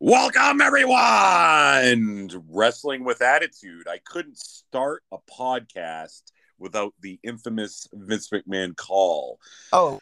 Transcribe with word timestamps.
Welcome, 0.00 0.60
everyone. 0.60 2.28
to 2.28 2.44
Wrestling 2.48 3.02
with 3.02 3.20
Attitude. 3.20 3.88
I 3.88 3.98
couldn't 3.98 4.38
start 4.38 5.02
a 5.10 5.18
podcast 5.18 6.22
without 6.56 6.94
the 7.00 7.18
infamous 7.24 7.88
Vince 7.92 8.28
McMahon 8.30 8.76
call. 8.76 9.40
Oh, 9.72 9.98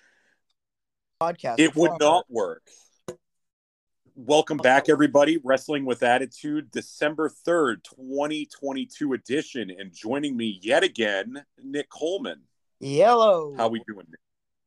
podcast. 1.19 1.61
It 1.61 1.75
would 1.77 1.93
not 1.99 2.27
work. 2.29 2.69
Welcome 4.15 4.59
back, 4.59 4.91
everybody. 4.91 5.39
Wrestling 5.43 5.87
with 5.87 6.03
Attitude, 6.03 6.71
December 6.71 7.31
3rd, 7.31 7.83
2022 7.85 9.15
edition. 9.15 9.71
And 9.71 9.95
joining 9.95 10.37
me 10.37 10.59
yet 10.61 10.85
again, 10.85 11.43
Nick 11.65 11.89
Coleman. 11.89 12.43
Yellow. 12.81 13.55
How 13.57 13.65
are 13.65 13.71
we 13.71 13.83
doing? 13.89 14.05
Nick? 14.11 14.21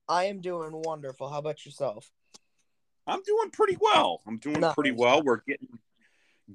I 0.07 0.23
am 0.23 0.41
doing 0.41 0.71
wonderful. 0.73 1.29
How 1.29 1.37
about 1.37 1.67
yourself? 1.67 2.09
I'm 3.09 3.23
doing 3.23 3.49
pretty 3.51 3.77
well. 3.79 4.21
I'm 4.27 4.37
doing 4.37 4.61
pretty 4.73 4.91
well. 4.91 5.23
We're 5.23 5.41
getting 5.47 5.79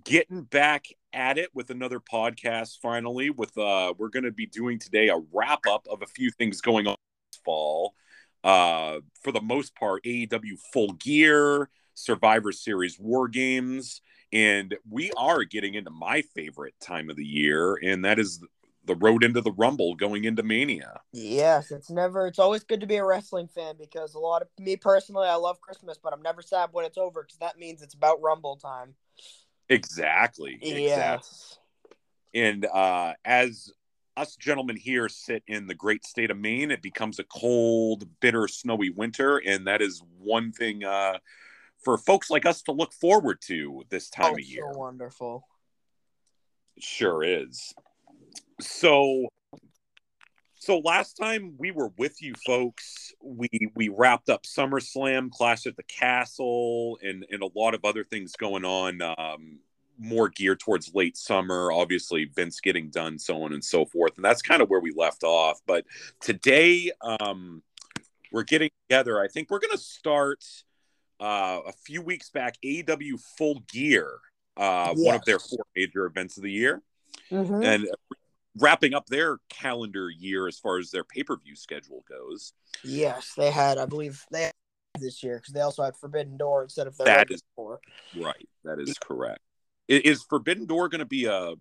getting 0.05 0.43
back 0.43 0.87
at 1.13 1.39
it 1.39 1.51
with 1.55 1.71
another 1.71 2.01
podcast 2.01 2.79
finally 2.83 3.31
with 3.31 3.57
uh 3.57 3.95
we're 3.97 4.09
going 4.09 4.25
to 4.25 4.33
be 4.33 4.47
doing 4.47 4.77
today 4.79 5.09
a 5.09 5.17
wrap 5.33 5.61
up 5.69 5.87
of 5.89 6.03
a 6.03 6.07
few 6.07 6.31
things 6.31 6.61
going 6.61 6.87
on 6.87 6.97
this 7.31 7.41
fall. 7.45 7.95
Uh 8.43 8.99
for 9.23 9.33
the 9.33 9.41
most 9.41 9.75
part 9.77 10.05
AEW 10.05 10.59
Full 10.73 10.93
Gear, 10.95 11.71
Survivor 11.95 12.53
Series 12.53 12.99
War 12.99 13.29
Games, 13.29 14.01
and 14.33 14.77
we 14.89 15.13
are 15.17 15.45
getting 15.45 15.75
into 15.75 15.91
my 15.91 16.23
favorite 16.35 16.75
time 16.81 17.11
of 17.11 17.17
the 17.17 17.25
year 17.25 17.79
and 17.83 18.05
that 18.05 18.19
is 18.19 18.43
the 18.87 18.95
road 18.97 19.25
into 19.25 19.41
the 19.41 19.53
Rumble 19.53 19.95
going 19.95 20.25
into 20.25 20.43
Mania. 20.43 21.01
Yes, 21.13 21.71
it's 21.71 21.91
never. 21.91 22.27
It's 22.27 22.39
always 22.39 22.65
good 22.65 22.81
to 22.81 22.87
be 22.87 22.97
a 22.97 23.05
wrestling 23.05 23.49
fan 23.49 23.77
because 23.79 24.15
a 24.15 24.19
lot 24.19 24.43
of 24.43 24.49
me 24.59 24.77
personally, 24.77 25.29
I 25.29 25.37
love 25.37 25.61
Christmas, 25.61 25.99
but 26.03 26.13
I'm 26.13 26.23
never 26.23 26.43
sad 26.43 26.71
when 26.73 26.85
it's 26.85 26.99
over 26.99 27.23
because 27.23 27.39
that 27.39 27.59
means 27.59 27.83
it's 27.83 27.95
about 27.95 28.21
Rumble 28.23 28.57
time. 28.57 28.95
Exactly. 29.69 30.55
Exactly. 30.61 30.83
Yes. 30.85 31.59
And 32.35 32.67
uh, 32.67 33.15
as 33.25 33.73
us 34.17 34.37
gentlemen 34.37 34.77
here 34.77 35.09
sit 35.09 35.43
in 35.47 35.67
the 35.67 35.75
great 35.75 36.05
state 36.05 36.31
of 36.31 36.39
Maine, 36.39 36.71
it 36.71 36.83
becomes 36.83 37.19
a 37.19 37.25
cold, 37.25 38.09
bitter, 38.21 38.47
snowy 38.49 38.91
winter. 38.91 39.39
And 39.39 39.67
that 39.67 39.81
is 39.81 40.03
one 40.19 40.53
thing 40.53 40.85
uh, 40.85 41.19
for 41.85 41.97
folks 41.99 42.31
like 42.31 42.47
us 42.47 42.63
to 42.63 42.73
look 42.73 42.93
forward 42.93 43.41
to 43.43 43.83
this 43.89 44.11
time 44.11 44.33
Oh, 44.33 44.35
of 44.35 44.41
year. 44.41 44.65
so 44.73 44.79
wonderful. 44.79 45.47
It 46.77 46.83
sure 46.83 47.23
is. 47.23 47.73
So. 48.61 49.29
So 50.57 50.79
last 50.79 51.19
time 51.19 51.57
we 51.59 51.73
were 51.73 51.91
with 51.99 52.23
you 52.23 52.33
folks, 52.47 53.13
we 53.23 53.49
we 53.75 53.91
wrapped 53.91 54.31
up 54.31 54.45
SummerSlam, 54.45 55.31
Clash 55.31 55.67
at 55.67 55.77
the 55.77 55.83
Castle, 55.83 56.99
and 57.03 57.27
and 57.31 57.43
a 57.43 57.51
lot 57.55 57.75
of 57.75 57.85
other 57.85 58.03
things 58.03 58.33
going 58.35 58.65
on. 58.65 59.03
Um, 59.03 59.59
more 59.99 60.31
geared 60.31 60.61
towards 60.61 60.95
late 60.95 61.19
summer, 61.19 61.71
obviously 61.71 62.25
Vince 62.25 62.61
getting 62.61 62.89
done, 62.89 63.19
so 63.19 63.43
on 63.43 63.53
and 63.53 63.63
so 63.63 63.85
forth, 63.85 64.17
and 64.17 64.25
that's 64.25 64.41
kind 64.41 64.63
of 64.63 64.71
where 64.71 64.81
we 64.81 64.91
left 64.97 65.23
off. 65.23 65.61
But 65.67 65.85
today, 66.21 66.91
um, 67.03 67.63
we're 68.33 68.43
getting 68.43 68.71
together. 68.89 69.21
I 69.21 69.29
think 69.29 69.51
we're 69.51 69.61
going 69.61 69.77
to 69.77 69.79
start 69.79 70.45
uh, 71.21 71.61
a 71.67 71.73
few 71.73 72.01
weeks 72.01 72.31
back. 72.31 72.57
AEW 72.65 73.21
Full 73.37 73.63
Gear, 73.71 74.19
uh, 74.57 74.95
one 74.95 75.15
of 75.15 75.25
their 75.27 75.39
four 75.39 75.67
major 75.77 76.07
events 76.07 76.39
of 76.39 76.43
the 76.43 76.51
year 76.51 76.83
Mhm. 77.31 77.65
and 77.65 77.89
wrapping 78.59 78.95
up 78.95 79.07
their 79.07 79.39
calendar 79.49 80.11
year 80.11 80.47
as 80.47 80.59
far 80.59 80.79
as 80.79 80.91
their 80.91 81.05
pay-per-view 81.05 81.57
schedule 81.57 82.05
goes. 82.09 82.53
Yes, 82.83 83.33
they 83.37 83.51
had. 83.51 83.79
I 83.79 83.87
believe 83.87 84.25
they 84.31 84.45
had 84.45 84.53
this 84.99 85.23
year 85.23 85.39
because 85.39 85.55
they 85.55 85.61
also 85.61 85.83
had 85.83 85.97
Forbidden 85.97 86.37
Door 86.37 86.65
instead 86.65 86.87
of 86.87 86.97
That 86.99 87.31
is- 87.31 87.43
right. 88.17 88.49
That 88.65 88.81
is 88.81 88.99
correct. 88.99 89.41
Is 89.89 90.23
forbidden 90.23 90.65
door 90.67 90.89
going 90.89 91.01
to 91.01 91.05
be 91.05 91.27
a 91.27 91.55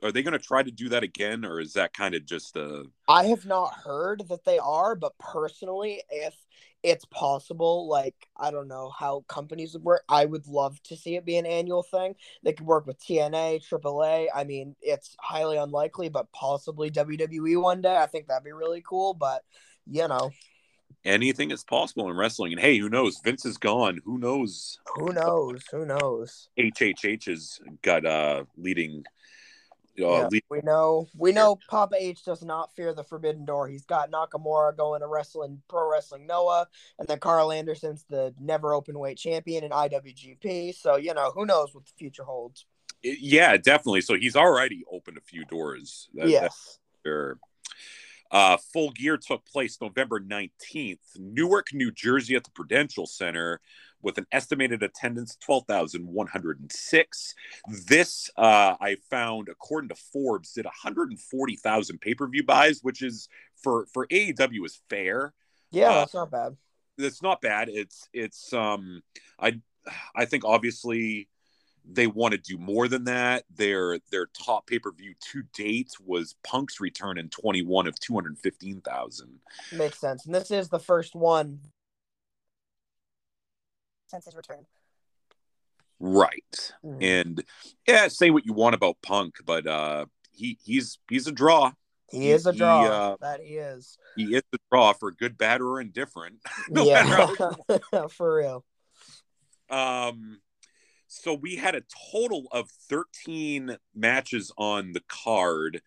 are 0.00 0.12
they 0.12 0.22
going 0.22 0.32
to 0.32 0.38
try 0.38 0.62
to 0.62 0.70
do 0.70 0.88
that 0.90 1.02
again 1.02 1.44
or 1.44 1.58
is 1.58 1.72
that 1.72 1.92
kind 1.92 2.14
of 2.14 2.24
just 2.24 2.56
a 2.56 2.84
I 3.08 3.24
have 3.24 3.44
not 3.46 3.74
heard 3.74 4.28
that 4.28 4.44
they 4.44 4.58
are, 4.58 4.94
but 4.94 5.18
personally, 5.18 6.04
if 6.08 6.34
it's 6.82 7.04
possible, 7.06 7.88
like 7.88 8.14
I 8.36 8.50
don't 8.50 8.68
know 8.68 8.90
how 8.96 9.24
companies 9.28 9.74
would 9.74 9.82
work, 9.82 10.02
I 10.08 10.24
would 10.24 10.46
love 10.46 10.82
to 10.84 10.96
see 10.96 11.16
it 11.16 11.24
be 11.24 11.36
an 11.36 11.46
annual 11.46 11.82
thing. 11.82 12.14
They 12.42 12.52
could 12.52 12.66
work 12.66 12.86
with 12.86 13.00
TNA, 13.00 13.68
AAA. 13.68 14.28
I 14.34 14.44
mean, 14.44 14.76
it's 14.80 15.16
highly 15.20 15.56
unlikely, 15.56 16.08
but 16.08 16.30
possibly 16.32 16.90
WWE 16.90 17.60
one 17.60 17.82
day. 17.82 17.96
I 17.96 18.06
think 18.06 18.28
that'd 18.28 18.44
be 18.44 18.52
really 18.52 18.82
cool. 18.86 19.14
But 19.14 19.42
you 19.90 20.06
know, 20.06 20.30
anything 21.04 21.50
is 21.50 21.64
possible 21.64 22.08
in 22.10 22.16
wrestling 22.16 22.52
and 22.52 22.60
hey 22.60 22.78
who 22.78 22.88
knows 22.88 23.20
vince 23.22 23.46
is 23.46 23.56
gone 23.56 24.00
who 24.04 24.18
knows 24.18 24.78
who 24.94 25.12
knows? 25.12 25.62
Who 25.70 25.86
knows? 25.86 26.48
hhh 26.58 27.24
has 27.26 27.60
got 27.82 28.04
uh 28.04 28.44
leading 28.56 29.04
uh, 29.98 30.02
Yeah, 30.02 30.28
lead- 30.30 30.42
we 30.50 30.60
know 30.62 31.08
we 31.16 31.32
know 31.32 31.58
Papa 31.68 31.96
H 31.98 32.24
does 32.24 32.42
not 32.42 32.74
fear 32.74 32.92
the 32.94 33.04
Forbidden 33.04 33.44
Door. 33.44 33.68
He's 33.68 33.84
got 33.84 34.10
Nakamura 34.10 34.76
going 34.76 35.00
to 35.00 35.06
wrestling 35.06 35.60
pro 35.68 35.90
wrestling 35.90 36.26
Noah, 36.26 36.66
and 36.98 37.06
then 37.08 37.18
Karl 37.18 37.50
Anderson's 37.52 38.04
the 38.08 38.34
never 38.40 38.74
open 38.74 38.98
weight 38.98 39.18
champion 39.18 39.64
in 39.64 39.70
IWGP. 39.70 40.74
So 40.74 40.96
you 40.96 41.14
know 41.14 41.30
who 41.34 41.46
knows 41.46 41.74
what 41.74 41.84
the 41.86 41.92
future 41.98 42.24
holds. 42.24 42.66
yeah 43.02 43.56
definitely 43.56 44.00
so 44.00 44.14
he's 44.16 44.34
already 44.34 44.82
opened 44.90 45.16
a 45.16 45.20
few 45.20 45.44
doors 45.44 46.08
That- 46.14 46.28
yes. 46.28 46.78
Sure. 47.06 47.38
Uh, 48.30 48.58
full 48.72 48.90
gear 48.90 49.16
took 49.16 49.42
place 49.46 49.78
November 49.80 50.20
19th, 50.20 50.98
Newark, 51.18 51.72
New 51.72 51.90
Jersey, 51.90 52.36
at 52.36 52.44
the 52.44 52.50
Prudential 52.50 53.06
Center, 53.06 53.58
with 54.02 54.18
an 54.18 54.26
estimated 54.32 54.82
attendance 54.82 55.36
12,106. 55.44 57.34
This, 57.86 58.30
uh, 58.36 58.76
I 58.80 58.96
found, 59.10 59.48
according 59.48 59.88
to 59.88 59.94
Forbes, 59.94 60.52
did 60.52 60.64
140,000 60.64 62.00
pay 62.00 62.14
per 62.14 62.26
view 62.28 62.44
buys, 62.44 62.80
which 62.82 63.02
is 63.02 63.28
for 63.62 63.86
for 63.92 64.06
AEW 64.06 64.64
is 64.64 64.80
fair. 64.88 65.34
Yeah, 65.70 65.90
Uh, 65.90 65.94
that's 66.00 66.14
not 66.14 66.30
bad. 66.30 66.56
It's 66.96 67.22
not 67.22 67.40
bad. 67.40 67.68
It's 67.68 68.08
it's 68.12 68.52
um 68.52 69.02
I 69.38 69.60
I 70.14 70.24
think 70.24 70.44
obviously 70.44 71.28
they 71.90 72.06
want 72.06 72.32
to 72.32 72.38
do 72.38 72.58
more 72.58 72.86
than 72.88 73.04
that. 73.04 73.44
Their 73.54 73.98
their 74.10 74.26
top 74.26 74.66
pay 74.66 74.78
per 74.78 74.92
view 74.92 75.14
to 75.32 75.42
date 75.54 75.92
was 76.04 76.36
Punk's 76.44 76.80
return 76.80 77.18
in 77.18 77.28
twenty 77.28 77.62
one 77.62 77.86
of 77.86 77.98
two 77.98 78.14
hundred 78.14 78.38
fifteen 78.38 78.80
thousand. 78.80 79.40
Makes 79.72 79.98
sense. 79.98 80.26
And 80.26 80.34
this 80.34 80.50
is 80.50 80.68
the 80.68 80.78
first 80.80 81.14
one 81.14 81.60
since 84.08 84.24
his 84.24 84.34
return. 84.34 84.66
Right. 86.00 86.72
Mhm. 86.84 87.02
And 87.02 87.44
yeah, 87.86 88.08
say 88.08 88.30
what 88.30 88.46
you 88.46 88.52
want 88.52 88.74
about 88.74 88.96
Punk, 89.02 89.36
but 89.44 89.66
uh 89.66 90.06
he 90.32 90.58
he's 90.62 90.98
he's 91.08 91.26
a 91.26 91.32
draw. 91.32 91.72
He 92.10 92.30
is 92.30 92.46
a 92.46 92.52
he, 92.52 92.58
draw. 92.58 92.84
uh, 92.86 93.16
that 93.20 93.40
he 93.40 93.56
is. 93.56 93.98
He 94.16 94.34
is 94.34 94.42
a 94.54 94.58
draw 94.72 94.94
for 94.94 95.10
good, 95.10 95.36
bad, 95.36 95.60
or 95.60 95.80
indifferent. 95.80 96.36
No 96.70 96.84
yeah, 96.84 97.34
for 98.10 98.36
real. 98.36 98.64
Um, 99.68 100.40
so 101.06 101.34
we 101.34 101.56
had 101.56 101.74
a 101.74 101.82
total 102.10 102.46
of 102.50 102.70
13 102.88 103.76
matches 103.94 104.52
on 104.56 104.92
the 104.92 105.02
card. 105.06 105.82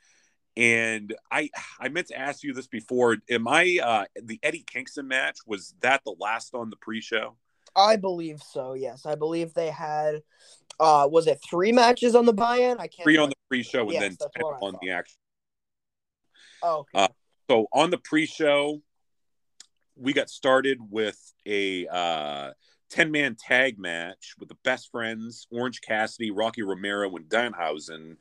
And 0.57 1.15
I 1.31 1.49
I 1.79 1.89
meant 1.89 2.07
to 2.07 2.19
ask 2.19 2.43
you 2.43 2.53
this 2.53 2.67
before. 2.67 3.17
Am 3.29 3.47
I 3.47 3.79
uh 3.81 4.05
the 4.21 4.39
Eddie 4.43 4.65
Kingston 4.67 5.07
match? 5.07 5.37
Was 5.47 5.73
that 5.79 6.01
the 6.03 6.15
last 6.19 6.53
on 6.53 6.69
the 6.69 6.75
pre-show? 6.75 7.37
I 7.75 7.95
believe 7.95 8.41
so. 8.41 8.73
Yes, 8.73 9.05
I 9.05 9.15
believe 9.15 9.53
they 9.53 9.69
had. 9.69 10.21
Uh, 10.79 11.07
was 11.09 11.27
it 11.27 11.39
three 11.47 11.71
matches 11.71 12.15
on 12.15 12.25
the 12.25 12.33
buy-in? 12.33 12.77
I 12.79 12.87
can't. 12.87 13.03
Three 13.03 13.17
on 13.17 13.29
the 13.29 13.35
pre-show 13.49 13.81
and 13.81 13.93
Yes, 13.93 14.17
then 14.17 14.29
10 14.35 14.43
on 14.61 14.75
the 14.81 14.91
action. 14.91 15.17
Oh, 16.63 16.79
okay. 16.79 17.03
Uh, 17.03 17.07
So 17.49 17.67
on 17.73 17.89
the 17.91 17.97
pre-show, 17.97 18.81
we 19.95 20.13
got 20.13 20.29
started 20.29 20.79
with 20.89 21.19
a 21.45 21.85
uh 21.87 22.51
10-man 22.91 23.37
tag 23.39 23.79
match 23.79 24.33
with 24.37 24.49
the 24.49 24.57
best 24.63 24.91
friends, 24.91 25.47
Orange 25.49 25.79
Cassidy, 25.81 26.29
Rocky 26.31 26.61
Romero, 26.61 27.15
and 27.15 27.25
Danhausen, 27.29 28.17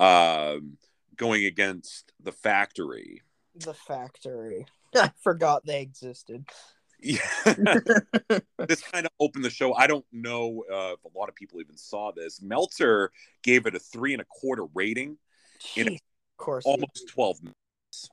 um, 0.00 0.76
going 1.16 1.44
against 1.44 2.12
the 2.20 2.32
factory. 2.32 3.22
the 3.54 3.74
factory. 3.74 4.66
I 4.94 5.12
forgot 5.22 5.64
they 5.66 5.82
existed. 5.82 6.46
Yeah. 7.00 7.18
this 8.66 8.82
kind 8.82 9.06
of 9.06 9.12
opened 9.20 9.44
the 9.44 9.50
show. 9.50 9.74
I 9.74 9.86
don't 9.86 10.04
know 10.12 10.64
uh, 10.70 10.94
if 10.94 11.04
a 11.04 11.18
lot 11.18 11.28
of 11.28 11.34
people 11.34 11.60
even 11.60 11.76
saw 11.76 12.12
this. 12.12 12.42
Meltzer 12.42 13.12
gave 13.42 13.66
it 13.66 13.74
a 13.74 13.78
three 13.78 14.12
and 14.12 14.22
a 14.22 14.26
quarter 14.26 14.64
rating, 14.74 15.18
In 15.76 15.86
Jeez, 15.88 15.94
of 15.94 16.00
course. 16.36 16.64
almost 16.66 17.08
12 17.08 17.38
minutes. 17.42 18.10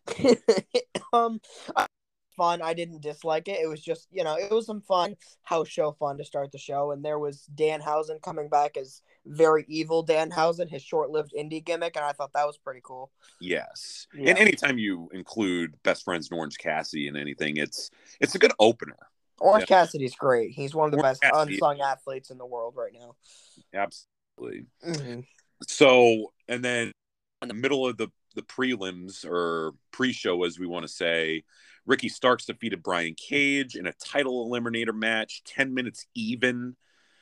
um, 1.13 1.39
I- 1.75 1.87
fun. 2.35 2.61
I 2.61 2.73
didn't 2.73 3.01
dislike 3.01 3.47
it. 3.47 3.59
It 3.61 3.67
was 3.67 3.81
just 3.81 4.07
you 4.11 4.23
know 4.23 4.35
it 4.35 4.51
was 4.51 4.65
some 4.65 4.81
fun 4.81 5.15
house 5.43 5.67
show 5.67 5.91
fun 5.93 6.17
to 6.17 6.23
start 6.25 6.51
the 6.51 6.57
show, 6.57 6.91
and 6.91 7.03
there 7.03 7.19
was 7.19 7.47
Danhausen 7.55 8.21
coming 8.21 8.49
back 8.49 8.77
as 8.77 9.01
very 9.25 9.65
evil 9.67 10.05
Danhausen, 10.05 10.69
his 10.69 10.83
short-lived 10.83 11.33
indie 11.37 11.63
gimmick, 11.63 11.95
and 11.95 12.05
I 12.05 12.11
thought 12.11 12.33
that 12.33 12.45
was 12.45 12.57
pretty 12.57 12.81
cool. 12.83 13.11
Yes. 13.41 14.07
Yeah. 14.13 14.29
And 14.29 14.37
anytime 14.39 14.77
you 14.77 15.09
include 15.13 15.73
best 15.83 16.03
friends 16.03 16.29
and 16.29 16.37
Orange 16.37 16.57
Cassidy 16.57 17.07
in 17.07 17.15
anything, 17.15 17.57
it's 17.57 17.89
it's 18.19 18.35
a 18.35 18.39
good 18.39 18.53
opener. 18.59 18.97
Orange 19.39 19.63
Yeah. 19.69 19.77
Cassidy's 19.81 20.15
great. 20.15 20.51
He's 20.51 20.73
one 20.75 20.85
of 20.85 20.91
the 20.91 20.97
Orange 20.97 21.19
best 21.19 21.33
Cassidy. 21.33 21.53
unsung 21.55 21.81
athletes 21.81 22.29
in 22.29 22.37
the 22.37 22.45
world 22.45 22.75
right 22.77 22.93
now. 22.93 23.15
Absolutely. 23.73 24.65
hmm 24.83 25.19
So, 25.67 26.31
and 26.47 26.63
then 26.63 26.91
in 27.41 27.47
the 27.47 27.53
middle 27.53 27.87
of 27.87 27.97
the 27.97 28.09
the 28.35 28.41
prelims 28.41 29.25
or 29.25 29.73
pre-show, 29.91 30.43
as 30.43 30.59
we 30.59 30.67
want 30.67 30.83
to 30.83 30.91
say, 30.91 31.43
Ricky 31.85 32.09
Starks 32.09 32.45
defeated 32.45 32.83
Brian 32.83 33.13
Cage 33.15 33.75
in 33.75 33.85
a 33.85 33.93
title 33.93 34.49
eliminator 34.49 34.93
match, 34.93 35.43
ten 35.45 35.73
minutes 35.73 36.05
even, 36.15 36.75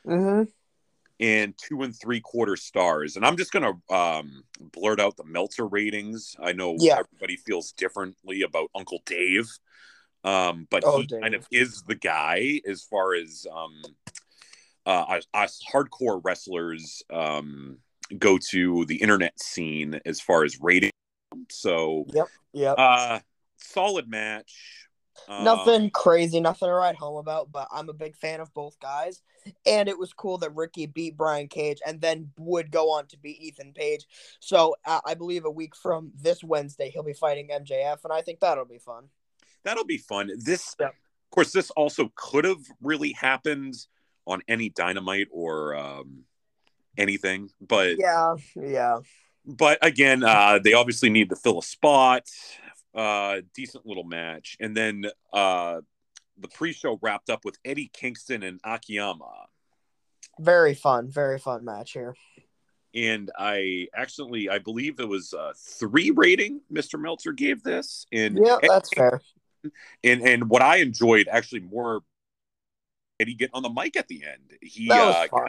hmm 0.06 0.44
and 1.19 1.54
two 1.57 1.83
and 1.83 1.95
three 1.95 2.19
quarter 2.19 2.56
stars. 2.56 3.15
And 3.15 3.25
I'm 3.25 3.38
just 3.38 3.51
gonna 3.51 3.74
um, 3.89 4.44
blurt 4.60 5.00
out 5.00 5.15
the 5.15 5.24
Meltzer 5.24 5.68
ratings. 5.68 6.36
I 6.42 6.54
know 6.54 6.75
Yeah. 6.80 7.00
everybody 7.00 7.38
feels 7.38 7.71
differently 7.74 8.42
about 8.42 8.69
Uncle 8.75 9.01
Dave, 9.06 9.50
um, 10.24 10.68
but 10.69 10.83
Oh, 10.86 11.00
he 11.00 11.06
Dave. 11.06 11.21
kind 11.21 11.36
of 11.36 11.48
is 11.51 11.83
the 11.83 11.95
guy 11.95 12.62
as 12.68 12.83
far 12.83 13.13
as 13.16 13.45
um, 13.54 13.81
uh, 14.86 15.06
us, 15.09 15.27
us 15.33 15.62
hardcore 15.71 16.19
wrestlers 16.24 17.04
um, 17.09 17.77
go 18.18 18.38
to 18.50 18.86
the 18.86 18.95
internet 19.01 19.39
scene 19.39 20.00
as 20.06 20.19
far 20.19 20.44
as 20.44 20.59
rating. 20.59 20.92
So, 21.50 22.06
Yep. 22.13 22.75
uh, 22.77 23.19
solid 23.63 24.10
match. 24.10 24.54
Nothing 25.30 25.89
crazy, 25.92 26.39
nothing 26.39 26.68
to 26.68 26.74
write 26.74 26.95
home 26.95 27.18
about, 27.18 27.51
but 27.51 27.68
I'm 27.71 27.88
a 27.88 27.94
big 27.94 28.18
fan 28.18 28.39
of 28.39 28.54
both 28.54 28.80
guys. 28.80 29.21
And 29.65 29.88
it 29.88 29.98
was 29.98 30.12
cool 30.12 30.38
that 30.39 30.56
Ricky 30.56 30.86
beat 30.86 31.18
Brian 31.18 31.48
Cage 31.48 31.80
and 31.86 32.01
then 32.01 32.31
would 32.38 32.71
go 32.71 32.92
on 32.92 33.06
to 33.07 33.18
beat 33.18 33.39
Ethan 33.39 33.74
Page. 33.74 34.06
So 34.39 34.75
uh, 34.86 35.01
I 35.06 35.13
believe 35.13 35.45
a 35.45 35.51
week 35.51 35.75
from 35.75 36.12
this 36.19 36.44
Wednesday, 36.44 36.89
he'll 36.89 37.04
be 37.04 37.13
fighting 37.13 37.50
MJF, 37.50 38.04
and 38.04 38.12
I 38.12 38.21
think 38.21 38.39
that'll 38.39 38.65
be 38.65 38.80
fun. 38.80 39.10
That'll 39.63 39.86
be 39.86 39.98
fun. 39.98 40.31
This, 40.38 40.75
Yeah. 40.80 40.88
of 40.88 40.94
course, 41.30 41.51
this 41.51 41.69
also 41.71 42.12
could 42.16 42.45
have 42.45 42.62
really 42.81 43.12
happened 43.13 43.75
on 44.25 44.42
any 44.48 44.69
Dynamite 44.69 45.27
or 45.31 45.75
um, 45.75 46.24
anything, 46.98 47.50
but 47.62 47.98
Yeah, 47.98 48.36
yeah. 48.56 49.00
but 49.45 49.77
again, 49.81 50.24
uh, 50.24 50.59
they 50.63 50.74
obviously 50.74 51.09
need 51.09 51.30
to 51.30 51.36
fill 51.36 51.59
a 51.59 51.63
spot. 51.63 52.27
Uh, 52.94 53.42
decent 53.56 53.86
little 53.86 54.04
match, 54.04 54.56
and 54.60 54.78
then 54.78 55.06
uh, 55.34 55.81
the 56.38 56.48
pre-show 56.48 57.00
wrapped 57.01 57.30
up 57.30 57.44
with 57.44 57.57
Eddie 57.66 57.90
Kingston 57.92 58.44
and 58.44 58.60
Akiyama. 58.63 59.48
Very 60.40 60.75
fun, 60.75 61.10
very 61.10 61.40
fun 61.40 61.66
match 61.66 61.94
here. 61.94 62.16
and 62.94 63.31
I 63.38 63.88
actually 63.95 64.50
I 64.50 64.60
believe 64.60 65.00
it 65.00 65.07
was 65.07 65.34
a 65.34 65.54
three 65.57 66.12
rating 66.12 66.62
Mr. 66.72 67.00
Meltzer 67.01 67.31
gave 67.34 67.63
this, 67.63 68.06
and 68.12 68.38
Yeah, 68.38 68.57
that's 68.62 68.90
fair. 68.94 69.22
and 70.04 70.22
and 70.22 70.50
what 70.50 70.62
I 70.62 70.78
enjoyed 70.78 71.28
actually 71.28 71.62
more. 71.62 72.01
Eddie 73.19 73.36
get 73.36 73.51
on 73.54 73.62
the 73.63 73.69
mic 73.69 73.95
at 73.95 74.07
the 74.07 74.24
end. 74.25 74.57
He 74.62 74.88
That 74.90 75.06
was 75.06 75.16
uh, 75.16 75.28
fun. 75.30 75.48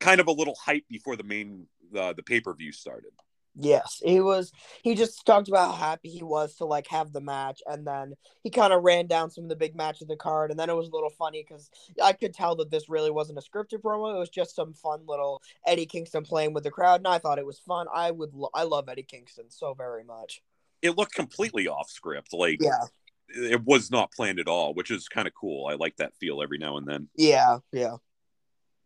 kind 0.00 0.20
of 0.20 0.26
a 0.26 0.32
little 0.32 0.56
hype 0.56 0.84
before 0.88 1.16
the 1.16 1.22
main 1.22 1.66
uh, 1.96 2.12
the 2.12 2.22
pay 2.22 2.40
per 2.40 2.52
view 2.52 2.72
started. 2.72 3.12
Yes, 3.58 4.02
he 4.04 4.20
was. 4.20 4.52
He 4.82 4.94
just 4.94 5.24
talked 5.24 5.48
about 5.48 5.74
how 5.74 5.88
happy 5.88 6.10
he 6.10 6.22
was 6.22 6.56
to 6.56 6.66
like 6.66 6.86
have 6.88 7.12
the 7.12 7.22
match, 7.22 7.62
and 7.66 7.86
then 7.86 8.14
he 8.42 8.50
kind 8.50 8.72
of 8.72 8.82
ran 8.82 9.06
down 9.06 9.30
some 9.30 9.44
of 9.44 9.50
the 9.50 9.56
big 9.56 9.74
matches 9.74 10.02
of 10.02 10.08
the 10.08 10.16
card, 10.16 10.50
and 10.50 10.60
then 10.60 10.68
it 10.68 10.76
was 10.76 10.88
a 10.88 10.92
little 10.92 11.10
funny 11.10 11.44
because 11.46 11.70
I 12.02 12.12
could 12.12 12.34
tell 12.34 12.54
that 12.56 12.70
this 12.70 12.90
really 12.90 13.10
wasn't 13.10 13.38
a 13.38 13.42
scripted 13.42 13.80
promo. 13.82 14.14
It 14.14 14.18
was 14.18 14.28
just 14.28 14.54
some 14.54 14.74
fun 14.74 15.00
little 15.06 15.40
Eddie 15.66 15.86
Kingston 15.86 16.22
playing 16.22 16.52
with 16.52 16.64
the 16.64 16.70
crowd, 16.70 17.00
and 17.00 17.08
I 17.08 17.18
thought 17.18 17.38
it 17.38 17.46
was 17.46 17.58
fun. 17.58 17.86
I 17.94 18.10
would. 18.10 18.34
Lo- 18.34 18.50
I 18.52 18.64
love 18.64 18.88
Eddie 18.90 19.02
Kingston 19.04 19.46
so 19.48 19.72
very 19.72 20.04
much. 20.04 20.42
It 20.82 20.90
looked 20.90 21.14
completely 21.14 21.66
off 21.66 21.90
script, 21.90 22.34
like 22.34 22.58
Yeah, 22.60 22.84
it 23.28 23.64
was 23.64 23.90
not 23.90 24.12
planned 24.12 24.38
at 24.38 24.48
all, 24.48 24.74
which 24.74 24.90
is 24.90 25.08
kind 25.08 25.26
of 25.26 25.32
cool. 25.34 25.66
I 25.66 25.74
like 25.74 25.96
that 25.96 26.14
feel 26.16 26.42
every 26.42 26.58
now 26.58 26.76
and 26.76 26.86
then. 26.86 27.08
yeah, 27.16 27.58
yeah. 27.72 27.96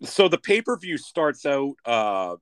So 0.03 0.29
the 0.29 0.39
pay 0.39 0.63
per 0.63 0.79
view 0.79 0.97
starts 0.97 1.45
out 1.45 1.75
uh 1.85 2.37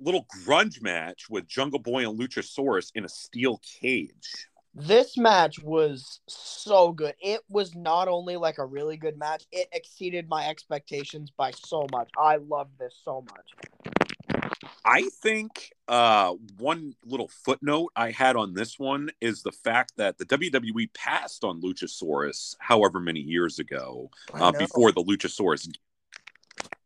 little 0.00 0.26
grunge 0.44 0.82
match 0.82 1.28
with 1.28 1.46
Jungle 1.46 1.78
Boy 1.78 2.08
and 2.08 2.18
Luchasaurus 2.18 2.90
in 2.94 3.04
a 3.04 3.08
steel 3.08 3.60
cage. 3.80 4.48
This 4.74 5.18
match 5.18 5.60
was 5.62 6.20
so 6.28 6.92
good. 6.92 7.14
It 7.20 7.40
was 7.48 7.74
not 7.74 8.06
only 8.06 8.36
like 8.36 8.58
a 8.58 8.64
really 8.64 8.96
good 8.96 9.18
match, 9.18 9.44
it 9.50 9.68
exceeded 9.72 10.28
my 10.28 10.48
expectations 10.48 11.30
by 11.36 11.50
so 11.50 11.86
much. 11.92 12.08
I 12.16 12.36
loved 12.36 12.78
this 12.78 13.00
so 13.04 13.24
much. 13.28 14.70
I 14.84 15.08
think 15.22 15.72
uh, 15.88 16.34
one 16.58 16.94
little 17.04 17.28
footnote 17.28 17.90
I 17.96 18.12
had 18.12 18.36
on 18.36 18.54
this 18.54 18.78
one 18.78 19.10
is 19.20 19.42
the 19.42 19.52
fact 19.52 19.92
that 19.96 20.18
the 20.18 20.24
WWE 20.24 20.92
passed 20.94 21.44
on 21.44 21.60
Luchasaurus 21.60 22.54
however 22.60 23.00
many 23.00 23.20
years 23.20 23.58
ago 23.58 24.10
uh, 24.34 24.52
before 24.52 24.92
the 24.92 25.02
Luchasaurus, 25.02 25.68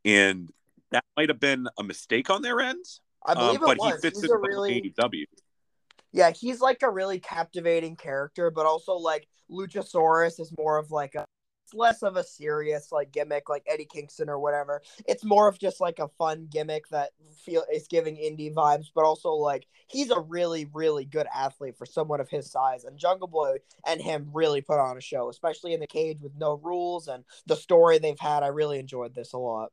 and 0.05 0.51
that 0.91 1.05
might 1.17 1.29
have 1.29 1.41
been 1.41 1.69
a 1.79 1.83
mistake 1.83 2.31
on 2.31 2.43
their 2.43 2.61
end. 2.61 2.85
I 3.25 3.35
believe 3.35 3.61
um, 3.61 3.67
but 3.67 3.73
it 3.73 3.79
was. 3.79 3.95
he 3.95 4.01
fits 4.01 4.21
He's 4.21 4.31
a 4.31 4.39
really 4.39 4.95
AEW. 4.99 5.25
Yeah, 6.13 6.31
he's 6.31 6.61
like 6.61 6.83
a 6.83 6.91
really 6.91 7.19
captivating 7.19 7.97
character, 7.97 8.51
but 8.51 8.67
also 8.67 8.95
like 8.95 9.27
Luchasaurus 9.51 10.39
is 10.41 10.53
more 10.57 10.79
of 10.79 10.91
like 10.91 11.15
a 11.15 11.25
it's 11.65 11.75
less 11.75 12.03
of 12.03 12.17
a 12.17 12.25
serious 12.25 12.93
like 12.93 13.11
gimmick 13.11 13.49
like 13.49 13.65
Eddie 13.67 13.89
Kingston 13.91 14.29
or 14.29 14.39
whatever. 14.39 14.83
It's 15.09 15.25
more 15.25 15.49
of 15.49 15.59
just 15.59 15.81
like 15.81 15.99
a 15.99 16.09
fun 16.19 16.47
gimmick 16.51 16.89
that 16.91 17.11
feel 17.45 17.65
is 17.73 17.89
giving 17.89 18.17
indie 18.17 18.53
vibes, 18.53 18.91
but 18.95 19.05
also 19.05 19.31
like 19.31 19.67
he's 19.89 20.11
a 20.11 20.21
really 20.21 20.67
really 20.73 21.07
good 21.07 21.27
athlete 21.35 21.77
for 21.77 21.87
someone 21.87 22.21
of 22.21 22.29
his 22.29 22.51
size. 22.51 22.85
And 22.85 22.99
Jungle 22.99 23.29
Boy 23.29 23.57
and 23.87 24.01
him 24.01 24.29
really 24.33 24.61
put 24.61 24.79
on 24.79 24.99
a 24.99 25.01
show, 25.01 25.31
especially 25.31 25.73
in 25.73 25.81
the 25.81 25.87
cage 25.87 26.21
with 26.21 26.33
no 26.37 26.61
rules 26.63 27.09
and 27.09 27.25
the 27.47 27.57
story 27.57 27.99
they've 27.99 28.21
had. 28.21 28.43
I 28.43 28.49
really 28.49 28.79
enjoyed 28.79 29.15
this 29.15 29.33
a 29.33 29.39
lot. 29.39 29.73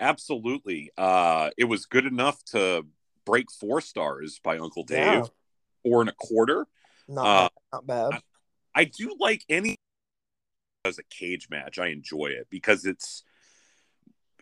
Absolutely, 0.00 0.90
uh, 0.96 1.50
it 1.56 1.64
was 1.64 1.86
good 1.86 2.06
enough 2.06 2.42
to 2.46 2.84
break 3.24 3.50
four 3.50 3.80
stars 3.80 4.40
by 4.42 4.58
Uncle 4.58 4.84
Dave, 4.84 5.00
Yeah. 5.00 5.24
four 5.82 6.00
and 6.00 6.10
a 6.10 6.14
quarter. 6.14 6.66
Not 7.08 7.26
Uh, 7.26 7.48
bad, 7.48 7.50
not 7.72 7.86
bad. 7.86 8.22
I 8.74 8.84
do 8.84 9.16
like 9.18 9.44
any 9.48 9.76
as 10.84 10.98
a 10.98 11.02
cage 11.04 11.48
match. 11.48 11.78
I 11.78 11.86
enjoy 11.88 12.26
it 12.26 12.48
because 12.50 12.84
it's 12.84 13.24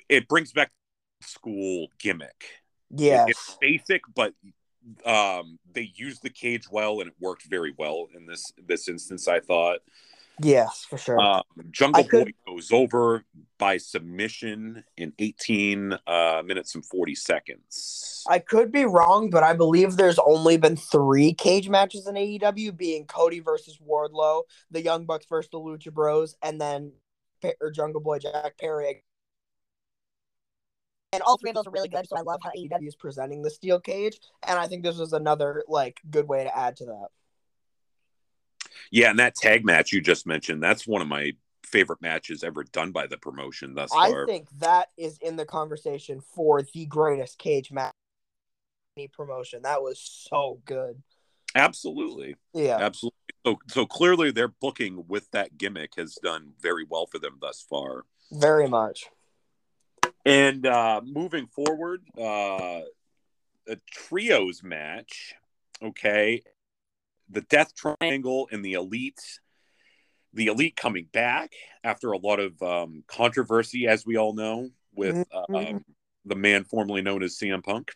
it 0.09 0.27
brings 0.29 0.53
back 0.53 0.71
school 1.21 1.89
gimmick. 1.99 2.65
Yes. 2.91 3.29
It's 3.31 3.57
basic, 3.61 4.03
but 4.15 4.35
um, 5.05 5.59
they 5.73 5.93
used 5.95 6.23
the 6.23 6.31
cage 6.31 6.69
well, 6.71 7.01
and 7.01 7.09
it 7.09 7.15
worked 7.21 7.45
very 7.45 7.73
well 7.77 8.09
in 8.15 8.27
this 8.27 8.53
this 8.59 8.89
instance. 8.89 9.29
I 9.29 9.41
thought 9.41 9.81
yes, 10.41 10.87
for 10.89 10.99
sure. 10.99 11.21
um, 11.21 11.43
Jungle 11.71 12.05
could- 12.05 12.27
Boy 12.27 12.53
goes 12.53 12.73
over 12.73 13.25
by 13.59 13.77
submission 13.77 14.83
in 14.97 15.13
18 15.19 15.97
uh, 16.07 16.43
minutes 16.45 16.75
and 16.75 16.85
40 16.85 17.15
seconds. 17.15 18.25
I 18.29 18.39
could 18.39 18.73
be 18.73 18.85
wrong, 18.85 19.31
but 19.31 19.43
I 19.43 19.53
believe 19.53 19.97
there's 19.97 20.19
only 20.19 20.57
been 20.57 20.77
three 20.77 21.33
cage 21.33 21.69
matches 21.69 22.07
in 22.07 22.15
AEW, 22.17 22.77
being 22.77 23.07
Cody 23.07 23.41
versus 23.41 23.79
Wardlow, 23.79 24.43
the 24.71 24.83
Young 24.83 25.05
Bucks 25.05 25.27
versus 25.29 25.51
the 25.51 25.59
Lucha 25.59 25.93
Bros, 25.93 26.37
and 26.43 26.61
then 26.61 26.93
or 27.61 27.71
Jungle 27.71 28.01
Boy 28.01 28.19
Jack 28.19 28.59
Perry. 28.59 29.05
And 31.13 31.23
all 31.23 31.37
three 31.37 31.51
of 31.51 31.57
those 31.57 31.67
are 31.67 31.71
really 31.71 31.89
good, 31.89 32.09
so 32.09 32.17
I 32.17 32.23
love 32.23 32.41
how 32.43 32.51
AEW 32.57 32.89
is 32.89 32.97
presenting 32.97 33.43
the 33.43 33.51
steel 33.51 33.79
cage, 33.79 34.19
and 34.47 34.59
I 34.59 34.67
think 34.67 34.83
this 34.83 34.97
was 34.97 35.13
another 35.13 35.63
like 35.69 36.01
good 36.09 36.27
way 36.27 36.45
to 36.45 36.57
add 36.57 36.77
to 36.77 36.87
that. 36.87 37.09
Yeah, 38.91 39.11
and 39.11 39.19
that 39.19 39.35
tag 39.35 39.65
match 39.65 39.93
you 39.93 40.01
just 40.01 40.27
mentioned, 40.27 40.63
that's 40.63 40.87
one 40.87 41.03
of 41.03 41.09
my 41.09 41.33
favorite 41.65 42.03
matches 42.03 42.45
ever 42.45 42.65
done 42.65 42.93
by 42.93 43.07
the 43.07 43.17
promotion 43.17 43.73
thus 43.75 43.91
I 43.97 44.13
think 44.27 44.49
that 44.59 44.89
is 44.99 45.17
in 45.23 45.37
the 45.37 45.47
conversation 45.47 46.21
for 46.21 46.61
the 46.61 46.85
greatest 46.87 47.39
cage 47.39 47.73
match 47.73 47.95
any 48.97 49.09
promotion. 49.09 49.63
That 49.63 49.83
was 49.83 49.99
so 49.99 50.61
good. 50.67 51.03
Absolutely. 51.55 52.37
Yeah. 52.53 52.79
Absolutely. 52.79 53.17
So 53.47 53.59
so 53.69 53.87
clearly 53.87 54.31
their 54.31 54.49
booking 54.49 55.05
with 55.09 55.31
that 55.31 55.57
gimmick 55.57 55.95
has 55.97 56.15
done 56.23 56.53
very 56.61 56.85
well 56.89 57.07
for 57.07 57.19
them 57.19 57.39
thus 57.41 57.65
far. 57.69 58.05
Very 58.31 58.69
much. 58.69 59.07
And 60.25 60.67
uh 60.67 61.01
moving 61.05 61.47
forward, 61.47 62.03
uh 62.19 62.83
a 63.69 63.77
trios 63.91 64.63
match, 64.63 65.35
okay. 65.83 66.43
The 67.29 67.43
Death 67.43 67.75
Triangle 67.75 68.49
and 68.51 68.65
the 68.65 68.75
elites, 68.75 69.39
The 70.35 70.47
Elite 70.47 70.77
coming 70.77 71.09
back 71.13 71.53
after 71.85 72.13
a 72.13 72.19
lot 72.19 72.41
of 72.41 72.61
um, 72.63 73.05
controversy, 73.07 73.87
as 73.87 74.07
we 74.07 74.17
all 74.17 74.35
know, 74.35 74.71
with 74.95 75.27
uh, 75.31 75.47
Mhm. 75.51 75.75
um, 75.77 75.85
the 76.25 76.37
man 76.37 76.65
formerly 76.65 77.03
known 77.03 77.23
as 77.23 77.37
CM 77.37 77.63
Punk. 77.63 77.93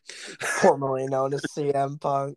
Formerly 0.60 1.06
known 1.06 1.32
as 1.32 1.42
CM 1.54 1.98
Punk. 2.00 2.36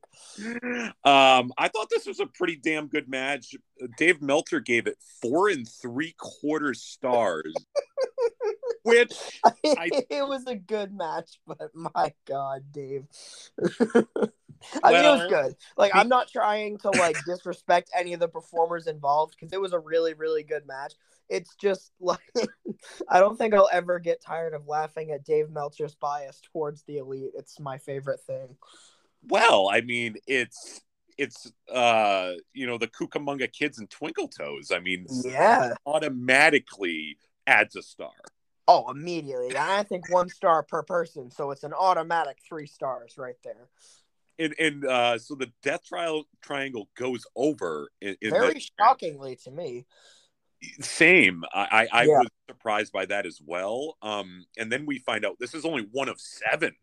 Um, 1.04 1.52
I 1.58 1.68
thought 1.68 1.90
this 1.90 2.06
was 2.06 2.20
a 2.20 2.28
pretty 2.28 2.56
damn 2.56 2.88
good 2.88 3.10
match. 3.10 3.56
Dave 3.98 4.22
Meltzer 4.22 4.60
gave 4.60 4.88
it 4.88 4.98
four 5.22 5.50
and 5.50 5.68
three 5.68 6.14
quarter 6.18 6.74
stars, 6.74 7.54
which 8.84 9.42
I, 9.44 9.90
it 10.10 10.28
was 10.28 10.46
a 10.46 10.56
good 10.56 10.94
match, 10.94 11.40
but 11.46 11.72
my 11.74 12.14
God, 12.26 12.72
Dave. 12.72 13.08
I 14.84 14.92
mean, 14.92 15.06
it 15.06 15.10
was 15.10 15.28
good. 15.30 15.56
Like, 15.78 15.92
I'm 15.96 16.10
not 16.10 16.30
trying 16.30 16.78
to 16.80 16.90
like 16.92 17.18
disrespect 17.26 17.90
any 17.98 18.14
of 18.14 18.20
the 18.20 18.28
performers 18.28 18.88
involved 18.88 19.36
because 19.38 19.54
it 19.54 19.62
was 19.62 19.74
a 19.74 19.80
really, 19.80 20.14
really 20.14 20.44
good 20.44 20.68
match. 20.68 20.94
It's 21.30 21.56
just 21.56 21.92
like 22.00 22.20
I 23.10 23.20
don't 23.20 23.38
think 23.38 23.54
I'll 23.54 23.70
ever 23.72 24.00
get 24.00 24.22
tired 24.22 24.54
of 24.54 24.68
laughing 24.68 25.12
at 25.12 25.24
Dave 25.24 25.50
Meltzer's 25.50 25.96
bias 25.96 26.42
towards 26.52 26.84
the 26.84 26.98
elite. 26.98 27.32
It's 27.36 27.60
my 27.60 27.78
favorite 27.78 28.22
thing. 28.22 28.56
Well, 29.28 29.70
I 29.72 29.82
mean, 29.82 30.16
it's 30.28 30.82
it's 31.18 31.52
uh 31.72 32.34
you 32.54 32.66
know 32.66 32.78
the 32.78 32.88
Cucamonga 32.88 33.52
kids 33.52 33.80
and 33.80 33.90
Twinkle 33.90 34.30
Toes. 34.30 34.72
I 34.74 34.80
mean, 34.80 35.06
yeah, 35.24 35.74
automatically 35.86 37.18
adds 37.46 37.76
a 37.76 37.84
star. 37.84 38.12
Oh, 38.72 38.92
immediately. 38.92 39.58
I 39.58 39.82
think 39.82 40.14
one 40.14 40.30
star 40.30 40.62
per 40.62 40.84
person, 40.84 41.32
so 41.32 41.50
it's 41.50 41.64
an 41.64 41.74
automatic 41.74 42.38
three 42.48 42.68
stars 42.68 43.16
right 43.18 43.36
there. 43.44 43.68
And 44.40 44.56
and 44.58 44.86
uh, 44.86 45.20
so 45.20 45.36
the 45.36 45.52
death 45.62 45.84
trial 45.86 46.24
triangle 46.42 46.90
goes 46.98 47.26
over. 47.36 47.92
In, 48.02 48.16
in 48.22 48.32
Very 48.32 48.54
the, 48.54 48.70
shockingly 48.80 49.36
to 49.44 49.52
me. 49.52 49.86
Same. 50.82 51.44
I 51.54 51.60
I, 51.62 51.88
I 51.92 52.04
yeah. 52.04 52.20
was 52.20 52.28
surprised 52.50 52.94
by 52.94 53.06
that 53.06 53.26
as 53.26 53.40
well. 53.46 53.98
Um, 54.02 54.46
and 54.58 54.72
then 54.72 54.86
we 54.86 55.00
find 55.00 55.26
out 55.26 55.36
this 55.40 55.54
is 55.54 55.66
only 55.66 55.88
one 55.92 56.10
of 56.10 56.20
seven 56.20 56.76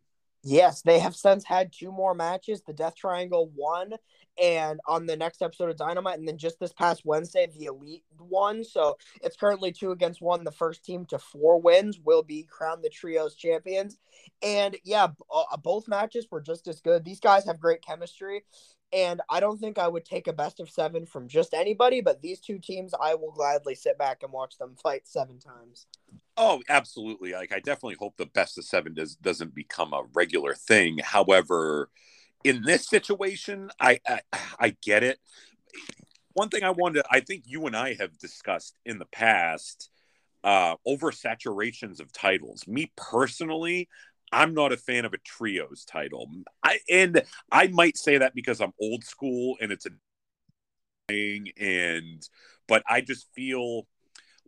Yes, 0.49 0.83
they 0.83 1.01
have 1.01 1.17
since 1.17 1.45
had 1.45 1.73
two 1.73 1.91
more 1.91 2.15
matches. 2.15 2.63
The 2.63 2.73
Death 2.73 2.95
Triangle 2.95 3.51
won, 3.57 3.95
and 4.41 4.79
on 4.87 5.07
the 5.07 5.17
next 5.17 5.43
episode 5.43 5.71
of 5.71 5.77
Dynamite, 5.77 6.21
and 6.21 6.29
then 6.29 6.39
just 6.39 6.61
this 6.61 6.73
past 6.73 7.03
Wednesday, 7.05 7.49
the 7.59 7.65
Elite 7.65 8.05
won. 8.21 8.63
So 8.63 8.97
it's 9.25 9.37
currently 9.37 9.73
two 9.73 9.91
against 9.91 10.23
one. 10.23 10.45
The 10.45 10.53
first 10.53 10.85
team 10.85 11.05
to 11.07 11.19
four 11.19 11.61
wins 11.61 11.99
will 11.99 12.23
be 12.23 12.45
crowned 12.49 12.85
the 12.85 12.91
trios 12.91 13.35
champions. 13.35 13.99
And 14.41 14.77
yeah, 14.85 15.09
uh, 15.35 15.57
both 15.57 15.89
matches 15.89 16.29
were 16.31 16.41
just 16.41 16.69
as 16.69 16.81
good. 16.81 17.05
These 17.05 17.19
guys 17.19 17.45
have 17.47 17.59
great 17.59 17.83
chemistry, 17.83 18.45
and 18.93 19.23
I 19.29 19.41
don't 19.41 19.59
think 19.59 19.79
I 19.79 19.89
would 19.89 20.05
take 20.05 20.29
a 20.29 20.33
best 20.33 20.61
of 20.61 20.71
seven 20.71 21.07
from 21.07 21.27
just 21.27 21.55
anybody, 21.55 22.03
but 22.03 22.23
these 22.23 22.39
two 22.39 22.61
teams, 22.61 22.95
I 23.03 23.17
will 23.17 23.33
gladly 23.33 23.75
sit 23.75 23.99
back 23.99 24.23
and 24.23 24.31
watch 24.31 24.59
them 24.59 24.77
fight 24.81 25.09
seven 25.09 25.41
times. 25.41 25.89
Oh, 26.37 26.63
absolutely. 26.69 27.33
Like 27.33 27.53
I 27.53 27.61
definitely 27.61 27.97
hope 27.99 28.17
the 28.17 28.27
best 28.27 28.59
of 28.59 28.65
seven 28.65 28.95
does 28.95 29.17
doesn't 29.17 29.55
become 29.55 29.93
a 29.93 30.03
regular 30.15 30.55
thing. 30.55 30.99
However, 31.03 31.89
in 32.45 32.63
this 32.63 32.87
situation, 32.87 33.71
I, 33.81 34.01
I, 34.07 34.21
I 34.61 34.77
get 34.83 35.03
it. 35.03 35.19
One 36.35 36.49
thing 36.51 36.63
I 36.63 36.71
wanted, 36.71 37.05
I 37.11 37.21
think 37.21 37.45
you 37.47 37.67
and 37.67 37.75
I 37.77 37.95
have 37.95 38.19
discussed 38.19 38.77
in 38.85 38.99
the 38.99 39.07
past, 39.07 39.91
uh, 40.45 40.77
oversaturations 40.87 42.01
of 42.01 42.13
titles. 42.13 42.67
Me 42.69 42.93
personally, 42.97 43.89
I'm 44.33 44.53
not 44.53 44.73
a 44.73 44.77
fan 44.77 45.05
of 45.07 45.15
a 45.15 45.19
trios 45.19 45.85
title. 45.87 46.29
I 46.63 46.81
and 46.91 47.23
I 47.51 47.69
might 47.69 47.97
say 47.97 48.19
that 48.19 48.35
because 48.35 48.61
I'm 48.61 48.73
old 48.81 49.05
school 49.05 49.57
and 49.61 49.73
it's 49.73 49.87
a 49.87 49.91
thing 51.09 51.49
and 51.59 52.29
but 52.69 52.83
I 52.89 53.01
just 53.01 53.29
feel 53.35 53.87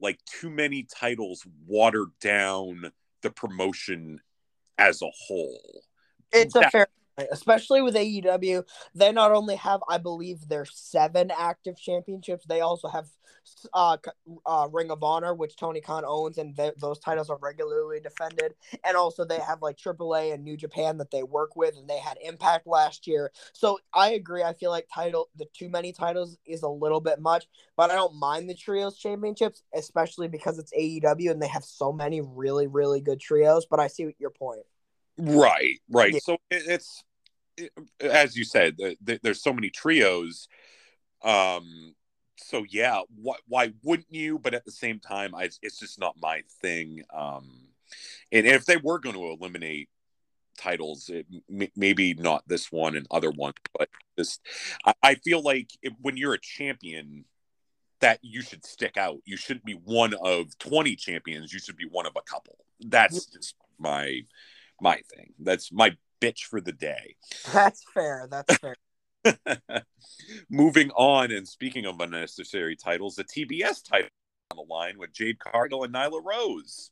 like 0.01 0.19
too 0.25 0.51
many 0.51 0.85
titles 0.85 1.47
watered 1.67 2.11
down 2.21 2.93
the 3.23 3.31
promotion 3.31 4.21
as 4.79 5.03
a 5.03 5.11
whole. 5.27 5.83
It's 6.33 6.55
that, 6.55 6.67
a 6.67 6.71
fair 6.71 6.87
especially 7.31 7.83
with 7.83 7.95
AEW. 7.95 8.65
They 8.95 9.13
not 9.13 9.33
only 9.33 9.57
have, 9.57 9.81
I 9.89 9.99
believe, 9.99 10.49
their 10.49 10.65
seven 10.65 11.31
active 11.37 11.79
championships, 11.79 12.47
they 12.47 12.61
also 12.61 12.89
have 12.89 13.09
uh, 13.73 13.97
uh, 14.47 14.69
Ring 14.71 14.91
of 14.91 15.03
Honor, 15.03 15.35
which 15.35 15.57
Tony 15.57 15.81
Khan 15.81 16.05
owns, 16.07 16.39
and 16.39 16.57
th- 16.57 16.75
those 16.79 16.99
titles 16.99 17.31
are 17.31 17.39
regularly 17.41 18.01
defended. 18.01 18.55
And 18.85 18.97
also, 18.97 19.25
they 19.25 19.39
have 19.39 19.63
like 19.63 19.77
AAA 19.77 20.35
and 20.35 20.45
New 20.45 20.57
Japan 20.57 20.99
that 20.99 21.11
they 21.11 21.23
work 21.23 21.57
with, 21.57 21.77
and 21.77 21.89
they 21.89 21.99
had 21.99 22.19
Impact 22.23 22.67
last 22.67 23.07
year. 23.07 23.33
So 23.53 23.79
I 23.95 24.11
agree. 24.11 24.43
I 24.43 24.53
feel 24.53 24.71
like 24.71 24.87
title 24.93 25.29
the 25.37 25.47
too 25.55 25.69
many 25.69 25.93
titles 25.93 26.39
is 26.47 26.63
a 26.63 26.69
little 26.69 27.01
bit 27.01 27.21
much, 27.21 27.47
but 27.77 27.91
I 27.91 27.95
don't 27.95 28.15
mind 28.15 28.49
the 28.49 28.55
trios 28.55 28.99
championships, 28.99 29.63
especially 29.75 30.29
because 30.29 30.59
it's 30.59 30.73
AEW 30.73 31.31
and 31.31 31.41
they 31.41 31.49
have 31.49 31.65
so 31.65 31.93
many 31.93 32.21
really 32.21 32.67
really 32.67 33.01
good 33.01 33.21
trios. 33.21 33.67
But 33.67 33.81
I 33.81 33.87
see 33.87 34.15
your 34.19 34.31
point. 34.31 34.63
Right, 35.19 35.81
right. 35.91 36.15
Yeah. 36.15 36.21
So 36.23 36.39
it's 36.51 37.03
as 38.01 38.37
you 38.37 38.45
said, 38.45 38.77
there's 39.01 39.43
so 39.43 39.53
many 39.53 39.71
trios. 39.71 40.49
Um, 41.23 41.95
so 42.37 42.65
yeah, 42.69 43.01
why, 43.21 43.37
why 43.47 43.73
wouldn't 43.83 44.13
you? 44.13 44.39
But 44.39 44.55
at 44.55 44.65
the 44.65 44.71
same 44.71 45.01
time, 45.01 45.35
I, 45.35 45.51
it's 45.63 45.79
just 45.79 45.99
not 45.99 46.17
my 46.21 46.43
thing. 46.61 47.03
Um, 47.13 47.49
and 48.33 48.47
if 48.47 48.65
they 48.65 48.77
were 48.77 48.99
going 48.99 49.17
to 49.17 49.27
eliminate 49.27 49.89
titles, 50.59 51.09
it, 51.09 51.27
m- 51.51 51.69
maybe 51.77 52.15
not 52.15 52.47
this 52.47 52.71
one 52.71 52.97
and 52.97 53.07
other 53.11 53.31
ones, 53.31 53.55
but 53.77 53.89
just 54.19 54.41
I, 54.85 54.95
I 55.03 55.15
feel 55.17 55.43
like 55.43 55.71
if, 55.83 55.93
when 56.01 56.17
you're 56.17 56.35
a 56.35 56.41
champion, 56.41 57.25
that 58.01 58.19
you 58.23 58.43
should 58.43 58.65
stick 58.65 58.97
out. 58.97 59.19
You 59.25 59.37
shouldn't 59.37 59.65
be 59.65 59.73
one 59.73 60.15
of 60.23 60.57
20 60.59 60.95
champions. 60.97 61.53
You 61.53 61.59
should 61.59 61.77
be 61.77 61.89
one 61.91 62.07
of 62.07 62.13
a 62.17 62.23
couple. 62.23 62.57
That's 62.81 63.27
just 63.27 63.55
my 63.79 64.23
my 64.81 65.01
thing. 65.15 65.33
That's 65.41 65.73
my 65.73 65.97
bitch 66.21 66.41
for 66.41 66.61
the 66.61 66.73
day. 66.73 67.17
That's 67.53 67.83
fair. 67.95 68.29
That's 68.31 68.57
fair. 68.59 68.77
Moving 70.51 70.91
on, 70.93 71.31
and 71.31 71.47
speaking 71.47 71.87
of 71.87 72.01
unnecessary 72.01 72.77
titles, 72.77 73.17
the 73.17 73.25
TBS 73.25 73.89
title 73.89 74.09
on 74.51 74.57
the 74.57 74.73
line 74.73 74.99
with 74.99 75.13
Jade 75.13 75.39
Cargill 75.39 75.85
and 75.85 75.95
Nyla 75.95 76.21
Rose. 76.25 76.91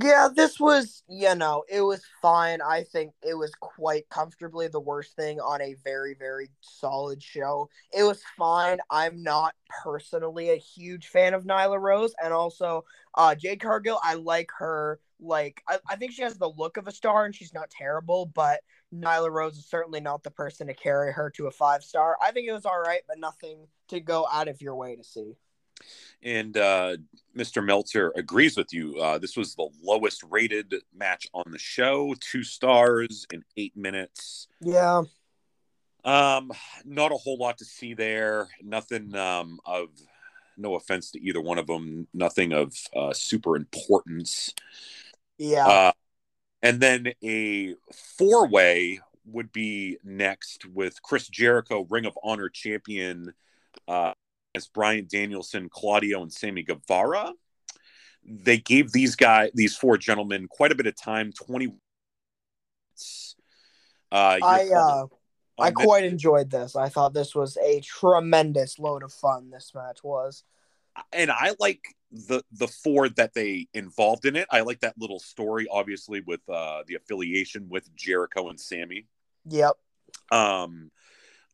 Yeah, 0.00 0.28
this 0.34 0.60
was, 0.60 1.02
you 1.08 1.34
know, 1.34 1.64
it 1.68 1.80
was 1.80 2.02
fine. 2.22 2.60
I 2.62 2.84
think 2.84 3.12
it 3.22 3.34
was 3.34 3.52
quite 3.60 4.08
comfortably 4.08 4.68
the 4.68 4.78
worst 4.78 5.16
thing 5.16 5.40
on 5.40 5.60
a 5.60 5.74
very, 5.82 6.14
very 6.14 6.48
solid 6.60 7.20
show. 7.20 7.68
It 7.92 8.04
was 8.04 8.22
fine. 8.38 8.78
I'm 8.88 9.22
not 9.24 9.54
personally 9.82 10.50
a 10.50 10.56
huge 10.56 11.08
fan 11.08 11.34
of 11.34 11.44
Nyla 11.44 11.80
Rose. 11.80 12.14
And 12.22 12.32
also, 12.32 12.84
uh, 13.16 13.34
Jade 13.34 13.60
Cargill, 13.60 13.98
I 14.02 14.14
like 14.14 14.50
her 14.58 15.00
like 15.22 15.62
I, 15.68 15.78
I 15.88 15.96
think 15.96 16.12
she 16.12 16.22
has 16.22 16.38
the 16.38 16.48
look 16.48 16.76
of 16.76 16.86
a 16.86 16.92
star 16.92 17.24
and 17.24 17.34
she's 17.34 17.52
not 17.52 17.68
terrible, 17.70 18.26
but 18.26 18.60
Nyla 18.94 19.30
Rose 19.30 19.58
is 19.58 19.66
certainly 19.66 20.00
not 20.00 20.22
the 20.22 20.30
person 20.30 20.68
to 20.68 20.74
carry 20.74 21.12
her 21.12 21.30
to 21.30 21.48
a 21.48 21.50
five 21.50 21.82
star. 21.82 22.16
I 22.22 22.30
think 22.30 22.48
it 22.48 22.52
was 22.52 22.64
all 22.64 22.80
right, 22.80 23.02
but 23.08 23.18
nothing 23.18 23.66
to 23.88 24.00
go 24.00 24.26
out 24.32 24.48
of 24.48 24.62
your 24.62 24.76
way 24.76 24.94
to 24.94 25.04
see. 25.04 25.34
And 26.22 26.56
uh, 26.56 26.96
Mr. 27.36 27.64
Meltzer 27.64 28.12
agrees 28.16 28.56
with 28.56 28.72
you. 28.72 28.98
Uh, 28.98 29.18
this 29.18 29.36
was 29.36 29.54
the 29.54 29.68
lowest 29.82 30.22
rated 30.28 30.74
match 30.94 31.26
on 31.32 31.44
the 31.50 31.58
show, 31.58 32.14
two 32.20 32.42
stars 32.42 33.26
in 33.32 33.42
eight 33.56 33.76
minutes. 33.76 34.48
Yeah. 34.60 35.02
Um, 36.04 36.52
not 36.84 37.12
a 37.12 37.16
whole 37.16 37.38
lot 37.38 37.58
to 37.58 37.64
see 37.64 37.94
there. 37.94 38.48
Nothing 38.62 39.14
um, 39.14 39.60
of 39.64 39.88
no 40.56 40.74
offense 40.74 41.10
to 41.12 41.20
either 41.20 41.40
one 41.40 41.58
of 41.58 41.66
them. 41.66 42.06
Nothing 42.12 42.52
of 42.52 42.74
uh, 42.94 43.12
super 43.12 43.56
importance. 43.56 44.54
Yeah. 45.38 45.66
Uh, 45.66 45.92
and 46.62 46.80
then 46.80 47.12
a 47.24 47.74
four 48.18 48.46
way 48.46 49.00
would 49.24 49.52
be 49.52 49.98
next 50.04 50.66
with 50.66 51.02
Chris 51.02 51.28
Jericho, 51.28 51.86
Ring 51.88 52.06
of 52.06 52.18
Honor 52.22 52.48
champion, 52.48 53.32
uh, 53.88 54.12
as 54.54 54.68
Bryan 54.68 55.06
Danielson, 55.10 55.68
Claudio, 55.68 56.22
and 56.22 56.32
Sammy 56.32 56.62
Guevara. 56.62 57.32
They 58.24 58.58
gave 58.58 58.92
these 58.92 59.16
guys, 59.16 59.50
these 59.54 59.76
four 59.76 59.96
gentlemen, 59.96 60.46
quite 60.48 60.72
a 60.72 60.74
bit 60.74 60.86
of 60.86 60.96
time. 60.96 61.32
Twenty. 61.32 61.68
Uh, 64.12 64.38
I 64.42 64.68
uh, 64.68 65.06
I 65.58 65.70
quite 65.70 66.04
enjoyed 66.04 66.50
this. 66.50 66.76
I 66.76 66.88
thought 66.88 67.14
this 67.14 67.34
was 67.34 67.56
a 67.56 67.80
tremendous 67.80 68.78
load 68.78 69.02
of 69.02 69.12
fun. 69.12 69.50
This 69.50 69.72
match 69.74 70.00
was 70.02 70.44
and 71.12 71.30
I 71.30 71.54
like 71.58 71.80
the 72.10 72.42
the 72.52 72.66
four 72.66 73.08
that 73.10 73.34
they 73.34 73.68
involved 73.74 74.26
in 74.26 74.36
it. 74.36 74.48
I 74.50 74.60
like 74.60 74.80
that 74.80 74.94
little 74.98 75.20
story, 75.20 75.66
obviously, 75.70 76.20
with 76.20 76.40
uh, 76.48 76.82
the 76.86 76.96
affiliation 76.96 77.68
with 77.68 77.94
Jericho 77.94 78.48
and 78.48 78.60
Sammy. 78.60 79.06
Yep. 79.48 79.72
Um, 80.32 80.90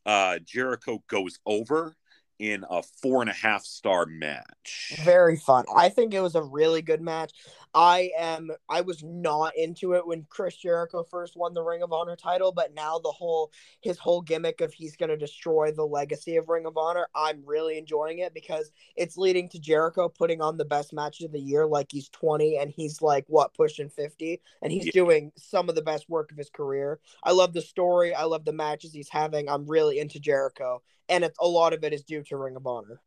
uh, 0.04 0.38
Jericho 0.44 1.02
goes 1.08 1.38
over 1.44 1.94
in 2.38 2.64
a 2.68 2.82
four 2.82 3.22
and 3.22 3.30
a 3.30 3.34
half 3.34 3.64
star 3.64 4.06
match. 4.06 4.94
Very 5.04 5.36
fun. 5.36 5.64
I 5.74 5.88
think 5.88 6.14
it 6.14 6.20
was 6.20 6.34
a 6.34 6.42
really 6.42 6.82
good 6.82 7.00
match. 7.00 7.32
I 7.76 8.10
am 8.16 8.50
I 8.70 8.80
was 8.80 9.04
not 9.04 9.54
into 9.54 9.92
it 9.92 10.06
when 10.06 10.26
Chris 10.30 10.56
Jericho 10.56 11.02
first 11.02 11.36
won 11.36 11.52
the 11.52 11.62
Ring 11.62 11.82
of 11.82 11.92
Honor 11.92 12.16
title, 12.16 12.50
but 12.50 12.74
now 12.74 12.98
the 12.98 13.12
whole 13.12 13.52
his 13.82 13.98
whole 13.98 14.22
gimmick 14.22 14.62
of 14.62 14.72
he's 14.72 14.96
going 14.96 15.10
to 15.10 15.16
destroy 15.16 15.70
the 15.72 15.86
legacy 15.86 16.36
of 16.36 16.48
Ring 16.48 16.64
of 16.64 16.78
Honor, 16.78 17.06
I'm 17.14 17.42
really 17.44 17.76
enjoying 17.76 18.20
it 18.20 18.32
because 18.32 18.70
it's 18.96 19.18
leading 19.18 19.50
to 19.50 19.58
Jericho 19.58 20.08
putting 20.08 20.40
on 20.40 20.56
the 20.56 20.64
best 20.64 20.94
match 20.94 21.20
of 21.20 21.32
the 21.32 21.38
year 21.38 21.66
like 21.66 21.88
he's 21.92 22.08
20 22.08 22.56
and 22.56 22.70
he's 22.70 23.02
like 23.02 23.26
what 23.28 23.52
pushing 23.52 23.90
50 23.90 24.40
and 24.62 24.72
he's 24.72 24.86
yeah. 24.86 24.92
doing 24.94 25.32
some 25.36 25.68
of 25.68 25.74
the 25.74 25.82
best 25.82 26.08
work 26.08 26.32
of 26.32 26.38
his 26.38 26.48
career. 26.48 26.98
I 27.22 27.32
love 27.32 27.52
the 27.52 27.60
story, 27.60 28.14
I 28.14 28.24
love 28.24 28.46
the 28.46 28.52
matches 28.54 28.94
he's 28.94 29.10
having. 29.10 29.50
I'm 29.50 29.66
really 29.66 29.98
into 29.98 30.18
Jericho 30.18 30.80
and 31.10 31.24
it's 31.24 31.38
a 31.40 31.46
lot 31.46 31.74
of 31.74 31.84
it 31.84 31.92
is 31.92 32.04
due 32.04 32.22
to 32.22 32.38
Ring 32.38 32.56
of 32.56 32.66
Honor. 32.66 33.02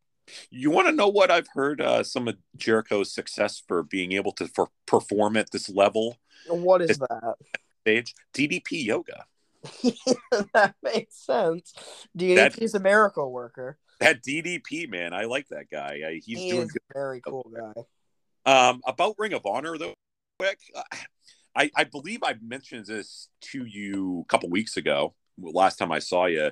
You 0.49 0.71
want 0.71 0.87
to 0.87 0.93
know 0.93 1.07
what 1.07 1.31
I've 1.31 1.47
heard? 1.53 1.81
Uh, 1.81 2.03
some 2.03 2.27
of 2.27 2.37
Jericho's 2.57 3.13
success 3.13 3.61
for 3.67 3.83
being 3.83 4.13
able 4.13 4.31
to 4.33 4.47
for, 4.47 4.69
perform 4.85 5.37
at 5.37 5.51
this 5.51 5.69
level. 5.69 6.17
What 6.47 6.81
is 6.81 6.97
that? 6.97 7.35
Stage 7.81 8.15
DDP 8.33 8.85
yoga. 8.85 9.25
that 10.53 10.75
makes 10.81 11.15
sense. 11.15 11.73
DDP's 12.17 12.75
a 12.75 12.79
miracle 12.79 13.31
worker. 13.31 13.77
That 13.99 14.23
DDP 14.23 14.89
man, 14.89 15.13
I 15.13 15.25
like 15.25 15.47
that 15.49 15.69
guy. 15.69 16.01
I, 16.07 16.21
he's 16.23 16.39
he 16.39 16.51
doing 16.51 16.63
is 16.63 16.71
good. 16.71 16.81
very 16.93 17.21
cool 17.21 17.51
guy. 17.53 18.69
Um, 18.69 18.81
about 18.87 19.15
Ring 19.17 19.33
of 19.33 19.45
Honor 19.45 19.77
though, 19.77 19.93
quick. 20.39 20.59
I, 21.55 21.69
I 21.75 21.83
believe 21.83 22.23
I 22.23 22.35
mentioned 22.41 22.85
this 22.85 23.27
to 23.51 23.65
you 23.65 24.23
a 24.25 24.31
couple 24.31 24.49
weeks 24.49 24.77
ago. 24.77 25.13
Last 25.37 25.77
time 25.77 25.91
I 25.91 25.99
saw 25.99 26.25
you, 26.25 26.51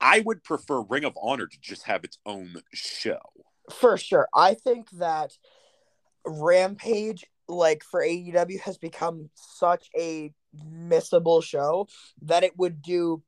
I 0.00 0.20
would 0.20 0.44
prefer 0.44 0.82
Ring 0.82 1.04
of 1.04 1.16
Honor 1.20 1.46
to 1.46 1.60
just 1.60 1.84
have 1.84 2.04
its 2.04 2.18
own 2.26 2.56
show. 2.72 3.20
For 3.72 3.96
sure. 3.96 4.28
I 4.34 4.54
think 4.54 4.90
that 4.92 5.32
Rampage, 6.26 7.24
like 7.48 7.82
for 7.82 8.00
AEW, 8.00 8.60
has 8.60 8.78
become 8.78 9.30
such 9.34 9.88
a 9.98 10.32
missable 10.66 11.42
show 11.42 11.88
that 12.22 12.44
it 12.44 12.56
would 12.58 12.82
do 12.82 13.22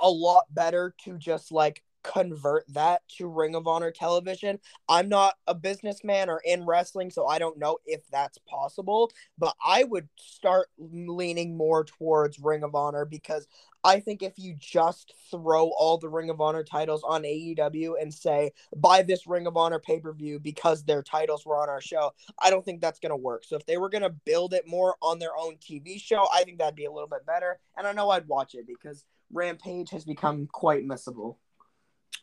a 0.00 0.10
lot 0.10 0.44
better 0.50 0.94
to 1.04 1.18
just 1.18 1.52
like 1.52 1.82
convert 2.04 2.72
that 2.72 3.02
to 3.16 3.26
Ring 3.26 3.56
of 3.56 3.66
Honor 3.66 3.90
television. 3.90 4.60
I'm 4.88 5.08
not 5.08 5.34
a 5.48 5.54
businessman 5.54 6.30
or 6.30 6.40
in 6.44 6.64
wrestling, 6.64 7.10
so 7.10 7.26
I 7.26 7.38
don't 7.40 7.58
know 7.58 7.78
if 7.84 8.06
that's 8.10 8.38
possible, 8.48 9.10
but 9.36 9.56
I 9.64 9.82
would 9.82 10.08
start 10.16 10.68
leaning 10.78 11.56
more 11.56 11.84
towards 11.84 12.38
Ring 12.38 12.62
of 12.62 12.76
Honor 12.76 13.04
because 13.04 13.48
I 13.82 14.00
think 14.00 14.22
if 14.22 14.38
you 14.38 14.54
just 14.58 15.12
throw 15.30 15.68
all 15.78 15.98
the 15.98 16.08
Ring 16.08 16.30
of 16.30 16.40
Honor 16.40 16.62
titles 16.62 17.02
on 17.06 17.22
AEW 17.22 17.94
and 18.00 18.12
say, 18.12 18.52
buy 18.76 19.02
this 19.02 19.26
Ring 19.26 19.46
of 19.46 19.56
Honor 19.56 19.78
pay 19.78 20.00
per 20.00 20.12
view 20.12 20.38
because 20.38 20.84
their 20.84 21.02
titles 21.02 21.44
were 21.44 21.60
on 21.60 21.68
our 21.68 21.80
show, 21.82 22.12
I 22.38 22.50
don't 22.50 22.64
think 22.64 22.80
that's 22.80 23.00
going 23.00 23.10
to 23.10 23.16
work. 23.16 23.44
So 23.44 23.56
if 23.56 23.66
they 23.66 23.76
were 23.76 23.90
going 23.90 24.02
to 24.02 24.10
build 24.10 24.54
it 24.54 24.66
more 24.66 24.96
on 25.02 25.18
their 25.18 25.36
own 25.36 25.56
TV 25.56 26.00
show, 26.00 26.26
I 26.32 26.44
think 26.44 26.58
that'd 26.58 26.74
be 26.74 26.86
a 26.86 26.92
little 26.92 27.08
bit 27.08 27.26
better. 27.26 27.58
And 27.76 27.86
I 27.86 27.92
know 27.92 28.10
I'd 28.10 28.28
watch 28.28 28.54
it 28.54 28.66
because 28.66 29.04
Rampage 29.32 29.90
has 29.90 30.04
become 30.04 30.46
quite 30.46 30.86
missable. 30.86 31.36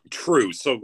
True. 0.09 0.53
So, 0.53 0.81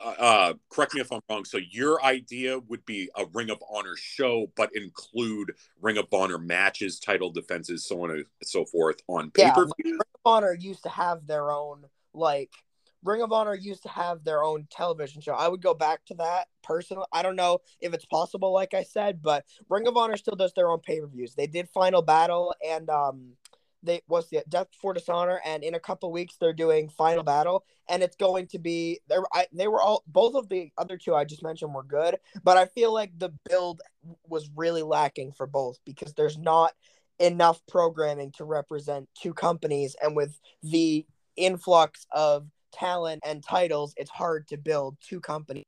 uh, 0.00 0.14
uh, 0.18 0.54
correct 0.70 0.94
me 0.94 1.00
if 1.00 1.12
I'm 1.12 1.20
wrong. 1.30 1.44
So, 1.44 1.58
your 1.58 2.02
idea 2.04 2.58
would 2.58 2.84
be 2.84 3.08
a 3.16 3.24
Ring 3.32 3.50
of 3.50 3.62
Honor 3.70 3.96
show, 3.96 4.50
but 4.56 4.70
include 4.74 5.52
Ring 5.80 5.98
of 5.98 6.06
Honor 6.12 6.38
matches, 6.38 6.98
title 6.98 7.30
defenses, 7.30 7.86
so 7.86 8.02
on 8.04 8.10
and 8.10 8.24
so 8.42 8.64
forth 8.64 8.96
on 9.08 9.30
pay 9.30 9.42
Yeah, 9.42 9.52
per 9.52 9.64
like, 9.64 9.72
view. 9.82 9.92
Ring 9.92 10.00
of 10.00 10.20
Honor 10.24 10.54
used 10.54 10.82
to 10.84 10.88
have 10.88 11.26
their 11.26 11.50
own 11.50 11.84
like 12.14 12.50
Ring 13.04 13.22
of 13.22 13.32
Honor 13.32 13.54
used 13.54 13.82
to 13.82 13.88
have 13.88 14.22
their 14.22 14.44
own 14.44 14.66
television 14.70 15.20
show. 15.20 15.32
I 15.32 15.48
would 15.48 15.62
go 15.62 15.74
back 15.74 16.04
to 16.06 16.14
that 16.14 16.46
personally. 16.62 17.06
I 17.12 17.22
don't 17.22 17.36
know 17.36 17.58
if 17.80 17.92
it's 17.94 18.04
possible, 18.04 18.52
like 18.52 18.74
I 18.74 18.84
said, 18.84 19.20
but 19.22 19.44
Ring 19.68 19.86
of 19.88 19.96
Honor 19.96 20.16
still 20.16 20.36
does 20.36 20.52
their 20.54 20.70
own 20.70 20.80
pay 20.80 21.00
per 21.00 21.06
views. 21.06 21.34
They 21.34 21.48
did 21.48 21.68
Final 21.70 22.02
Battle 22.02 22.54
and 22.66 22.88
um 22.90 23.32
they 23.82 24.02
was 24.08 24.28
the 24.28 24.42
Death 24.48 24.70
Before 24.70 24.94
Dishonor, 24.94 25.40
and 25.44 25.62
in 25.62 25.74
a 25.74 25.80
couple 25.80 26.10
weeks 26.12 26.36
they're 26.36 26.52
doing 26.52 26.88
Final 26.88 27.22
Battle, 27.22 27.64
and 27.88 28.02
it's 28.02 28.16
going 28.16 28.46
to 28.48 28.58
be 28.58 29.00
they 29.08 29.16
I, 29.32 29.46
they 29.52 29.68
were 29.68 29.80
all 29.80 30.02
both 30.06 30.34
of 30.34 30.48
the 30.48 30.70
other 30.78 30.96
two 30.96 31.14
I 31.14 31.24
just 31.24 31.42
mentioned 31.42 31.74
were 31.74 31.82
good, 31.82 32.18
but 32.42 32.56
I 32.56 32.66
feel 32.66 32.92
like 32.92 33.18
the 33.18 33.30
build 33.48 33.80
was 34.26 34.50
really 34.54 34.82
lacking 34.82 35.32
for 35.32 35.46
both 35.46 35.78
because 35.84 36.14
there's 36.14 36.38
not 36.38 36.72
enough 37.18 37.60
programming 37.68 38.32
to 38.32 38.44
represent 38.44 39.08
two 39.20 39.34
companies, 39.34 39.96
and 40.02 40.16
with 40.16 40.40
the 40.62 41.06
influx 41.36 42.06
of 42.12 42.46
talent 42.72 43.22
and 43.24 43.42
titles, 43.42 43.94
it's 43.96 44.10
hard 44.10 44.48
to 44.48 44.56
build 44.56 44.96
two 45.00 45.20
companies 45.20 45.64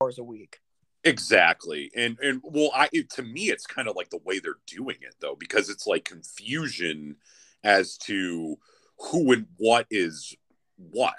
hours 0.00 0.18
a 0.18 0.24
week. 0.24 0.58
Exactly. 1.04 1.90
And 1.94 2.18
and 2.20 2.40
well, 2.42 2.70
I 2.74 2.88
it, 2.92 3.10
to 3.10 3.22
me 3.22 3.50
it's 3.50 3.66
kind 3.66 3.88
of 3.88 3.96
like 3.96 4.10
the 4.10 4.20
way 4.24 4.38
they're 4.38 4.58
doing 4.66 4.96
it 5.02 5.14
though 5.20 5.36
because 5.38 5.68
it's 5.68 5.86
like 5.86 6.04
confusion 6.04 7.16
as 7.62 7.96
to 7.98 8.58
who 8.98 9.32
and 9.32 9.46
what 9.58 9.86
is 9.90 10.34
what. 10.76 11.14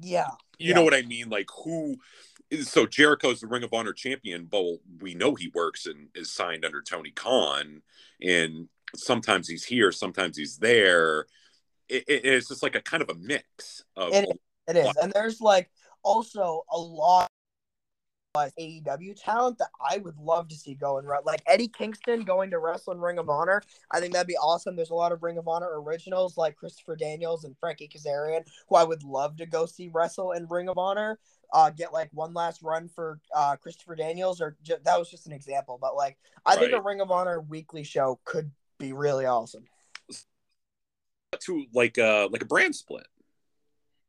Yeah, 0.00 0.28
You 0.58 0.68
Yeah. 0.70 0.74
know 0.76 0.82
what 0.82 0.94
I 0.94 1.02
mean? 1.02 1.28
Like 1.28 1.48
who 1.64 1.96
is 2.50 2.70
so 2.70 2.86
Jericho's 2.86 3.40
the 3.40 3.46
Ring 3.46 3.62
of 3.64 3.74
Honor 3.74 3.92
champion, 3.92 4.46
but 4.46 4.64
we 5.00 5.14
know 5.14 5.34
he 5.34 5.48
works 5.54 5.84
and 5.86 6.08
is 6.14 6.32
signed 6.32 6.64
under 6.64 6.80
Tony 6.80 7.10
Khan 7.10 7.82
and 8.22 8.68
sometimes 8.96 9.46
he's 9.48 9.64
here, 9.64 9.92
sometimes 9.92 10.38
he's 10.38 10.56
there. 10.56 11.26
It, 11.88 12.04
it- 12.08 12.24
it's 12.24 12.48
just 12.48 12.62
like 12.62 12.74
a 12.76 12.80
kind 12.80 13.02
of 13.02 13.10
a 13.10 13.14
mix 13.14 13.84
of 13.94 14.14
It 14.14 14.40
It 14.68 14.76
is, 14.76 14.96
and 15.02 15.12
there's 15.12 15.40
like 15.40 15.70
also 16.02 16.64
a 16.70 16.78
lot 16.78 17.27
AEW 18.58 19.20
talent 19.22 19.58
that 19.58 19.70
I 19.80 19.98
would 19.98 20.16
love 20.18 20.48
to 20.48 20.54
see 20.54 20.74
go 20.74 20.98
and 20.98 21.08
re- 21.08 21.18
like 21.24 21.42
Eddie 21.46 21.68
Kingston 21.68 22.22
going 22.22 22.50
to 22.50 22.58
wrestle 22.58 22.92
in 22.92 23.00
Ring 23.00 23.18
of 23.18 23.28
Honor. 23.28 23.62
I 23.90 24.00
think 24.00 24.12
that'd 24.12 24.26
be 24.26 24.36
awesome. 24.36 24.76
There's 24.76 24.90
a 24.90 24.94
lot 24.94 25.12
of 25.12 25.22
Ring 25.22 25.38
of 25.38 25.48
Honor 25.48 25.80
originals 25.80 26.36
like 26.36 26.56
Christopher 26.56 26.96
Daniels 26.96 27.44
and 27.44 27.56
Frankie 27.58 27.88
Kazarian, 27.88 28.46
who 28.68 28.76
I 28.76 28.84
would 28.84 29.02
love 29.02 29.36
to 29.36 29.46
go 29.46 29.66
see 29.66 29.88
wrestle 29.92 30.32
in 30.32 30.46
Ring 30.48 30.68
of 30.68 30.78
Honor. 30.78 31.18
Uh, 31.52 31.70
get 31.70 31.92
like 31.94 32.10
one 32.12 32.34
last 32.34 32.62
run 32.62 32.88
for 32.88 33.20
uh, 33.34 33.56
Christopher 33.56 33.94
Daniels, 33.94 34.40
or 34.40 34.56
ju- 34.62 34.76
that 34.84 34.98
was 34.98 35.10
just 35.10 35.26
an 35.26 35.32
example. 35.32 35.78
But 35.80 35.96
like, 35.96 36.18
I 36.44 36.56
think 36.56 36.72
a 36.72 36.80
Ring 36.80 37.00
of 37.00 37.10
Honor 37.10 37.40
weekly 37.40 37.84
show 37.84 38.20
could 38.24 38.50
be 38.78 38.92
really 38.92 39.24
awesome. 39.24 39.64
to 41.40 41.64
like 41.72 41.98
a 41.98 42.28
like 42.30 42.42
a 42.42 42.46
brand 42.46 42.74
split. 42.74 43.06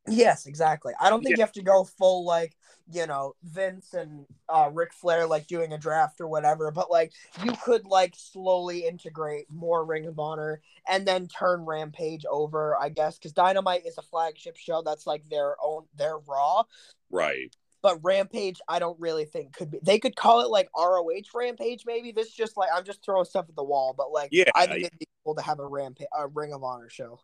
Yes, 0.07 0.45
exactly. 0.47 0.93
I 0.99 1.09
don't 1.09 1.21
think 1.21 1.31
Yeah. 1.38 1.41
you 1.41 1.43
have 1.45 1.51
to 1.53 1.63
go 1.63 1.83
full 1.83 2.25
like 2.25 2.55
you 2.91 3.05
know 3.05 3.35
Vince 3.43 3.93
and 3.93 4.25
uh, 4.47 4.69
Ric 4.73 4.93
Flair 4.93 5.27
like 5.27 5.45
doing 5.45 5.73
a 5.73 5.77
draft 5.77 6.19
or 6.21 6.27
whatever, 6.27 6.71
but 6.71 6.89
like 6.89 7.12
you 7.43 7.51
could 7.63 7.85
like 7.85 8.15
slowly 8.17 8.88
integrate 8.88 9.45
more 9.51 9.85
Ring 9.85 10.07
of 10.07 10.17
Honor 10.17 10.62
and 10.88 11.05
then 11.07 11.27
turn 11.27 11.65
Rampage 11.65 12.25
over, 12.25 12.75
I 12.81 12.89
guess, 12.89 13.17
because 13.19 13.33
Dynamite 13.33 13.85
is 13.85 13.97
a 13.99 14.01
flagship 14.01 14.57
show 14.57 14.81
that's 14.81 15.05
like 15.05 15.27
their 15.29 15.55
own 15.63 15.85
their 15.95 16.17
Raw, 16.17 16.63
Right. 17.12 17.55
but 17.83 17.99
Rampage 18.03 18.59
I 18.67 18.79
don't 18.79 18.99
really 18.99 19.25
think 19.25 19.53
could 19.53 19.69
be. 19.69 19.79
They 19.83 19.99
could 19.99 20.15
call 20.15 20.41
it 20.41 20.49
like 20.49 20.69
ROH 20.75 21.29
Rampage 21.35 21.83
maybe. 21.85 22.12
This 22.12 22.27
is 22.29 22.33
just 22.33 22.57
like 22.57 22.69
I'm 22.73 22.85
just 22.85 23.05
throwing 23.05 23.25
stuff 23.25 23.45
at 23.49 23.55
the 23.55 23.63
wall, 23.63 23.93
but 23.95 24.12
like 24.12 24.29
Yeah, 24.31 24.45
I 24.55 24.65
think 24.65 24.85
it'd 24.85 24.97
be 24.99 25.07
cool 25.23 25.35
to 25.35 25.43
have 25.43 25.59
a 25.59 25.67
Rampage 25.67 26.07
a 26.17 26.25
Ring 26.27 26.53
of 26.53 26.63
Honor 26.63 26.89
show. 26.89 27.19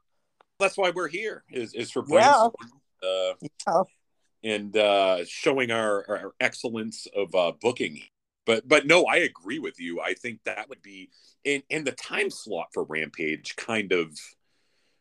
That's 0.59 0.77
why 0.77 0.91
we're 0.91 1.07
here 1.09 1.43
is 1.51 1.73
is 1.73 1.91
for 1.91 2.05
Yeah. 2.07 2.47
uh, 3.03 3.33
Yeah. 3.41 3.83
and 4.43 4.75
uh, 4.77 5.25
showing 5.25 5.71
our, 5.71 6.05
our 6.09 6.35
excellence 6.39 7.07
of 7.15 7.33
uh, 7.35 7.53
booking. 7.61 8.01
But 8.45 8.67
but 8.67 8.85
no, 8.85 9.05
I 9.05 9.17
agree 9.17 9.59
with 9.59 9.79
you. 9.79 9.99
I 10.01 10.13
think 10.13 10.43
that 10.45 10.69
would 10.69 10.81
be 10.81 11.09
in 11.43 11.63
in 11.69 11.83
the 11.83 11.91
time 11.91 12.29
slot 12.29 12.67
for 12.73 12.83
Rampage 12.83 13.55
kind 13.55 13.91
of 13.91 14.17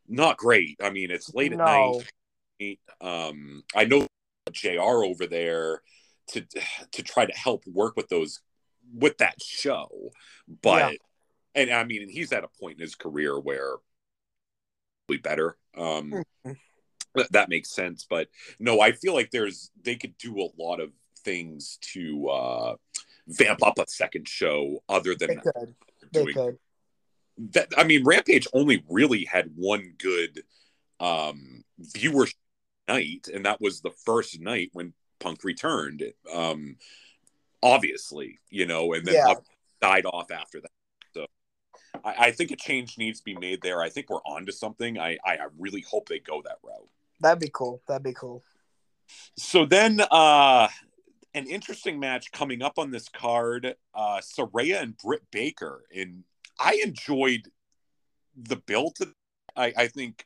not 0.09 0.39
great. 0.39 0.79
I 0.83 0.91
mean, 0.91 1.11
it's 1.11 1.33
late 1.35 1.53
at 1.53 1.59
night. 1.59 2.89
Um, 3.01 3.63
I 3.75 3.85
know 3.85 4.07
Jr. 4.51 4.81
over 4.81 5.27
there 5.27 5.83
to 6.29 6.41
to 6.93 7.03
try 7.03 7.27
to 7.27 7.33
help 7.35 7.67
work 7.67 7.97
with 7.97 8.09
those 8.09 8.41
with 8.93 9.19
that 9.19 9.41
show, 9.43 10.11
but 10.63 10.97
and 11.55 11.71
I 11.71 11.85
mean, 11.85 12.09
he's 12.09 12.33
at 12.33 12.45
a 12.45 12.49
point 12.61 12.79
in 12.79 12.83
his 12.83 12.95
career 12.95 13.39
where 13.39 13.77
better. 15.23 15.57
Um, 15.77 16.25
Mhm. 16.45 16.59
that, 17.31 17.49
makes 17.49 17.71
sense, 17.71 18.07
but 18.09 18.29
no, 18.59 18.81
I 18.81 18.93
feel 18.93 19.15
like 19.15 19.31
there's 19.31 19.71
they 19.83 19.97
could 19.97 20.17
do 20.19 20.41
a 20.41 20.51
lot 20.61 20.81
of 20.81 20.93
things 21.19 21.79
to 21.93 22.29
uh, 22.29 22.77
vamp 23.29 23.63
up 23.65 23.79
a 23.79 23.87
second 23.89 24.29
show 24.29 24.83
other 24.89 25.15
They 25.15 25.27
than 25.27 25.41
could. 25.41 25.75
They 26.13 26.21
doing 26.21 26.35
could. 26.35 26.59
that. 27.53 27.69
I 27.77 27.85
mean, 27.85 28.05
Rampage 28.05 28.47
only 28.53 28.85
really 28.89 29.25
had 29.25 29.53
one 29.55 29.95
good 29.99 30.45
um, 31.01 31.65
viewership 31.81 32.35
night, 32.89 33.29
and 33.33 33.47
that 33.47 33.61
was 33.61 33.81
the 33.81 33.91
first 34.05 34.41
night 34.41 34.71
when 34.73 34.93
Punk 35.21 35.45
returned. 35.45 36.03
Um, 36.33 36.77
obviously, 37.63 38.41
you 38.51 38.67
know, 38.67 38.93
and 38.93 39.07
then 39.07 39.15
Yeah. 39.15 39.35
died 39.81 40.07
off 40.07 40.31
after 40.31 40.61
that. 40.61 40.71
I, 42.05 42.15
I 42.19 42.31
think 42.31 42.51
a 42.51 42.57
change 42.57 42.99
needs 42.99 43.19
to 43.21 43.25
be 43.25 43.35
made 43.35 43.63
there. 43.63 43.83
I 43.83 43.89
think 43.89 44.11
we're 44.11 44.23
on 44.27 44.47
to 44.47 44.53
something. 44.53 44.99
I, 44.99 45.19
I, 45.25 45.37
I 45.37 45.47
really 45.59 45.81
hope 45.81 46.09
they 46.09 46.19
go 46.19 46.43
that 46.43 46.59
route. 46.63 46.89
That'd 47.21 47.41
be 47.41 47.51
cool. 47.53 47.81
That'd 47.89 48.03
be 48.03 48.13
cool. 48.13 48.43
So 49.37 49.65
then, 49.65 50.01
uh, 50.11 50.69
an 51.35 51.47
interesting 51.47 51.99
match 51.99 52.31
coming 52.33 52.63
up 52.63 52.79
on 52.79 52.91
this 52.91 53.09
card: 53.09 53.75
uh, 53.95 54.21
Saraya 54.21 54.83
and 54.83 54.97
Britt 54.97 55.23
Baker. 55.31 55.85
And 55.95 56.25
I 56.59 56.81
enjoyed 56.85 57.49
the 58.37 58.57
build. 58.57 58.97
To, 58.97 59.13
I, 59.57 59.73
I 59.77 59.89
think 59.89 60.25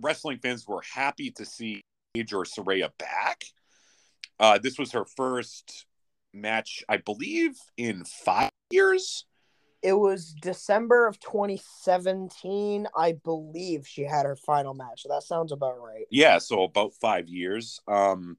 wrestling 0.00 0.38
fans 0.38 0.66
were 0.66 0.82
happy 0.94 1.30
to 1.32 1.44
see 1.44 1.82
Paige 2.14 2.32
or 2.32 2.44
Saraya 2.44 2.90
back. 2.98 3.44
Uh, 4.38 4.58
this 4.58 4.78
was 4.78 4.92
her 4.92 5.04
first 5.04 5.86
match, 6.32 6.84
I 6.88 6.98
believe, 6.98 7.56
in 7.76 8.04
five 8.04 8.50
years. 8.70 9.24
It 9.82 9.92
was 9.92 10.34
December 10.40 11.06
of 11.06 11.20
2017, 11.20 12.86
I 12.96 13.12
believe 13.12 13.86
she 13.86 14.02
had 14.02 14.26
her 14.26 14.36
final 14.36 14.74
match. 14.74 15.02
So 15.02 15.08
that 15.10 15.22
sounds 15.22 15.52
about 15.52 15.80
right. 15.80 16.04
Yeah, 16.10 16.38
so 16.38 16.64
about 16.64 16.94
five 16.94 17.28
years. 17.28 17.80
Um, 17.86 18.38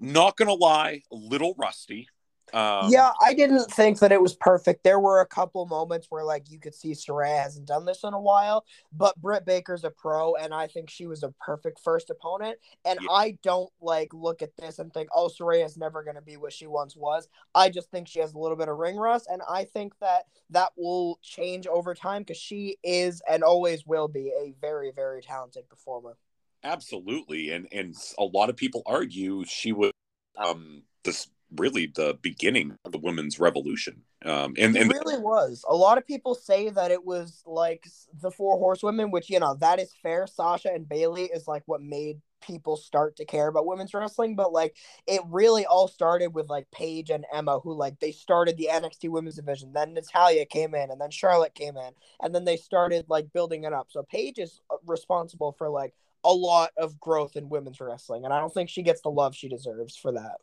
not 0.00 0.36
gonna 0.36 0.54
lie, 0.54 1.02
a 1.12 1.14
little 1.14 1.54
rusty. 1.58 2.08
Um, 2.54 2.92
yeah, 2.92 3.12
I 3.22 3.32
didn't 3.32 3.70
think 3.70 4.00
that 4.00 4.12
it 4.12 4.20
was 4.20 4.34
perfect. 4.34 4.84
There 4.84 5.00
were 5.00 5.20
a 5.20 5.26
couple 5.26 5.64
moments 5.66 6.08
where 6.10 6.22
like 6.24 6.50
you 6.50 6.60
could 6.60 6.74
see 6.74 6.92
Saraya 6.92 7.42
hasn't 7.42 7.66
done 7.66 7.86
this 7.86 8.04
in 8.04 8.12
a 8.12 8.20
while, 8.20 8.66
but 8.92 9.16
Britt 9.22 9.46
Baker's 9.46 9.84
a 9.84 9.90
pro, 9.90 10.34
and 10.34 10.52
I 10.52 10.66
think 10.66 10.90
she 10.90 11.06
was 11.06 11.22
a 11.22 11.30
perfect 11.40 11.80
first 11.80 12.10
opponent. 12.10 12.58
And 12.84 13.00
Yeah. 13.00 13.08
I 13.10 13.38
don't 13.42 13.70
like 13.80 14.12
look 14.12 14.42
at 14.42 14.54
this 14.56 14.78
and 14.78 14.92
think, 14.92 15.08
oh, 15.14 15.28
Saraya's 15.28 15.78
never 15.78 16.02
going 16.04 16.16
to 16.16 16.22
be 16.22 16.36
what 16.36 16.52
she 16.52 16.66
once 16.66 16.94
was. 16.94 17.26
I 17.54 17.70
just 17.70 17.90
think 17.90 18.06
she 18.08 18.20
has 18.20 18.34
a 18.34 18.38
little 18.38 18.56
bit 18.56 18.68
of 18.68 18.76
ring 18.76 18.96
rust, 18.96 19.28
and 19.30 19.40
I 19.48 19.64
think 19.64 19.98
that 20.00 20.24
that 20.50 20.72
will 20.76 21.18
change 21.22 21.66
over 21.66 21.94
time 21.94 22.22
because 22.22 22.36
she 22.36 22.76
is 22.84 23.22
and 23.30 23.42
always 23.42 23.86
will 23.86 24.08
be 24.08 24.28
a 24.28 24.52
very, 24.60 24.90
very 24.90 25.22
talented 25.22 25.68
performer. 25.70 26.16
absolutely 26.64 27.50
and 27.50 27.66
and 27.72 27.94
a 28.18 28.24
lot 28.24 28.48
of 28.50 28.56
people 28.56 28.82
argue 28.86 29.44
she 29.44 29.72
was 29.72 29.90
um 30.36 30.82
this 31.04 31.28
really 31.56 31.86
the 31.86 32.18
beginning 32.22 32.76
of 32.84 32.92
the 32.92 32.98
women's 32.98 33.38
revolution 33.38 34.02
um 34.24 34.54
and 34.58 34.76
it 34.76 34.82
and 34.82 34.90
really 34.90 35.18
was. 35.18 35.64
A 35.68 35.74
lot 35.74 35.98
of 35.98 36.06
people 36.06 36.34
say 36.34 36.68
that 36.70 36.90
it 36.90 37.04
was 37.04 37.42
like 37.46 37.86
the 38.20 38.30
four 38.30 38.58
horsewomen, 38.58 39.10
which 39.10 39.28
you 39.30 39.40
know 39.40 39.54
that 39.56 39.80
is 39.80 39.92
fair. 40.02 40.26
Sasha 40.26 40.72
and 40.72 40.88
Bayley 40.88 41.24
is 41.24 41.48
like 41.48 41.62
what 41.66 41.82
made 41.82 42.20
people 42.40 42.76
start 42.76 43.16
to 43.16 43.24
care 43.24 43.48
about 43.48 43.66
women's 43.66 43.94
wrestling, 43.94 44.36
but 44.36 44.52
like 44.52 44.76
it 45.06 45.22
really 45.28 45.64
all 45.64 45.88
started 45.88 46.34
with 46.34 46.48
like 46.48 46.70
Paige 46.70 47.10
and 47.10 47.24
Emma, 47.32 47.58
who 47.60 47.74
like 47.74 47.98
they 48.00 48.12
started 48.12 48.56
the 48.56 48.68
NXT 48.70 49.08
women's 49.08 49.36
division. 49.36 49.72
Then 49.72 49.94
Natalya 49.94 50.44
came 50.44 50.74
in, 50.74 50.90
and 50.90 51.00
then 51.00 51.10
Charlotte 51.10 51.54
came 51.54 51.76
in, 51.76 51.92
and 52.20 52.34
then 52.34 52.44
they 52.44 52.56
started 52.56 53.06
like 53.08 53.32
building 53.32 53.64
it 53.64 53.72
up. 53.72 53.88
So 53.90 54.02
Paige 54.02 54.38
is 54.38 54.60
uh, 54.70 54.76
responsible 54.86 55.52
for 55.52 55.68
like 55.68 55.94
a 56.24 56.32
lot 56.32 56.70
of 56.76 57.00
growth 57.00 57.36
in 57.36 57.48
women's 57.48 57.80
wrestling, 57.80 58.24
and 58.24 58.32
I 58.32 58.38
don't 58.38 58.52
think 58.52 58.68
she 58.68 58.82
gets 58.82 59.00
the 59.00 59.10
love 59.10 59.34
she 59.34 59.48
deserves 59.48 59.96
for 59.96 60.12
that. 60.12 60.36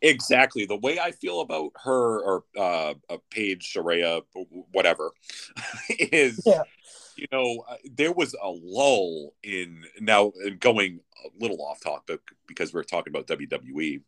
Exactly 0.00 0.64
the 0.64 0.76
way 0.76 0.98
i 0.98 1.10
feel 1.10 1.40
about 1.40 1.72
her 1.82 2.20
or 2.20 2.44
uh, 2.56 2.94
uh 3.10 3.16
paige 3.30 3.72
Saraya, 3.72 4.22
whatever 4.72 5.12
is 5.98 6.42
Yeah. 6.46 6.62
you 7.16 7.26
know 7.32 7.64
uh, 7.68 7.76
there 7.96 8.12
was 8.12 8.34
a 8.34 8.48
lull 8.48 9.34
in 9.42 9.84
now 10.00 10.32
going 10.60 11.00
a 11.24 11.28
little 11.40 11.64
off 11.64 11.80
topic 11.80 12.20
because 12.46 12.72
we're 12.72 12.84
talking 12.84 13.12
about 13.12 13.26
wwe 13.26 14.02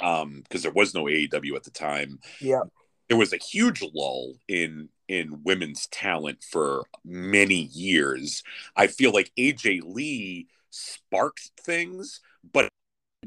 um 0.00 0.40
because 0.42 0.62
there 0.62 0.72
was 0.72 0.94
no 0.94 1.04
aew 1.04 1.56
at 1.56 1.64
the 1.64 1.70
time 1.70 2.18
Yeah, 2.40 2.62
there 3.08 3.18
was 3.18 3.32
a 3.32 3.38
huge 3.38 3.82
lull 3.94 4.36
in 4.48 4.88
in 5.08 5.42
women's 5.42 5.88
talent 5.88 6.44
for 6.48 6.84
many 7.04 7.62
years. 7.72 8.44
I 8.76 8.86
feel 8.86 9.12
like 9.12 9.32
AJ 9.36 9.80
Lee 9.82 10.46
sparked 10.70 11.50
things, 11.60 12.20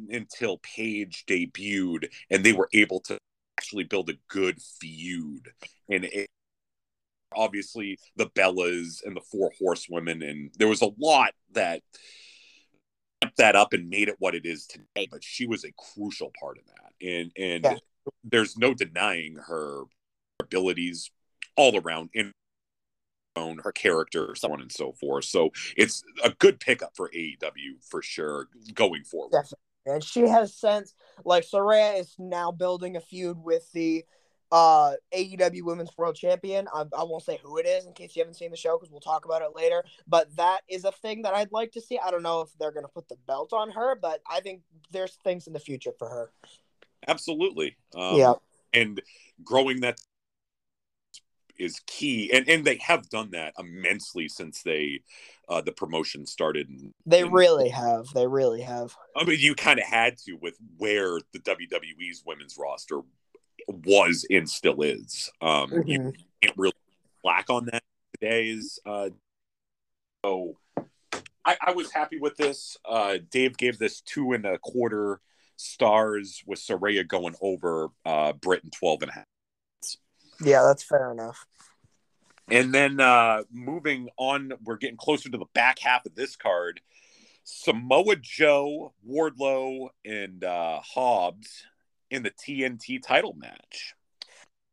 until 0.09 0.57
Paige 0.59 1.25
debuted 1.27 2.09
and 2.29 2.43
they 2.43 2.53
were 2.53 2.69
able 2.73 2.99
to 3.01 3.17
actually 3.57 3.83
build 3.83 4.09
a 4.09 4.17
good 4.27 4.61
feud 4.61 5.49
and 5.89 6.05
it, 6.05 6.27
obviously 7.35 7.99
the 8.15 8.27
Bellas 8.27 9.03
and 9.05 9.15
the 9.15 9.21
four 9.21 9.51
horsewomen 9.59 10.21
and 10.21 10.51
there 10.57 10.67
was 10.67 10.81
a 10.81 10.89
lot 10.97 11.31
that 11.53 11.81
that 13.37 13.55
up 13.55 13.73
and 13.73 13.89
made 13.89 14.09
it 14.09 14.15
what 14.19 14.35
it 14.35 14.45
is 14.45 14.65
today 14.65 15.07
but 15.09 15.23
she 15.23 15.45
was 15.45 15.63
a 15.63 15.71
crucial 15.77 16.31
part 16.39 16.57
of 16.57 16.65
that 16.65 17.07
and 17.07 17.31
and 17.37 17.63
Yeah. 17.63 17.77
there's 18.23 18.57
no 18.57 18.73
denying 18.73 19.35
her 19.47 19.83
abilities 20.39 21.09
all 21.55 21.79
around 21.79 22.09
in 22.13 22.31
own 23.35 23.59
her 23.59 23.71
character 23.71 24.35
so 24.35 24.51
on 24.51 24.61
and 24.61 24.71
so 24.71 24.91
forth 24.91 25.25
so 25.25 25.51
it's 25.77 26.03
a 26.23 26.31
good 26.31 26.59
pickup 26.59 26.95
for 26.95 27.09
aew 27.15 27.83
for 27.89 28.01
sure 28.01 28.47
going 28.73 29.03
forward 29.03 29.31
Definitely. 29.31 29.59
And 29.85 30.03
she 30.03 30.27
has 30.27 30.53
since 30.53 30.93
like 31.25 31.45
Saraya 31.45 31.99
is 31.99 32.15
now 32.17 32.51
building 32.51 32.95
a 32.95 33.01
feud 33.01 33.37
with 33.37 33.69
the 33.73 34.03
uh 34.51 34.93
AEW 35.13 35.63
Women's 35.63 35.91
World 35.97 36.15
Champion. 36.15 36.67
I, 36.73 36.85
I 36.97 37.03
won't 37.03 37.23
say 37.23 37.39
who 37.43 37.57
it 37.57 37.65
is 37.65 37.85
in 37.85 37.93
case 37.93 38.15
you 38.15 38.21
haven't 38.21 38.35
seen 38.35 38.51
the 38.51 38.57
show 38.57 38.77
because 38.77 38.91
we'll 38.91 39.01
talk 39.01 39.25
about 39.25 39.41
it 39.41 39.55
later. 39.55 39.83
But 40.07 40.35
that 40.35 40.61
is 40.69 40.85
a 40.85 40.91
thing 40.91 41.23
that 41.23 41.33
I'd 41.33 41.51
like 41.51 41.71
to 41.73 41.81
see. 41.81 41.99
I 41.99 42.11
don't 42.11 42.23
know 42.23 42.41
if 42.41 42.49
they're 42.59 42.71
gonna 42.71 42.87
put 42.87 43.09
the 43.09 43.17
belt 43.27 43.51
on 43.51 43.71
her, 43.71 43.95
but 43.95 44.21
I 44.29 44.39
think 44.39 44.61
there's 44.91 45.15
things 45.23 45.47
in 45.47 45.53
the 45.53 45.59
future 45.59 45.93
for 45.97 46.07
her. 46.07 46.31
absolutely 47.07 47.75
um, 47.95 48.15
yeah, 48.15 48.33
and 48.73 49.01
growing 49.43 49.81
that 49.81 49.99
is 51.59 51.79
key 51.85 52.31
and 52.33 52.47
and 52.49 52.65
they 52.65 52.77
have 52.77 53.07
done 53.09 53.29
that 53.31 53.53
immensely 53.59 54.27
since 54.27 54.63
they 54.63 54.99
uh 55.49 55.61
the 55.61 55.71
promotion 55.71 56.25
started 56.25 56.67
they 57.05 57.21
in- 57.21 57.31
really 57.31 57.69
have. 57.69 58.07
They 58.13 58.25
really 58.27 58.61
have. 58.61 58.95
I 59.15 59.23
mean, 59.23 59.39
you 59.39 59.53
kind 59.55 59.79
of 59.79 59.85
had 59.85 60.17
to 60.25 60.33
with 60.41 60.55
where 60.77 61.19
the 61.31 61.39
WWE's 61.39 62.23
women's 62.25 62.57
roster 62.57 63.01
was 63.67 64.25
and 64.29 64.49
still 64.49 64.81
is. 64.81 65.29
Um, 65.41 65.71
You 65.85 65.99
Mhm. 65.99 66.15
can't 66.41 66.57
really 66.57 66.73
slack 67.21 67.49
on 67.49 67.65
that 67.65 67.83
today's. 68.19 68.79
Uh, 68.85 69.09
so 70.25 70.57
I, 71.45 71.57
I 71.61 71.71
was 71.73 71.91
happy 71.91 72.17
with 72.19 72.37
this. 72.37 72.77
Uh, 72.85 73.17
Dave 73.29 73.57
gave 73.57 73.77
this 73.77 74.01
two 74.01 74.31
and 74.33 74.45
a 74.45 74.57
quarter 74.57 75.19
stars 75.57 76.41
with 76.45 76.59
Saraya 76.59 77.07
going 77.07 77.35
over 77.41 77.89
uh, 78.05 78.33
Britain 78.33 78.69
12 78.71 79.01
and 79.03 79.11
a 79.11 79.13
half. 79.13 79.25
Yeah, 80.43 80.63
that's 80.63 80.83
fair 80.83 81.11
enough. 81.11 81.45
And 82.49 82.73
then 82.73 82.99
uh, 82.99 83.43
moving 83.51 84.09
on, 84.17 84.53
we're 84.63 84.77
getting 84.77 84.97
closer 84.97 85.29
to 85.29 85.37
the 85.37 85.45
back 85.53 85.79
half 85.79 86.05
of 86.05 86.15
this 86.15 86.35
card. 86.35 86.81
Samoa 87.43 88.15
Joe, 88.17 88.93
Wardlow, 89.07 89.89
and 90.05 90.43
uh, 90.43 90.79
Hobbs 90.81 91.63
in 92.09 92.23
the 92.23 92.31
TNT 92.31 93.01
title 93.01 93.33
match. 93.37 93.95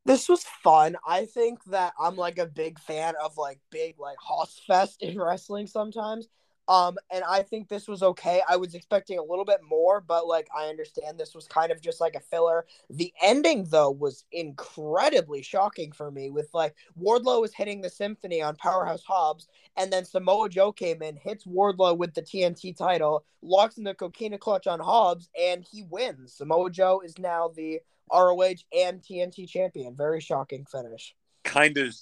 This 0.05 0.29
was 0.29 0.45
fun. 0.63 0.97
I 1.07 1.27
think 1.27 1.63
that 1.65 1.93
I'm 1.99 2.17
like 2.17 2.39
a 2.39 2.47
big 2.47 2.79
fan 2.79 3.15
of 3.23 3.37
like 3.37 3.61
big 3.71 3.99
like 3.99 4.17
Hoss 4.19 4.61
Fest 4.67 5.03
in 5.03 5.19
wrestling 5.21 5.67
sometimes. 5.67 6.29
Um, 6.69 6.99
and 7.11 7.25
I 7.25 7.43
think 7.43 7.69
this 7.69 7.89
was 7.89 8.03
okay. 8.03 8.43
I 8.49 8.57
was 8.57 8.75
expecting 8.75 9.19
a 9.19 9.23
little 9.25 9.45
bit 9.45 9.61
more, 9.69 10.01
but 10.01 10.27
like 10.27 10.49
I 10.57 10.67
understand 10.67 11.19
this 11.19 11.35
was 11.35 11.47
kind 11.49 11.73
of 11.73 11.81
just 11.81 12.01
like 12.01 12.15
a 12.15 12.21
filler. 12.21 12.65
The 12.91 13.13
ending 13.21 13.65
though 13.65 13.91
was 13.91 14.25
incredibly 14.31 15.43
shocking 15.43 15.91
for 15.93 16.11
me. 16.11 16.31
With 16.31 16.49
like 16.55 16.75
Wardlow 17.01 17.41
was 17.41 17.53
hitting 17.53 17.81
the 17.81 17.91
symphony 17.91 18.41
on 18.41 18.55
Powerhouse 18.57 19.03
Hobbs, 19.03 19.49
and 19.77 19.93
then 19.93 20.05
Samoa 20.05 20.49
Joe 20.49 20.71
came 20.71 21.03
in, 21.03 21.17
hits 21.17 21.45
Wardlow 21.45 21.97
with 21.97 22.15
the 22.15 22.23
TNT 22.23 22.77
title, 22.77 23.25
locks 23.43 23.79
in 23.79 23.85
the 23.85 23.95
coquina 23.95 24.39
clutch 24.39 24.67
on 24.67 24.81
Hobbs, 24.81 25.29
and 25.39 25.67
he 25.69 25.83
wins. 25.83 26.35
Samoa 26.35 26.71
Joe 26.71 27.01
is 27.05 27.19
now 27.19 27.49
the 27.49 27.81
ROH 28.13 28.63
and 28.77 29.03
TNT 29.03 29.49
champion. 29.49 29.97
Very 29.97 30.21
shocking 30.21 30.67
finish. 30.67 31.15
Kind 31.45 31.79
of, 31.79 31.95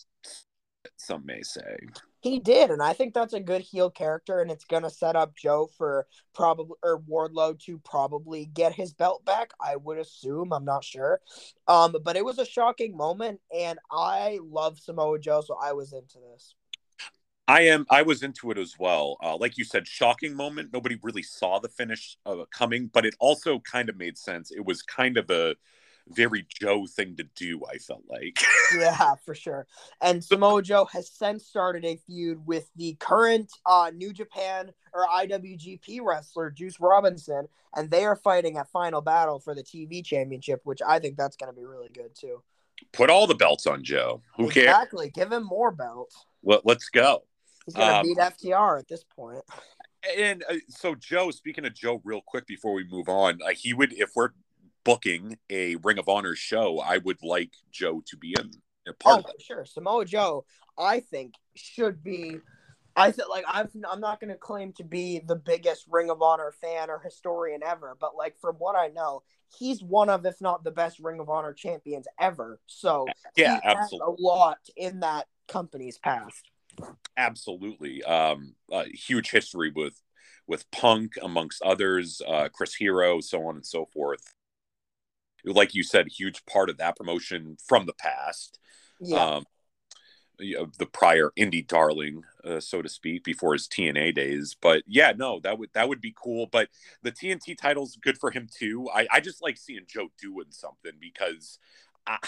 some 0.97 1.25
may 1.25 1.43
say. 1.43 1.79
He 2.21 2.41
did, 2.41 2.71
and 2.71 2.83
I 2.83 2.95
think 2.95 3.15
that's 3.15 3.35
a 3.35 3.41
good 3.41 3.61
heel 3.61 3.91
character, 3.91 4.41
and 4.41 4.51
it's 4.51 4.65
gonna 4.65 4.91
set 4.91 5.15
up 5.15 5.37
Joe 5.37 5.71
for 5.79 6.07
probably 6.35 6.77
or 6.83 7.01
Wardlow 7.01 7.61
to 7.61 7.79
probably 7.79 8.47
get 8.47 8.73
his 8.73 8.93
belt 8.93 9.25
back. 9.25 9.53
I 9.61 9.77
would 9.77 9.99
assume. 9.99 10.53
I'm 10.53 10.65
not 10.65 10.83
sure, 10.83 11.21
um, 11.69 11.95
but 12.05 12.17
it 12.17 12.25
was 12.25 12.39
a 12.39 12.45
shocking 12.45 12.97
moment, 12.97 13.41
and 13.57 13.79
I 13.93 14.41
love 14.43 14.79
Samoa 14.81 15.21
Joe, 15.21 15.43
so 15.43 15.57
I 15.63 15.73
was 15.75 15.93
into 15.93 16.19
this. 16.33 16.55
I 17.47 17.63
am. 17.63 17.87
I 17.89 18.03
was 18.03 18.23
into 18.23 18.51
it 18.51 18.59
as 18.59 18.75
well. 18.79 19.17
Uh, 19.23 19.37
like 19.37 19.57
you 19.57 19.65
said, 19.65 19.87
shocking 19.87 20.35
moment. 20.35 20.71
Nobody 20.73 20.99
really 21.03 21.23
saw 21.23 21.59
the 21.59 21.69
finish 21.69 22.19
uh, 22.27 22.45
coming, 22.53 22.91
but 22.93 23.07
it 23.07 23.15
also 23.21 23.61
kind 23.61 23.89
of 23.89 23.97
made 23.97 24.19
sense. 24.19 24.51
It 24.51 24.67
was 24.67 24.83
kind 24.83 25.17
of 25.17 25.31
a 25.31 25.55
very 26.11 26.47
Joe 26.61 26.87
thing 26.87 27.17
to 27.17 27.25
do. 27.35 27.63
I 27.71 27.79
felt 27.79 28.03
like. 28.09 28.39
yeah, 28.79 29.15
for 29.25 29.35
sure. 29.35 29.67
And 30.01 30.25
Samoa 30.25 30.63
Joe 30.63 30.87
has 30.87 31.11
since 31.11 31.47
started 31.47 31.85
a 31.85 31.97
feud 31.97 32.47
with 32.47 32.71
the 32.77 32.97
current 33.01 33.51
uh, 33.67 33.91
New 33.95 34.13
Japan 34.13 34.73
or 34.93 35.07
IWGP 35.07 36.01
wrestler 36.03 36.51
Juice 36.51 36.81
Robinson, 36.81 37.49
and 37.77 37.91
they 37.91 38.05
are 38.05 38.17
fighting 38.17 38.57
a 38.57 38.65
Final 38.65 39.01
Battle 39.01 39.39
for 39.39 39.55
the 39.55 39.63
TV 39.63 40.05
Championship, 40.05 40.61
which 40.65 40.81
I 40.87 40.99
think 40.99 41.17
that's 41.17 41.37
going 41.37 41.53
to 41.53 41.59
be 41.59 41.65
really 41.65 41.91
good 41.93 42.15
too. 42.15 42.43
Put 42.93 43.11
all 43.11 43.27
the 43.27 43.35
belts 43.35 43.67
on 43.67 43.83
Joe. 43.83 44.23
Who 44.37 44.49
cares? 44.49 44.67
Exactly. 44.67 45.11
Give 45.11 45.33
him 45.33 45.45
more 45.45 45.71
belts. 45.73 46.25
Let, 46.45 46.65
let's 46.65 46.89
go. 46.89 47.25
He's 47.67 47.75
going 47.75 47.89
to 47.89 47.97
Um, 47.97 48.07
beat 48.07 48.19
FTR 48.19 48.79
at 48.79 48.89
this 48.89 49.05
point. 49.05 49.43
And 50.17 50.45
uh, 50.49 50.55
so, 50.69 50.95
Joe, 50.95 51.33
speaking 51.33 51.67
of 51.67 51.75
Joe, 51.75 52.01
real 52.05 52.21
quick 52.25 52.47
before 52.47 52.73
we 52.73 52.85
move 52.89 53.09
on, 53.09 53.41
uh, 53.45 53.49
he 53.51 53.75
would, 53.75 53.93
if 53.93 54.13
we're 54.15 54.31
booking 54.89 55.37
a 55.51 55.77
Ring 55.77 55.99
of 55.99 56.09
Honor 56.09 56.35
show, 56.35 56.81
I 56.81 56.97
would 56.97 57.23
like 57.23 57.53
Joe 57.71 58.03
to 58.07 58.17
be 58.17 58.35
in 58.39 58.51
a 58.89 58.95
part 58.95 59.19
Oh, 59.19 59.19
of 59.19 59.25
for 59.27 59.35
sure. 59.39 59.65
Samoa 59.67 60.07
Joe, 60.07 60.47
I 60.79 61.01
think, 61.01 61.35
should 61.55 62.03
be. 62.03 62.37
I 62.97 63.13
feel 63.13 63.27
like 63.29 63.45
I've, 63.47 63.71
I'm 63.89 64.01
not 64.01 64.19
going 64.19 64.31
to 64.31 64.39
claim 64.39 64.73
to 64.73 64.85
be 64.85 65.19
the 65.19 65.37
biggest 65.37 65.85
Ring 65.91 66.09
of 66.09 66.23
Honor 66.23 66.55
fan 66.63 66.89
or 66.89 67.01
historian 67.01 67.61
ever, 67.63 67.99
but 68.01 68.17
like 68.17 68.39
from 68.41 68.57
what 68.57 68.77
I 68.77 68.89
know, 68.89 69.25
he's 69.59 69.83
one 69.83 70.09
of, 70.09 70.25
if 70.25 70.41
not 70.41 70.65
the 70.65 70.71
best 70.71 70.99
Ring 71.01 71.21
of 71.21 71.29
Honor 71.29 71.53
champions 71.53 72.09
ever. 72.19 72.59
So 72.67 73.07
Yeah, 73.37 73.61
absolutely. 73.63 74.17
a 74.19 74.23
lot 74.23 74.59
in 74.75 75.01
that 75.01 75.27
company's 75.49 75.99
past. 75.99 76.49
absolutely 77.19 78.03
um 78.05 78.55
uh, 78.73 78.85
huge 78.93 79.31
history 79.31 79.71
with 79.75 80.03
with 80.47 80.71
punk 80.71 81.13
amongst 81.23 81.61
others 81.63 82.23
uh 82.27 82.49
chris 82.53 82.75
hero 82.75 83.21
so 83.21 83.45
on 83.45 83.57
and 83.57 83.67
so 83.67 83.85
forth 83.85 84.35
like 85.45 85.75
you 85.75 85.83
said, 85.83 86.09
huge 86.09 86.45
part 86.47 86.71
of 86.71 86.79
that 86.79 86.97
promotion 86.97 87.57
from 87.67 87.87
the 87.87 87.95
past. 87.95 88.59
Yeah. 89.01 89.37
Um, 89.37 89.45
you 90.41 90.57
know, 90.57 90.67
the 90.79 90.87
prior 90.87 91.33
indie 91.37 91.67
darling, 91.67 92.23
uh, 92.45 92.61
so 92.61 92.81
to 92.81 92.89
speak, 92.89 93.25
before 93.25 93.55
his 93.55 93.67
TNA 93.67 94.15
days. 94.15 94.57
But 94.61 94.83
yeah, 94.87 95.13
no, 95.17 95.41
that 95.41 95.59
would 95.59 95.71
that 95.75 95.89
would 95.89 96.01
be 96.01 96.15
cool. 96.17 96.47
But 96.47 96.69
the 97.03 97.13
TNT 97.13 97.57
title's 97.59 97.97
good 97.97 98.19
for 98.19 98.31
him 98.31 98.49
too. 98.53 98.89
I, 98.95 99.09
I 99.11 99.21
just 99.21 99.43
like 99.43 99.57
seeing 99.57 99.85
Joe 99.89 100.09
doing 100.21 100.47
something 100.51 100.93
because 101.01 101.59
I, 102.07 102.19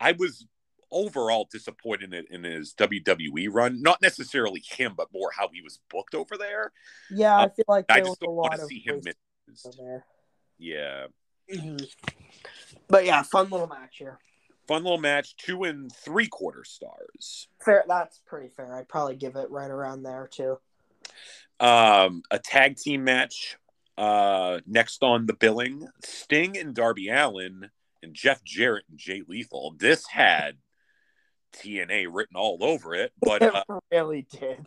I 0.00 0.12
was 0.12 0.46
overall 0.90 1.48
disappointed 1.50 2.14
in, 2.14 2.24
in 2.30 2.44
his 2.44 2.74
WWE 2.74 3.48
run. 3.50 3.80
Not 3.82 4.02
necessarily 4.02 4.62
him, 4.66 4.94
but 4.96 5.12
more 5.12 5.30
how 5.36 5.48
he 5.52 5.62
was 5.62 5.78
booked 5.90 6.14
over 6.14 6.36
there. 6.36 6.72
yeah, 7.10 7.36
I 7.36 7.44
uh, 7.44 7.48
feel 7.50 7.64
like 7.68 7.86
I 7.88 8.00
just 8.00 8.20
don't 8.20 8.34
want 8.34 8.52
lot 8.52 8.56
to 8.56 8.62
of 8.62 8.68
see 8.68 8.80
him 8.80 8.96
waste 8.96 9.16
miss. 9.46 9.76
there. 9.76 10.04
Yeah. 10.58 11.06
Mhm. 11.50 11.86
But 12.88 13.04
yeah, 13.04 13.22
fun 13.22 13.48
little 13.50 13.66
match 13.66 13.98
here. 13.98 14.18
Fun 14.66 14.82
little 14.82 14.98
match, 14.98 15.36
two 15.36 15.64
and 15.64 15.94
three 15.94 16.26
quarter 16.26 16.64
stars. 16.64 17.48
Fair. 17.64 17.84
That's 17.86 18.20
pretty 18.26 18.48
fair. 18.48 18.74
I'd 18.74 18.88
probably 18.88 19.16
give 19.16 19.36
it 19.36 19.50
right 19.50 19.70
around 19.70 20.02
there 20.02 20.28
too. 20.30 20.58
Um, 21.60 22.22
a 22.30 22.38
tag 22.38 22.76
team 22.76 23.04
match. 23.04 23.56
Uh, 23.96 24.60
next 24.66 25.02
on 25.02 25.24
the 25.24 25.32
billing, 25.32 25.88
Sting 26.04 26.58
and 26.58 26.74
Darby 26.74 27.08
Allin 27.08 27.70
and 28.02 28.12
Jeff 28.12 28.44
Jarrett 28.44 28.84
and 28.90 28.98
Jay 28.98 29.22
Lethal. 29.26 29.74
This 29.78 30.06
had 30.06 30.58
TNA 31.54 32.08
written 32.12 32.36
all 32.36 32.58
over 32.60 32.94
it, 32.94 33.12
but 33.20 33.40
it 33.42 33.54
uh, 33.54 33.64
really 33.90 34.26
did. 34.30 34.66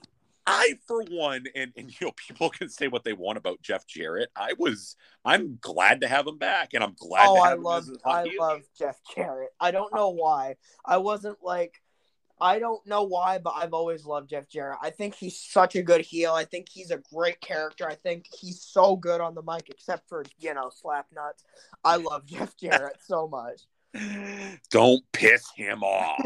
I, 0.49 0.73
for 0.87 1.03
one, 1.09 1.45
and 1.55 1.71
and 1.77 1.89
you 1.89 2.07
know, 2.07 2.13
people 2.15 2.49
can 2.49 2.69
say 2.69 2.87
what 2.87 3.03
they 3.03 3.13
want 3.13 3.37
about 3.37 3.61
Jeff 3.61 3.85
Jarrett. 3.87 4.29
I 4.35 4.53
was, 4.57 4.95
I'm 5.23 5.57
glad 5.61 6.01
to 6.01 6.07
have 6.07 6.27
him 6.27 6.37
back, 6.37 6.73
and 6.73 6.83
I'm 6.83 6.95
glad. 6.97 7.27
Oh, 7.27 7.35
to 7.35 7.41
I 7.41 7.49
have 7.49 7.59
love, 7.59 7.89
I 8.05 8.23
heel. 8.23 8.33
love 8.39 8.61
Jeff 8.77 8.99
Jarrett. 9.15 9.49
I 9.59 9.71
don't 9.71 9.93
know 9.93 10.09
why. 10.09 10.55
I 10.85 10.97
wasn't 10.97 11.37
like, 11.43 11.81
I 12.41 12.59
don't 12.59 12.85
know 12.87 13.03
why, 13.03 13.37
but 13.37 13.53
I've 13.55 13.73
always 13.73 14.05
loved 14.05 14.29
Jeff 14.29 14.49
Jarrett. 14.49 14.79
I 14.81 14.89
think 14.89 15.15
he's 15.15 15.39
such 15.39 15.75
a 15.75 15.83
good 15.83 16.01
heel. 16.01 16.33
I 16.33 16.45
think 16.45 16.67
he's 16.69 16.91
a 16.91 17.01
great 17.13 17.41
character. 17.41 17.87
I 17.87 17.95
think 17.95 18.25
he's 18.39 18.61
so 18.61 18.95
good 18.95 19.21
on 19.21 19.35
the 19.35 19.43
mic, 19.43 19.69
except 19.69 20.07
for 20.09 20.23
you 20.39 20.53
know 20.53 20.71
slap 20.73 21.07
nuts. 21.13 21.43
I 21.83 21.97
love 21.97 22.25
Jeff 22.25 22.57
Jarrett 22.57 22.97
so 23.05 23.27
much. 23.27 23.61
Don't 24.69 25.03
piss 25.11 25.49
him 25.55 25.83
off. 25.83 26.23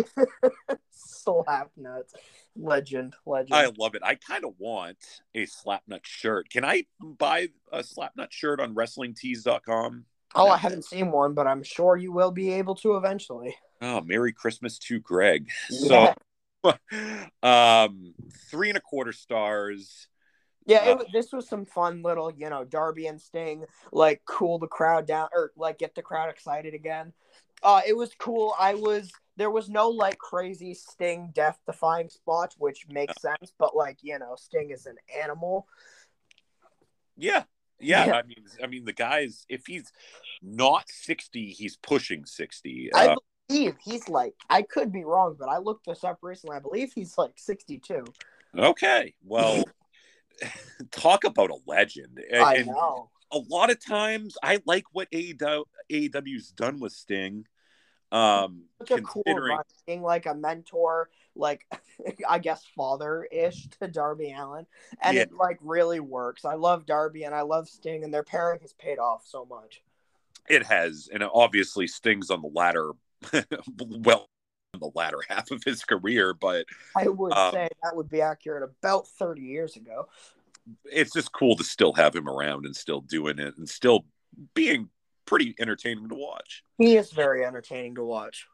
slap 0.92 1.72
nuts, 1.78 2.14
legend, 2.56 3.16
legend. 3.26 3.54
I 3.54 3.72
love 3.78 3.96
it. 3.96 4.02
I 4.04 4.16
kind 4.16 4.46
of 4.46 4.54
want 4.58 4.98
a 5.36 5.46
Slapnut 5.46 6.04
shirt. 6.06 6.50
Can 6.50 6.66
I 6.66 6.86
buy 7.00 7.50
a 7.72 7.80
Slapnut 7.80 8.32
shirt 8.32 8.60
on 8.60 8.76
WrestlingTees.com? 8.76 10.06
oh, 10.36 10.48
I 10.48 10.58
haven't 10.58 10.86
seen 10.86 11.12
one, 11.12 11.34
but 11.34 11.48
I'm 11.48 11.64
sure 11.64 11.96
you 11.96 12.12
will 12.12 12.32
be 12.32 12.54
able 12.54 12.76
to 12.76 12.96
eventually. 12.96 13.56
Oh, 13.82 14.02
Merry 14.02 14.34
Christmas 14.34 14.78
to 14.80 15.00
Greg. 15.00 15.50
So, 15.70 16.14
um, 17.44 18.14
three 18.50 18.70
and 18.70 18.78
a 18.78 18.82
quarter 18.82 19.12
stars. 19.12 20.08
Yeah, 20.66 20.86
it, 20.86 20.98
Uh, 20.98 21.04
this 21.12 21.34
was 21.34 21.48
some 21.48 21.66
fun 21.66 22.02
little, 22.04 22.32
you 22.32 22.50
know, 22.50 22.64
Darby 22.64 23.08
and 23.08 23.20
Sting, 23.20 23.66
like 23.92 24.22
cool 24.26 24.60
the 24.60 24.68
crowd 24.68 25.06
down 25.06 25.28
or 25.34 25.52
like 25.58 25.78
get 25.80 25.94
the 25.94 26.02
crowd 26.02 26.30
excited 26.30 26.74
again. 26.74 27.14
Uh, 27.64 27.82
it 27.88 27.96
was 27.96 28.14
cool. 28.20 28.54
I 28.60 28.76
was 28.76 29.12
there 29.38 29.50
was 29.50 29.70
no 29.70 29.90
like 29.90 30.18
crazy 30.18 30.74
Sting 30.74 31.32
death 31.34 31.60
defying 31.66 32.10
spots, 32.10 32.56
which 32.60 32.86
makes 32.90 33.20
sense, 33.22 33.54
but 33.58 33.76
like 33.76 33.98
you 34.02 34.20
know, 34.20 34.36
Sting 34.38 34.70
is 34.72 34.86
an 34.86 34.98
animal. 35.24 35.68
Yeah. 37.18 37.44
Yeah, 37.80 38.06
Yeah. 38.06 38.14
I 38.14 38.24
mean, 38.24 38.46
I 38.64 38.68
mean, 38.68 38.86
the 38.86 38.94
guy's 38.94 39.46
if 39.50 39.66
he's 39.66 39.92
not 40.42 40.86
sixty, 40.90 41.50
he's 41.50 41.78
pushing 41.78 42.26
sixty. 42.26 42.90
I 42.94 43.08
Uh, 43.08 43.16
believe 43.50 43.76
he's 43.84 44.08
like 44.08 44.36
I 44.50 44.62
could 44.62 44.92
be 44.92 45.04
wrong, 45.04 45.36
but 45.38 45.50
I 45.50 45.58
looked 45.58 45.86
this 45.86 46.04
up 46.04 46.20
recently. 46.22 46.56
I 46.56 46.60
believe 46.60 46.94
he's 46.94 47.18
like 47.18 47.34
sixty 47.38 47.80
two. 47.80 48.06
okay, 48.58 49.14
well, 49.24 49.64
talk 50.92 51.24
about 51.24 51.50
a 51.50 51.58
legend. 51.66 52.22
And, 52.32 52.44
I 52.44 52.58
know. 52.62 53.10
a 53.32 53.38
lot 53.38 53.72
of 53.72 53.84
times, 53.84 54.38
I 54.44 54.60
like 54.66 54.86
what 54.92 55.10
AEW, 55.12 55.66
AEW's 55.92 56.52
done 56.52 56.80
with 56.80 56.94
Sting. 56.94 57.46
Um, 58.14 58.64
Such 58.80 58.92
a 58.92 59.02
cool 59.02 59.24
considering 59.24 59.58
run, 59.58 59.64
being 59.88 60.02
like 60.04 60.26
a 60.26 60.34
mentor, 60.36 61.10
like 61.36 61.66
I 62.30 62.40
guess 62.40 62.64
father 62.76 63.28
ish 63.32 63.68
to 63.80 63.88
Darby 63.88 64.34
Allin, 64.38 64.68
and 65.02 65.16
Yeah. 65.18 65.24
it 65.24 65.34
like 65.34 65.58
really 65.62 66.00
works. 66.00 66.46
I 66.46 66.54
love 66.56 66.86
Darby 66.86 67.24
and 67.24 67.34
I 67.36 67.42
love 67.42 67.68
Sting, 67.68 68.04
and 68.04 68.14
their 68.14 68.24
pairing 68.24 68.60
has 68.62 68.74
paid 68.74 69.00
off 69.00 69.26
so 69.26 69.46
much. 69.46 69.82
it 70.50 70.64
has, 70.66 71.10
and 71.12 71.24
it 71.24 71.30
obviously 71.34 71.88
Sting's 71.88 72.30
on 72.30 72.42
the 72.42 72.50
latter, 72.54 72.92
well, 73.80 74.28
on 74.74 74.80
the 74.80 74.92
latter 74.94 75.20
half 75.30 75.52
of 75.52 75.64
his 75.64 75.84
career, 75.84 76.34
but 76.34 76.66
I 76.96 77.08
would 77.08 77.34
Um, 77.34 77.54
say 77.54 77.70
that 77.82 77.96
would 77.96 78.10
be 78.10 78.22
accurate 78.22 78.64
about 78.64 79.08
thirty 79.08 79.42
years 79.44 79.76
ago. 79.76 80.08
it's 80.86 81.14
just 81.14 81.32
cool 81.32 81.56
to 81.56 81.64
still 81.64 81.94
have 81.94 82.16
him 82.16 82.28
around 82.30 82.66
and 82.66 82.76
still 82.76 83.02
doing 83.02 83.40
it 83.40 83.58
and 83.58 83.68
still 83.68 84.06
being 84.54 84.90
pretty 85.26 85.56
entertaining 85.60 86.10
to 86.10 86.16
watch. 86.16 86.64
He 86.78 86.98
is 86.98 87.12
very 87.12 87.46
entertaining 87.46 87.96
to 87.96 88.04
watch. 88.04 88.48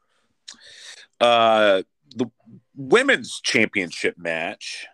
Uh, 1.20 1.84
the 2.16 2.30
women's 2.76 3.40
championship 3.42 4.18
match, 4.18 4.88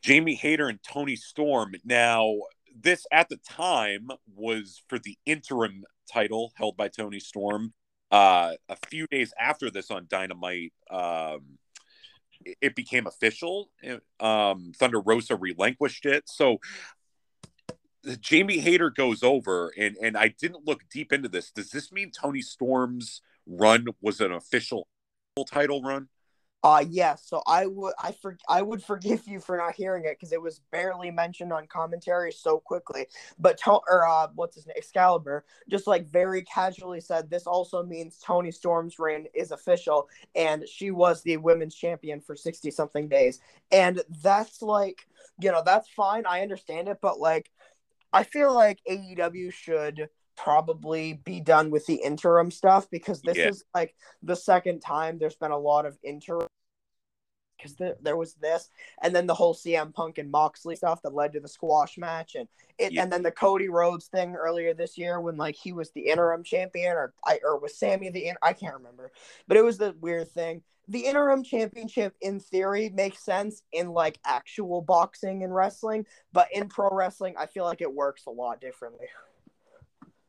Jamie 0.00 0.34
Hayter 0.34 0.68
and 0.68 0.82
Toni 0.82 1.16
Storm. 1.16 1.74
Now, 1.84 2.34
this 2.78 3.06
at 3.12 3.28
the 3.28 3.38
time 3.38 4.08
was 4.34 4.82
for 4.88 4.98
the 4.98 5.16
interim 5.26 5.84
title 6.12 6.52
held 6.56 6.76
by 6.76 6.88
Toni 6.88 7.20
Storm. 7.20 7.72
Uh, 8.10 8.52
a 8.68 8.76
few 8.88 9.06
days 9.08 9.32
after 9.38 9.70
this 9.70 9.90
on 9.90 10.06
Dynamite, 10.08 10.72
um, 10.90 11.58
it- 12.60 12.76
became 12.76 13.06
official. 13.06 13.70
Um, 14.20 14.72
Thunder 14.76 15.00
Rosa 15.00 15.34
relinquished 15.36 16.06
it. 16.06 16.28
So 16.28 16.58
Jamie 18.20 18.58
Hayter 18.58 18.90
goes 18.90 19.22
over, 19.22 19.72
and 19.76 19.96
and 19.96 20.16
I 20.16 20.28
didn't 20.28 20.66
look 20.66 20.82
deep 20.90 21.12
into 21.12 21.28
this. 21.28 21.50
Does 21.50 21.70
this 21.70 21.90
mean 21.92 22.10
Toni 22.10 22.42
Storm's 22.42 23.20
run 23.46 23.86
was 24.00 24.20
an 24.20 24.32
official 24.32 24.86
title 25.50 25.82
run? 25.82 26.08
Uh 26.62 26.84
yes, 26.88 27.22
so 27.26 27.42
I 27.46 27.66
would 27.66 27.94
I 27.98 28.12
for 28.12 28.36
I 28.48 28.62
would 28.62 28.82
forgive 28.82 29.28
you 29.28 29.38
for 29.38 29.56
not 29.56 29.74
hearing 29.74 30.04
it 30.04 30.16
because 30.18 30.32
it 30.32 30.40
was 30.42 30.60
barely 30.72 31.10
mentioned 31.10 31.52
on 31.52 31.66
commentary 31.68 32.32
so 32.32 32.58
quickly. 32.58 33.06
But 33.38 33.58
to- 33.58 33.80
or 33.88 34.08
uh, 34.08 34.28
what's 34.34 34.56
his 34.56 34.66
name? 34.66 34.74
Excalibur 34.76 35.44
just 35.68 35.86
like 35.86 36.08
very 36.08 36.42
casually 36.42 37.00
said 37.00 37.30
this 37.30 37.46
also 37.46 37.84
means 37.84 38.18
Toni 38.18 38.50
Storm's 38.50 38.98
reign 38.98 39.26
is 39.34 39.52
official, 39.52 40.08
and 40.34 40.66
she 40.68 40.90
was 40.90 41.22
the 41.22 41.36
women's 41.36 41.74
champion 41.74 42.20
for 42.20 42.34
sixty 42.34 42.70
something 42.70 43.06
days, 43.06 43.38
and 43.70 44.02
that's 44.22 44.60
like 44.62 45.06
you 45.38 45.52
know 45.52 45.62
that's 45.64 45.88
fine. 45.90 46.24
I 46.26 46.40
understand 46.40 46.88
it, 46.88 46.98
but 47.00 47.20
like 47.20 47.50
I 48.12 48.22
feel 48.22 48.54
like 48.54 48.78
AEW 48.88 49.52
should 49.52 50.08
probably 50.36 51.14
be 51.14 51.40
done 51.40 51.70
with 51.70 51.86
the 51.86 51.96
interim 51.96 52.50
stuff 52.50 52.88
because 52.90 53.22
this 53.22 53.38
Yeah. 53.38 53.48
is 53.48 53.64
like 53.74 53.94
the 54.22 54.36
second 54.36 54.80
time 54.80 55.18
there's 55.18 55.36
been 55.36 55.50
a 55.50 55.58
lot 55.58 55.86
of 55.86 55.98
interim 56.02 56.48
because 57.56 57.74
there, 57.74 57.96
there 58.00 58.16
was 58.16 58.34
this 58.34 58.70
and 59.02 59.14
then 59.14 59.26
the 59.26 59.34
whole 59.34 59.54
CM 59.54 59.92
Punk 59.92 60.18
and 60.18 60.30
Moxley 60.30 60.76
stuff 60.76 61.02
that 61.02 61.14
led 61.14 61.32
to 61.32 61.40
the 61.40 61.48
squash 61.48 61.98
match 61.98 62.34
and 62.34 62.48
it 62.78 62.92
Yeah. 62.92 63.02
and 63.02 63.12
then 63.12 63.22
the 63.22 63.30
Cody 63.30 63.68
Rhodes 63.68 64.06
thing 64.06 64.34
earlier 64.34 64.74
this 64.74 64.98
year 64.98 65.20
when 65.20 65.36
like 65.36 65.56
he 65.56 65.72
was 65.72 65.90
the 65.90 66.08
interim 66.08 66.42
champion 66.42 66.92
or 66.92 67.14
I 67.24 67.40
or 67.42 67.58
was 67.58 67.76
Sammy 67.78 68.10
the 68.10 68.26
in, 68.28 68.36
I 68.42 68.52
can't 68.52 68.74
remember 68.74 69.12
but 69.48 69.56
it 69.56 69.64
was 69.64 69.78
the 69.78 69.94
weird 70.00 70.30
thing 70.30 70.62
the 70.88 71.00
interim 71.00 71.42
championship 71.42 72.14
in 72.20 72.38
theory 72.38 72.90
makes 72.90 73.18
sense 73.24 73.62
in 73.72 73.90
like 73.90 74.18
actual 74.24 74.82
boxing 74.82 75.42
and 75.42 75.54
wrestling 75.54 76.06
but 76.32 76.48
in 76.52 76.68
pro 76.68 76.90
wrestling 76.90 77.34
I 77.38 77.46
feel 77.46 77.64
like 77.64 77.80
it 77.80 77.92
works 77.92 78.26
a 78.26 78.30
lot 78.30 78.60
differently 78.60 79.06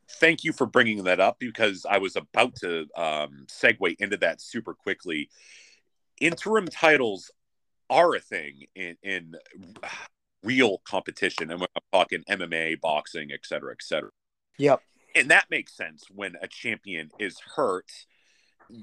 Thank 0.10 0.44
you 0.44 0.54
for 0.54 0.66
bringing 0.66 1.04
that 1.04 1.20
up 1.20 1.38
because 1.38 1.86
I 1.86 1.98
was 1.98 2.16
about 2.16 2.56
to 2.62 2.88
um, 2.96 3.46
segue 3.48 3.98
into 4.00 4.16
that 4.18 4.40
super 4.40 4.74
quickly. 4.74 5.30
Interim 6.20 6.68
titles 6.68 7.32
are 7.90 8.16
a 8.16 8.20
thing 8.20 8.66
in, 8.76 8.98
in 9.04 9.36
real 10.44 10.80
competition, 10.86 11.52
and 11.52 11.62
I'm 11.62 11.68
talking 11.92 12.24
MMA, 12.30 12.80
boxing, 12.82 13.32
et 13.32 13.42
cetera, 13.44 13.72
et 13.72 13.84
cetera. 13.84 14.10
yep. 14.58 14.82
And 15.16 15.30
that 15.32 15.46
makes 15.50 15.76
sense 15.76 16.06
when 16.14 16.36
a 16.42 16.48
champion 16.48 17.10
is 17.18 17.40
hurt. 17.56 17.92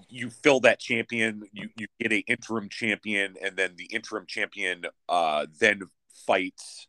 You 0.09 0.31
fill 0.31 0.61
that 0.61 0.81
champion 0.81 1.42
you 1.53 1.68
you 1.77 1.87
get 2.01 2.11
a 2.11 2.20
interim 2.20 2.70
champion 2.70 3.37
and 3.44 3.55
then 3.55 3.75
the 3.77 3.85
interim 3.85 4.25
champion 4.27 4.87
uh 5.11 5.44
then 5.61 5.83
fights 6.27 6.88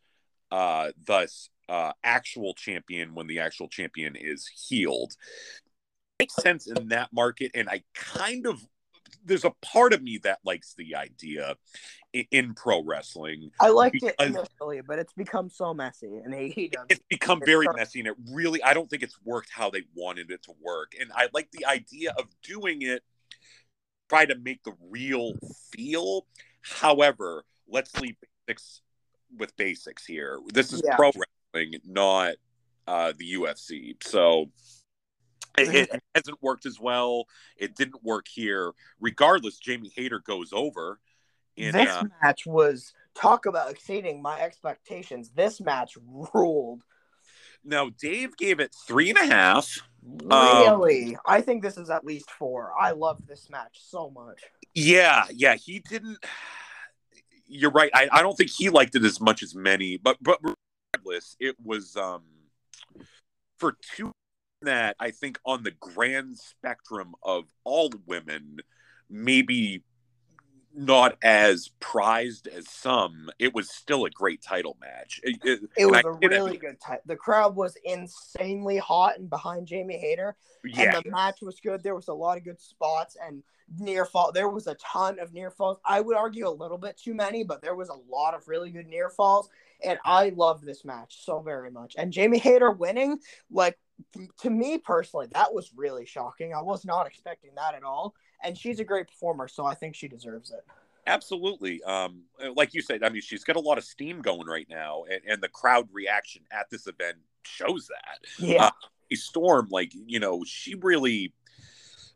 uh 0.49 0.91
thus 1.05 1.49
uh 1.67 1.91
actual 2.05 2.53
champion 2.53 3.13
when 3.13 3.27
the 3.27 3.39
actual 3.39 3.67
champion 3.67 4.15
is 4.15 4.47
healed. 4.47 5.13
Makes 6.19 6.35
sense 6.35 6.67
in 6.67 6.87
that 6.87 7.11
market 7.11 7.51
and 7.53 7.67
i 7.69 7.83
kind 7.93 8.47
of 8.47 8.65
there's 9.23 9.45
a 9.45 9.53
part 9.61 9.93
of 9.93 10.01
me 10.01 10.19
that 10.23 10.39
likes 10.43 10.73
the 10.75 10.95
idea 10.95 11.55
in, 12.13 12.25
in 12.31 12.53
pro 12.53 12.83
wrestling. 12.83 13.51
I 13.59 13.69
liked 13.69 14.01
it 14.01 14.15
initially, 14.19 14.81
but 14.85 14.99
it's 14.99 15.13
become 15.13 15.49
so 15.49 15.73
messy, 15.73 16.21
and 16.23 16.33
he, 16.33 16.69
does. 16.69 16.85
It's 16.89 17.03
become 17.09 17.41
very 17.45 17.67
messy, 17.75 17.99
and 17.99 18.07
it 18.07 18.15
really 18.31 18.63
I 18.63 18.73
don't 18.73 18.89
think 18.89 19.03
it's 19.03 19.17
worked 19.23 19.49
how 19.51 19.69
they 19.69 19.83
wanted 19.95 20.31
it 20.31 20.43
to 20.43 20.53
work. 20.61 20.93
And 20.99 21.11
I 21.15 21.29
like 21.33 21.49
the 21.51 21.65
idea 21.65 22.13
of 22.17 22.25
doing 22.43 22.81
it, 22.81 23.03
try 24.09 24.25
to 24.25 24.35
make 24.35 24.63
the 24.63 24.73
real 24.89 25.33
feel. 25.71 26.27
However, 26.61 27.45
let's 27.67 27.95
leave 27.99 28.15
basics 28.47 28.81
with 29.37 29.55
basics 29.57 30.05
here. 30.05 30.39
This 30.53 30.73
is 30.73 30.81
yeah. 30.85 30.95
pro 30.95 31.11
wrestling, 31.53 31.79
not 31.85 32.35
uh, 32.87 33.13
the 33.17 33.33
UFC. 33.33 33.95
So 34.03 34.51
it, 35.57 35.89
it, 35.91 36.03
hasn't 36.15 36.41
worked 36.41 36.65
as 36.65 36.79
well. 36.79 37.25
It 37.57 37.75
didn't 37.75 38.03
work 38.03 38.27
here. 38.27 38.71
Regardless, 38.99 39.57
Jamie 39.57 39.91
Hayter 39.95 40.19
goes 40.19 40.51
over. 40.53 40.99
In, 41.57 41.71
this 41.71 41.89
uh, 41.89 42.03
match 42.21 42.45
was 42.45 42.93
talk 43.15 43.45
about 43.45 43.71
exceeding 43.71 44.21
my 44.21 44.39
expectations. 44.41 45.31
This 45.33 45.61
match 45.61 45.97
ruled. 46.33 46.83
Now 47.63 47.89
Dave 47.99 48.37
gave 48.37 48.59
it 48.59 48.75
three 48.87 49.09
and 49.09 49.17
a 49.17 49.25
half. 49.25 49.79
Really, 50.03 51.15
um, 51.15 51.21
I 51.25 51.41
think 51.41 51.63
this 51.63 51.77
is 51.77 51.89
at 51.89 52.05
least 52.05 52.29
four. 52.29 52.71
I 52.79 52.91
love 52.91 53.25
this 53.25 53.49
match 53.49 53.79
so 53.81 54.11
much. 54.11 54.39
Yeah, 54.75 55.25
yeah, 55.33 55.55
he 55.55 55.79
didn't. 55.79 56.19
You're 57.47 57.71
right. 57.71 57.89
I, 57.93 58.09
I 58.11 58.21
don't 58.21 58.35
think 58.35 58.51
he 58.51 58.69
liked 58.69 58.95
it 58.95 59.03
as 59.03 59.19
much 59.19 59.41
as 59.41 59.55
many, 59.55 59.97
but 59.97 60.17
but 60.21 60.39
regardless, 60.93 61.35
it 61.39 61.55
was 61.63 61.95
um 61.95 62.23
for 63.57 63.77
two 63.95 64.11
that 64.65 64.95
I 64.99 65.11
think 65.11 65.39
on 65.45 65.63
the 65.63 65.71
grand 65.71 66.37
spectrum 66.37 67.15
of 67.23 67.45
all 67.63 67.91
women, 68.05 68.57
maybe 69.09 69.83
not 70.77 71.17
as 71.23 71.69
prized 71.79 72.47
as 72.47 72.69
some, 72.69 73.29
it 73.39 73.53
was 73.53 73.69
still 73.69 74.05
a 74.05 74.09
great 74.09 74.41
title 74.41 74.77
match. 74.81 75.21
It, 75.23 75.39
it, 75.43 75.59
it 75.77 75.85
was 75.85 76.03
a 76.03 76.11
really 76.11 76.57
good 76.57 76.79
time. 76.81 76.99
The 77.05 77.15
crowd 77.15 77.55
was 77.55 77.77
insanely 77.83 78.77
hot 78.77 79.17
and 79.17 79.29
behind 79.29 79.67
Jamie 79.67 79.97
Hayter. 79.97 80.35
Yeah. 80.63 80.95
And 80.95 81.05
the 81.05 81.09
match 81.09 81.41
was 81.41 81.59
good. 81.61 81.81
There 81.81 81.95
was 81.95 82.09
a 82.09 82.13
lot 82.13 82.37
of 82.37 82.43
good 82.43 82.59
spots 82.59 83.15
and 83.25 83.41
near 83.79 84.05
fall. 84.05 84.31
There 84.31 84.49
was 84.49 84.67
a 84.67 84.75
ton 84.75 85.19
of 85.19 85.33
near 85.33 85.49
falls. 85.49 85.77
I 85.85 86.01
would 86.01 86.17
argue 86.17 86.47
a 86.47 86.49
little 86.49 86.77
bit 86.77 86.97
too 86.97 87.13
many, 87.13 87.43
but 87.43 87.61
there 87.61 87.75
was 87.75 87.89
a 87.89 88.11
lot 88.11 88.33
of 88.33 88.47
really 88.47 88.69
good 88.69 88.87
near 88.87 89.09
falls. 89.09 89.49
And 89.83 89.97
I 90.03 90.29
love 90.35 90.61
this 90.61 90.83
match 90.83 91.23
so 91.23 91.39
very 91.39 91.71
much. 91.71 91.95
And 91.97 92.11
Jamie 92.11 92.39
Hayter 92.39 92.71
winning, 92.71 93.19
like 93.49 93.77
to 94.41 94.49
me 94.49 94.77
personally, 94.77 95.27
that 95.33 95.53
was 95.53 95.71
really 95.75 96.05
shocking. 96.05 96.53
I 96.53 96.61
was 96.61 96.85
not 96.85 97.07
expecting 97.07 97.51
that 97.55 97.75
at 97.75 97.83
all. 97.83 98.15
And 98.43 98.57
she's 98.57 98.79
a 98.79 98.83
great 98.83 99.07
performer, 99.07 99.47
so 99.47 99.65
I 99.65 99.75
think 99.75 99.95
she 99.95 100.07
deserves 100.07 100.51
it. 100.51 100.65
Absolutely. 101.07 101.81
Um, 101.83 102.23
like 102.55 102.73
you 102.73 102.81
said, 102.81 103.03
I 103.03 103.09
mean, 103.09 103.21
she's 103.21 103.43
got 103.43 103.55
a 103.55 103.61
lot 103.61 103.77
of 103.77 103.83
steam 103.83 104.21
going 104.21 104.47
right 104.47 104.67
now, 104.69 105.03
and, 105.09 105.21
and 105.27 105.41
the 105.41 105.47
crowd 105.47 105.87
reaction 105.91 106.41
at 106.51 106.69
this 106.69 106.87
event 106.87 107.17
shows 107.43 107.87
that. 107.87 108.45
Yeah. 108.45 108.65
Uh, 108.65 108.71
Storm, 109.13 109.67
like, 109.69 109.93
you 109.93 110.19
know, 110.19 110.43
she 110.45 110.73
really, 110.75 111.31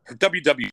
her 0.03 0.15
WWE 0.15 0.69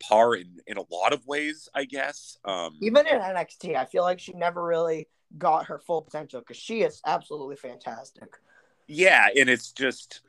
par 0.00 0.34
in, 0.34 0.58
in 0.66 0.78
a 0.78 0.84
lot 0.90 1.12
of 1.12 1.26
ways, 1.26 1.68
I 1.74 1.84
guess. 1.84 2.38
Um, 2.44 2.78
Even 2.80 3.06
in 3.06 3.20
NXT, 3.20 3.76
I 3.76 3.84
feel 3.84 4.02
like 4.02 4.18
she 4.18 4.32
never 4.32 4.64
really 4.64 5.06
got 5.36 5.66
her 5.66 5.78
full 5.78 6.02
potential 6.02 6.40
because 6.40 6.56
she 6.56 6.82
is 6.82 7.00
absolutely 7.06 7.56
fantastic 7.56 8.28
yeah 8.86 9.28
and 9.36 9.48
it's 9.48 9.72
just 9.72 10.22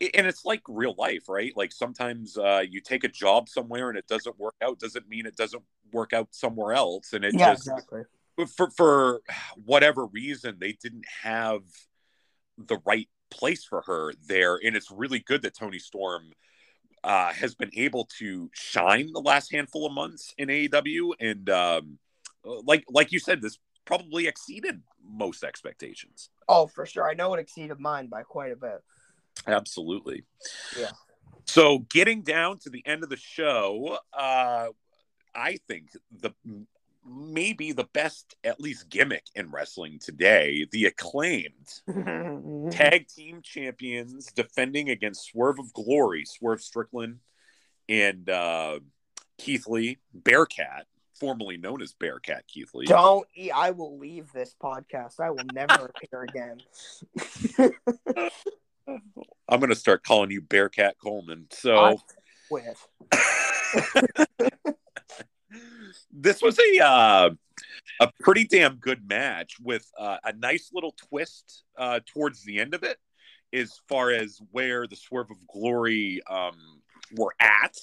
and 0.00 0.26
it's 0.26 0.44
like 0.44 0.62
real 0.68 0.94
life 0.98 1.28
right 1.28 1.52
like 1.56 1.72
sometimes 1.72 2.36
uh, 2.36 2.62
you 2.68 2.80
take 2.80 3.04
a 3.04 3.08
job 3.08 3.48
somewhere 3.48 3.88
and 3.88 3.98
it 3.98 4.06
doesn't 4.06 4.38
work 4.38 4.54
out 4.62 4.78
doesn't 4.78 5.08
mean 5.08 5.26
it 5.26 5.36
doesn't 5.36 5.62
work 5.92 6.12
out 6.12 6.28
somewhere 6.32 6.74
else 6.74 7.12
and 7.12 7.24
it 7.24 7.34
yeah, 7.34 7.52
just 7.52 7.68
exactly. 7.68 8.02
for 8.56 8.70
for 8.70 9.22
whatever 9.64 10.06
reason 10.06 10.56
they 10.58 10.72
didn't 10.72 11.06
have 11.22 11.62
the 12.58 12.78
right 12.84 13.08
place 13.30 13.64
for 13.64 13.82
her 13.82 14.12
there 14.26 14.58
and 14.62 14.76
it's 14.76 14.90
really 14.90 15.20
good 15.20 15.42
that 15.42 15.56
Toni 15.56 15.78
Storm 15.78 16.32
uh, 17.04 17.32
has 17.32 17.54
been 17.54 17.70
able 17.74 18.08
to 18.18 18.50
shine 18.52 19.12
the 19.12 19.20
last 19.20 19.50
handful 19.50 19.86
of 19.86 19.92
months 19.92 20.34
in 20.38 20.48
AEW 20.48 21.12
and 21.18 21.50
um, 21.50 21.98
like 22.44 22.84
like 22.88 23.12
you 23.12 23.18
said 23.18 23.40
this 23.40 23.58
probably 23.84 24.26
exceeded 24.26 24.82
most 25.04 25.44
expectations. 25.44 26.30
Oh, 26.48 26.66
for 26.66 26.86
sure. 26.86 27.08
I 27.08 27.14
know 27.14 27.34
it 27.34 27.40
exceeded 27.40 27.78
mine 27.78 28.06
by 28.06 28.22
quite 28.22 28.52
a 28.52 28.56
bit. 28.56 28.82
Absolutely. 29.46 30.24
Yeah. 30.78 30.90
So, 31.46 31.80
getting 31.90 32.22
down 32.22 32.58
to 32.60 32.70
the 32.70 32.86
end 32.86 33.02
of 33.02 33.10
the 33.10 33.16
show, 33.16 33.98
uh, 34.12 34.68
I 35.34 35.58
think 35.68 35.90
the 36.20 36.32
maybe 37.04 37.72
the 37.72 37.88
best, 37.92 38.36
at 38.44 38.60
least 38.60 38.88
gimmick 38.88 39.24
in 39.34 39.50
wrestling 39.50 39.98
today, 40.00 40.66
the 40.70 40.86
acclaimed 40.86 41.80
tag 42.70 43.08
team 43.08 43.40
champions 43.42 44.26
defending 44.26 44.90
against 44.90 45.24
Swerve 45.24 45.58
of 45.58 45.72
Glory, 45.72 46.24
Swerve 46.24 46.62
Strickland 46.62 47.18
and 47.88 48.28
uh, 48.30 48.78
Keith 49.38 49.66
Lee, 49.66 49.98
Bearcat 50.14 50.86
formerly 51.22 51.56
known 51.56 51.80
as 51.80 51.92
Bearcat 51.92 52.48
Keith 52.48 52.74
Lee. 52.74 52.86
Don't. 52.86 53.26
I 53.54 53.70
will 53.70 53.96
leave 53.96 54.32
this 54.32 54.56
podcast. 54.60 55.20
I 55.20 55.30
will 55.30 55.46
never 55.54 55.92
appear 56.02 56.24
again. 56.24 56.60
I'm 59.48 59.60
going 59.60 59.70
to 59.70 59.76
start 59.76 60.02
calling 60.02 60.32
you 60.32 60.40
Bearcat 60.40 60.96
Coleman. 61.00 61.46
So, 61.50 62.00
quit. 62.48 62.76
this 66.12 66.42
was 66.42 66.58
a 66.58 66.84
uh, 66.84 67.30
a 68.00 68.12
pretty 68.20 68.44
damn 68.44 68.76
good 68.76 69.08
match 69.08 69.60
with 69.60 69.88
uh, 69.96 70.16
a 70.24 70.32
nice 70.32 70.70
little 70.72 70.94
twist 71.08 71.62
uh, 71.78 72.00
towards 72.12 72.42
the 72.42 72.58
end 72.58 72.74
of 72.74 72.82
it, 72.82 72.98
as 73.52 73.80
far 73.88 74.10
as 74.10 74.40
where 74.50 74.88
the 74.88 74.96
Swerve 74.96 75.30
of 75.30 75.46
Glory 75.46 76.20
um, 76.28 76.80
were 77.14 77.34
at. 77.38 77.76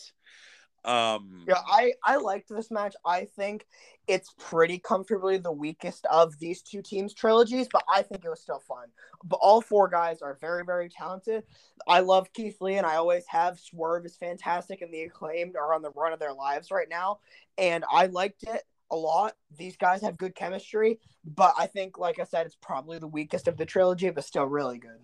Um, 0.85 1.43
yeah, 1.47 1.59
I 1.67 1.93
I 2.03 2.17
liked 2.17 2.49
this 2.49 2.71
match. 2.71 2.95
I 3.05 3.25
think 3.25 3.67
it's 4.07 4.33
pretty 4.39 4.79
comfortably 4.79 5.37
the 5.37 5.51
weakest 5.51 6.05
of 6.05 6.39
these 6.39 6.61
two 6.61 6.81
teams 6.81 7.13
trilogies, 7.13 7.67
but 7.71 7.83
I 7.93 8.01
think 8.01 8.23
it 8.23 8.29
was 8.29 8.41
still 8.41 8.59
fun. 8.59 8.87
But 9.23 9.39
all 9.41 9.61
four 9.61 9.89
guys 9.89 10.21
are 10.21 10.37
very 10.39 10.63
very 10.63 10.89
talented. 10.89 11.43
I 11.87 11.99
love 11.99 12.31
Keith 12.33 12.61
Lee, 12.61 12.75
and 12.75 12.85
I 12.85 12.95
always 12.95 13.25
have. 13.27 13.59
Swerve 13.59 14.05
is 14.05 14.15
fantastic, 14.15 14.81
and 14.81 14.93
the 14.93 15.03
acclaimed 15.03 15.55
are 15.55 15.73
on 15.73 15.81
the 15.81 15.91
run 15.91 16.13
of 16.13 16.19
their 16.19 16.33
lives 16.33 16.71
right 16.71 16.89
now, 16.89 17.19
and 17.57 17.83
I 17.91 18.05
liked 18.05 18.43
it 18.43 18.63
a 18.89 18.95
lot. 18.95 19.35
These 19.57 19.75
guys 19.75 20.01
have 20.01 20.17
good 20.17 20.33
chemistry, 20.33 20.99
but 21.25 21.53
I 21.57 21.67
think, 21.67 21.97
like 21.97 22.19
I 22.19 22.23
said, 22.23 22.45
it's 22.45 22.57
probably 22.61 22.99
the 22.99 23.07
weakest 23.07 23.47
of 23.47 23.57
the 23.57 23.65
trilogy, 23.65 24.09
but 24.11 24.23
still 24.23 24.45
really 24.45 24.77
good. 24.77 24.99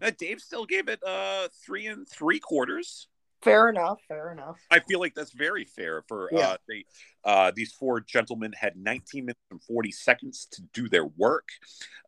Uh, 0.00 0.10
Dave 0.16 0.40
still 0.40 0.66
gave 0.66 0.88
it 0.88 1.02
uh 1.04 1.48
three 1.64 1.86
and 1.86 2.08
three 2.08 2.38
quarters. 2.38 3.08
Fair 3.42 3.68
enough. 3.68 3.98
Fair 4.08 4.32
enough. 4.32 4.58
I 4.70 4.80
feel 4.80 5.00
like 5.00 5.14
that's 5.14 5.32
very 5.32 5.64
fair 5.64 6.02
for 6.08 6.28
yeah. 6.32 6.48
uh, 6.48 6.56
they, 6.68 6.84
uh, 7.24 7.52
these 7.54 7.72
four 7.72 8.00
gentlemen 8.00 8.52
had 8.52 8.76
19 8.76 9.26
minutes 9.26 9.40
and 9.50 9.62
40 9.62 9.92
seconds 9.92 10.46
to 10.52 10.62
do 10.72 10.88
their 10.88 11.04
work. 11.04 11.48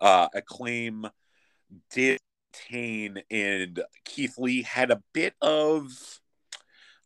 Uh, 0.00 0.28
Acclaim 0.34 1.06
did 1.90 2.18
Tane 2.52 3.22
and 3.30 3.80
Keith 4.04 4.38
Lee 4.38 4.62
had 4.62 4.90
a 4.90 5.02
bit 5.12 5.34
of 5.40 6.20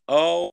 oh 0.07 0.51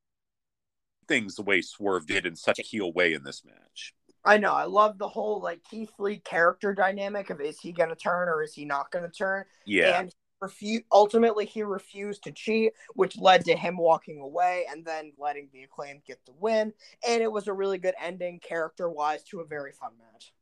things 1.09 1.37
the 1.37 1.43
way 1.43 1.61
Swerve 1.63 2.07
did 2.07 2.27
in 2.27 2.37
such 2.37 2.59
a 2.59 2.63
heel 2.63 2.93
way 2.93 3.15
in 3.15 3.25
this 3.25 3.45
match. 3.45 3.95
I 4.25 4.37
know. 4.37 4.53
I 4.53 4.65
love 4.65 4.99
the 4.99 5.09
whole 5.09 5.41
like 5.41 5.65
Keith 5.65 5.93
Lee 5.99 6.19
character 6.19 6.75
dynamic 6.75 7.31
of 7.31 7.41
is 7.41 7.59
he 7.59 7.73
going 7.73 7.89
to 7.89 7.97
turn 7.97 8.29
or 8.29 8.43
is 8.43 8.55
he 8.55 8.65
not 8.65 8.91
going 8.91 9.05
to 9.05 9.11
turn? 9.11 9.45
Yeah. 9.65 10.01
And 10.01 10.15
refuse 10.41 10.83
ultimately 10.93 11.45
he 11.45 11.63
refused 11.63 12.25
to 12.25 12.33
cheat 12.33 12.73
which 12.95 13.19
led 13.19 13.45
to 13.45 13.57
him 13.57 13.77
walking 13.77 14.21
away 14.21 14.67
and 14.71 14.85
then 14.85 15.13
letting 15.19 15.49
the 15.53 15.63
acclaim 15.63 16.03
get 16.07 16.25
the 16.27 16.33
win. 16.39 16.73
And 17.07 17.23
it 17.23 17.31
was 17.31 17.49
a 17.49 17.53
really 17.53 17.79
good 17.79 17.95
ending 18.01 18.41
character 18.41 18.89
wise 18.89 19.23
to 19.25 19.41
a 19.41 19.45
very 19.45 19.73
fun 19.73 19.93
match 19.99 20.33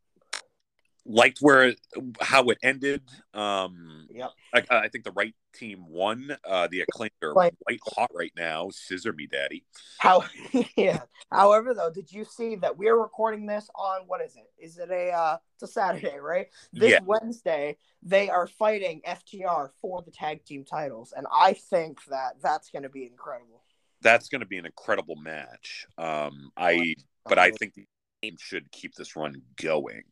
liked 1.09 1.39
where 1.41 1.75
how 2.21 2.45
it 2.45 2.59
ended. 2.63 3.03
Um, 3.33 4.07
yep. 4.11 4.31
I, 4.55 4.63
I 4.71 4.89
think 4.89 5.05
the 5.05 5.13
right 5.13 5.35
team 5.55 5.87
won. 5.89 6.37
Uh, 6.45 6.69
the 6.71 6.83
acclaimed 6.83 7.13
are 7.23 7.35
white 7.35 7.55
hot 7.83 8.11
right 8.15 8.33
now. 8.37 8.69
Scissor 8.71 9.13
me, 9.13 9.27
daddy. 9.27 9.65
How? 9.99 10.25
Yeah. 10.77 11.03
However, 11.31 11.75
though, 11.75 11.91
did 11.91 12.13
you 12.13 12.25
see 12.25 12.57
that 12.57 12.77
we're 12.77 12.97
recording 12.97 13.47
this 13.47 13.69
on 13.75 14.03
what 14.07 14.21
is 14.21 14.37
it? 14.37 14.51
Is 14.59 14.79
it 14.79 14.91
a? 14.91 15.11
Uh, 15.11 15.37
it's 15.55 15.63
a 15.63 15.67
Saturday, 15.73 16.19
right? 16.19 16.49
This 16.73 16.93
yeah. 16.93 16.99
Wednesday, 17.05 17.79
they 18.03 18.29
are 18.29 18.47
fighting 18.47 19.01
FTR 19.07 19.71
for 19.81 20.03
the 20.03 20.11
tag 20.11 20.45
team 20.45 20.65
titles, 20.65 21.13
and 21.17 21.27
I 21.33 21.55
think 21.55 22.05
that 22.07 22.35
that's 22.43 22.71
going 22.71 22.85
to 22.85 22.89
be 22.89 23.07
incredible. 23.07 23.63
That's 24.03 24.29
going 24.29 24.41
to 24.41 24.47
be 24.47 24.59
an 24.59 24.67
incredible 24.67 25.17
match. 25.17 25.87
Um, 25.97 26.51
I, 26.57 26.95
but 27.25 27.39
I 27.39 27.51
think 27.51 27.75
the 27.75 27.85
team 28.23 28.37
should 28.39 28.71
keep 28.71 28.95
this 28.95 29.17
run 29.17 29.43
going. 29.61 30.03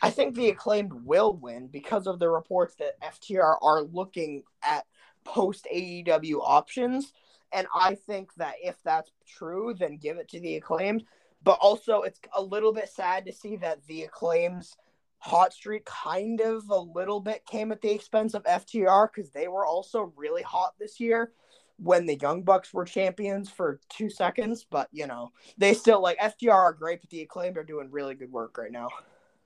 I 0.00 0.10
think 0.10 0.34
the 0.34 0.48
acclaimed 0.48 0.92
will 0.92 1.34
win 1.34 1.68
because 1.68 2.06
of 2.06 2.18
the 2.18 2.28
reports 2.28 2.74
that 2.76 3.00
FTR 3.00 3.56
are 3.60 3.82
looking 3.82 4.44
at 4.62 4.86
post 5.24 5.66
AEW 5.72 6.40
options. 6.42 7.12
And 7.52 7.66
I 7.74 7.94
think 7.94 8.34
that 8.34 8.54
if 8.62 8.76
that's 8.82 9.10
true, 9.26 9.74
then 9.78 9.98
give 9.98 10.16
it 10.16 10.28
to 10.30 10.40
the 10.40 10.56
acclaimed. 10.56 11.04
But 11.44 11.58
also, 11.60 12.02
it's 12.02 12.20
a 12.36 12.42
little 12.42 12.72
bit 12.72 12.88
sad 12.88 13.26
to 13.26 13.32
see 13.32 13.56
that 13.56 13.84
the 13.86 14.04
acclaims 14.04 14.76
hot 15.18 15.52
streak 15.52 15.84
kind 15.84 16.40
of 16.40 16.68
a 16.68 16.78
little 16.78 17.20
bit 17.20 17.46
came 17.46 17.70
at 17.70 17.80
the 17.80 17.90
expense 17.92 18.34
of 18.34 18.42
FTR 18.44 19.08
because 19.12 19.30
they 19.30 19.46
were 19.46 19.64
also 19.66 20.12
really 20.16 20.42
hot 20.42 20.74
this 20.80 20.98
year 20.98 21.32
when 21.76 22.06
the 22.06 22.16
Young 22.16 22.42
Bucks 22.42 22.72
were 22.72 22.84
champions 22.84 23.48
for 23.48 23.80
two 23.88 24.10
seconds. 24.10 24.66
But 24.68 24.88
you 24.92 25.06
know, 25.06 25.32
they 25.58 25.74
still 25.74 26.00
like 26.00 26.18
FTR 26.18 26.52
are 26.52 26.72
great, 26.72 27.00
but 27.00 27.10
the 27.10 27.22
acclaimed 27.22 27.58
are 27.58 27.64
doing 27.64 27.88
really 27.90 28.14
good 28.14 28.32
work 28.32 28.56
right 28.58 28.72
now. 28.72 28.88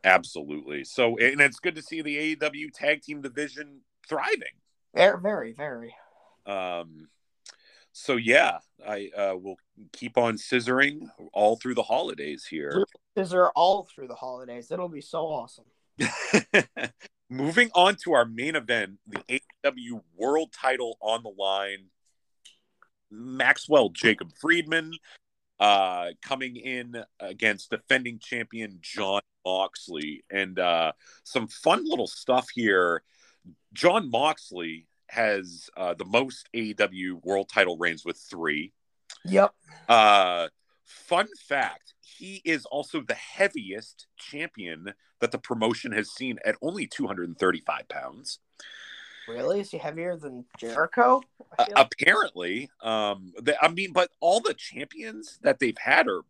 Absolutely. 0.07 0.85
So, 0.85 1.19
and 1.19 1.41
it's 1.41 1.59
good 1.59 1.75
to 1.75 1.83
see 1.83 2.01
the 2.01 2.37
AEW 2.37 2.73
tag 2.73 3.03
team 3.03 3.23
division 3.23 3.81
thriving. 4.09 4.55
Very, 4.95 5.21
very, 5.21 5.53
very. 5.53 5.95
Um, 6.47 7.09
so 7.93 8.15
yeah, 8.15 8.59
I 8.87 9.11
uh, 9.17 9.37
will 9.37 9.57
keep 9.93 10.17
on 10.17 10.37
scissoring 10.37 11.09
all 11.33 11.57
through 11.57 11.75
the 11.75 11.83
holidays 11.83 12.47
here. 12.49 12.85
Scissor 13.19 13.49
all 13.57 13.89
through 13.93 14.07
the 14.07 14.15
holidays. 14.15 14.71
It'll 14.71 14.89
be 14.89 15.01
so 15.01 15.23
awesome. 15.27 15.65
Moving 17.29 17.71
on 17.75 17.97
to 18.05 18.13
our 18.13 18.25
main 18.25 18.55
event, 18.55 18.99
the 19.09 19.41
AEW 19.65 20.03
World 20.17 20.53
Title 20.53 20.97
on 21.01 21.25
the 21.25 21.33
line. 21.37 21.87
Maxwell 23.11 23.89
Jacob 23.89 24.31
Friedman 24.41 24.93
uh, 25.59 26.11
coming 26.23 26.57
in 26.57 27.03
against 27.19 27.71
defending 27.71 28.21
champion 28.21 28.79
Jon 28.83 29.23
Moxley, 29.47 30.25
and 30.29 30.59
uh, 30.59 30.93
some 31.23 31.47
fun 31.47 31.85
little 31.85 32.09
stuff 32.09 32.49
here. 32.53 33.03
Jon 33.73 34.11
Moxley 34.11 34.89
has 35.07 35.71
uh, 35.77 35.95
the 35.95 36.05
most 36.05 36.49
AEW 36.53 37.25
World 37.25 37.49
Title 37.49 37.79
reigns 37.79 38.05
with 38.05 38.19
three. 38.19 38.73
Yep. 39.25 39.55
Uh, 39.89 40.49
fun 40.85 41.29
fact: 41.49 41.95
he 42.01 42.43
is 42.45 42.67
also 42.67 43.01
the 43.01 43.15
heaviest 43.15 44.09
champion 44.19 44.93
that 45.21 45.31
the 45.31 45.39
promotion 45.39 45.93
has 45.93 46.11
seen 46.11 46.39
at 46.45 46.57
only 46.61 46.87
235 46.87 47.89
pounds. 47.89 48.41
Really? 49.29 49.61
Is 49.61 49.71
he 49.71 49.79
heavier 49.79 50.17
than 50.17 50.45
Jericho? 50.59 51.23
Uh, 51.59 51.67
apparently, 51.75 52.71
um, 52.81 53.33
they, 53.41 53.55
I 53.61 53.69
mean, 53.69 53.93
but 53.93 54.11
all 54.21 54.41
the 54.41 54.55
champions 54.55 55.39
that 55.43 55.59
they've 55.59 55.79
had 55.79 56.07
are 56.09 56.23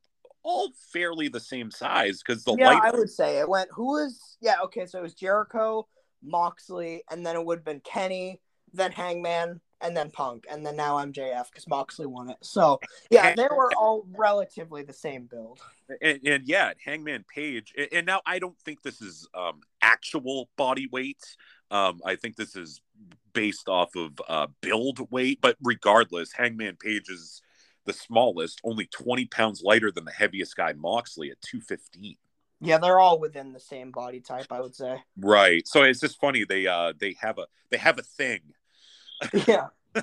all 0.46 0.70
fairly 0.92 1.28
the 1.28 1.40
same 1.40 1.70
size 1.70 2.22
because 2.24 2.44
the 2.44 2.54
yeah, 2.56 2.70
light. 2.70 2.82
I 2.94 2.96
would 2.96 3.10
say 3.10 3.38
it 3.40 3.48
went. 3.48 3.68
Who 3.72 3.86
was? 3.86 4.38
Yeah, 4.40 4.56
okay, 4.64 4.86
so 4.86 5.00
it 5.00 5.02
was 5.02 5.14
Jericho, 5.14 5.88
Moxley, 6.22 7.02
and 7.10 7.26
then 7.26 7.34
it 7.34 7.44
would 7.44 7.58
have 7.58 7.64
been 7.64 7.80
Kenny, 7.80 8.40
then 8.72 8.92
Hangman, 8.92 9.60
and 9.80 9.96
then 9.96 10.10
Punk, 10.10 10.46
and 10.48 10.64
then 10.64 10.76
now 10.76 10.98
MJF 10.98 11.46
because 11.50 11.66
Moxley 11.68 12.06
won 12.06 12.30
it. 12.30 12.36
So 12.42 12.78
yeah, 13.10 13.34
they 13.34 13.48
were 13.50 13.72
all 13.76 14.06
relatively 14.16 14.84
the 14.84 14.92
same 14.92 15.24
build. 15.24 15.60
And, 16.00 16.20
and 16.24 16.44
yeah, 16.46 16.72
Hangman 16.82 17.24
Page, 17.32 17.74
and, 17.76 17.88
and 17.92 18.06
now 18.06 18.20
I 18.24 18.38
don't 18.38 18.58
think 18.60 18.82
this 18.82 19.02
is 19.02 19.28
um, 19.34 19.60
actual 19.82 20.48
body 20.56 20.86
weight. 20.90 21.24
Um, 21.72 22.00
I 22.04 22.14
think 22.14 22.36
this 22.36 22.54
is 22.54 22.80
based 23.32 23.68
off 23.68 23.96
of 23.96 24.12
uh, 24.28 24.46
build 24.60 25.10
weight, 25.10 25.40
but 25.42 25.56
regardless, 25.60 26.32
Hangman 26.32 26.76
Page 26.76 27.08
is 27.08 27.42
the 27.86 27.92
smallest, 27.92 28.60
only 28.64 28.86
20 28.86 29.26
pounds 29.26 29.62
lighter 29.64 29.90
than 29.90 30.04
the 30.04 30.12
heaviest 30.12 30.56
guy, 30.56 30.72
Moxley, 30.74 31.30
at 31.30 31.40
215. 31.42 32.16
Yeah, 32.60 32.78
they're 32.78 32.98
all 32.98 33.18
within 33.18 33.52
the 33.52 33.60
same 33.60 33.90
body 33.90 34.20
type, 34.20 34.46
I 34.50 34.60
would 34.60 34.74
say. 34.74 35.02
Right. 35.18 35.66
So 35.66 35.82
it's 35.82 36.00
just 36.00 36.18
funny 36.18 36.44
they 36.44 36.66
uh 36.66 36.94
they 36.98 37.16
have 37.20 37.38
a 37.38 37.46
they 37.70 37.76
have 37.76 37.98
a 37.98 38.02
thing. 38.02 38.40
Yeah. 39.46 39.68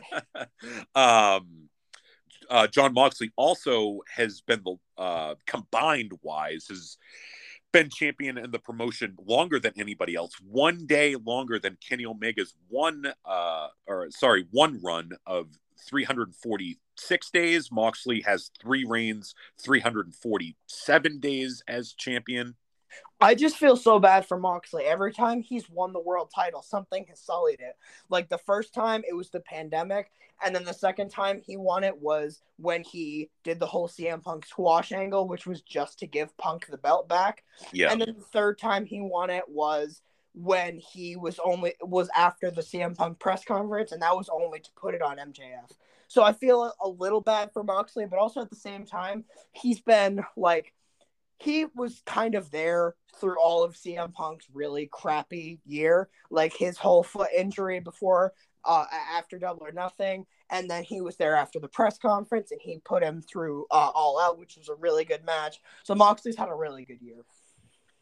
um 0.96 1.70
uh 2.50 2.68
Jon 2.68 2.94
Moxley 2.94 3.32
also 3.36 4.02
has 4.16 4.42
been 4.42 4.62
the 4.64 4.76
uh 5.02 5.36
combined 5.46 6.14
wise 6.22 6.66
has 6.70 6.98
been 7.72 7.90
champion 7.90 8.38
in 8.38 8.52
the 8.52 8.60
promotion 8.60 9.16
longer 9.26 9.60
than 9.60 9.74
anybody 9.78 10.16
else. 10.16 10.34
One 10.48 10.86
day 10.86 11.16
longer 11.16 11.60
than 11.60 11.78
Kenny 11.88 12.06
Omega's 12.06 12.54
one 12.70 13.06
uh 13.26 13.68
or 13.88 14.10
sorry, 14.12 14.46
one 14.52 14.80
run 14.84 15.12
of 15.26 15.48
346 15.88 17.30
days. 17.32 17.72
Moxley 17.72 18.22
has 18.22 18.52
three 18.62 18.86
reigns, 18.86 19.36
347 19.60 21.20
days 21.20 21.64
as 21.68 21.94
champion. 21.94 22.56
I 23.20 23.36
just 23.36 23.58
feel 23.58 23.78
so 23.78 24.00
bad 24.00 24.26
for 24.26 24.38
Moxley. 24.38 24.84
Every 24.84 25.14
time 25.14 25.42
he's 25.42 25.70
won 25.70 25.94
the 25.94 26.00
world 26.00 26.32
title, 26.34 26.62
something 26.62 27.06
has 27.10 27.20
sullied 27.20 27.60
it. 27.60 27.76
Like 28.10 28.30
the 28.30 28.38
first 28.38 28.74
time, 28.74 29.04
it 29.08 29.14
was 29.14 29.30
the 29.30 29.40
pandemic, 29.40 30.12
and 30.44 30.54
then 30.54 30.66
the 30.66 30.74
second 30.74 31.10
time 31.10 31.42
he 31.42 31.56
won 31.56 31.84
it 31.84 31.98
was 31.98 32.42
when 32.58 32.84
he 32.84 33.30
did 33.44 33.60
the 33.60 33.66
whole 33.66 33.88
CM 33.88 34.22
Punk 34.22 34.46
squash 34.46 34.92
angle, 34.92 35.28
which 35.28 35.48
was 35.48 35.62
just 35.62 36.00
to 36.00 36.08
give 36.08 36.36
Punk 36.38 36.68
the 36.68 36.78
belt 36.78 37.08
back. 37.08 37.44
Yeah. 37.72 37.92
And 37.92 38.02
then 38.02 38.16
the 38.18 38.26
third 38.26 38.60
time 38.60 38.86
he 38.86 39.00
won 39.00 39.30
it 39.30 39.48
was 39.48 40.02
when 40.34 40.80
he 40.80 41.16
was 41.16 41.40
only 41.44 41.76
was 41.82 42.10
after 42.16 42.50
the 42.50 42.62
CM 42.62 42.96
Punk 42.96 43.20
press 43.20 43.46
conference, 43.46 43.92
and 43.92 44.02
that 44.02 44.16
was 44.16 44.30
only 44.30 44.60
to 44.60 44.70
put 44.76 44.96
it 44.96 45.02
on 45.02 45.18
MJF. 45.18 45.72
So 46.08 46.24
I 46.24 46.34
feel 46.34 46.72
a, 46.80 46.88
little 46.88 47.22
bad 47.22 47.52
for 47.54 47.64
Moxley, 47.64 48.06
but 48.06 48.20
also 48.20 48.42
at 48.42 48.50
the 48.50 48.56
same 48.56 48.86
time, 48.86 49.26
he's 49.52 49.82
been 49.82 50.24
like 50.38 50.74
he 51.40 51.66
was 51.76 52.02
kind 52.06 52.36
of 52.36 52.52
there 52.52 52.96
through 53.20 53.40
all 53.40 53.64
of 53.64 53.76
CM 53.76 54.14
Punk's 54.14 54.48
really 54.54 54.88
crappy 54.92 55.60
year, 55.66 56.10
like 56.30 56.54
his 56.56 56.78
whole 56.78 57.04
foot 57.04 57.30
injury 57.36 57.80
before 57.80 58.34
uh, 58.66 58.86
after 59.12 59.40
Double 59.40 59.66
or 59.66 59.72
Nothing, 59.72 60.26
and 60.50 60.70
then 60.70 60.84
he 60.84 61.02
was 61.02 61.18
there 61.18 61.36
after 61.36 61.60
the 61.60 61.68
press 61.68 61.98
conference, 61.98 62.52
and 62.52 62.62
he 62.62 62.80
put 62.86 63.04
him 63.04 63.22
through 63.22 63.66
uh, 63.72 63.92
All 63.94 64.20
Out, 64.20 64.38
which 64.38 64.56
was 64.58 64.70
a 64.70 64.76
really 64.76 65.06
good 65.06 65.26
match. 65.26 65.60
So 65.84 65.96
Moxley's 65.96 66.38
had 66.38 66.50
a 66.50 66.56
really 66.56 66.86
good 66.86 67.02
year. 67.02 67.26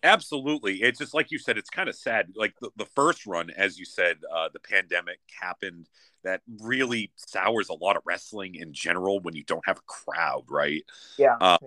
Absolutely. 0.04 0.82
It's 0.82 1.00
just 1.00 1.14
like 1.14 1.32
you 1.32 1.38
said, 1.38 1.58
it's 1.58 1.70
kind 1.70 1.88
of 1.88 1.96
sad. 1.96 2.34
Like 2.36 2.56
the, 2.60 2.72
the 2.76 2.86
first 2.86 3.26
run, 3.26 3.52
as 3.52 3.78
you 3.78 3.86
said, 3.86 4.18
uh, 4.34 4.50
the 4.52 4.60
pandemic 4.60 5.20
happened. 5.40 5.88
That 6.24 6.42
really 6.60 7.12
sours 7.16 7.70
a 7.70 7.74
lot 7.74 7.98
of 7.98 8.04
wrestling 8.06 8.56
in 8.56 8.74
general 8.74 9.20
when 9.20 9.36
you 9.36 9.44
don't 9.44 9.66
have 9.66 9.78
a 9.80 9.82
crowd, 9.88 10.44
right? 10.50 10.84
Yeah. 11.18 11.38
Uh, 11.42 11.58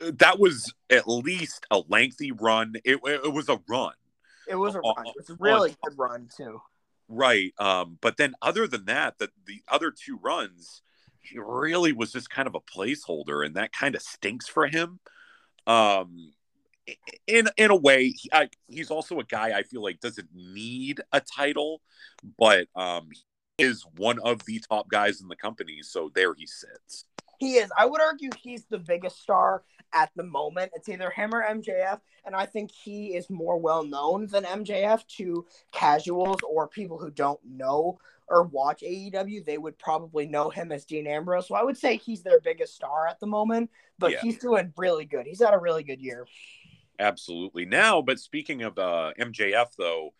that 0.00 0.38
was 0.38 0.72
at 0.90 1.08
least 1.08 1.66
a 1.70 1.82
lengthy 1.88 2.30
run. 2.32 2.74
It, 2.84 3.00
it 3.04 3.32
was 3.32 3.48
a 3.48 3.58
run. 3.68 3.94
It 4.46 4.56
was 4.56 4.74
a 4.74 4.80
run. 4.80 5.06
It 5.06 5.14
was 5.16 5.30
a 5.30 5.36
really 5.38 5.76
good 5.82 5.98
run, 5.98 6.28
too. 6.34 6.60
Right. 7.08 7.52
Um, 7.58 7.98
but 8.00 8.16
then 8.16 8.34
other 8.42 8.66
than 8.66 8.84
that, 8.84 9.18
the, 9.18 9.30
the 9.46 9.62
other 9.66 9.90
two 9.90 10.18
runs, 10.22 10.82
he 11.20 11.38
really 11.38 11.92
was 11.92 12.12
just 12.12 12.30
kind 12.30 12.46
of 12.46 12.54
a 12.54 12.60
placeholder, 12.60 13.44
and 13.44 13.56
that 13.56 13.72
kind 13.72 13.94
of 13.94 14.02
stinks 14.02 14.46
for 14.46 14.66
him. 14.66 15.00
Um, 15.66 16.32
in 17.26 17.48
in 17.56 17.70
a 17.70 17.76
way, 17.76 18.08
he, 18.10 18.30
I, 18.32 18.48
he's 18.68 18.90
also 18.90 19.18
a 19.20 19.24
guy 19.24 19.56
I 19.56 19.62
feel 19.62 19.82
like 19.82 20.00
doesn't 20.00 20.28
need 20.34 21.00
a 21.12 21.20
title, 21.20 21.80
but 22.38 22.68
um, 22.74 23.08
he 23.58 23.64
is 23.64 23.84
one 23.96 24.18
of 24.20 24.44
the 24.46 24.60
top 24.68 24.88
guys 24.88 25.20
in 25.20 25.28
the 25.28 25.36
company, 25.36 25.80
so 25.82 26.10
there 26.14 26.34
he 26.34 26.46
sits. 26.46 27.04
He 27.38 27.54
is. 27.54 27.70
I 27.78 27.86
would 27.86 28.00
argue 28.00 28.30
he's 28.42 28.64
the 28.64 28.78
biggest 28.78 29.20
star 29.20 29.62
at 29.92 30.10
the 30.16 30.24
moment. 30.24 30.72
It's 30.74 30.88
either 30.88 31.10
him 31.10 31.34
or 31.34 31.42
MJF, 31.42 32.00
and 32.24 32.34
I 32.34 32.46
think 32.46 32.70
he 32.70 33.14
is 33.14 33.30
more 33.30 33.58
well 33.58 33.84
known 33.84 34.26
than 34.26 34.44
MJF 34.44 35.06
to 35.18 35.46
casuals 35.72 36.38
or 36.48 36.66
people 36.66 36.98
who 36.98 37.10
don't 37.10 37.40
know 37.44 37.98
or 38.28 38.42
watch 38.42 38.82
AEW. 38.82 39.44
They 39.44 39.58
would 39.58 39.78
probably 39.78 40.26
know 40.26 40.50
him 40.50 40.72
as 40.72 40.84
Dean 40.84 41.06
Ambrose. 41.06 41.48
So 41.48 41.54
I 41.54 41.62
would 41.62 41.78
say 41.78 41.96
he's 41.96 42.22
their 42.22 42.40
biggest 42.40 42.74
star 42.74 43.06
at 43.06 43.20
the 43.20 43.26
moment, 43.26 43.70
but 43.98 44.12
Yeah. 44.12 44.20
he's 44.20 44.38
doing 44.38 44.72
really 44.76 45.04
good. 45.04 45.26
He's 45.26 45.40
had 45.42 45.54
a 45.54 45.58
really 45.58 45.82
good 45.82 46.00
year. 46.00 46.26
Absolutely. 46.98 47.64
Now, 47.64 48.02
but 48.02 48.18
speaking 48.18 48.62
of 48.62 48.78
uh, 48.78 49.12
MJF, 49.18 49.68
though, 49.76 50.10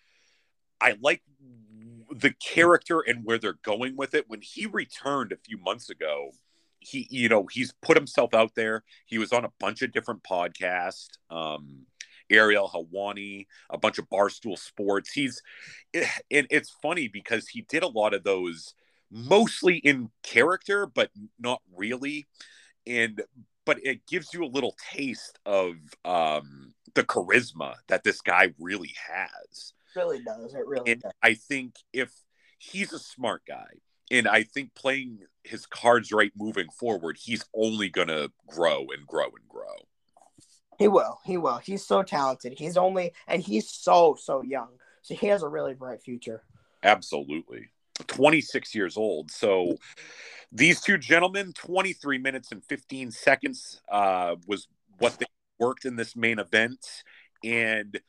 I 0.80 0.96
like 1.00 1.22
the 2.10 2.32
character 2.32 3.00
and 3.00 3.24
where 3.24 3.38
they're 3.38 3.58
going 3.62 3.96
with 3.96 4.14
it. 4.14 4.28
When 4.28 4.40
he 4.42 4.66
returned 4.66 5.32
a 5.32 5.36
few 5.36 5.58
months 5.58 5.90
ago, 5.90 6.30
he, 6.80 7.06
you 7.10 7.28
know, 7.28 7.46
he's 7.50 7.72
put 7.82 7.96
himself 7.96 8.32
out 8.32 8.54
there. 8.54 8.84
He 9.06 9.18
was 9.18 9.32
on 9.32 9.44
a 9.44 9.52
bunch 9.58 9.82
of 9.82 9.92
different 9.92 10.22
podcasts. 10.22 11.08
Um, 11.30 11.86
Ariel 12.30 12.68
Helwani, 12.68 13.46
a 13.70 13.78
bunch 13.78 13.98
of 13.98 14.08
Barstool 14.08 14.58
Sports. 14.58 15.10
He's, 15.12 15.42
and 15.94 16.46
it's 16.50 16.70
funny 16.82 17.08
because 17.08 17.48
he 17.48 17.62
did 17.62 17.82
a 17.82 17.88
lot 17.88 18.14
of 18.14 18.22
those 18.22 18.74
mostly 19.10 19.78
in 19.78 20.10
character, 20.22 20.86
but 20.86 21.10
not 21.38 21.62
really. 21.74 22.26
And 22.86 23.22
but 23.68 23.84
it 23.84 24.06
gives 24.06 24.32
you 24.32 24.42
a 24.42 24.48
little 24.48 24.74
taste 24.94 25.38
of 25.44 25.74
um, 26.06 26.72
the 26.94 27.04
charisma 27.04 27.74
that 27.88 28.02
this 28.02 28.22
guy 28.22 28.54
really 28.58 28.94
has. 29.06 29.74
Really 29.94 30.22
does. 30.22 30.54
It 30.54 30.66
really 30.66 30.92
And 30.92 31.02
does. 31.02 31.12
I 31.22 31.34
think 31.34 31.74
if 31.92 32.10
he's 32.56 32.94
a 32.94 32.98
smart 32.98 33.42
guy, 33.46 33.66
and 34.10 34.26
I 34.26 34.44
think 34.44 34.74
playing 34.74 35.18
his 35.44 35.66
cards 35.66 36.12
right 36.12 36.32
moving 36.34 36.70
forward, 36.70 37.18
he's 37.20 37.44
only 37.54 37.90
going 37.90 38.08
to 38.08 38.32
grow 38.46 38.86
and 38.96 39.06
grow 39.06 39.26
and 39.26 39.46
grow. 39.50 39.76
He 40.78 40.88
will. 40.88 41.20
He 41.26 41.36
will. 41.36 41.58
He's 41.58 41.86
so 41.86 42.02
talented. 42.02 42.54
He's 42.56 42.78
only 42.78 43.12
and 43.26 43.42
he's 43.42 43.68
so 43.68 44.16
so 44.18 44.40
young. 44.40 44.70
So 45.02 45.14
he 45.14 45.26
has 45.26 45.42
a 45.42 45.48
really 45.48 45.74
bright 45.74 46.00
future. 46.00 46.42
Absolutely. 46.82 47.68
26 48.06 48.74
years 48.74 48.96
old. 48.96 49.30
So 49.30 49.76
These 50.50 50.80
two 50.80 50.96
gentlemen, 50.96 51.52
23 51.52 52.18
minutes 52.18 52.52
and 52.52 52.64
15 52.64 53.10
seconds 53.10 53.80
uh, 53.90 54.36
was 54.46 54.66
what 54.98 55.18
they 55.18 55.26
worked 55.58 55.84
in 55.84 55.96
this 55.96 56.16
main 56.16 56.38
event. 56.38 56.84
And 57.44 58.00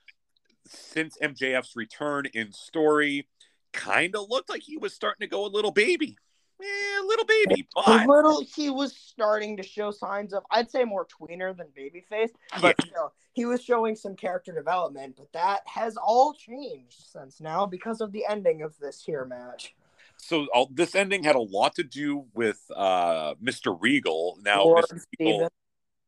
since 0.68 1.18
MJF's 1.22 1.76
return 1.76 2.28
in 2.34 2.54
story, 2.54 3.28
kind 3.74 4.16
of 4.16 4.30
looked 4.30 4.50
like 4.50 4.62
he 4.62 4.78
was 4.78 4.94
starting 4.94 5.26
to 5.26 5.30
go 5.30 5.46
a 5.46 5.48
little 5.48 5.72
baby. 5.72 6.18
Eh, 6.62 7.02
little 7.06 7.26
baby, 7.26 7.68
but 7.74 8.04
a 8.04 8.06
little 8.06 8.42
he 8.56 8.70
was 8.70 8.94
starting 8.94 9.56
to 9.58 9.64
show 9.64 9.92
signs 9.92 10.34
of 10.34 10.44
I'd 10.52 10.70
say 10.70 10.84
more 10.84 11.08
tweener 11.08 11.56
than 11.56 11.68
babyface, 11.68 12.32
but 12.62 12.76
Yeah. 12.80 12.86
still 12.86 13.14
he 13.32 13.46
was 13.46 13.64
showing 13.64 13.96
some 13.96 14.16
character 14.16 14.52
development, 14.52 15.16
but 15.18 15.32
that 15.32 15.62
has 15.66 15.96
all 15.96 16.34
changed 16.34 17.06
since 17.08 17.40
now 17.40 17.66
because 17.66 18.02
of 18.02 18.12
the 18.12 18.26
ending 18.28 18.62
of 18.62 18.78
this 18.80 19.02
here 19.02 19.24
match. 19.24 19.74
So 20.20 20.48
all, 20.54 20.70
this 20.72 20.96
ending 20.96 21.24
had 21.24 21.36
a 21.36 21.42
lot 21.42 21.76
to 21.76 21.84
do 21.84 22.26
with 22.34 22.60
uh, 22.76 23.36
Mr. 23.44 23.76
Regal. 23.80 24.38
Now, 24.44 24.64
Lord 24.64 24.86
Mr. 24.86 25.06
Regal, 25.20 25.50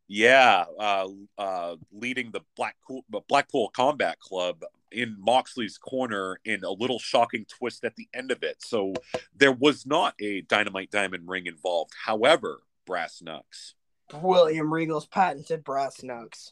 yeah, 0.08 0.66
uh, 0.80 1.08
uh, 1.38 1.76
leading 1.92 2.32
the 2.32 2.42
Blackpool, 2.56 3.06
Blackpool 3.28 3.70
Combat 3.70 4.20
Club 4.20 4.64
in 4.92 5.16
Moxley's 5.18 5.78
corner 5.78 6.38
in 6.44 6.64
a 6.64 6.72
little 6.72 7.00
shocking 7.00 7.46
twist 7.46 7.86
at 7.86 7.96
the 7.96 8.10
end 8.14 8.30
of 8.30 8.44
it. 8.44 8.58
So 8.62 8.94
there 9.36 9.54
was 9.54 9.86
not 9.86 10.16
a 10.20 10.42
Dynamite 10.42 10.92
Diamond 10.92 11.30
ring 11.30 11.48
involved. 11.48 11.94
However, 12.06 12.62
Brass 12.86 13.22
Knucks. 13.22 13.74
William 14.14 14.74
Regal's 14.74 15.08
patented 15.08 15.64
brass 15.64 16.04
knucks. 16.04 16.52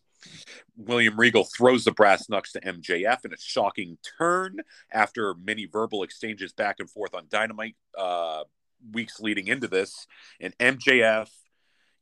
William 0.75 1.19
Regal 1.19 1.43
throws 1.43 1.83
the 1.83 1.91
brass 1.91 2.29
knucks 2.29 2.51
to 2.53 2.61
MJF 2.61 3.25
in 3.25 3.33
a 3.33 3.37
shocking 3.37 3.97
turn 4.17 4.57
after 4.91 5.35
many 5.35 5.65
verbal 5.65 6.03
exchanges 6.03 6.53
back 6.53 6.77
and 6.79 6.89
forth 6.89 7.13
on 7.13 7.25
Dynamite 7.29 7.75
uh, 7.97 8.43
weeks 8.91 9.19
leading 9.19 9.47
into 9.47 9.67
this. 9.67 10.07
And 10.39 10.57
MJF 10.57 11.29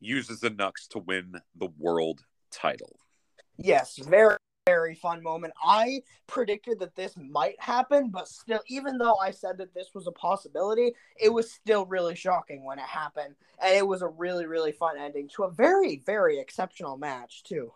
uses 0.00 0.40
the 0.40 0.50
knucks 0.50 0.86
to 0.88 0.98
win 0.98 1.34
the 1.56 1.68
world 1.78 2.20
title. 2.50 2.98
Yes, 3.56 3.96
very 3.96 4.36
very 4.68 4.94
fun 4.94 5.22
moment. 5.22 5.54
I 5.64 6.02
predicted 6.26 6.78
that 6.80 6.94
this 6.94 7.14
might 7.16 7.58
happen, 7.58 8.10
but 8.10 8.28
still, 8.28 8.60
even 8.66 8.98
though 8.98 9.16
I 9.16 9.30
said 9.30 9.56
that 9.56 9.72
this 9.72 9.94
was 9.94 10.06
a 10.06 10.12
possibility, 10.12 10.92
it 11.18 11.30
was 11.30 11.50
still 11.50 11.86
really 11.86 12.14
shocking 12.14 12.62
when 12.66 12.78
it 12.78 12.84
happened, 12.84 13.34
and 13.62 13.74
it 13.74 13.86
was 13.86 14.02
a 14.02 14.08
really 14.08 14.44
really 14.44 14.72
fun 14.72 14.98
ending 14.98 15.26
to 15.36 15.44
a 15.44 15.50
very 15.50 16.02
very 16.04 16.38
exceptional 16.38 16.98
match 16.98 17.44
too. 17.44 17.72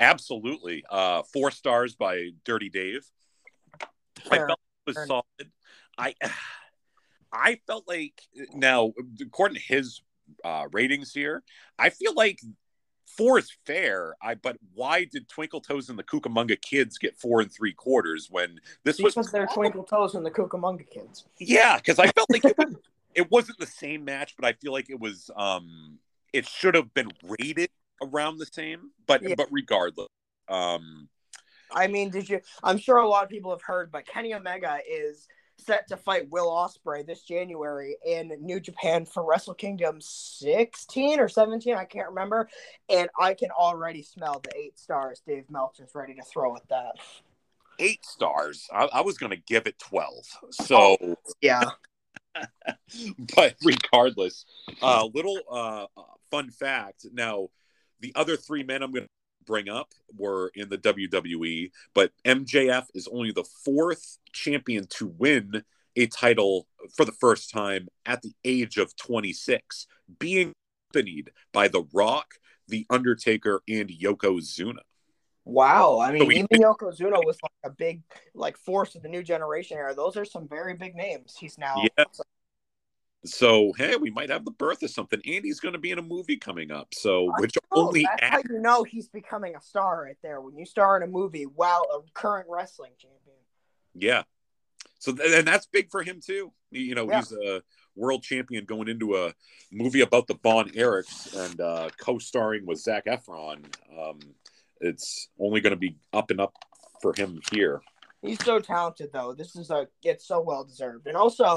Absolutely. 0.00 0.84
Uh, 0.90 1.22
four 1.32 1.50
stars 1.50 1.94
by 1.94 2.30
Dirty 2.44 2.68
Dave. 2.68 3.04
I 3.80 3.86
Fair. 4.36 4.46
felt 4.48 4.60
it 4.60 4.90
was 4.90 4.96
Fair. 4.96 5.06
solid. 5.06 5.52
I 5.98 6.14
I 7.32 7.60
felt 7.66 7.86
like 7.88 8.20
now 8.52 8.92
according 9.20 9.56
to 9.56 9.62
his 9.62 10.02
uh, 10.44 10.66
ratings 10.72 11.12
here, 11.12 11.42
I 11.78 11.90
feel 11.90 12.14
like 12.14 12.40
four 13.06 13.38
is 13.38 13.50
fair. 13.66 14.14
I 14.22 14.34
but 14.34 14.56
why 14.74 15.04
did 15.04 15.28
Twinkle 15.28 15.60
Toes 15.60 15.88
and 15.88 15.98
the 15.98 16.02
Cucamonga 16.02 16.60
Kids 16.60 16.98
get 16.98 17.16
four 17.16 17.40
and 17.40 17.52
three 17.52 17.72
quarters 17.72 18.28
when 18.30 18.60
this 18.84 18.98
was 18.98 19.14
Because 19.14 19.30
they're 19.30 19.46
Twinkle 19.46 19.84
Toes 19.84 20.14
and 20.14 20.24
the 20.24 20.30
Cucamonga 20.30 20.88
Kids. 20.88 21.24
yeah? 21.38 21.76
Because 21.76 21.98
I 21.98 22.08
felt 22.08 22.30
like 22.30 22.44
it, 22.44 22.56
was, 22.58 22.74
it 23.14 23.30
wasn't 23.30 23.58
the 23.58 23.66
same 23.66 24.04
match, 24.04 24.34
but 24.36 24.44
I 24.46 24.52
feel 24.54 24.72
like 24.72 24.90
it 24.90 24.98
was 24.98 25.30
um 25.36 25.98
it 26.32 26.48
should 26.48 26.74
have 26.74 26.92
been 26.94 27.10
rated 27.22 27.70
around 28.02 28.38
the 28.38 28.46
same. 28.46 28.90
But 29.06 29.22
Yeah. 29.22 29.34
but 29.36 29.48
regardless, 29.50 30.08
um 30.48 31.08
I 31.70 31.86
mean, 31.88 32.10
did 32.10 32.28
you? 32.28 32.40
I'm 32.62 32.78
sure 32.78 32.98
a 32.98 33.08
lot 33.08 33.24
of 33.24 33.30
people 33.30 33.50
have 33.50 33.62
heard, 33.62 33.90
but 33.90 34.06
Kenny 34.06 34.34
Omega 34.34 34.78
is 34.88 35.26
set 35.58 35.88
to 35.88 35.96
fight 35.96 36.28
Will 36.30 36.48
Ospreay 36.48 37.06
this 37.06 37.22
January 37.22 37.96
in 38.04 38.32
New 38.40 38.60
Japan 38.60 39.06
for 39.06 39.24
Wrestle 39.24 39.54
Kingdom 39.54 40.00
16 40.00 41.20
or 41.20 41.28
17. 41.28 41.74
I 41.76 41.84
can't 41.84 42.08
remember, 42.08 42.48
and 42.88 43.08
I 43.18 43.34
can 43.34 43.50
already 43.50 44.02
smell 44.02 44.40
the 44.42 44.56
eight 44.56 44.78
stars 44.78 45.22
Dave 45.26 45.48
Meltzer's 45.50 45.94
ready 45.94 46.14
to 46.14 46.22
throw 46.22 46.54
at 46.56 46.68
that. 46.68 46.96
eight 47.78 48.04
stars. 48.04 48.68
I, 48.72 48.84
I 48.92 49.00
was 49.00 49.16
going 49.18 49.30
to 49.30 49.42
give 49.46 49.66
it 49.66 49.78
12. 49.78 50.12
So, 50.50 50.96
Yeah, 51.40 51.70
but 53.36 53.54
regardless, 53.62 54.44
a 54.82 54.84
uh, 54.86 55.04
little 55.12 55.38
uh, 55.50 55.86
fun 56.30 56.50
fact. 56.50 57.06
Now, 57.12 57.48
the 58.04 58.12
other 58.14 58.36
three 58.36 58.62
men 58.62 58.82
I'm 58.82 58.92
going 58.92 59.04
to 59.04 59.10
bring 59.46 59.70
up 59.70 59.94
were 60.14 60.50
in 60.54 60.68
the 60.68 60.76
WWE, 60.76 61.70
but 61.94 62.12
MJF 62.26 62.84
is 62.94 63.08
only 63.08 63.32
the 63.32 63.44
fourth 63.64 64.18
champion 64.30 64.86
to 64.90 65.06
win 65.06 65.62
a 65.96 66.06
title 66.06 66.66
for 66.94 67.06
the 67.06 67.12
first 67.12 67.50
time 67.50 67.88
at 68.04 68.20
the 68.20 68.34
age 68.44 68.76
of 68.76 68.94
26, 68.96 69.86
being 70.18 70.52
accompanied 70.90 71.30
by 71.52 71.68
The 71.68 71.86
Rock, 71.94 72.34
The 72.68 72.84
Undertaker, 72.90 73.62
and 73.66 73.88
Yokozuna. 73.88 74.80
wow. 75.46 76.00
I 76.00 76.12
mean, 76.12 76.24
So 76.24 76.30
even 76.30 76.46
Yokozuna 76.50 77.24
was 77.24 77.38
like 77.42 77.52
a 77.64 77.70
big 77.70 78.02
like 78.34 78.58
force 78.58 78.96
of 78.96 79.02
the 79.02 79.08
new 79.08 79.22
generation 79.22 79.78
era. 79.78 79.94
Those 79.94 80.18
are 80.18 80.26
some 80.26 80.46
very 80.46 80.74
big 80.74 80.94
names. 80.94 81.36
He's 81.40 81.56
now. 81.56 81.76
Yeah. 81.96 82.04
So 83.24 83.72
hey, 83.78 83.96
we 83.96 84.10
might 84.10 84.30
have 84.30 84.44
the 84.44 84.50
birth 84.50 84.82
of 84.82 84.90
something. 84.90 85.20
Andy's 85.26 85.60
going 85.60 85.72
to 85.72 85.78
be 85.78 85.90
in 85.90 85.98
a 85.98 86.02
movie 86.02 86.36
coming 86.36 86.70
up. 86.70 86.88
So 86.92 87.30
I 87.36 87.40
which 87.40 87.56
know, 87.56 87.82
only 87.82 88.02
that's 88.20 88.30
how 88.32 88.38
you 88.48 88.60
know 88.60 88.82
he's 88.84 89.08
becoming 89.08 89.56
a 89.56 89.60
star 89.60 90.02
right 90.04 90.16
there 90.22 90.40
when 90.40 90.56
you 90.58 90.66
star 90.66 90.96
in 90.96 91.02
a 91.02 91.06
movie 91.06 91.44
while 91.44 91.86
a 91.94 92.00
current 92.12 92.46
wrestling 92.50 92.92
champion. 92.98 93.36
yeah. 93.94 94.22
So 94.98 95.12
th- 95.12 95.34
and 95.38 95.46
that's 95.46 95.66
big 95.66 95.90
for 95.90 96.02
him 96.02 96.20
too. 96.24 96.52
You 96.70 96.94
know, 96.94 97.08
Yeah. 97.08 97.18
he's 97.18 97.32
a 97.32 97.62
world 97.94 98.22
champion 98.22 98.64
going 98.64 98.88
into 98.88 99.16
a 99.16 99.32
movie 99.70 100.00
about 100.00 100.26
the 100.26 100.34
Von 100.42 100.70
Erichs 100.70 101.34
and 101.36 101.60
uh, 101.60 101.90
co-starring 101.98 102.64
with 102.66 102.80
Zac 102.80 103.04
Efron. 103.06 103.64
Um, 103.98 104.18
it's 104.80 105.28
only 105.38 105.60
going 105.60 105.72
to 105.72 105.78
be 105.78 105.96
up 106.12 106.30
and 106.30 106.40
up 106.40 106.54
for 107.02 107.12
him 107.14 107.40
here. 107.52 107.82
He's 108.24 108.42
so 108.42 108.58
talented, 108.58 109.10
though. 109.12 109.34
This 109.34 109.54
is 109.54 109.70
a 109.70 109.86
it's 110.02 110.26
so 110.26 110.40
well 110.40 110.64
deserved. 110.64 111.06
And 111.06 111.16
also, 111.16 111.56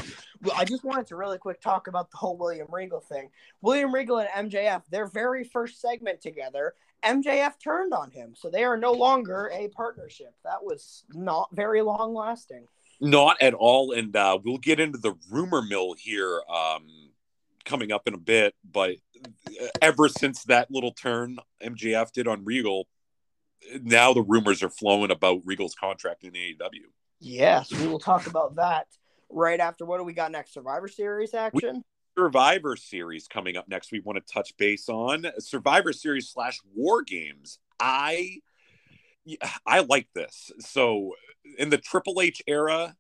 I 0.55 0.65
just 0.65 0.84
wanted 0.84 1.07
to 1.07 1.15
really 1.15 1.38
quick 1.38 1.61
talk 1.61 1.88
about 1.88 2.11
the 2.11 2.18
whole 2.18 2.36
William 2.38 2.68
Regal 2.70 2.99
thing. 2.99 3.30
William 3.61 3.93
Regal 3.93 4.20
and 4.20 4.51
MJF, 4.51 4.84
their 4.89 5.05
very 5.05 5.43
first 5.45 5.80
segment 5.80 6.22
together, 6.22 6.74
MJF 7.03 7.53
turned 7.63 7.93
on 7.93 8.11
him, 8.11 8.34
so 8.36 8.49
they 8.49 8.63
are 8.63 8.78
no 8.78 8.91
longer 8.91 9.49
a 9.53 9.70
partnership. 9.70 10.34
That 10.43 10.63
was 10.63 11.03
not 11.13 11.49
very 11.53 11.82
long 11.82 12.13
lasting. 12.13 12.68
Not 12.99 13.41
at 13.41 13.53
all, 13.53 13.93
and 13.93 14.15
uh, 14.15 14.39
we'll 14.43 14.57
get 14.57 14.80
into 14.80 14.97
the 14.97 15.13
rumor 15.30 15.61
mill 15.61 15.93
here 15.93 16.41
um, 16.53 16.88
coming 17.63 17.91
up 17.91 18.07
in 18.07 18.13
a 18.13 18.18
bit. 18.20 18.55
But 18.70 18.95
ever 19.82 20.09
since 20.09 20.43
that 20.45 20.72
little 20.72 20.91
turn 20.91 21.38
MJF 21.63 22.11
did 22.11 22.28
on 22.28 22.43
Regal, 22.43 22.88
now 23.82 24.14
the 24.14 24.22
rumors 24.22 24.64
are 24.64 24.70
flowing 24.70 25.12
about 25.12 25.41
Regal's 25.45 25.76
contract 25.76 26.24
in 26.24 26.32
AEW. 26.32 26.86
Yes, 27.20 27.72
we 27.72 27.88
will 27.88 27.99
talk 27.99 28.28
about 28.28 28.55
that 28.55 28.88
right 29.30 29.60
after. 29.60 29.86
What 29.86 29.97
do 29.97 30.03
we 30.03 30.14
got 30.14 30.32
next? 30.32 30.53
Survivor 30.53 30.88
Series 30.88 31.34
action. 31.34 31.84
Survivor 32.18 32.76
Series 32.76 33.28
coming 33.28 33.58
up 33.58 33.68
next. 33.68 33.91
We 33.91 33.99
want 33.99 34.18
to 34.18 34.34
touch 34.34 34.55
base 34.58 34.89
on 34.89 35.28
Survivor 35.39 35.93
Series 35.93 36.30
slash 36.30 36.60
War 36.76 37.03
Games. 37.03 37.60
I 37.80 38.39
I 39.66 39.82
like 39.82 40.08
this. 40.16 40.51
So 40.60 41.14
in 41.58 41.70
the 41.70 41.78
Triple 41.78 42.22
H 42.22 42.41
era, 42.47 42.95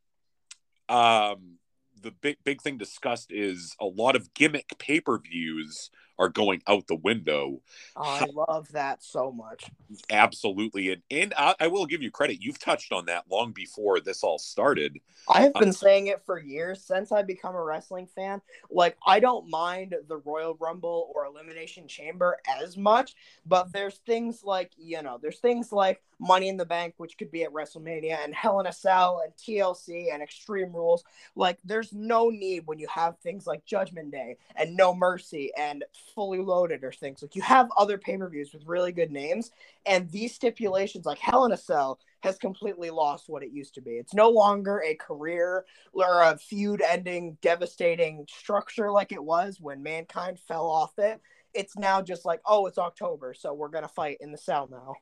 um, 0.89 1.57
the 2.01 2.11
big 2.11 2.37
big 2.43 2.61
thing 2.61 2.77
discussed 2.77 3.31
is 3.31 3.75
a 3.79 3.85
lot 3.85 4.15
of 4.15 4.33
gimmick 4.33 4.69
pay 4.77 4.99
per 4.99 5.17
views 5.19 5.89
are 6.19 6.29
going 6.29 6.61
out 6.67 6.87
the 6.87 6.95
window. 6.95 7.61
I 7.95 8.25
love 8.33 8.71
that 8.71 9.03
so 9.03 9.31
much. 9.31 9.65
Absolutely, 10.09 10.91
and 10.91 11.01
and 11.11 11.33
I, 11.37 11.55
I 11.59 11.67
will 11.67 11.85
give 11.85 12.01
you 12.01 12.11
credit. 12.11 12.41
You've 12.41 12.59
touched 12.59 12.91
on 12.91 13.05
that 13.05 13.25
long 13.29 13.51
before 13.51 13.99
this 13.99 14.23
all 14.23 14.39
started. 14.39 14.99
I 15.29 15.41
have 15.41 15.51
uh, 15.55 15.59
been 15.59 15.73
saying 15.73 16.07
it 16.07 16.23
for 16.25 16.39
years 16.39 16.83
since 16.83 17.11
I 17.11 17.21
become 17.21 17.55
a 17.55 17.63
wrestling 17.63 18.07
fan. 18.07 18.41
Like 18.69 18.97
I 19.05 19.19
don't 19.19 19.49
mind 19.49 19.95
the 20.07 20.17
Royal 20.17 20.55
Rumble 20.59 21.11
or 21.13 21.25
Elimination 21.25 21.87
Chamber 21.87 22.37
as 22.61 22.77
much, 22.77 23.15
but 23.45 23.71
there's 23.73 23.95
things 24.05 24.43
like, 24.43 24.71
you 24.77 25.01
know, 25.01 25.19
there's 25.21 25.39
things 25.39 25.71
like 25.71 26.01
Money 26.19 26.49
in 26.49 26.57
the 26.57 26.65
Bank 26.65 26.95
which 26.97 27.17
could 27.17 27.31
be 27.31 27.43
at 27.43 27.51
WrestleMania 27.51 28.23
and 28.23 28.33
Hell 28.33 28.59
in 28.59 28.67
a 28.67 28.73
Cell 28.73 29.21
and 29.23 29.33
TLC 29.35 30.13
and 30.13 30.23
Extreme 30.23 30.73
Rules. 30.73 31.03
Like 31.35 31.57
there's 31.63 31.93
no 31.93 32.29
need 32.29 32.65
when 32.65 32.79
you 32.79 32.87
have 32.87 33.17
things 33.19 33.45
like 33.45 33.65
Judgment 33.65 34.11
Day 34.11 34.37
and 34.55 34.75
No 34.75 34.95
Mercy 34.95 35.51
and 35.57 35.83
Fully 36.13 36.39
Loaded 36.39 36.83
or 36.83 36.91
things. 36.91 37.21
Like 37.21 37.35
you 37.35 37.41
have 37.41 37.69
other 37.77 37.97
pay-per-views 37.97 38.53
with 38.53 38.65
really 38.65 38.91
good 38.91 39.11
names 39.11 39.51
and 39.85 40.09
these 40.11 40.33
stipulations 40.33 41.05
like 41.05 41.19
Hell 41.19 41.45
in 41.45 41.51
a 41.51 41.57
Cell 41.57 41.99
has 42.21 42.37
completely 42.37 42.89
lost 42.89 43.29
what 43.29 43.43
it 43.43 43.51
used 43.51 43.75
to 43.75 43.81
be. 43.81 43.91
It's 43.91 44.13
no 44.13 44.29
longer 44.29 44.81
a 44.85 44.95
career 44.95 45.65
or 45.93 46.23
a 46.23 46.37
feud 46.37 46.81
ending, 46.81 47.37
devastating 47.41 48.25
structure 48.29 48.91
like 48.91 49.11
it 49.11 49.23
was 49.23 49.59
when 49.61 49.83
mankind 49.83 50.39
fell 50.39 50.65
off 50.65 50.97
it. 50.97 51.21
It's 51.53 51.77
now 51.77 52.01
just 52.01 52.25
like, 52.25 52.41
oh, 52.45 52.65
it's 52.65 52.77
October, 52.77 53.33
so 53.33 53.53
we're 53.53 53.69
to 53.83 53.87
fight 53.87 54.17
in 54.19 54.31
the 54.31 54.37
cell 54.37 54.67
now. 54.69 54.95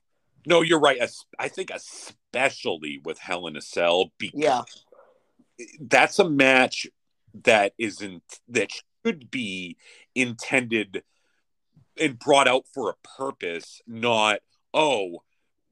No, 0.47 0.61
you're 0.61 0.79
right. 0.79 1.01
I 1.39 1.47
think 1.47 1.71
especially 1.71 3.01
with 3.03 3.17
Hell 3.17 3.47
in 3.47 3.55
a 3.57 3.61
Cell 3.61 4.11
because 4.17 4.39
Yeah. 4.39 4.61
that's 5.79 6.19
a 6.19 6.29
match 6.29 6.87
that 7.43 7.73
isn't 7.77 8.23
that 8.49 8.69
should 9.05 9.29
be 9.29 9.77
intended 10.13 11.03
and 11.99 12.19
brought 12.19 12.47
out 12.47 12.65
for 12.73 12.89
a 12.89 13.07
purpose, 13.17 13.81
not 13.87 14.39
oh, 14.73 15.23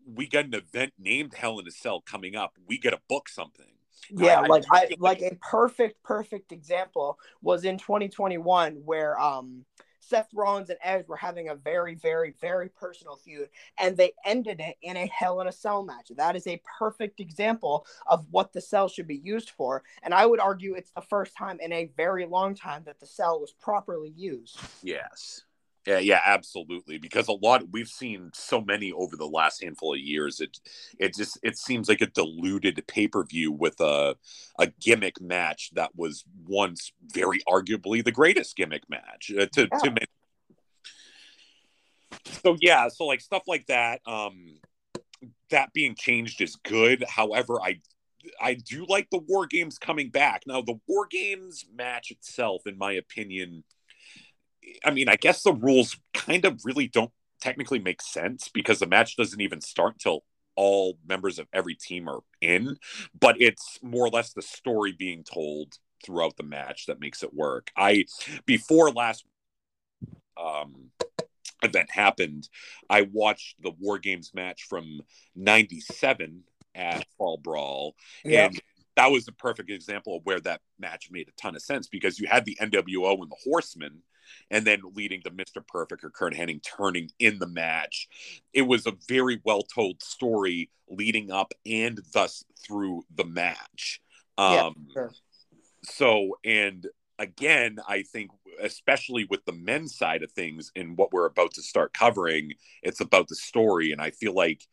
we 0.05 0.27
got 0.27 0.45
an 0.45 0.53
event 0.53 0.93
named 0.97 1.34
Hell 1.34 1.59
in 1.59 1.67
a 1.67 1.71
Cell 1.71 2.01
coming 2.01 2.36
up. 2.36 2.53
We 2.67 2.77
got 2.77 2.91
to 2.91 2.99
book 3.09 3.27
something. 3.27 3.65
Yeah, 4.09 4.41
I, 4.41 4.47
like 4.47 4.63
I, 4.71 4.77
I 4.84 4.89
like 4.97 5.21
a 5.21 5.36
perfect 5.41 6.03
perfect 6.03 6.51
example 6.51 7.17
was 7.41 7.63
in 7.63 7.77
2021 7.77 8.81
where 8.86 9.19
um 9.19 9.65
Seth 10.07 10.29
Rollins 10.33 10.69
and 10.69 10.79
Edge 10.83 11.07
were 11.07 11.17
having 11.17 11.49
a 11.49 11.55
very, 11.55 11.95
very, 11.95 12.33
very 12.41 12.69
personal 12.69 13.15
feud, 13.15 13.49
and 13.79 13.95
they 13.95 14.13
ended 14.25 14.59
it 14.59 14.75
in 14.81 14.97
a 14.97 15.07
Hell 15.07 15.41
in 15.41 15.47
a 15.47 15.51
Cell 15.51 15.83
match. 15.83 16.11
That 16.15 16.35
is 16.35 16.47
a 16.47 16.61
perfect 16.79 17.19
example 17.19 17.85
of 18.07 18.25
what 18.31 18.53
the 18.53 18.61
cell 18.61 18.87
should 18.87 19.07
be 19.07 19.17
used 19.17 19.51
for. 19.51 19.83
And 20.03 20.13
I 20.13 20.25
would 20.25 20.39
argue 20.39 20.73
it's 20.75 20.91
the 20.91 21.01
first 21.01 21.35
time 21.35 21.59
in 21.59 21.71
a 21.71 21.91
very 21.97 22.25
long 22.25 22.55
time 22.55 22.83
that 22.85 22.99
the 22.99 23.05
cell 23.05 23.39
was 23.39 23.51
properly 23.51 24.13
used. 24.15 24.59
Yes. 24.81 25.43
Yeah, 25.86 25.99
yeah, 25.99 26.21
absolutely. 26.25 26.97
Because 26.97 27.27
a 27.27 27.34
lot 27.34 27.63
we've 27.71 27.89
seen 27.89 28.31
so 28.34 28.61
many 28.61 28.93
over 28.93 29.17
the 29.17 29.27
last 29.27 29.61
handful 29.61 29.93
of 29.93 29.99
years. 29.99 30.39
It 30.39 30.57
it 30.97 31.13
just 31.13 31.38
it 31.43 31.57
seems 31.57 31.89
like 31.89 32.01
a 32.01 32.07
diluted 32.07 32.81
pay 32.88 33.07
per 33.07 33.23
view 33.25 33.51
with 33.51 33.79
a 33.81 34.15
a 34.57 34.67
gimmick 34.79 35.19
match 35.19 35.71
that 35.73 35.95
was 35.95 36.23
once 36.45 36.93
very 37.05 37.39
arguably 37.47 38.03
the 38.03 38.11
greatest 38.11 38.55
gimmick 38.55 38.89
match 38.89 39.31
uh, 39.38 39.45
to 39.53 39.67
yeah. 39.71 39.77
to 39.79 39.89
many. 39.89 40.07
So 42.43 42.55
yeah, 42.61 42.88
so 42.88 43.05
like 43.05 43.19
stuff 43.19 43.43
like 43.47 43.65
that. 43.65 43.99
Um, 44.05 44.59
that 45.49 45.73
being 45.73 45.95
changed 45.95 46.41
is 46.41 46.55
good. 46.55 47.03
However, 47.09 47.61
I 47.61 47.81
I 48.41 48.53
do 48.53 48.86
like 48.88 49.09
the 49.09 49.19
War 49.19 49.47
Games 49.47 49.77
coming 49.77 50.09
back 50.09 50.43
now. 50.47 50.61
The 50.61 50.79
War 50.88 51.07
Games 51.09 51.65
match 51.75 52.09
itself, 52.09 52.67
in 52.67 52.77
my 52.77 52.93
opinion 52.93 53.65
I 54.84 54.91
mean, 54.91 55.09
I 55.09 55.16
guess 55.16 55.43
the 55.43 55.53
rules 55.53 55.97
kind 56.14 56.45
of 56.45 56.61
really 56.64 56.88
don't 56.88 57.11
technically 57.41 57.80
make 57.80 58.01
sense 58.01 58.49
because 58.53 58.80
the 58.80 58.88
match 58.88 59.18
doesn't 59.18 59.41
even 59.41 59.61
start 59.61 59.93
until 59.93 60.24
all 60.55 60.97
members 61.07 61.39
of 61.39 61.47
every 61.53 61.76
team 61.76 62.07
are 62.07 62.22
in, 62.41 62.78
but 63.20 63.41
it's 63.41 63.80
more 63.82 64.05
or 64.05 64.09
less 64.09 64.34
the 64.34 64.41
story 64.41 64.91
being 64.91 65.24
told 65.24 65.74
throughout 66.05 66.38
the 66.38 66.43
match 66.43 66.86
that 66.86 66.99
makes 66.99 67.24
it 67.24 67.34
work. 67.34 67.72
I 67.76 68.05
before 68.45 68.91
last 68.91 69.26
um 70.41 70.91
event 71.64 71.89
happened, 71.91 72.49
I 72.89 73.01
watched 73.01 73.61
the 73.61 73.72
War 73.80 73.97
Games 73.97 74.32
match 74.34 74.64
from 74.64 75.01
97 75.36 76.43
at 76.76 77.05
Fall 77.18 77.38
Brawl 77.38 77.95
yeah. 78.26 78.45
and 78.45 78.61
that 78.95 79.11
was 79.11 79.28
a 79.28 79.32
perfect 79.32 79.70
example 79.70 80.18
of 80.18 80.26
where 80.26 80.39
that 80.41 80.61
match 80.80 81.09
made 81.11 81.28
a 81.28 81.41
ton 81.41 81.55
of 81.55 81.61
sense 81.61 81.88
because 81.88 82.20
you 82.20 82.28
had 82.28 82.45
the 82.45 82.57
NWO 82.61 83.22
and 83.22 83.32
the 83.32 83.38
Horsemen 83.43 84.01
and 84.49 84.65
then 84.65 84.82
leading 84.93 85.21
to 85.21 85.32
Mr. 85.32 85.65
Perfect 85.65 86.03
or 86.03 86.09
Curt 86.09 86.34
Hennig 86.34 86.63
turning 86.63 87.09
in 87.19 87.39
the 87.39 87.47
match. 87.47 88.07
It 88.53 88.63
was 88.63 88.86
a 88.86 88.93
very 89.07 89.41
well 89.43 89.63
told 89.63 90.01
story 90.01 90.69
leading 90.89 91.32
up 91.32 91.53
and 91.65 91.99
thus 92.13 92.43
through 92.65 93.03
the 93.13 93.26
match. 93.26 94.01
Um, 94.38 94.53
yeah, 94.88 94.93
sure. 94.93 95.11
So, 95.84 96.38
and 96.43 96.88
again, 97.19 97.78
I 97.88 98.03
think, 98.03 98.32
especially 98.61 99.26
with 99.26 99.45
the 99.45 99.53
men's 99.53 99.97
side 99.97 100.24
of 100.24 100.32
things 100.32 100.71
and 100.76 100.97
what 100.97 101.11
we're 101.11 101.26
about 101.26 101.53
to 101.55 101.61
start 101.61 101.93
covering, 101.93 102.53
it's 102.82 103.01
about 103.01 103.28
the 103.28 103.36
story. 103.36 103.91
And 103.91 104.01
I 104.01 104.11
feel 104.11 104.34
like 104.34 104.63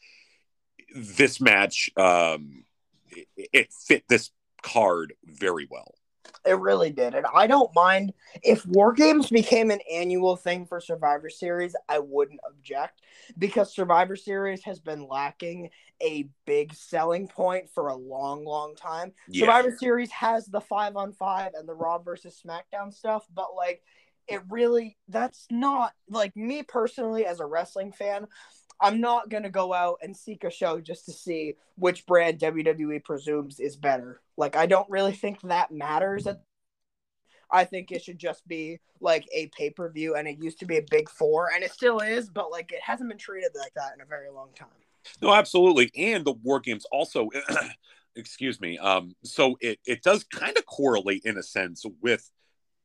this 0.95 1.41
match, 1.41 1.91
um, 1.97 2.65
it, 3.09 3.27
it 3.53 3.73
fit 3.73 4.05
this 4.09 4.31
card 4.63 5.15
very 5.25 5.67
well. 5.71 5.95
It 6.45 6.59
really 6.59 6.91
did. 6.91 7.15
And 7.15 7.27
I 7.35 7.47
don't 7.47 7.75
mind 7.75 8.13
if 8.43 8.65
War 8.67 8.93
Games 8.93 9.29
became 9.31 9.71
an 9.71 9.81
annual 9.93 10.37
thing 10.37 10.67
for 10.67 10.81
Survivor 10.81 11.31
Series, 11.31 11.75
I 11.89 11.99
wouldn't 11.99 12.41
object 12.49 13.03
because 13.39 13.75
Survivor 13.75 14.17
Series 14.17 14.65
has 14.65 14.81
been 14.81 15.07
lacking 15.07 15.71
a 16.03 16.29
big 16.47 16.75
selling 16.75 17.29
point 17.29 17.69
for 17.69 17.89
a 17.89 17.95
long, 17.95 18.45
long 18.45 18.75
time. 18.75 19.13
Yeah. 19.29 19.41
Survivor 19.41 19.77
Series 19.79 20.11
has 20.13 20.47
the 20.47 20.61
five 20.61 20.97
on 20.97 21.13
five 21.13 21.53
and 21.55 21.69
the 21.69 21.75
Raw 21.75 21.99
versus 21.99 22.41
SmackDown 22.45 22.93
stuff, 22.93 23.27
but 23.35 23.55
like 23.57 23.83
it 24.29 24.43
really 24.49 24.97
that's 25.09 25.47
not 25.51 25.93
like 26.09 26.37
me 26.37 26.63
personally 26.63 27.27
as 27.27 27.41
a 27.41 27.47
wrestling 27.47 27.93
fan. 27.93 28.27
I'm 28.81 29.01
not 29.01 29.29
gonna 29.29 29.51
go 29.51 29.73
out 29.73 29.99
and 30.03 30.17
seek 30.17 30.45
a 30.45 30.51
show 30.51 30.81
just 30.81 31.05
to 31.07 31.13
see 31.13 31.57
which 31.77 32.07
brand 32.07 32.39
WWE 32.39 33.05
presumes 33.05 33.61
is 33.61 33.77
better. 33.77 34.21
Like 34.37 34.57
I 34.57 34.67
don't 34.67 34.89
really 34.89 35.13
think 35.13 35.41
that 35.43 35.71
matters. 35.71 36.27
I 37.51 37.65
think 37.65 37.91
it 37.91 38.03
should 38.03 38.19
just 38.19 38.47
be 38.47 38.81
like 39.01 39.27
a 39.33 39.49
pay 39.49 39.71
per 39.71 39.91
view, 39.91 40.15
and 40.15 40.29
it 40.29 40.43
used 40.43 40.61
to 40.61 40.67
be 40.67 40.79
a 40.79 40.85
big 40.91 41.11
four, 41.11 41.51
and 41.55 41.65
it 41.65 41.73
still 41.73 41.99
is, 41.99 42.29
but 42.31 42.51
like 42.51 42.73
it 42.73 42.81
hasn't 42.83 43.09
been 43.09 43.19
treated 43.19 43.51
like 43.59 43.75
that 43.75 43.93
in 43.95 44.01
a 44.01 44.07
very 44.07 44.31
long 44.31 44.51
time. 44.55 44.69
No, 45.21 45.33
absolutely, 45.33 45.91
and 45.97 46.25
the 46.25 46.33
war 46.33 46.61
games 46.61 46.87
also. 46.91 47.29
excuse 48.17 48.61
me. 48.61 48.79
Um, 48.79 49.15
so 49.25 49.57
it 49.61 49.79
it 49.87 50.03
does 50.03 50.25
kind 50.25 50.57
of 50.57 50.67
correlate 50.67 51.23
in 51.25 51.39
a 51.39 51.43
sense 51.43 51.85
with 52.01 52.31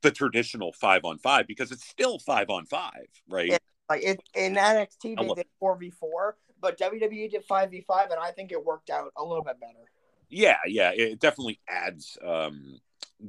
the 0.01 0.11
traditional 0.11 0.71
five 0.71 1.03
on 1.03 1.17
five 1.17 1.47
because 1.47 1.71
it's 1.71 1.87
still 1.87 2.19
five 2.19 2.49
on 2.49 2.65
five, 2.65 3.07
right? 3.27 3.57
Like 3.89 4.03
it, 4.03 4.21
in 4.33 4.55
NXT, 4.55 5.19
they 5.19 5.33
did 5.35 5.47
four 5.59 5.77
v 5.77 5.91
four, 5.91 6.37
but 6.59 6.79
WWE 6.79 7.29
did 7.29 7.43
five 7.43 7.69
v 7.69 7.81
five, 7.81 8.09
and 8.09 8.19
I 8.19 8.31
think 8.31 8.51
it 8.51 8.63
worked 8.63 8.89
out 8.89 9.11
a 9.15 9.23
little 9.23 9.43
bit 9.43 9.59
better. 9.59 9.89
Yeah, 10.29 10.57
yeah, 10.65 10.91
it 10.91 11.19
definitely 11.19 11.59
adds 11.67 12.17
um, 12.25 12.79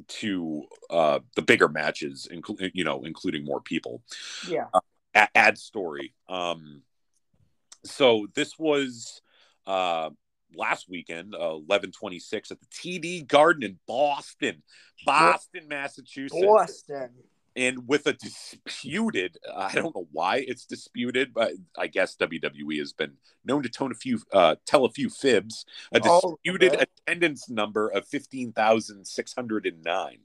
to 0.09 0.65
uh, 0.89 1.21
the 1.35 1.43
bigger 1.43 1.69
matches, 1.69 2.27
including 2.31 2.71
you 2.73 2.85
know, 2.85 3.05
including 3.05 3.45
more 3.45 3.61
people. 3.61 4.03
Yeah, 4.49 4.67
uh, 4.73 5.27
add 5.35 5.59
story. 5.59 6.15
Um, 6.29 6.83
so 7.85 8.27
this 8.35 8.59
was 8.59 9.21
uh, 9.67 10.09
last 10.55 10.89
weekend, 10.89 11.35
uh, 11.35 11.57
eleven 11.57 11.93
twenty 11.93 12.19
six 12.19 12.51
at 12.51 12.59
the 12.61 12.67
TD 12.67 13.27
Garden 13.27 13.63
in 13.63 13.79
Boston, 13.87 14.63
Boston, 15.05 15.69
Massachusetts. 15.69 16.43
Boston 16.43 17.11
and 17.57 17.89
with 17.89 18.07
a 18.07 18.13
disputed 18.13 19.39
i 19.57 19.73
don't 19.73 19.97
know 19.97 20.07
why 20.13 20.45
it's 20.47 20.67
disputed 20.67 21.33
but 21.35 21.53
i 21.77 21.87
guess 21.87 22.15
wwe 22.17 22.79
has 22.79 22.93
been 22.93 23.15
known 23.45 23.63
to 23.63 23.69
tone 23.69 23.91
a 23.91 23.95
few 23.95 24.21
uh, 24.33 24.55
tell 24.67 24.85
a 24.85 24.91
few 24.91 25.09
fibs. 25.09 25.65
A 25.93 26.01
oh, 26.05 26.39
disputed 26.45 26.77
oh, 26.77 26.85
attendance 27.07 27.49
number 27.49 27.89
of 27.89 28.07
15609 28.07 30.19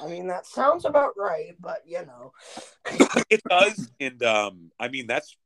i 0.00 0.06
mean 0.06 0.28
that 0.28 0.46
sounds 0.46 0.84
about 0.84 1.14
right 1.16 1.56
but 1.60 1.82
you 1.84 2.04
know. 2.06 2.32
It 3.30 3.42
does 3.48 3.90
and 4.00 4.22
um 4.22 4.70
i 4.78 4.88
mean 4.88 5.06
that's 5.06 5.36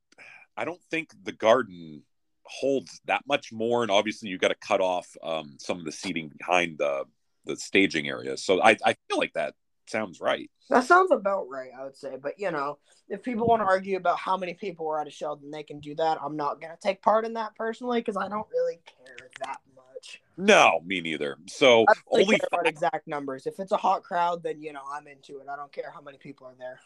i 0.57 0.64
don't 0.64 0.83
think 0.91 1.11
the 1.24 1.33
garden 1.33 2.03
holds 2.45 3.01
that 3.07 3.22
much 3.26 3.53
more 3.53 3.83
and 3.83 3.91
obviously 3.91 4.28
you 4.28 4.39
got 4.39 4.49
to 4.49 4.57
cut 4.57 4.80
off 4.80 5.09
um 5.22 5.57
some 5.59 5.78
of 5.78 5.85
the 5.85 5.93
seating 5.93 6.30
behind 6.37 6.78
the 6.78 7.05
the 7.45 7.57
staging 7.57 8.09
area. 8.09 8.37
So 8.37 8.62
i 8.62 8.76
i 8.85 8.95
feel 9.09 9.18
like 9.18 9.33
that 9.35 9.55
sounds 9.87 10.20
right. 10.20 10.51
That 10.70 10.85
sounds 10.85 11.11
about 11.11 11.49
right, 11.51 11.70
I 11.78 11.85
would 11.85 11.97
say. 11.97 12.16
But 12.20 12.39
you 12.39 12.51
know, 12.51 12.78
if 13.09 13.22
people 13.22 13.47
want 13.47 13.62
to 13.62 13.66
argue 13.66 13.97
about 13.97 14.18
how 14.18 14.37
many 14.37 14.55
people 14.55 14.87
were 14.87 15.01
at 15.01 15.07
a 15.07 15.11
show, 15.11 15.39
then 15.41 15.51
they 15.51 15.62
can 15.62 15.80
do 15.80 15.95
that. 15.97 16.18
I'm 16.22 16.37
not 16.37 16.61
gonna 16.61 16.78
take 16.80 17.03
part 17.03 17.24
in 17.24 17.35
that 17.35 17.55
personally 17.55 18.01
because 18.01 18.16
I 18.16 18.28
don't 18.28 18.47
really 18.51 18.80
care 18.87 19.28
that 19.41 19.61
much. 19.74 20.22
No, 20.37 20.80
me 20.85 21.01
neither. 21.01 21.37
So 21.47 21.85
really 22.11 22.24
only 22.24 22.41
about 22.51 22.66
exact 22.66 23.07
numbers. 23.07 23.47
If 23.47 23.61
it's 23.61 23.72
a 23.72 23.76
hot 23.76 24.03
crowd, 24.03 24.43
then 24.43 24.61
you 24.61 24.72
know 24.72 24.83
I'm 24.91 25.07
into 25.07 25.39
it. 25.39 25.47
I 25.53 25.57
don't 25.57 25.72
care 25.72 25.91
how 25.93 26.01
many 26.01 26.18
people 26.18 26.47
are 26.47 26.57
there. 26.59 26.80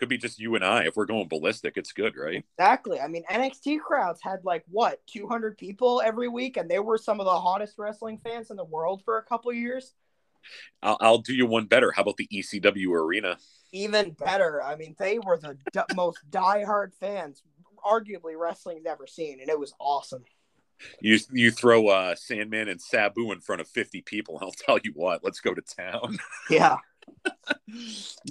Could 0.00 0.08
be 0.08 0.16
just 0.16 0.40
you 0.40 0.54
and 0.54 0.64
I. 0.64 0.84
If 0.84 0.96
we're 0.96 1.04
going 1.04 1.28
ballistic, 1.28 1.76
it's 1.76 1.92
good, 1.92 2.16
right? 2.16 2.42
Exactly. 2.58 3.00
I 3.00 3.06
mean, 3.06 3.22
NXT 3.30 3.80
crowds 3.80 4.20
had 4.22 4.42
like 4.44 4.64
what 4.70 5.06
200 5.08 5.58
people 5.58 6.00
every 6.02 6.26
week, 6.26 6.56
and 6.56 6.70
they 6.70 6.78
were 6.78 6.96
some 6.96 7.20
of 7.20 7.26
the 7.26 7.38
hottest 7.38 7.74
wrestling 7.78 8.18
fans 8.24 8.50
in 8.50 8.56
the 8.56 8.64
world 8.64 9.02
for 9.04 9.18
a 9.18 9.22
couple 9.22 9.52
years. 9.52 9.92
I'll, 10.82 10.96
I'll 11.00 11.18
do 11.18 11.34
you 11.34 11.46
one 11.46 11.66
better. 11.66 11.92
How 11.92 12.02
about 12.02 12.16
the 12.16 12.28
ECW 12.32 12.88
arena? 12.92 13.38
Even 13.72 14.10
better. 14.10 14.62
I 14.62 14.76
mean, 14.76 14.96
they 14.98 15.18
were 15.18 15.38
the 15.38 15.56
d- 15.72 15.80
most 15.94 16.18
diehard 16.30 16.92
fans, 16.94 17.42
arguably 17.84 18.36
wrestling's 18.36 18.86
ever 18.86 19.06
seen, 19.06 19.40
and 19.40 19.48
it 19.48 19.58
was 19.58 19.74
awesome. 19.78 20.24
You 21.00 21.18
you 21.30 21.50
throw 21.50 21.88
uh, 21.88 22.14
Sandman 22.14 22.68
and 22.68 22.80
Sabu 22.80 23.32
in 23.32 23.40
front 23.40 23.60
of 23.60 23.68
fifty 23.68 24.00
people, 24.00 24.38
I'll 24.40 24.50
tell 24.52 24.78
you 24.82 24.92
what. 24.94 25.22
Let's 25.22 25.40
go 25.40 25.54
to 25.54 25.62
town. 25.62 26.18
Yeah. 26.50 26.76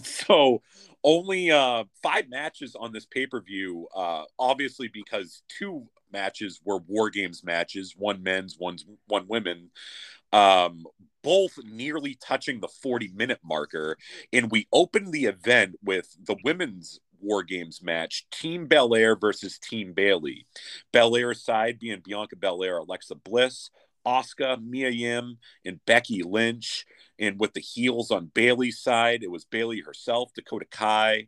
so 0.04 0.62
only 1.04 1.52
uh, 1.52 1.86
five 2.02 2.30
matches 2.30 2.76
on 2.76 2.92
this 2.92 3.06
pay 3.06 3.28
per 3.28 3.42
view. 3.42 3.88
Uh, 3.96 4.24
obviously, 4.38 4.90
because 4.92 5.44
two 5.48 5.88
matches 6.12 6.60
were 6.64 6.80
War 6.80 7.10
Games 7.10 7.44
matches, 7.44 7.94
one 7.98 8.24
men's, 8.24 8.56
one 8.58 8.78
one 9.08 9.28
women. 9.28 9.70
Um, 10.32 10.86
both 11.22 11.58
nearly 11.66 12.16
touching 12.16 12.60
the 12.60 12.68
40 12.68 13.10
minute 13.10 13.40
marker. 13.44 13.98
And 14.32 14.50
we 14.50 14.68
opened 14.72 15.12
the 15.12 15.26
event 15.26 15.76
with 15.84 16.16
the 16.26 16.38
women's 16.44 17.00
War 17.22 17.44
Games 17.44 17.82
match 17.82 18.26
Team 18.32 18.68
Belair 18.68 19.16
versus 19.16 19.60
Team 19.60 19.94
Bayley. 19.94 20.46
Belair's 20.92 21.44
side 21.44 21.80
being 21.80 22.02
Bianca 22.04 22.36
Belair, 22.36 22.78
Alexa 22.78 23.16
Bliss, 23.16 23.70
Asuka, 24.06 24.62
Mia 24.64 24.90
Yim, 24.90 25.38
and 25.66 25.84
Becky 25.86 26.24
Lynch. 26.24 26.86
And 27.18 27.40
with 27.40 27.54
the 27.54 27.62
heels 27.62 28.12
on 28.12 28.32
Bayley's 28.34 28.80
side, 28.80 29.24
it 29.24 29.32
was 29.32 29.46
Bayley 29.46 29.82
herself, 29.82 30.34
Dakota 30.34 30.66
Kai, 30.72 31.28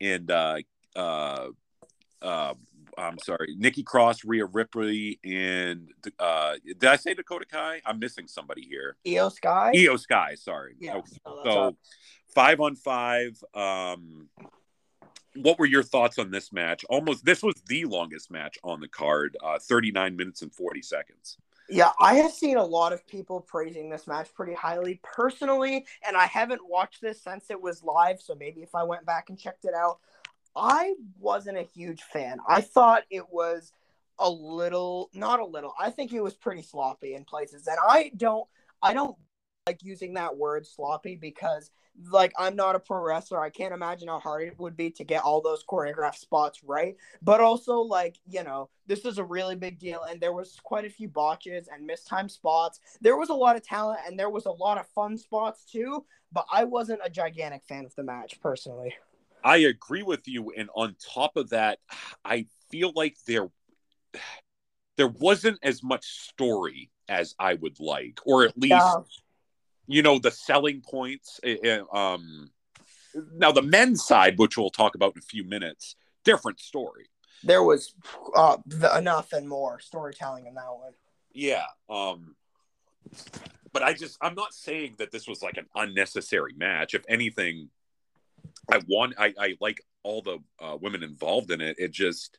and 0.00 0.30
uh, 0.30 0.58
uh, 0.94 1.48
uh, 2.20 2.54
I'm 2.98 3.18
sorry, 3.18 3.54
Nikki 3.56 3.82
Cross, 3.82 4.24
Rhea 4.24 4.44
Ripley, 4.44 5.18
and 5.24 5.92
uh, 6.18 6.54
did 6.64 6.84
I 6.84 6.96
say 6.96 7.14
Dakota 7.14 7.46
Kai? 7.46 7.80
I'm 7.86 7.98
missing 7.98 8.26
somebody 8.28 8.62
here. 8.62 8.96
Iyo 9.06 9.30
Sky. 9.32 9.72
Iyo 9.74 9.98
Sky, 9.98 10.34
sorry. 10.34 10.76
Yeah, 10.78 10.96
Okay. 10.96 11.12
so 11.44 11.76
five 12.34 12.60
on 12.60 12.76
five. 12.76 13.42
Um, 13.54 14.28
what 15.36 15.58
were 15.58 15.66
your 15.66 15.82
thoughts 15.82 16.18
on 16.18 16.30
this 16.30 16.52
match? 16.52 16.84
Almost, 16.90 17.24
this 17.24 17.42
was 17.42 17.54
the 17.66 17.86
longest 17.86 18.30
match 18.30 18.58
on 18.62 18.80
the 18.80 18.88
card, 18.88 19.36
uh, 19.42 19.58
39 19.58 20.14
minutes 20.16 20.42
and 20.42 20.52
40 20.54 20.82
seconds. 20.82 21.38
Yeah, 21.70 21.90
I 22.00 22.16
have 22.16 22.32
seen 22.32 22.58
a 22.58 22.64
lot 22.64 22.92
of 22.92 23.06
people 23.06 23.40
praising 23.40 23.88
this 23.88 24.06
match 24.06 24.28
pretty 24.34 24.52
highly 24.52 25.00
personally, 25.02 25.86
and 26.06 26.16
I 26.16 26.26
haven't 26.26 26.60
watched 26.68 27.00
this 27.00 27.22
since 27.22 27.50
it 27.50 27.58
was 27.58 27.82
live, 27.82 28.20
so 28.20 28.34
maybe 28.34 28.62
if 28.62 28.74
I 28.74 28.82
went 28.82 29.06
back 29.06 29.30
and 29.30 29.38
checked 29.38 29.64
it 29.64 29.72
out, 29.72 30.00
I 30.54 30.94
wasn't 31.18 31.58
a 31.58 31.62
huge 31.62 32.02
fan. 32.02 32.38
I 32.48 32.60
thought 32.60 33.04
it 33.10 33.24
was 33.30 33.72
a 34.18 34.30
little, 34.30 35.10
not 35.14 35.40
a 35.40 35.46
little. 35.46 35.74
I 35.78 35.90
think 35.90 36.12
it 36.12 36.22
was 36.22 36.34
pretty 36.34 36.62
sloppy 36.62 37.14
in 37.14 37.24
places, 37.24 37.66
and 37.66 37.78
I 37.86 38.12
don't, 38.16 38.46
I 38.82 38.94
don't 38.94 39.16
like 39.66 39.82
using 39.82 40.14
that 40.14 40.36
word 40.36 40.66
sloppy 40.66 41.16
because 41.16 41.70
like 42.10 42.32
I'm 42.38 42.56
not 42.56 42.74
a 42.74 42.80
pro 42.80 43.00
wrestler. 43.00 43.40
I 43.40 43.50
can't 43.50 43.74
imagine 43.74 44.08
how 44.08 44.18
hard 44.18 44.42
it 44.48 44.58
would 44.58 44.76
be 44.76 44.90
to 44.90 45.04
get 45.04 45.22
all 45.22 45.40
those 45.40 45.64
choreographed 45.64 46.16
spots 46.16 46.62
right. 46.64 46.96
But 47.22 47.40
also 47.40 47.78
like, 47.78 48.16
you 48.26 48.42
know, 48.42 48.70
this 48.86 49.04
is 49.04 49.18
a 49.18 49.24
really 49.24 49.56
big 49.56 49.78
deal 49.78 50.02
and 50.02 50.20
there 50.20 50.32
was 50.32 50.58
quite 50.62 50.84
a 50.84 50.90
few 50.90 51.08
botches 51.08 51.68
and 51.68 51.86
mistimed 51.86 52.30
spots. 52.30 52.80
There 53.00 53.16
was 53.16 53.28
a 53.28 53.34
lot 53.34 53.56
of 53.56 53.62
talent 53.62 54.00
and 54.06 54.18
there 54.18 54.30
was 54.30 54.46
a 54.46 54.50
lot 54.50 54.78
of 54.78 54.88
fun 54.88 55.16
spots 55.16 55.64
too, 55.64 56.04
but 56.32 56.46
I 56.50 56.64
wasn't 56.64 57.00
a 57.04 57.10
gigantic 57.10 57.62
fan 57.64 57.84
of 57.84 57.94
the 57.94 58.02
match 58.02 58.40
personally. 58.40 58.94
I 59.44 59.58
agree 59.58 60.02
with 60.02 60.26
you, 60.26 60.52
and 60.56 60.68
on 60.74 60.96
top 61.14 61.36
of 61.36 61.50
that, 61.50 61.78
I 62.24 62.46
feel 62.70 62.92
like 62.94 63.16
there 63.26 63.48
there 64.96 65.08
wasn't 65.08 65.58
as 65.62 65.82
much 65.82 66.04
story 66.04 66.90
as 67.08 67.34
I 67.38 67.54
would 67.54 67.80
like, 67.80 68.20
or 68.24 68.44
at 68.44 68.56
least 68.58 68.72
Yeah. 68.72 68.94
you 69.86 70.02
know 70.02 70.18
the 70.18 70.30
selling 70.30 70.80
points. 70.82 71.40
eh, 71.42 71.56
eh, 71.62 71.80
Um, 71.92 72.50
now 73.34 73.52
the 73.52 73.62
men's 73.62 74.04
side, 74.04 74.38
which 74.38 74.56
we'll 74.56 74.70
talk 74.70 74.94
about 74.94 75.14
in 75.14 75.18
a 75.18 75.22
few 75.22 75.44
minutes, 75.44 75.96
different 76.24 76.60
story. 76.60 77.06
There 77.42 77.62
was 77.62 77.94
uh, 78.36 78.58
the, 78.66 78.96
enough 78.96 79.32
and 79.32 79.48
more 79.48 79.80
storytelling 79.80 80.46
in 80.46 80.54
that 80.54 80.72
one. 80.74 80.92
Yeah. 81.32 81.66
Um, 81.88 82.36
but 83.72 83.82
I 83.82 83.94
just 83.94 84.16
I'm 84.20 84.34
not 84.34 84.54
saying 84.54 84.94
that 84.98 85.10
this 85.10 85.26
was 85.26 85.42
like 85.42 85.56
an 85.56 85.66
unnecessary 85.74 86.52
match. 86.56 86.94
If 86.94 87.04
anything, 87.08 87.70
I 88.70 88.80
want 88.86 89.14
I, 89.18 89.34
I 89.38 89.56
like 89.60 89.80
all 90.02 90.22
the 90.22 90.38
uh, 90.60 90.76
women 90.80 91.02
involved 91.02 91.50
in 91.50 91.60
it. 91.60 91.76
It 91.78 91.92
just 91.92 92.38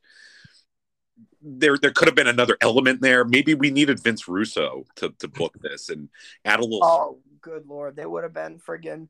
there 1.42 1.78
there 1.78 1.92
could 1.92 2.08
have 2.08 2.16
been 2.16 2.28
another 2.28 2.58
element 2.62 3.02
there. 3.02 3.24
Maybe 3.26 3.54
we 3.54 3.70
needed 3.72 4.02
Vince 4.02 4.28
Russo 4.28 4.86
to 4.96 5.10
to 5.20 5.28
book 5.28 5.56
this 5.62 5.90
and 5.90 6.10
add 6.46 6.60
a 6.60 6.64
little 6.64 6.84
Oh, 6.84 7.20
good 7.42 7.68
lord, 7.68 7.96
they 7.96 8.06
would 8.06 8.24
have 8.24 8.34
been 8.34 8.60
friggin' 8.60 9.10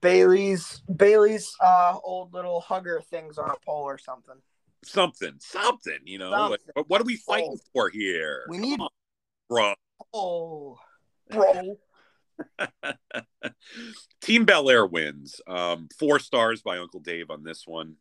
Bayley's 0.00 0.82
Bayley's 0.94 1.54
uh 1.60 1.96
old 2.04 2.32
little 2.32 2.60
hugger 2.60 3.00
things 3.10 3.38
on 3.38 3.50
a 3.50 3.56
pole 3.64 3.84
or 3.84 3.98
something. 3.98 4.36
something, 4.84 5.34
something. 5.38 5.98
You 6.04 6.18
know, 6.18 6.30
like, 6.30 6.60
Something. 6.60 6.72
what- 6.74 6.88
what 6.90 7.00
are 7.00 7.04
we 7.04 7.16
fighting 7.16 7.56
Oh. 7.58 7.66
for 7.72 7.88
here? 7.88 8.44
We 8.48 8.58
need 8.58 8.80
bro. 9.48 9.74
oh, 10.12 10.78
bro. 11.30 11.78
Team 14.20 14.44
Belair 14.44 14.86
wins. 14.86 15.40
Um, 15.46 15.88
four 15.98 16.18
stars 16.18 16.62
by 16.62 16.78
Uncle 16.78 17.00
Dave 17.00 17.30
on 17.30 17.42
this 17.42 17.66
one. 17.66 17.96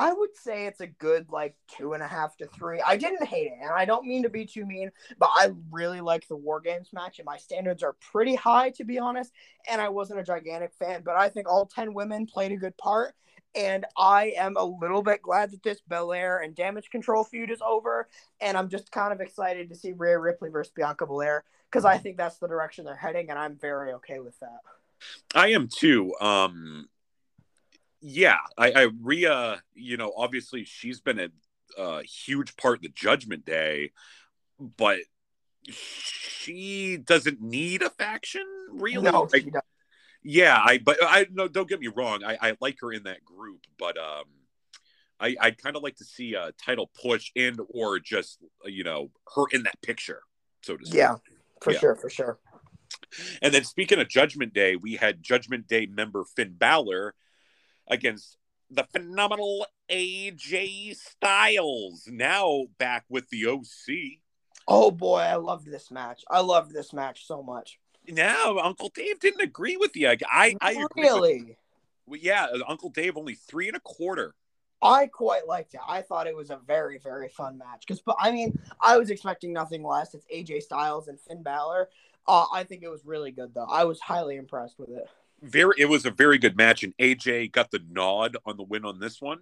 I 0.00 0.12
would 0.12 0.36
say 0.36 0.66
it's 0.66 0.80
a 0.80 0.86
good 0.86 1.26
like 1.28 1.56
two 1.76 1.92
and 1.92 2.02
a 2.02 2.06
half 2.06 2.36
to 2.36 2.46
three. 2.46 2.80
I 2.80 2.96
didn't 2.96 3.26
hate 3.26 3.48
it, 3.48 3.58
and 3.60 3.70
I 3.70 3.84
don't 3.84 4.06
mean 4.06 4.22
to 4.22 4.28
be 4.28 4.46
too 4.46 4.64
mean, 4.64 4.92
but 5.18 5.28
I 5.34 5.50
really 5.72 6.00
like 6.00 6.28
the 6.28 6.36
War 6.36 6.60
Games 6.60 6.90
match, 6.92 7.18
and 7.18 7.26
my 7.26 7.36
standards 7.36 7.82
are 7.82 7.96
pretty 8.12 8.36
high 8.36 8.70
to 8.70 8.84
be 8.84 9.00
honest. 9.00 9.32
And 9.68 9.80
I 9.80 9.88
wasn't 9.88 10.20
a 10.20 10.24
gigantic 10.24 10.72
fan, 10.78 11.02
but 11.04 11.16
I 11.16 11.28
think 11.28 11.48
all 11.48 11.66
ten 11.66 11.94
women 11.94 12.26
played 12.26 12.52
a 12.52 12.56
good 12.56 12.76
part. 12.76 13.14
And 13.56 13.86
I 13.96 14.34
am 14.36 14.56
a 14.56 14.64
little 14.64 15.02
bit 15.02 15.22
glad 15.22 15.50
that 15.50 15.64
this 15.64 15.80
Belair 15.88 16.38
and 16.38 16.54
Damage 16.54 16.90
Control 16.90 17.24
feud 17.24 17.50
is 17.50 17.60
over, 17.60 18.08
and 18.40 18.56
I'm 18.56 18.68
just 18.68 18.92
kind 18.92 19.12
of 19.12 19.20
excited 19.20 19.68
to 19.68 19.74
see 19.74 19.94
Rhea 19.94 20.18
Ripley 20.18 20.50
versus 20.50 20.72
Bianca 20.76 21.06
Belair 21.06 21.42
because 21.70 21.84
I 21.84 21.98
think 21.98 22.16
that's 22.16 22.38
the 22.38 22.48
direction 22.48 22.84
they're 22.84 22.96
heading, 22.96 23.30
and 23.30 23.38
I'm 23.38 23.56
very 23.56 23.92
okay 23.94 24.20
with 24.20 24.38
that. 24.40 24.60
I 25.34 25.48
am 25.48 25.68
too. 25.68 26.14
Um, 26.20 26.88
yeah, 28.00 28.38
I, 28.56 28.72
I 28.72 28.88
Rhea, 29.00 29.62
you 29.74 29.96
know, 29.96 30.12
obviously 30.16 30.64
she's 30.64 31.00
been 31.00 31.18
a, 31.18 31.28
a 31.76 32.02
huge 32.02 32.56
part 32.56 32.76
of 32.76 32.82
the 32.82 32.88
Judgment 32.88 33.44
Day, 33.44 33.92
but 34.58 34.98
she 35.68 36.96
doesn't 36.96 37.40
need 37.40 37.82
a 37.82 37.90
faction, 37.90 38.46
really. 38.70 39.10
No, 39.10 39.28
Like, 39.32 39.42
she 39.42 39.50
doesn't. 39.50 39.64
yeah, 40.22 40.58
I 40.64 40.78
but 40.78 40.98
I 41.02 41.26
no, 41.32 41.48
don't 41.48 41.68
get 41.68 41.80
me 41.80 41.88
wrong. 41.88 42.24
I, 42.24 42.38
I 42.40 42.56
like 42.60 42.78
her 42.80 42.92
in 42.92 43.04
that 43.04 43.24
group, 43.24 43.66
but 43.78 43.96
um, 43.98 44.24
I 45.20 45.36
I'd 45.40 45.58
kind 45.58 45.76
of 45.76 45.82
like 45.82 45.96
to 45.96 46.04
see 46.04 46.34
a 46.34 46.52
title 46.52 46.90
push 47.02 47.30
and 47.36 47.60
or 47.70 47.98
just 47.98 48.38
you 48.64 48.84
know 48.84 49.10
her 49.34 49.44
in 49.52 49.64
that 49.64 49.80
picture, 49.82 50.22
so 50.62 50.76
to 50.76 50.86
speak. 50.86 50.96
yeah, 50.98 51.16
for 51.60 51.72
Yeah. 51.72 51.78
sure, 51.78 51.94
for 51.96 52.10
sure. 52.10 52.38
And 53.42 53.52
then 53.54 53.64
speaking 53.64 53.98
of 54.00 54.08
Judgment 54.08 54.52
Day, 54.54 54.76
we 54.76 54.96
had 54.96 55.22
Judgment 55.22 55.66
Day 55.68 55.86
member 55.86 56.24
Finn 56.24 56.54
Balor 56.54 57.14
against 57.86 58.36
the 58.70 58.84
phenomenal 58.84 59.66
AJ 59.88 60.94
Styles, 60.96 62.06
now 62.10 62.64
back 62.78 63.04
with 63.08 63.28
the 63.30 63.46
OC. 63.46 64.20
Oh 64.66 64.90
boy, 64.90 65.20
I 65.20 65.36
loved 65.36 65.66
this 65.70 65.90
match. 65.90 66.22
I 66.30 66.40
loved 66.40 66.72
this 66.72 66.92
match 66.92 67.26
so 67.26 67.42
much. 67.42 67.78
Now, 68.06 68.58
Uncle 68.58 68.90
Dave 68.94 69.20
didn't 69.20 69.40
agree 69.40 69.76
with 69.76 69.96
you. 69.96 70.08
I, 70.08 70.16
I, 70.30 70.54
I 70.60 70.74
with- 70.76 70.86
really, 70.96 71.56
well, 72.06 72.20
yeah, 72.22 72.46
Uncle 72.66 72.90
Dave 72.90 73.16
only 73.16 73.34
three 73.34 73.68
and 73.68 73.76
a 73.76 73.80
quarter. 73.80 74.34
I 74.80 75.06
quite 75.06 75.46
liked 75.46 75.74
it. 75.74 75.80
I 75.86 76.02
thought 76.02 76.26
it 76.26 76.36
was 76.36 76.50
a 76.50 76.60
very, 76.66 76.98
very 76.98 77.28
fun 77.28 77.58
match. 77.58 77.84
Because, 77.86 78.00
but 78.00 78.16
I 78.18 78.30
mean, 78.30 78.58
I 78.80 78.96
was 78.96 79.10
expecting 79.10 79.52
nothing 79.52 79.82
less. 79.82 80.14
It's 80.14 80.26
AJ 80.26 80.62
Styles 80.62 81.08
and 81.08 81.20
Finn 81.20 81.42
Balor. 81.42 81.88
Uh, 82.26 82.46
I 82.52 82.64
think 82.64 82.82
it 82.82 82.88
was 82.88 83.04
really 83.04 83.30
good, 83.30 83.54
though. 83.54 83.66
I 83.68 83.84
was 83.84 84.00
highly 84.00 84.36
impressed 84.36 84.78
with 84.78 84.90
it. 84.90 85.08
Very, 85.42 85.74
it 85.78 85.86
was 85.86 86.04
a 86.04 86.10
very 86.10 86.38
good 86.38 86.56
match, 86.56 86.82
and 86.82 86.96
AJ 86.98 87.52
got 87.52 87.70
the 87.70 87.80
nod 87.90 88.36
on 88.44 88.56
the 88.56 88.62
win 88.62 88.84
on 88.84 88.98
this 88.98 89.20
one, 89.20 89.38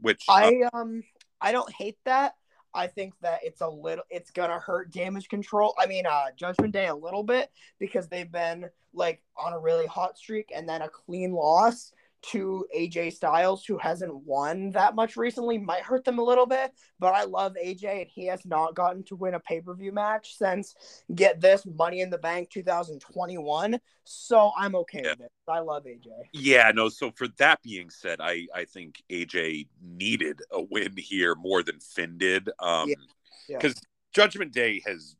which 0.00 0.24
uh, 0.28 0.32
I 0.32 0.62
um, 0.72 1.02
I 1.40 1.52
don't 1.52 1.70
hate 1.72 1.98
that. 2.04 2.34
I 2.72 2.86
think 2.86 3.14
that 3.20 3.40
it's 3.42 3.60
a 3.60 3.68
little, 3.68 4.04
it's 4.10 4.30
gonna 4.30 4.60
hurt 4.60 4.92
damage 4.92 5.28
control. 5.28 5.74
I 5.76 5.86
mean, 5.86 6.06
uh, 6.06 6.26
Judgment 6.36 6.72
Day 6.72 6.86
a 6.86 6.94
little 6.94 7.24
bit 7.24 7.50
because 7.80 8.08
they've 8.08 8.30
been 8.30 8.70
like 8.94 9.22
on 9.36 9.52
a 9.52 9.58
really 9.58 9.86
hot 9.86 10.16
streak, 10.16 10.52
and 10.54 10.68
then 10.68 10.82
a 10.82 10.88
clean 10.88 11.32
loss 11.32 11.92
to 12.22 12.66
AJ 12.76 13.12
Styles, 13.14 13.64
who 13.64 13.78
hasn't 13.78 14.14
won 14.24 14.70
that 14.72 14.94
much 14.94 15.16
recently, 15.16 15.58
might 15.58 15.82
hurt 15.82 16.04
them 16.04 16.18
a 16.18 16.22
little 16.24 16.46
bit. 16.46 16.72
But 16.98 17.14
I 17.14 17.24
love 17.24 17.54
AJ, 17.62 18.02
and 18.02 18.10
he 18.10 18.26
has 18.26 18.44
not 18.44 18.74
gotten 18.74 19.02
to 19.04 19.16
win 19.16 19.34
a 19.34 19.40
pay 19.40 19.60
per 19.60 19.74
view 19.74 19.92
match 19.92 20.36
since 20.36 20.74
get 21.14 21.40
this 21.40 21.64
Money 21.66 22.00
in 22.00 22.10
the 22.10 22.18
Bank 22.18 22.50
2021. 22.50 23.80
So 24.04 24.52
I'm 24.56 24.74
okay 24.76 25.02
Yeah. 25.04 25.10
with 25.12 25.20
it. 25.22 25.32
I 25.48 25.60
love 25.60 25.84
AJ. 25.84 26.10
Yeah, 26.32 26.70
no. 26.74 26.88
So 26.88 27.10
for 27.10 27.28
that 27.38 27.60
being 27.62 27.90
said, 27.90 28.20
I 28.20 28.46
I 28.54 28.64
think 28.64 29.02
AJ 29.10 29.68
needed 29.82 30.40
a 30.50 30.62
win 30.62 30.94
here 30.96 31.34
more 31.34 31.62
than 31.62 31.80
Finn 31.80 32.18
did. 32.18 32.48
Um, 32.58 32.88
Yeah, 32.88 32.94
yeah. 33.48 33.58
because 33.58 33.74
Judgment 34.12 34.52
Day 34.52 34.82
has, 34.86 35.16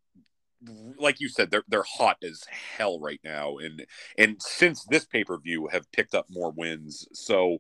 like 0.99 1.21
you 1.21 1.29
said, 1.29 1.51
they're 1.51 1.65
they're 1.69 1.83
hot 1.83 2.19
as 2.23 2.45
hell 2.77 3.01
right 3.01 3.21
now, 3.25 3.57
and 3.59 3.87
and 4.19 4.41
since 4.43 4.85
this 4.85 5.05
pay 5.05 5.25
per 5.25 5.39
view 5.39 5.69
have 5.69 5.91
picked 5.93 6.15
up 6.15 6.27
more 6.31 6.51
wins. 6.51 7.07
So 7.13 7.59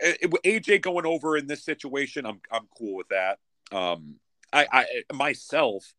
eh, 0.00 0.14
eh, 0.22 0.28
AJ 0.44 0.82
going 0.82 1.06
over 1.06 1.36
in 1.36 1.46
this 1.46 1.64
situation, 1.64 2.26
I'm 2.26 2.40
I'm 2.50 2.68
cool 2.76 2.96
with 2.96 3.08
that. 3.08 3.38
Um, 3.70 4.16
I 4.52 4.66
I 4.72 5.14
myself. 5.14 5.94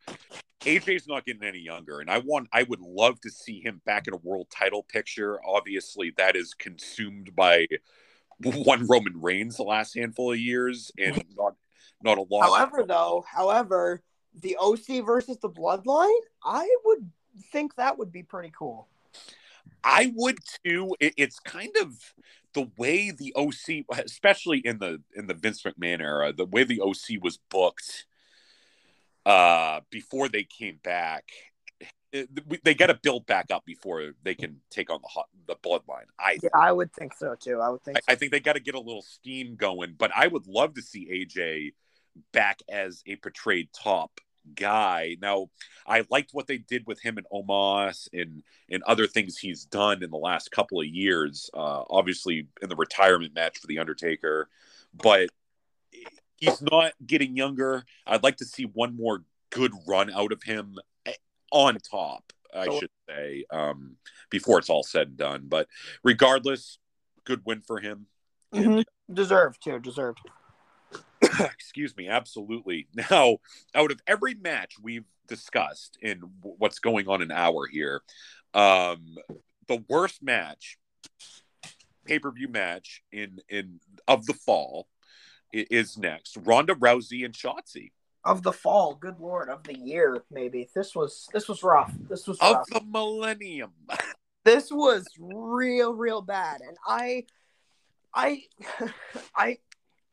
AJ's 0.61 1.07
not 1.09 1.25
getting 1.25 1.43
any 1.43 1.59
younger, 1.59 1.99
and 1.99 2.09
I 2.09 2.19
want 2.19 2.47
I 2.53 2.63
would 2.63 2.79
love 2.79 3.19
to 3.21 3.29
see 3.29 3.59
him 3.59 3.81
back 3.85 4.07
in 4.07 4.13
a 4.13 4.17
world 4.17 4.47
title 4.49 4.83
picture. 4.83 5.39
Obviously, 5.45 6.13
that 6.17 6.37
is 6.37 6.53
consumed 6.53 7.35
by 7.35 7.67
one 8.43 8.87
Roman 8.87 9.21
Reigns 9.21 9.57
the 9.57 9.63
last 9.63 9.93
handful 9.93 10.31
of 10.31 10.39
years, 10.39 10.91
and 10.97 11.21
not 11.35 11.55
not 12.01 12.17
a 12.17 12.21
lot. 12.21 12.43
However, 12.43 12.85
though, 12.87 13.25
however, 13.29 14.03
the 14.41 14.57
OC 14.59 15.05
versus 15.05 15.37
the 15.37 15.49
Bloodline, 15.49 16.19
I 16.43 16.67
would 16.85 17.09
think 17.51 17.75
that 17.75 17.97
would 17.97 18.11
be 18.11 18.23
pretty 18.23 18.51
cool. 18.57 18.87
I 19.83 20.13
would 20.15 20.37
too. 20.65 20.95
It, 20.99 21.13
it's 21.17 21.39
kind 21.39 21.75
of 21.81 22.13
the 22.53 22.69
way 22.77 23.11
the 23.11 23.33
OC, 23.35 23.85
especially 24.05 24.59
in 24.59 24.79
the 24.79 25.01
in 25.15 25.27
the 25.27 25.33
Vince 25.33 25.63
McMahon 25.63 26.01
era, 26.01 26.31
the 26.33 26.45
way 26.45 26.63
the 26.63 26.81
OC 26.81 27.21
was 27.21 27.37
booked 27.49 28.05
uh 29.25 29.79
before 29.89 30.27
they 30.27 30.43
came 30.43 30.77
back 30.83 31.23
it, 32.13 32.63
they 32.63 32.75
got 32.75 32.87
to 32.87 32.93
build 32.93 33.25
back 33.25 33.47
up 33.51 33.65
before 33.65 34.13
they 34.23 34.35
can 34.35 34.61
take 34.69 34.91
on 34.91 34.99
the 35.01 35.07
hot, 35.07 35.27
the 35.47 35.55
bloodline. 35.55 36.05
I 36.19 36.37
yeah, 36.41 36.49
I 36.53 36.71
would 36.71 36.93
think 36.93 37.13
so 37.13 37.35
too. 37.35 37.59
I 37.59 37.69
would 37.69 37.81
think. 37.81 37.97
I, 37.97 38.01
so. 38.01 38.05
I 38.09 38.15
think 38.15 38.31
they 38.31 38.39
got 38.39 38.53
to 38.53 38.59
get 38.59 38.75
a 38.75 38.79
little 38.79 39.01
steam 39.01 39.55
going, 39.55 39.95
but 39.97 40.11
I 40.15 40.27
would 40.27 40.47
love 40.47 40.75
to 40.75 40.81
see 40.81 41.07
AJ 41.07 41.73
back 42.31 42.61
as 42.69 43.03
a 43.05 43.15
portrayed 43.17 43.69
top 43.73 44.19
guy. 44.55 45.17
Now, 45.21 45.49
I 45.87 46.05
liked 46.09 46.31
what 46.33 46.47
they 46.47 46.57
did 46.57 46.85
with 46.85 47.01
him 47.01 47.17
and 47.17 47.27
Omos 47.31 48.07
and 48.13 48.43
and 48.69 48.83
other 48.83 49.07
things 49.07 49.37
he's 49.37 49.65
done 49.65 50.03
in 50.03 50.09
the 50.09 50.17
last 50.17 50.51
couple 50.51 50.79
of 50.79 50.87
years. 50.87 51.49
Uh, 51.53 51.83
obviously, 51.89 52.47
in 52.61 52.69
the 52.69 52.75
retirement 52.75 53.33
match 53.33 53.57
for 53.59 53.67
the 53.67 53.79
Undertaker, 53.79 54.49
but 54.93 55.29
he's 56.37 56.61
not 56.61 56.93
getting 57.05 57.35
younger. 57.37 57.83
I'd 58.05 58.23
like 58.23 58.37
to 58.37 58.45
see 58.45 58.63
one 58.63 58.95
more 58.95 59.23
good 59.49 59.73
run 59.87 60.11
out 60.11 60.31
of 60.31 60.43
him 60.43 60.77
eh, 61.05 61.13
on 61.51 61.77
top. 61.79 62.33
I 62.55 62.65
should 62.77 62.89
say 63.09 63.45
um, 63.49 63.95
before 64.29 64.59
it's 64.59 64.69
all 64.69 64.83
said 64.83 65.07
and 65.07 65.17
done. 65.17 65.45
But 65.47 65.67
regardless, 66.03 66.77
good 67.25 67.41
win 67.45 67.61
for 67.61 67.79
him. 67.79 68.05
Mm-hmm. 68.53 68.81
Deserved 69.13 69.63
too. 69.63 69.79
Deserved. 69.79 70.19
excuse 71.39 71.95
me, 71.95 72.07
absolutely. 72.07 72.87
Now, 73.09 73.37
out 73.75 73.91
of 73.91 73.99
every 74.07 74.35
match 74.35 74.75
we've 74.81 75.05
discussed 75.27 75.97
in 76.01 76.19
what's 76.41 76.79
going 76.79 77.07
on 77.07 77.21
an 77.21 77.31
hour 77.31 77.67
here, 77.67 78.01
um, 78.53 79.15
the 79.67 79.83
worst 79.89 80.21
match, 80.21 80.77
pay 82.05 82.19
per 82.19 82.31
view 82.31 82.47
match 82.47 83.01
in 83.11 83.39
in 83.49 83.79
of 84.07 84.25
the 84.25 84.33
fall 84.33 84.87
is 85.51 85.97
next. 85.97 86.37
Ronda 86.37 86.75
Rousey 86.75 87.25
and 87.25 87.33
Shotzi 87.33 87.91
of 88.23 88.43
the 88.43 88.53
fall. 88.53 88.95
Good 88.95 89.19
lord, 89.19 89.49
of 89.49 89.63
the 89.63 89.77
year 89.77 90.23
maybe. 90.31 90.69
This 90.73 90.95
was 90.95 91.27
this 91.33 91.47
was 91.47 91.63
rough. 91.63 91.93
This 92.09 92.27
was 92.27 92.39
rough. 92.41 92.65
of 92.71 92.73
the 92.73 92.81
millennium. 92.89 93.71
this 94.45 94.71
was 94.71 95.05
real 95.19 95.93
real 95.93 96.21
bad, 96.21 96.61
and 96.61 96.77
I, 96.87 97.25
I, 98.13 98.43
I 99.35 99.57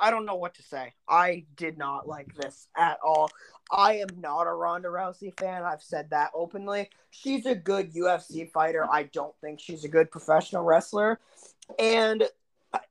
I 0.01 0.11
don't 0.11 0.25
know 0.25 0.37
what 0.37 0.55
to 0.55 0.63
say. 0.63 0.95
I 1.09 1.45
did 1.57 1.77
not 1.77 2.09
like 2.09 2.35
this 2.35 2.69
at 2.77 2.99
all. 3.05 3.31
I 3.71 3.99
am 3.99 4.09
not 4.19 4.47
a 4.47 4.53
Ronda 4.53 4.89
Rousey 4.89 5.39
fan. 5.39 5.63
I've 5.63 5.83
said 5.83 6.11
that 6.11 6.31
openly. 6.35 6.89
She's 7.11 7.47
a 7.47 7.55
good 7.55 7.93
UFC 7.93 8.51
fighter. 8.51 8.87
I 8.91 9.05
don't 9.05 9.35
think 9.41 9.61
she's 9.61 9.85
a 9.85 9.89
good 9.89 10.11
professional 10.11 10.65
wrestler. 10.65 11.21
And 11.79 12.25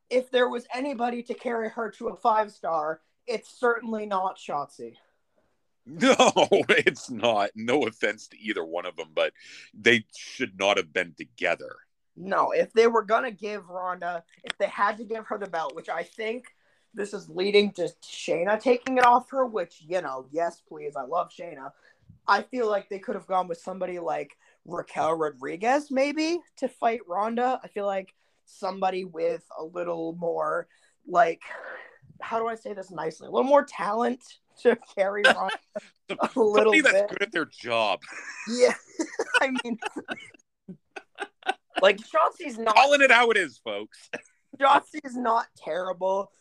if 0.10 0.30
there 0.32 0.49
was 0.49 0.66
anybody 0.74 1.24
to 1.24 1.34
carry 1.34 1.70
her 1.70 1.89
to 1.91 2.10
a 2.10 2.16
five 2.16 2.51
star, 2.51 3.01
it's 3.28 3.49
certainly 3.60 4.05
not 4.05 4.38
Shotzi. 4.38 4.95
No, 5.86 6.20
it's 6.70 7.10
not. 7.10 7.49
No 7.55 7.88
offense 7.88 8.28
to 8.28 8.38
either 8.39 8.64
one 8.64 8.86
of 8.86 8.95
them, 8.95 9.07
but 9.16 9.34
they 9.74 10.05
should 10.16 10.60
not 10.60 10.78
have 10.78 10.93
been 10.93 11.16
together. 11.18 11.78
No, 12.16 12.51
if 12.51 12.72
they 12.74 12.86
were 12.86 13.01
going 13.01 13.24
to 13.24 13.32
give 13.32 13.68
Ronda, 13.70 14.24
if 14.43 14.55
they 14.60 14.68
had 14.68 14.97
to 14.97 15.03
give 15.03 15.26
her 15.26 15.39
the 15.39 15.47
belt, 15.47 15.76
which 15.76 15.89
I 15.89 16.03
think 16.03 16.45
this 16.94 17.14
is 17.14 17.30
leading 17.30 17.72
to 17.74 17.90
Shayna 18.04 18.60
taking 18.60 18.98
it 18.98 19.06
off 19.06 19.30
her, 19.32 19.46
which, 19.46 19.82
you 19.88 20.02
know, 20.02 20.26
yes, 20.32 20.62
please. 20.68 20.96
I 20.96 21.04
love 21.04 21.30
Shayna. 21.30 21.72
I 22.28 22.42
feel 22.44 22.70
like 22.70 22.90
they 22.90 23.00
could 23.00 23.16
have 23.16 23.28
gone 23.28 23.48
with 23.48 23.60
somebody 23.60 24.00
like 24.00 24.38
Raquel 24.66 25.14
Rodriguez, 25.14 25.92
maybe, 25.92 26.40
to 26.58 26.68
fight 26.68 27.02
Ronda. 27.08 27.60
I 27.64 27.68
feel 27.68 27.86
like 27.86 28.14
somebody 28.46 29.06
with 29.06 29.44
a 29.58 29.64
little 29.64 30.14
more, 30.14 30.68
like, 31.08 31.42
how 32.22 32.40
do 32.40 32.48
I 32.48 32.56
say 32.56 32.74
this 32.74 32.92
nicely? 32.92 33.28
A 33.28 33.32
little 33.32 33.50
more 33.50 33.64
talent 33.64 34.24
to 34.64 34.78
carry 34.96 35.24
Ronda. 35.24 35.58
a 36.10 36.16
little 36.36 36.74
somebody 36.74 36.82
that's 36.82 36.94
bit. 36.94 37.10
good 37.10 37.22
at 37.22 37.32
their 37.32 37.46
job. 37.46 38.00
Yeah. 38.48 38.74
I 39.42 39.52
mean, 39.64 39.78
like, 41.82 41.98
Shotzi's 41.98 42.58
not. 42.58 42.76
Calling 42.76 43.02
it 43.02 43.12
how 43.12 43.30
it 43.32 43.38
is, 43.38 43.60
folks. 43.64 44.10
Shotzi's 44.60 45.16
not 45.16 45.48
terrible 45.56 46.32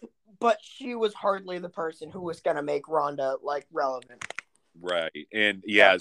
but 0.41 0.59
she 0.62 0.95
was 0.95 1.14
hardly 1.14 1.59
the 1.59 1.68
person 1.68 2.11
who 2.11 2.20
was 2.20 2.41
going 2.41 2.57
to 2.57 2.62
make 2.62 2.89
Ronda 2.89 3.36
like 3.43 3.66
relevant. 3.72 4.24
Right, 4.80 5.26
and 5.32 5.62
yeah, 5.66 5.99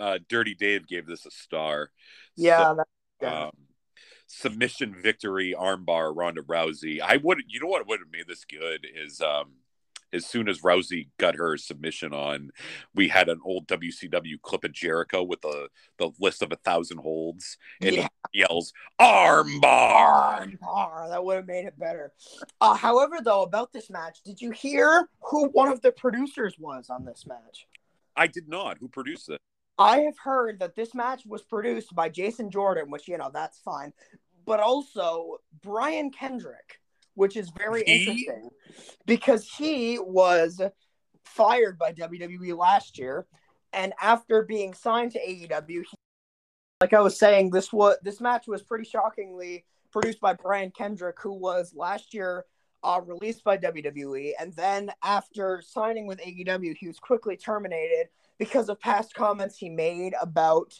uh, 0.00 0.18
Dirty 0.28 0.54
Dave 0.54 0.86
gave 0.88 1.06
this 1.06 1.24
a 1.26 1.30
star. 1.30 1.90
Yeah, 2.36 2.74
so, 3.20 3.28
um, 3.28 3.50
submission 4.26 4.94
victory 5.00 5.54
armbar 5.58 6.14
Ronda 6.14 6.42
Rousey. 6.42 7.00
I 7.00 7.16
would, 7.16 7.42
you 7.48 7.60
know 7.60 7.66
what 7.66 7.86
would 7.88 8.00
have 8.00 8.12
made 8.12 8.26
this 8.26 8.44
good 8.44 8.86
is 8.94 9.20
um, 9.20 9.52
as 10.12 10.26
soon 10.26 10.48
as 10.48 10.60
Rousey 10.60 11.08
got 11.18 11.36
her 11.36 11.56
submission 11.56 12.12
on, 12.12 12.50
we 12.94 13.08
had 13.08 13.28
an 13.28 13.40
old 13.44 13.66
WCW 13.66 14.40
clip 14.40 14.64
of 14.64 14.72
Jericho 14.72 15.22
with 15.22 15.40
the, 15.42 15.68
the 15.98 16.10
list 16.18 16.42
of 16.42 16.52
a 16.52 16.56
thousand 16.56 16.98
holds, 16.98 17.58
and 17.80 17.96
yeah. 17.96 18.08
he 18.32 18.40
yells 18.40 18.72
"armbar." 19.00 20.56
Armbar. 20.62 21.08
That 21.10 21.24
would 21.24 21.36
have 21.36 21.46
made 21.46 21.66
it 21.66 21.78
better. 21.78 22.12
Uh, 22.60 22.74
however, 22.74 23.18
though, 23.22 23.42
about 23.42 23.72
this 23.72 23.90
match, 23.90 24.20
did 24.24 24.40
you 24.40 24.50
hear 24.50 25.08
who 25.20 25.48
one 25.48 25.68
of 25.68 25.80
the 25.82 25.92
producers 25.92 26.54
was 26.58 26.88
on 26.90 27.04
this 27.04 27.26
match? 27.26 27.66
I 28.16 28.26
did 28.26 28.48
not. 28.48 28.78
Who 28.78 28.88
produced 28.88 29.28
it? 29.28 29.40
I 29.78 30.00
have 30.00 30.18
heard 30.18 30.58
that 30.58 30.74
this 30.74 30.92
match 30.94 31.22
was 31.24 31.42
produced 31.42 31.94
by 31.94 32.08
Jason 32.08 32.50
Jordan, 32.50 32.90
which 32.90 33.06
you 33.06 33.16
know 33.16 33.30
that's 33.32 33.60
fine, 33.60 33.92
but 34.44 34.60
also 34.60 35.38
Brian 35.62 36.10
Kendrick 36.10 36.77
which 37.18 37.36
is 37.36 37.50
very 37.50 37.82
he? 37.84 37.92
interesting 37.92 38.48
because 39.04 39.48
he 39.48 39.98
was 39.98 40.60
fired 41.24 41.76
by 41.76 41.92
WWE 41.92 42.56
last 42.56 42.96
year, 42.96 43.26
and 43.72 43.92
after 44.00 44.44
being 44.44 44.72
signed 44.72 45.12
to 45.12 45.18
AEW, 45.18 45.68
he, 45.68 45.96
like 46.80 46.92
I 46.92 47.00
was 47.00 47.18
saying, 47.18 47.50
this 47.50 47.72
was 47.72 47.96
this 48.02 48.20
match 48.20 48.46
was 48.46 48.62
pretty 48.62 48.84
shockingly 48.84 49.64
produced 49.90 50.20
by 50.20 50.34
Brian 50.34 50.70
Kendrick, 50.70 51.16
who 51.20 51.32
was 51.32 51.74
last 51.74 52.14
year 52.14 52.44
uh, 52.84 53.00
released 53.04 53.42
by 53.42 53.58
WWE, 53.58 54.34
and 54.38 54.54
then 54.54 54.90
after 55.02 55.60
signing 55.60 56.06
with 56.06 56.20
AEW, 56.20 56.76
he 56.76 56.86
was 56.86 57.00
quickly 57.00 57.36
terminated 57.36 58.10
because 58.38 58.68
of 58.68 58.78
past 58.78 59.12
comments 59.14 59.58
he 59.58 59.68
made 59.68 60.14
about 60.22 60.72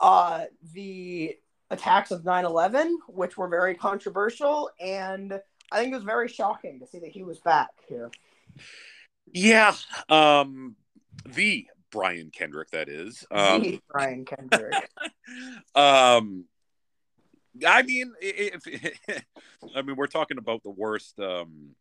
uh, 0.00 0.44
the 0.74 1.36
attacks 1.70 2.12
of 2.12 2.22
9/11, 2.22 2.92
which 3.08 3.36
were 3.36 3.48
very 3.48 3.74
controversial 3.74 4.70
and 4.80 5.40
I 5.72 5.78
think 5.78 5.92
it 5.92 5.96
was 5.96 6.04
very 6.04 6.28
shocking 6.28 6.80
to 6.80 6.86
see 6.86 6.98
that 6.98 7.10
he 7.10 7.22
was 7.22 7.38
back 7.38 7.70
here. 7.88 8.10
Yeah, 9.32 9.74
um, 10.08 10.76
the 11.24 11.66
Brian 11.90 12.30
Kendrick, 12.30 12.70
that 12.70 12.88
is. 12.88 13.24
Um, 13.30 13.62
the 13.62 13.80
Brian 13.88 14.24
Kendrick. 14.24 14.74
um, 15.74 16.44
I 17.66 17.82
mean, 17.82 18.12
if, 18.20 18.62
I 19.76 19.82
mean, 19.82 19.96
we're 19.96 20.06
talking 20.06 20.38
about 20.38 20.62
the 20.62 20.70
worst, 20.70 21.18
um, 21.20 21.74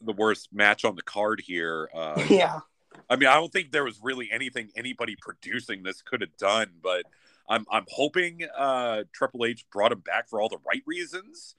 the 0.00 0.12
worst 0.12 0.48
match 0.52 0.84
on 0.84 0.96
the 0.96 1.02
card 1.02 1.42
here. 1.44 1.88
Uh, 1.94 2.22
yeah. 2.30 2.60
I 3.08 3.16
mean, 3.16 3.28
I 3.28 3.34
don't 3.34 3.52
think 3.52 3.72
there 3.72 3.84
was 3.84 3.98
really 4.02 4.30
anything 4.30 4.70
anybody 4.76 5.16
producing 5.20 5.82
this 5.82 6.02
could 6.02 6.20
have 6.20 6.36
done, 6.36 6.68
but 6.82 7.04
I'm 7.48 7.66
I'm 7.70 7.86
hoping 7.88 8.42
uh, 8.56 9.04
Triple 9.12 9.46
H 9.46 9.64
brought 9.70 9.92
him 9.92 10.00
back 10.00 10.28
for 10.28 10.40
all 10.40 10.48
the 10.48 10.58
right 10.66 10.82
reasons. 10.86 11.54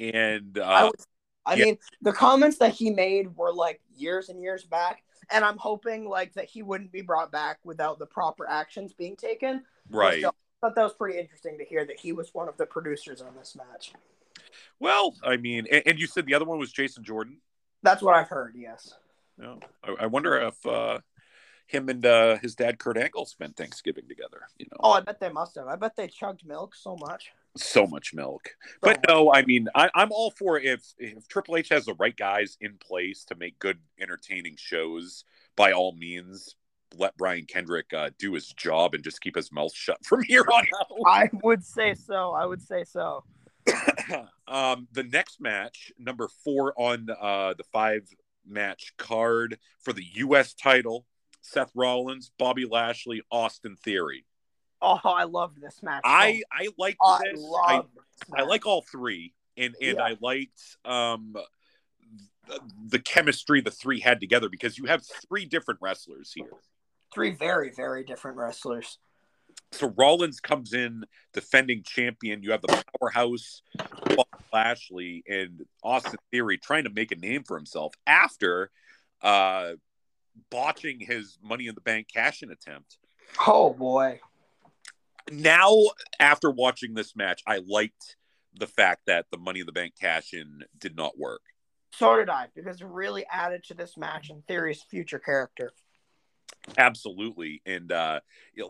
And 0.00 0.58
uh, 0.58 0.62
I, 0.62 0.84
was, 0.84 1.06
I 1.46 1.54
yeah. 1.54 1.64
mean, 1.64 1.78
the 2.02 2.12
comments 2.12 2.58
that 2.58 2.72
he 2.72 2.90
made 2.90 3.36
were 3.36 3.52
like 3.52 3.80
years 3.96 4.28
and 4.28 4.40
years 4.40 4.64
back, 4.64 5.02
and 5.30 5.44
I'm 5.44 5.58
hoping 5.58 6.08
like 6.08 6.34
that 6.34 6.46
he 6.46 6.62
wouldn't 6.62 6.92
be 6.92 7.02
brought 7.02 7.32
back 7.32 7.58
without 7.64 7.98
the 7.98 8.06
proper 8.06 8.48
actions 8.48 8.92
being 8.92 9.16
taken. 9.16 9.64
Right. 9.90 10.22
So 10.22 10.32
thought 10.60 10.74
that 10.74 10.82
was 10.82 10.94
pretty 10.94 11.18
interesting 11.18 11.58
to 11.58 11.64
hear 11.64 11.84
that 11.84 11.98
he 11.98 12.12
was 12.12 12.34
one 12.34 12.48
of 12.48 12.56
the 12.56 12.66
producers 12.66 13.20
on 13.20 13.34
this 13.36 13.56
match. 13.56 13.92
Well, 14.80 15.14
I 15.22 15.36
mean, 15.36 15.66
and, 15.70 15.82
and 15.86 15.98
you 15.98 16.06
said 16.06 16.26
the 16.26 16.34
other 16.34 16.44
one 16.44 16.58
was 16.58 16.72
Jason 16.72 17.04
Jordan. 17.04 17.38
That's 17.82 18.02
what 18.02 18.14
I've 18.14 18.28
heard. 18.28 18.54
Yes. 18.56 18.94
Yeah. 19.40 19.54
I, 19.84 19.94
I 20.00 20.06
wonder 20.06 20.36
if 20.36 20.66
uh, 20.66 20.98
him 21.68 21.88
and 21.88 22.04
uh, 22.04 22.38
his 22.38 22.54
dad 22.54 22.78
Kurt 22.78 22.96
Angle 22.96 23.26
spent 23.26 23.56
Thanksgiving 23.56 24.08
together. 24.08 24.40
You 24.58 24.66
know. 24.72 24.78
Oh, 24.80 24.92
I 24.92 25.00
bet 25.00 25.20
they 25.20 25.28
must 25.28 25.54
have. 25.56 25.68
I 25.68 25.76
bet 25.76 25.94
they 25.96 26.08
chugged 26.08 26.44
milk 26.44 26.74
so 26.74 26.96
much. 26.96 27.30
So 27.56 27.86
much 27.86 28.14
milk. 28.14 28.48
So 28.62 28.76
but 28.80 28.96
much. 28.96 29.04
no, 29.08 29.32
I 29.32 29.44
mean, 29.44 29.68
I, 29.74 29.90
am 29.94 30.10
all 30.10 30.30
for 30.30 30.58
if 30.58 30.82
if 30.98 31.28
Triple 31.28 31.56
H 31.56 31.68
has 31.68 31.84
the 31.84 31.94
right 31.94 32.16
guys 32.16 32.56
in 32.60 32.78
place 32.78 33.24
to 33.26 33.34
make 33.34 33.58
good, 33.58 33.78
entertaining 34.00 34.56
shows. 34.56 35.24
By 35.56 35.72
all 35.72 35.92
means, 35.92 36.56
let 36.96 37.16
Brian 37.16 37.44
Kendrick 37.44 37.92
uh, 37.92 38.10
do 38.18 38.32
his 38.32 38.48
job 38.48 38.94
and 38.94 39.04
just 39.04 39.20
keep 39.20 39.36
his 39.36 39.52
mouth 39.52 39.74
shut 39.74 39.98
from 40.04 40.22
here 40.22 40.44
on 40.52 40.64
out. 40.80 40.86
I 41.06 41.30
would 41.42 41.64
say 41.64 41.94
so. 41.94 42.32
I 42.32 42.46
would 42.46 42.62
say 42.62 42.84
so. 42.84 43.24
um, 44.48 44.88
the 44.92 45.04
next 45.04 45.40
match, 45.40 45.92
number 45.98 46.28
four 46.44 46.72
on 46.76 47.08
uh, 47.20 47.52
the 47.54 47.64
five 47.64 48.08
match 48.46 48.94
card 48.96 49.58
for 49.80 49.92
the 49.92 50.04
U.S. 50.14 50.54
title, 50.54 51.04
Seth 51.40 51.70
Rollins, 51.74 52.30
Bobby 52.38 52.66
Lashley, 52.66 53.22
Austin 53.30 53.76
Theory. 53.76 54.24
Oh, 54.80 55.00
I 55.04 55.24
loved 55.24 55.60
this 55.60 55.82
match. 55.82 56.02
I 56.04 56.42
I 56.52 56.68
like 56.78 56.96
oh, 57.00 57.18
this. 57.22 57.42
I, 57.66 57.82
I, 58.36 58.42
like 58.42 58.66
all 58.66 58.82
three, 58.82 59.34
and 59.56 59.74
and 59.80 59.96
yeah. 59.98 60.02
I 60.02 60.16
liked 60.20 60.60
um 60.84 61.34
the, 62.46 62.60
the 62.88 62.98
chemistry 62.98 63.60
the 63.60 63.70
three 63.70 64.00
had 64.00 64.20
together 64.20 64.48
because 64.48 64.78
you 64.78 64.84
have 64.84 65.02
three 65.28 65.46
different 65.46 65.80
wrestlers 65.82 66.32
here. 66.32 66.50
Three 67.12 67.30
very 67.30 67.72
very 67.74 68.04
different 68.04 68.36
wrestlers. 68.36 68.98
So 69.72 69.92
Rollins 69.96 70.40
comes 70.40 70.72
in 70.72 71.04
defending 71.34 71.82
champion. 71.82 72.42
You 72.42 72.52
have 72.52 72.62
the 72.62 72.82
powerhouse 73.00 73.62
Lashley 74.52 75.24
and 75.28 75.66
Austin 75.82 76.18
Theory 76.30 76.58
trying 76.58 76.84
to 76.84 76.90
make 76.90 77.12
a 77.12 77.16
name 77.16 77.42
for 77.44 77.56
himself 77.56 77.94
after 78.06 78.70
uh, 79.22 79.72
botching 80.50 81.00
his 81.00 81.38
Money 81.42 81.66
in 81.66 81.74
the 81.74 81.80
Bank 81.80 82.08
cash 82.12 82.42
in 82.42 82.50
attempt. 82.50 82.98
Oh 83.46 83.72
boy! 83.72 84.20
Now, 85.30 85.76
after 86.18 86.50
watching 86.50 86.94
this 86.94 87.14
match, 87.14 87.42
I 87.46 87.60
liked 87.66 88.16
the 88.58 88.66
fact 88.66 89.02
that 89.06 89.26
the 89.30 89.38
Money 89.38 89.60
in 89.60 89.66
the 89.66 89.72
Bank 89.72 89.94
cash 90.00 90.32
in 90.32 90.62
did 90.78 90.96
not 90.96 91.18
work. 91.18 91.42
So 91.92 92.16
did 92.16 92.28
I, 92.28 92.48
because 92.54 92.80
it 92.80 92.86
really 92.86 93.24
added 93.30 93.64
to 93.64 93.74
this 93.74 93.96
match 93.96 94.30
and 94.30 94.46
Theory's 94.46 94.82
future 94.82 95.18
character. 95.18 95.72
Absolutely, 96.76 97.62
and 97.66 97.90
uh, 97.92 98.20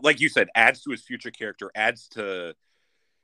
like 0.01 0.19
you 0.19 0.29
said, 0.29 0.47
adds 0.55 0.81
to 0.83 0.91
his 0.91 1.01
future 1.01 1.31
character, 1.31 1.71
adds 1.75 2.07
to 2.09 2.55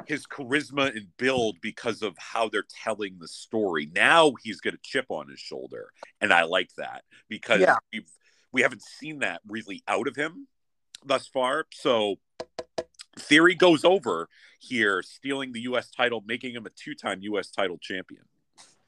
his 0.05 0.27
charisma 0.27 0.95
and 0.95 1.07
build 1.17 1.57
because 1.61 2.01
of 2.01 2.15
how 2.17 2.49
they're 2.49 2.65
telling 2.83 3.17
the 3.19 3.27
story. 3.27 3.89
Now 3.93 4.33
he's 4.43 4.59
got 4.59 4.73
a 4.73 4.79
chip 4.83 5.05
on 5.09 5.29
his 5.29 5.39
shoulder, 5.39 5.89
and 6.19 6.33
I 6.33 6.43
like 6.43 6.69
that 6.77 7.03
because 7.29 7.61
yeah. 7.61 7.77
we've 7.93 8.09
we 8.55 8.61
haven't 8.61 8.83
seen 8.83 9.19
that 9.19 9.41
really 9.45 9.83
out 9.85 10.07
of 10.07 10.15
him 10.15 10.47
thus 11.05 11.27
far. 11.27 11.65
So 11.73 12.15
Theory 13.19 13.53
goes 13.53 13.83
over 13.83 14.29
here, 14.59 15.01
stealing 15.01 15.51
the 15.51 15.59
U.S. 15.63 15.91
title, 15.91 16.23
making 16.25 16.55
him 16.55 16.65
a 16.65 16.69
two-time 16.69 17.21
U.S. 17.23 17.51
title 17.51 17.77
champion. 17.77 18.23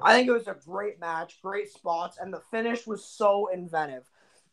I 0.01 0.13
think 0.13 0.29
it 0.29 0.31
was 0.31 0.47
a 0.47 0.55
great 0.65 1.01
match, 1.01 1.39
great 1.41 1.69
spots, 1.69 2.17
and 2.17 2.33
the 2.33 2.41
finish 2.49 2.87
was 2.87 3.03
so 3.03 3.49
inventive. 3.53 4.05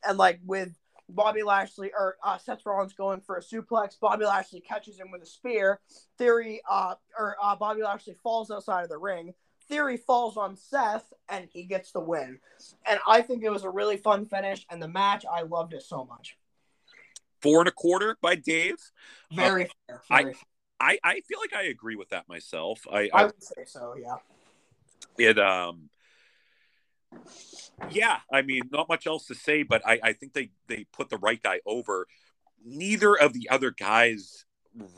And 0.05 0.19
like 0.19 0.41
with 0.45 0.75
Bobby 1.09 1.45
Lashley 1.45 1.93
or 1.97 2.17
uh, 2.25 2.39
Seth 2.39 2.67
Rollins 2.67 2.95
going 2.95 3.21
for 3.21 3.37
a 3.37 3.41
suplex. 3.41 4.01
Bobby 4.01 4.25
Lashley 4.25 4.61
catches 4.61 4.99
him 4.99 5.13
with 5.13 5.23
a 5.23 5.27
spear. 5.27 5.79
Theory 6.19 6.61
uh, 6.69 6.95
or 7.17 7.37
uh, 7.41 7.55
Bobby 7.55 7.83
Lashley 7.83 8.17
falls 8.21 8.51
outside 8.51 8.83
of 8.83 8.89
the 8.89 8.99
ring. 8.99 9.33
Theory 9.69 9.97
falls 9.97 10.37
on 10.37 10.57
Seth 10.57 11.13
and 11.29 11.49
he 11.51 11.65
gets 11.65 11.93
the 11.93 12.01
win. 12.01 12.39
And 12.87 13.01
I 13.07 13.23
think 13.23 13.43
it 13.43 13.51
was 13.51 13.65
a 13.65 13.71
really 13.71 13.97
fun 13.97 14.27
finish. 14.27 14.67
And 14.71 14.83
the 14.83 14.89
match, 14.89 15.25
I 15.31 15.43
loved 15.43 15.73
it 15.73 15.83
so 15.83 16.05
much. 16.05 16.37
Four 17.41 17.61
and 17.61 17.69
a 17.69 17.73
quarter 17.73 18.17
by 18.21 18.37
Dave. 18.37 18.77
Very 19.33 19.65
fair. 19.87 20.03
Very 20.09 20.21
I, 20.21 20.23
fair. 20.25 20.35
I, 20.81 20.99
I 21.05 21.21
feel 21.21 21.39
like 21.41 21.55
I 21.55 21.65
agree 21.65 21.97
with 21.97 22.11
that 22.11 22.29
myself. 22.29 22.87
I, 22.91 23.11
I, 23.13 23.23
I 23.23 23.25
would 23.27 23.43
say 23.43 23.65
so. 23.67 23.95
Yeah. 24.01 24.17
It 25.17 25.39
um 25.39 25.91
yeah, 27.91 28.19
I 28.33 28.43
mean, 28.43 28.63
not 28.73 28.89
much 28.89 29.07
else 29.07 29.27
to 29.27 29.35
say, 29.35 29.63
but 29.63 29.87
I, 29.87 30.01
I 30.03 30.13
think 30.13 30.33
they 30.33 30.51
they 30.69 30.87
put 30.93 31.11
the 31.11 31.19
right 31.19 31.43
guy 31.43 31.61
over. 31.67 32.07
Neither 32.65 33.15
of 33.15 33.33
the 33.33 33.49
other 33.51 33.71
guys 33.71 34.45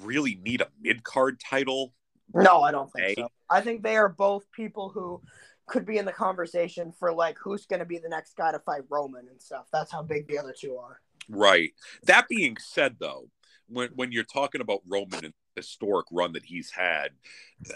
really 0.00 0.38
need 0.42 0.60
a 0.60 0.68
mid 0.80 1.04
card 1.04 1.40
title. 1.40 1.94
No, 2.34 2.62
I 2.62 2.72
don't 2.72 2.92
think 2.92 3.18
so. 3.18 3.28
I 3.48 3.60
think 3.60 3.82
they 3.82 3.96
are 3.96 4.08
both 4.08 4.50
people 4.52 4.88
who 4.88 5.22
could 5.66 5.84
be 5.84 5.98
in 5.98 6.04
the 6.04 6.12
conversation 6.12 6.92
for 6.98 7.12
like 7.12 7.36
who's 7.38 7.66
going 7.66 7.80
to 7.80 7.86
be 7.86 7.98
the 7.98 8.08
next 8.08 8.36
guy 8.36 8.52
to 8.52 8.58
fight 8.60 8.82
Roman 8.88 9.28
and 9.28 9.40
stuff. 9.40 9.66
That's 9.72 9.90
how 9.90 10.02
big 10.02 10.28
the 10.28 10.38
other 10.38 10.54
two 10.58 10.76
are. 10.76 11.00
Right. 11.28 11.72
That 12.04 12.28
being 12.28 12.56
said, 12.58 12.96
though, 13.00 13.30
when 13.68 13.90
when 13.94 14.12
you're 14.12 14.24
talking 14.24 14.60
about 14.60 14.82
Roman 14.86 15.24
and 15.24 15.34
historic 15.54 16.06
run 16.12 16.32
that 16.34 16.44
he's 16.44 16.70
had, 16.70 17.10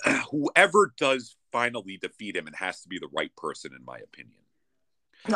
whoever 0.30 0.92
does 0.96 1.36
finally 1.50 1.98
defeat 2.00 2.36
him, 2.36 2.46
it 2.46 2.56
has 2.56 2.80
to 2.82 2.88
be 2.88 2.98
the 2.98 3.08
right 3.12 3.34
person, 3.36 3.72
in 3.76 3.84
my 3.84 3.98
opinion. 3.98 4.36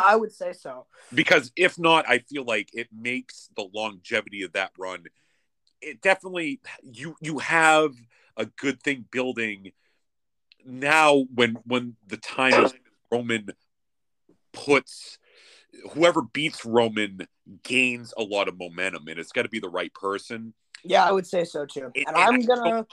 I 0.01 0.17
would 0.17 0.33
say 0.33 0.53
so. 0.53 0.87
Because 1.13 1.53
if 1.57 1.79
not, 1.79 2.09
I 2.09 2.19
feel 2.19 2.45
like 2.45 2.71
it 2.73 2.89
makes 2.93 3.51
the 3.57 3.69
longevity 3.75 4.43
of 4.43 4.53
that 4.53 4.71
run. 4.79 5.05
It 5.85 6.01
definitely 6.01 6.61
you 6.83 7.17
you 7.21 7.39
have 7.39 7.95
a 8.37 8.47
good 8.47 8.83
thing 8.83 9.05
building 9.11 9.73
now 10.65 11.27
when 11.35 11.59
when 11.67 11.97
the 12.07 12.17
time 12.17 12.65
is 12.65 12.75
Roman 13.11 13.51
puts 14.53 15.19
whoever 15.93 16.23
beats 16.23 16.65
Roman 16.65 17.27
gains 17.63 18.15
a 18.17 18.23
lot 18.23 18.49
of 18.49 18.59
momentum 18.59 19.09
and 19.09 19.19
it's 19.19 19.33
got 19.33 19.43
to 19.43 19.49
be 19.49 19.59
the 19.59 19.69
right 19.69 19.93
person. 19.93 20.55
Yeah, 20.85 21.05
I 21.05 21.13
would 21.13 21.27
say 21.27 21.45
so 21.45 21.67
too. 21.67 21.93
And, 21.95 22.09
and 22.09 22.17
I'm 22.17 22.41
gonna 22.41 22.87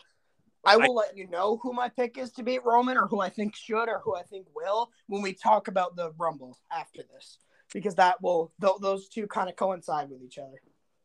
I 0.66 0.78
will 0.78 1.00
I, 1.00 1.08
let 1.08 1.18
you 1.18 1.28
know 1.28 1.60
who 1.64 1.74
my 1.74 1.89
pick 1.89 2.18
is 2.18 2.32
to 2.34 2.44
beat 2.44 2.64
Roman 2.64 2.98
or 2.98 3.08
who 3.08 3.20
I 3.20 3.30
think 3.30 3.56
should 3.56 3.88
or 3.88 4.02
who 4.04 4.16
I 4.16 4.24
think 4.24 4.48
will 4.56 4.92
when 5.08 5.22
we 5.22 5.34
talk 5.34 5.68
about 5.68 5.96
the 5.96 6.12
Rumble 6.18 6.58
after 6.72 7.02
this 7.04 7.39
because 7.74 7.96
that 7.96 8.22
will 8.22 8.52
th- 8.62 8.74
those 8.82 9.08
two 9.08 9.28
kind 9.28 9.50
of 9.50 9.56
coincide 9.56 10.10
with 10.10 10.22
each 10.22 10.38
other. 10.38 10.62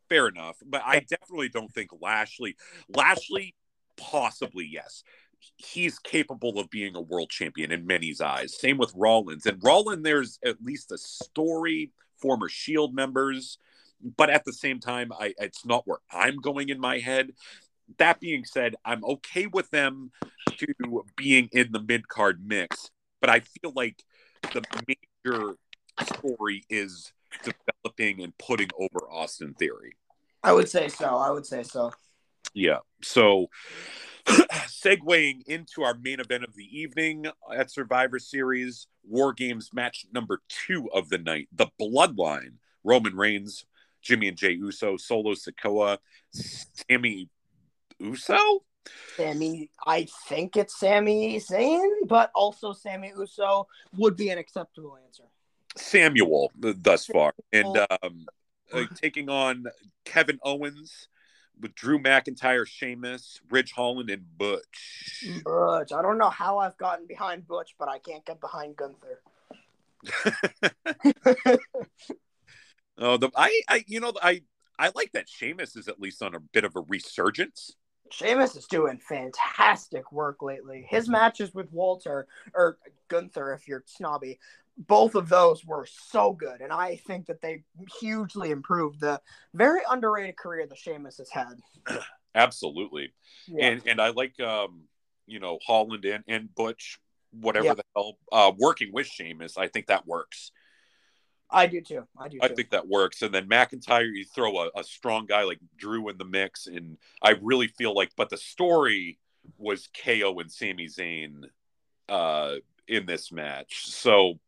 Fair 0.09 0.27
enough, 0.27 0.57
but 0.65 0.81
I 0.85 0.99
definitely 0.99 1.49
don't 1.49 1.71
think 1.71 1.89
Lashley 2.01 2.55
Lashley 2.89 3.55
possibly 3.97 4.65
yes. 4.65 5.03
He's 5.57 5.99
capable 5.99 6.59
of 6.59 6.69
being 6.69 6.95
a 6.95 7.01
world 7.01 7.29
champion 7.29 7.71
in 7.71 7.85
many's 7.85 8.21
eyes. 8.21 8.59
Same 8.59 8.77
with 8.77 8.93
Rollins. 8.95 9.45
And 9.45 9.63
Rollins 9.63 10.03
there's 10.03 10.39
at 10.45 10.61
least 10.61 10.91
a 10.91 10.97
story, 10.97 11.91
former 12.17 12.49
Shield 12.49 12.93
members, 12.93 13.57
but 14.17 14.29
at 14.29 14.45
the 14.45 14.53
same 14.53 14.79
time 14.79 15.11
I 15.11 15.33
it's 15.37 15.65
not 15.65 15.87
where 15.87 15.99
I'm 16.11 16.37
going 16.37 16.69
in 16.69 16.79
my 16.79 16.99
head 16.99 17.33
that 17.97 18.19
being 18.19 18.45
said, 18.45 18.75
I'm 18.83 19.03
okay 19.03 19.47
with 19.47 19.69
them 19.71 20.11
to 20.57 21.05
being 21.15 21.49
in 21.51 21.71
the 21.71 21.81
mid 21.81 22.07
card 22.07 22.45
mix, 22.45 22.91
but 23.21 23.29
I 23.29 23.39
feel 23.39 23.71
like 23.75 24.03
the 24.53 24.63
major 24.87 25.55
story 26.01 26.63
is 26.69 27.11
developing 27.87 28.23
and 28.23 28.37
putting 28.37 28.69
over 28.79 29.09
Austin 29.09 29.53
Theory. 29.53 29.95
I 30.43 30.53
would 30.53 30.69
say 30.69 30.87
so. 30.87 31.17
I 31.17 31.29
would 31.31 31.45
say 31.45 31.63
so. 31.63 31.91
Yeah. 32.53 32.79
So, 33.01 33.47
segueing 34.27 35.45
into 35.47 35.83
our 35.83 35.95
main 35.95 36.19
event 36.19 36.43
of 36.43 36.55
the 36.55 36.65
evening 36.65 37.27
at 37.53 37.71
Survivor 37.71 38.19
Series, 38.19 38.87
War 39.03 39.33
Games 39.33 39.71
match 39.73 40.05
number 40.11 40.41
two 40.47 40.89
of 40.93 41.09
the 41.09 41.17
night, 41.17 41.47
the 41.51 41.67
Bloodline, 41.79 42.53
Roman 42.83 43.15
Reigns, 43.15 43.65
Jimmy 44.01 44.27
and 44.29 44.37
Jey 44.37 44.51
Uso, 44.51 44.97
Solo 44.97 45.33
Sikoa, 45.33 45.97
Sami 46.31 47.29
Uso? 47.99 48.63
Sami, 49.17 49.69
I 49.85 50.07
think 50.29 50.55
it's 50.55 50.79
Sami 50.79 51.39
Zayn, 51.39 52.07
but 52.07 52.31
also 52.33 52.71
Sami 52.71 53.11
Uso 53.17 53.67
would 53.97 54.15
be 54.15 54.29
an 54.29 54.37
acceptable 54.37 54.97
answer. 55.05 55.23
Samuel 55.77 56.51
thus 56.57 57.05
far, 57.05 57.33
and 57.53 57.77
um, 58.01 58.25
uh, 58.73 58.83
taking 58.95 59.29
on 59.29 59.65
Kevin 60.05 60.39
Owens 60.43 61.07
with 61.59 61.75
Drew 61.75 61.99
McIntyre, 61.99 62.67
Sheamus, 62.67 63.39
Ridge 63.49 63.71
Holland, 63.71 64.09
and 64.09 64.25
Butch. 64.37 65.25
Butch. 65.43 65.91
I 65.91 66.01
don't 66.01 66.17
know 66.17 66.29
how 66.29 66.57
I've 66.59 66.77
gotten 66.77 67.07
behind 67.07 67.47
Butch, 67.47 67.75
but 67.79 67.89
I 67.89 67.99
can't 67.99 68.25
get 68.25 68.39
behind 68.39 68.75
Gunther. 68.75 69.21
oh, 72.97 73.17
the 73.17 73.31
I, 73.35 73.61
I, 73.67 73.83
you 73.87 73.99
know, 73.99 74.13
I, 74.21 74.41
I 74.77 74.91
like 74.95 75.11
that 75.13 75.27
Sheamus 75.27 75.75
is 75.75 75.87
at 75.87 75.99
least 75.99 76.21
on 76.21 76.35
a 76.35 76.39
bit 76.39 76.63
of 76.63 76.75
a 76.75 76.81
resurgence. 76.81 77.75
Sheamus 78.11 78.55
is 78.55 78.67
doing 78.67 78.99
fantastic 78.99 80.11
work 80.11 80.41
lately. 80.41 80.85
His 80.89 81.09
matches 81.09 81.53
with 81.53 81.71
Walter 81.73 82.27
or 82.53 82.77
Gunther, 83.09 83.53
if 83.53 83.67
you're 83.67 83.83
snobby, 83.85 84.39
both 84.77 85.15
of 85.15 85.29
those 85.29 85.65
were 85.65 85.87
so 86.09 86.33
good, 86.33 86.61
and 86.61 86.71
I 86.71 86.97
think 87.07 87.25
that 87.27 87.41
they 87.41 87.63
hugely 87.99 88.51
improved 88.51 88.99
the 88.99 89.19
very 89.53 89.81
underrated 89.89 90.37
career 90.37 90.67
that 90.67 90.77
Sheamus 90.77 91.17
has 91.17 91.29
had. 91.29 91.55
Absolutely, 92.35 93.13
yeah. 93.47 93.65
and 93.65 93.81
and 93.87 94.01
I 94.01 94.09
like 94.09 94.39
um, 94.39 94.83
you 95.25 95.39
know 95.39 95.59
Holland 95.65 96.05
and 96.05 96.23
and 96.27 96.53
Butch, 96.53 96.99
whatever 97.31 97.67
yeah. 97.67 97.73
the 97.73 97.83
hell, 97.95 98.17
uh, 98.31 98.51
working 98.57 98.91
with 98.93 99.07
Sheamus. 99.07 99.57
I 99.57 99.67
think 99.67 99.87
that 99.87 100.05
works. 100.05 100.51
I 101.49 101.67
do 101.67 101.81
too. 101.81 102.03
I 102.17 102.27
do. 102.27 102.39
I 102.41 102.49
think 102.49 102.71
that 102.71 102.87
works. 102.87 103.21
And 103.21 103.33
then 103.33 103.47
McIntyre, 103.47 104.09
you 104.13 104.25
throw 104.25 104.65
a, 104.65 104.69
a, 104.75 104.83
strong 104.83 105.25
guy 105.25 105.43
like 105.43 105.59
Drew 105.77 106.09
in 106.09 106.17
the 106.17 106.25
mix, 106.25 106.67
and 106.67 106.97
I 107.21 107.35
really 107.41 107.67
feel 107.67 107.93
like, 107.93 108.11
but 108.17 108.29
the 108.29 108.37
story 108.37 109.17
was 109.57 109.87
KO 110.03 110.39
and 110.39 110.51
Sami 110.51 110.87
Zayn 110.87 111.43
uh, 112.09 112.55
in 112.87 113.05
this 113.05 113.31
match. 113.31 113.87
So, 113.87 114.39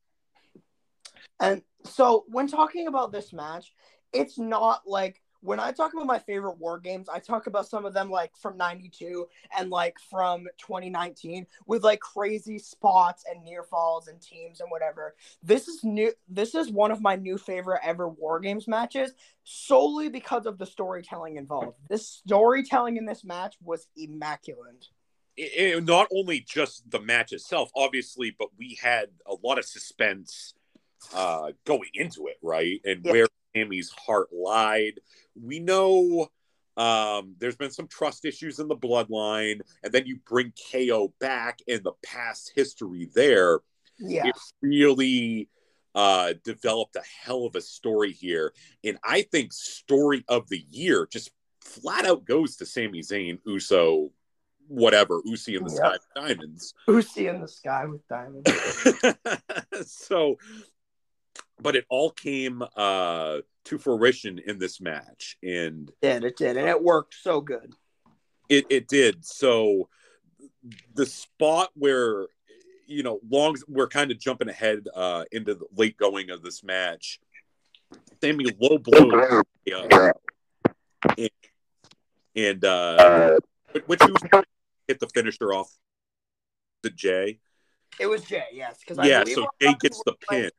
and 1.39 1.61
so 1.85 2.25
when 2.27 2.47
talking 2.47 2.87
about 2.87 3.11
this 3.11 3.33
match, 3.33 3.73
it's 4.13 4.37
not 4.37 4.81
like 4.85 5.21
when 5.41 5.59
I 5.59 5.71
talk 5.71 5.93
about 5.93 6.05
my 6.05 6.19
favorite 6.19 6.57
war 6.57 6.79
games, 6.79 7.07
I 7.07 7.19
talk 7.19 7.47
about 7.47 7.67
some 7.67 7.85
of 7.85 7.93
them 7.93 8.09
like 8.09 8.35
from 8.35 8.57
92 8.57 9.27
and 9.57 9.69
like 9.69 9.97
from 10.09 10.47
2019 10.57 11.47
with 11.65 11.83
like 11.83 12.01
crazy 12.01 12.59
spots 12.59 13.23
and 13.29 13.43
near 13.43 13.63
falls 13.63 14.07
and 14.07 14.21
teams 14.21 14.59
and 14.59 14.69
whatever. 14.69 15.15
This 15.41 15.67
is 15.67 15.83
new 15.83 16.11
this 16.27 16.55
is 16.55 16.69
one 16.69 16.91
of 16.91 17.01
my 17.01 17.15
new 17.15 17.37
favorite 17.37 17.79
ever 17.83 18.09
war 18.09 18.39
games 18.39 18.67
matches 18.67 19.13
solely 19.43 20.09
because 20.09 20.45
of 20.45 20.57
the 20.57 20.65
storytelling 20.65 21.37
involved. 21.37 21.77
This 21.87 22.07
storytelling 22.07 22.97
in 22.97 23.05
this 23.05 23.23
match 23.23 23.55
was 23.63 23.87
immaculate. 23.95 24.87
It, 25.37 25.77
it, 25.77 25.83
not 25.85 26.07
only 26.13 26.41
just 26.41 26.89
the 26.91 26.99
match 26.99 27.31
itself, 27.31 27.71
obviously, 27.73 28.35
but 28.37 28.49
we 28.57 28.77
had 28.81 29.07
a 29.25 29.35
lot 29.41 29.57
of 29.57 29.63
suspense 29.63 30.53
uh, 31.13 31.51
going 31.65 31.89
into 31.93 32.27
it, 32.27 32.37
right? 32.41 32.79
And 32.85 33.03
yeah. 33.05 33.11
where 33.11 33.27
Sami's 33.55 33.89
heart 33.91 34.29
lied. 34.31 34.99
We 35.41 35.59
know 35.59 36.29
Um, 36.77 37.35
there's 37.39 37.57
been 37.57 37.71
some 37.71 37.87
trust 37.87 38.23
issues 38.23 38.59
in 38.59 38.69
the 38.69 38.75
bloodline, 38.77 39.59
and 39.83 39.91
then 39.91 40.05
you 40.05 40.17
bring 40.25 40.53
KO 40.71 41.13
back 41.19 41.59
in 41.67 41.83
the 41.83 41.91
past 42.05 42.53
history 42.55 43.09
there. 43.13 43.59
Yeah. 43.97 44.27
It 44.27 44.35
really 44.61 45.49
uh, 45.93 46.35
developed 46.45 46.95
a 46.95 47.01
hell 47.21 47.43
of 47.45 47.55
a 47.55 47.61
story 47.61 48.13
here. 48.13 48.53
And 48.85 48.97
I 49.03 49.23
think 49.23 49.51
story 49.51 50.23
of 50.29 50.47
the 50.47 50.63
year 50.71 51.05
just 51.11 51.31
flat 51.59 52.05
out 52.05 52.23
goes 52.23 52.55
to 52.57 52.65
Sami 52.65 53.01
Zayn, 53.01 53.39
Uso, 53.45 54.11
whatever, 54.69 55.19
Usi 55.25 55.55
in 55.57 55.65
the 55.65 55.71
Yep. 55.71 55.77
sky 55.77 55.91
with 55.91 56.07
diamonds. 56.15 56.73
Usi 56.87 57.27
in 57.27 57.41
the 57.41 57.47
sky 57.49 57.87
with 57.87 58.07
diamonds. 58.07 58.49
so 59.91 60.37
but 61.61 61.75
it 61.75 61.85
all 61.89 62.11
came 62.11 62.63
uh 62.75 63.37
to 63.65 63.77
fruition 63.77 64.39
in 64.39 64.57
this 64.57 64.81
match. 64.81 65.37
And 65.43 65.91
did 66.01 66.23
it 66.23 66.37
did, 66.37 66.57
and 66.57 66.67
it 66.67 66.81
worked 66.81 67.15
so 67.21 67.41
good. 67.41 67.73
it 68.47 68.65
it 68.69 68.87
did. 68.87 69.25
So 69.25 69.89
the 70.95 71.05
spot 71.05 71.69
where 71.75 72.27
you 72.87 73.03
know 73.03 73.19
long 73.29 73.55
we're 73.67 73.87
kind 73.87 74.11
of 74.11 74.19
jumping 74.19 74.49
ahead 74.49 74.87
uh 74.95 75.25
into 75.31 75.55
the 75.55 75.65
late 75.75 75.97
going 75.97 76.31
of 76.31 76.41
this 76.41 76.63
match. 76.63 77.19
Sami 78.21 78.45
low 78.59 78.77
blow 78.77 79.43
uh, 79.73 80.11
and, 81.17 81.29
and 82.35 82.65
uh 82.65 83.37
which 83.85 83.99
was 84.01 84.43
hit 84.87 84.99
the 84.99 85.07
finisher 85.07 85.53
off 85.53 85.71
the 86.83 86.89
Jey 86.89 87.39
It 87.99 88.07
was 88.07 88.23
Jey, 88.23 88.45
yes, 88.53 88.79
because 88.79 89.05
yeah 89.07 89.23
so 89.23 89.47
Jey 89.61 89.75
gets 89.79 90.01
the 90.05 90.13
pin 90.29 90.49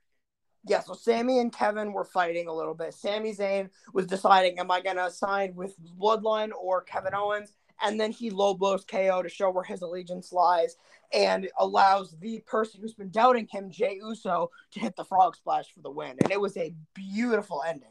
Yeah, 0.67 0.81
so 0.81 0.93
Sami 0.95 1.39
and 1.39 1.53
Kevin 1.53 1.93
were 1.93 2.05
fighting 2.05 2.47
a 2.49 2.53
little 2.53 2.75
bit. 2.75 2.93
Sami 2.95 3.35
Zayn 3.35 3.71
was 3.95 4.07
deciding, 4.07 4.59
am 4.59 4.71
I 4.71 4.81
gonna 4.81 5.11
sign 5.11 5.55
with 5.55 5.75
Bloodline 5.99 6.51
or 6.61 6.83
Kevin 6.83 7.15
Owens? 7.15 7.53
And 7.83 7.99
then 7.99 8.13
he 8.13 8.29
low 8.29 8.53
blows 8.53 8.85
KO 8.85 9.23
to 9.23 9.29
show 9.31 9.51
where 9.51 9.65
his 9.65 9.81
allegiance 9.81 10.33
lies, 10.33 10.77
and 11.15 11.49
allows 11.59 12.15
the 12.21 12.41
person 12.47 12.81
who's 12.83 12.93
been 12.93 13.09
doubting 13.11 13.49
him, 13.51 13.71
Jey 13.71 13.99
Uso, 14.03 14.51
to 14.73 14.81
hit 14.81 14.97
the 14.97 15.05
frog 15.05 15.35
splash 15.35 15.73
for 15.73 15.81
the 15.81 15.91
win. 15.91 16.17
And 16.23 16.31
it 16.31 16.39
was 16.39 16.59
a 16.59 16.75
beautiful 16.93 17.63
ending. 17.67 17.89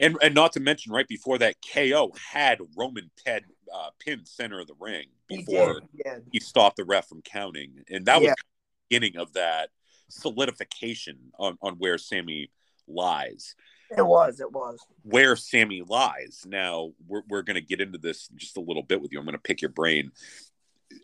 And 0.00 0.16
and 0.22 0.34
not 0.34 0.52
to 0.54 0.60
mention, 0.60 0.92
right 0.92 1.06
before 1.06 1.36
that, 1.38 1.56
KO 1.74 2.12
had 2.32 2.60
Roman 2.74 3.10
Ted 3.22 3.44
uh, 3.74 3.90
pinned 3.98 4.26
center 4.28 4.60
of 4.60 4.66
the 4.68 4.74
ring 4.80 5.08
He 5.28 5.38
before 5.38 5.74
did. 5.74 5.82
He 5.92 6.02
did. 6.04 6.26
he 6.32 6.40
stopped 6.40 6.76
the 6.76 6.84
ref 6.84 7.06
from 7.06 7.20
counting, 7.20 7.82
and 7.90 8.06
that 8.06 8.18
was 8.20 8.28
Yeah. 8.28 8.34
the 8.38 8.88
beginning 8.88 9.16
of 9.20 9.34
that 9.34 9.68
solidification 10.12 11.18
on 11.38 11.58
on 11.62 11.74
where 11.74 11.98
Sami 11.98 12.50
lies. 12.86 13.54
It 13.96 14.06
was. 14.06 14.40
It 14.40 14.50
was. 14.50 14.78
Where 15.02 15.36
Sami 15.36 15.82
lies. 15.86 16.44
Now 16.46 16.92
we're 17.06 17.22
we're 17.28 17.42
gonna 17.42 17.60
get 17.60 17.80
into 17.80 17.98
this 17.98 18.28
just 18.36 18.56
a 18.56 18.60
little 18.60 18.82
bit 18.82 19.00
with 19.00 19.12
you. 19.12 19.18
I'm 19.18 19.24
gonna 19.24 19.38
pick 19.38 19.62
your 19.62 19.70
brain. 19.70 20.12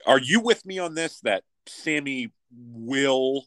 Are 0.07 0.21
you 0.21 0.41
with 0.41 0.65
me 0.67 0.79
on 0.79 0.95
this? 0.95 1.21
That 1.21 1.45
Sami 1.67 2.33
will 2.51 3.45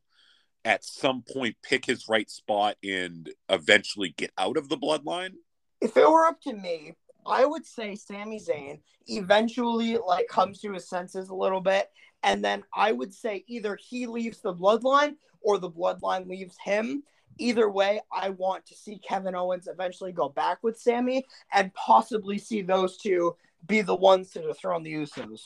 at 0.63 0.83
some 0.83 1.23
point 1.23 1.55
pick 1.63 1.85
his 1.85 2.07
right 2.07 2.29
spot 2.29 2.77
and 2.83 3.29
eventually 3.49 4.13
get 4.17 4.31
out 4.37 4.57
of 4.57 4.69
the 4.69 4.77
bloodline? 4.77 5.33
If 5.81 5.97
it 5.97 6.09
were 6.09 6.27
up 6.27 6.39
to 6.41 6.53
me, 6.53 6.93
I 7.25 7.45
would 7.45 7.65
say 7.65 7.95
Sami 7.95 8.39
Zayn 8.39 8.79
eventually 9.07 9.97
like 9.97 10.27
comes 10.27 10.59
to 10.61 10.73
his 10.73 10.87
senses 10.87 11.29
a 11.29 11.35
little 11.35 11.61
bit, 11.61 11.89
and 12.23 12.43
then 12.43 12.63
I 12.73 12.91
would 12.91 13.13
say 13.13 13.43
either 13.47 13.75
he 13.75 14.07
leaves 14.07 14.39
the 14.41 14.53
bloodline 14.53 15.15
or 15.41 15.57
the 15.57 15.69
bloodline 15.69 16.27
leaves 16.27 16.55
him. 16.63 17.03
Either 17.37 17.69
way, 17.69 18.01
I 18.11 18.29
want 18.29 18.65
to 18.67 18.75
see 18.75 18.99
Kevin 18.99 19.35
Owens 19.35 19.67
eventually 19.67 20.11
go 20.11 20.29
back 20.29 20.59
with 20.61 20.79
Sami 20.79 21.25
and 21.53 21.73
possibly 21.73 22.37
see 22.37 22.61
those 22.61 22.97
two 22.97 23.35
be 23.65 23.81
the 23.81 23.95
ones 23.95 24.31
to 24.31 24.41
dethrone 24.41 24.83
the 24.83 24.93
Usos. 24.93 25.41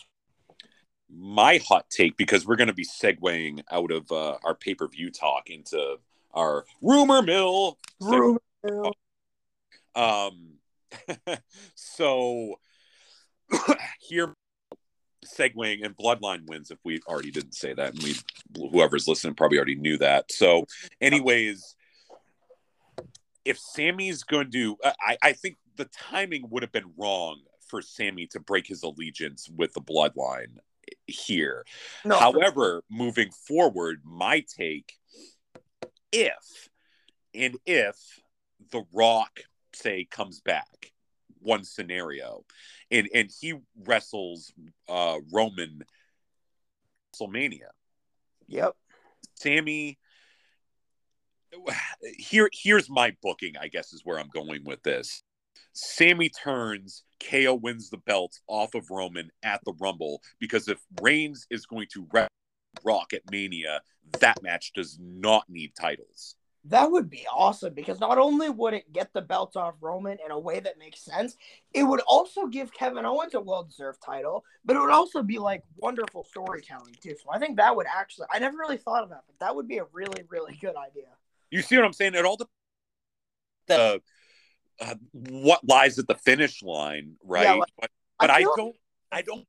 my 1.10 1.60
hot 1.68 1.90
take 1.90 2.18
because 2.18 2.46
we're 2.46 2.56
going 2.56 2.68
to 2.68 2.74
be 2.74 2.86
segueing 2.86 3.62
out 3.72 3.92
of 3.92 4.12
uh, 4.12 4.38
our 4.44 4.56
pay 4.56 4.74
per 4.74 4.88
view 4.88 5.12
talk 5.12 5.50
into 5.50 5.98
our 6.34 6.66
rumor 6.82 7.22
mill. 7.22 7.78
Rumor. 8.02 8.40
mill. 8.64 8.94
Um, 9.96 10.56
so 11.76 12.60
here, 14.00 14.34
segueing 15.38 15.86
and 15.86 15.96
Bloodline 15.96 16.48
wins. 16.48 16.72
If 16.72 16.80
we 16.84 17.02
already 17.08 17.32
didn't 17.32 17.56
say 17.56 17.74
that, 17.74 17.94
and 17.94 18.04
we 18.04 18.16
whoever's 18.70 19.08
listening 19.08 19.36
probably 19.36 19.58
already 19.58 19.76
knew 19.76 19.98
that. 19.98 20.32
So, 20.32 20.66
anyways, 21.02 21.76
if 23.44 23.60
Sami's 23.60 24.24
going 24.24 24.52
to, 24.52 24.78
uh, 24.84 24.94
I, 25.00 25.18
I 25.22 25.34
think 25.34 25.58
the 25.78 25.86
timing 25.86 26.48
would 26.50 26.64
have 26.64 26.72
been 26.72 26.94
wrong 26.98 27.42
for 27.68 27.82
Sami 27.82 28.28
to 28.28 28.40
break 28.40 28.68
his 28.68 28.84
allegiance 28.84 29.50
with 29.50 29.74
the 29.74 29.82
Bloodline 29.82 30.58
here. 31.08 31.66
No, 32.04 32.18
However, 32.18 32.84
moving 32.90 33.32
forward, 33.32 34.02
my 34.04 34.44
take 34.58 34.94
if 36.12 36.70
and 37.34 37.58
if 37.66 37.98
The 38.72 38.84
Rock, 38.94 39.42
say, 39.74 40.06
comes 40.10 40.42
back, 40.42 40.94
one 41.46 41.64
scenario, 41.64 42.44
and 42.92 43.08
and 43.14 43.32
he 43.40 43.56
wrestles 43.86 44.54
uh 44.90 45.20
Roman 45.32 45.84
WrestleMania. 47.16 47.70
yep. 48.48 48.74
Sami 49.36 49.98
here 52.18 52.50
here's 52.52 52.90
my 52.90 53.16
booking, 53.22 53.56
I 53.58 53.68
guess 53.68 53.94
is 53.94 54.02
where 54.04 54.20
I'm 54.20 54.30
going 54.30 54.64
with 54.66 54.84
this. 54.84 55.24
Sami 55.74 56.30
turns, 56.30 57.04
KO 57.20 57.56
wins 57.56 57.90
the 57.90 57.98
belt 57.98 58.40
off 58.48 58.76
of 58.76 58.90
Roman 58.90 59.30
at 59.44 59.62
the 59.66 59.74
Rumble 59.80 60.22
because 60.40 60.68
if 60.68 60.80
Reigns 61.02 61.46
is 61.50 61.66
going 61.66 61.88
to 61.94 62.08
wrestle 62.14 62.30
Rock 62.84 63.14
at 63.14 63.30
Mania, 63.30 63.82
that 64.20 64.42
match 64.42 64.72
does 64.74 64.98
not 65.02 65.44
need 65.50 65.74
titles. 65.80 66.36
That 66.70 66.92
would 66.92 67.10
be 67.12 67.28
awesome 67.32 67.76
because 67.76 68.00
not 68.00 68.18
only 68.18 68.50
would 68.50 68.74
it 68.74 68.92
get 68.92 69.14
the 69.14 69.22
belt 69.22 69.56
off 69.56 69.76
Roman 69.82 70.18
in 70.26 70.32
a 70.32 70.40
way 70.40 70.60
that 70.60 70.80
makes 70.80 71.00
sense, 71.02 71.38
it 71.74 71.84
would 71.84 72.02
also 72.08 72.48
give 72.48 72.74
Kevin 72.74 73.06
Owens 73.06 73.36
a 73.36 73.40
well 73.40 73.64
deserved 73.64 74.02
title, 74.04 74.44
but 74.66 74.76
it 74.76 74.80
would 74.80 74.90
also 74.90 75.22
be 75.22 75.38
like 75.38 75.62
wonderful 75.78 76.24
storytelling 76.24 76.96
too. 77.02 77.16
So 77.24 77.30
I 77.32 77.38
think 77.38 77.58
that 77.58 77.76
would 77.76 77.86
actually, 77.86 78.28
I 78.34 78.40
never 78.40 78.58
really 78.58 78.78
thought 78.78 79.04
of 79.04 79.10
that, 79.10 79.24
but 79.28 79.38
that 79.40 79.56
would 79.56 79.68
be 79.68 79.78
a 79.78 79.86
really, 79.94 80.24
really 80.28 80.58
good 80.60 80.76
idea. 80.76 81.06
You 81.52 81.62
see 81.62 81.76
what 81.76 81.86
I'm 81.86 81.94
saying? 81.94 82.16
It 82.16 82.26
all 82.26 82.38
depends 82.38 82.52
the 83.68 84.02
uh, 84.82 84.96
what 85.14 85.62
lies 85.68 86.00
at 86.00 86.08
the 86.08 86.16
finish 86.16 86.62
line, 86.64 87.16
right? 87.24 87.44
Yeah, 87.44 87.54
like- 87.54 87.70
but 87.80 87.92
but 88.20 88.30
I, 88.30 88.40
feel- 88.40 88.56
don't 88.56 88.76
I 89.12 89.22
don't 89.22 89.46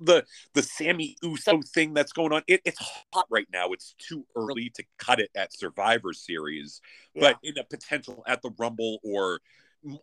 the 0.00 0.24
the 0.54 0.62
Sami 0.62 1.16
Uso 1.22 1.60
thing 1.74 1.94
that's 1.94 2.12
going 2.12 2.32
on. 2.32 2.42
It, 2.46 2.60
it's 2.64 2.78
hot 3.12 3.26
right 3.30 3.46
now. 3.52 3.72
It's 3.72 3.94
too 3.98 4.24
early 4.36 4.70
to 4.74 4.84
cut 4.98 5.20
it 5.20 5.30
at 5.34 5.52
Survivor 5.56 6.12
Series, 6.12 6.80
but 7.14 7.36
in 7.42 7.58
a 7.58 7.64
potential 7.64 8.22
at 8.26 8.42
the 8.42 8.50
Rumble 8.58 8.98
or 9.04 9.40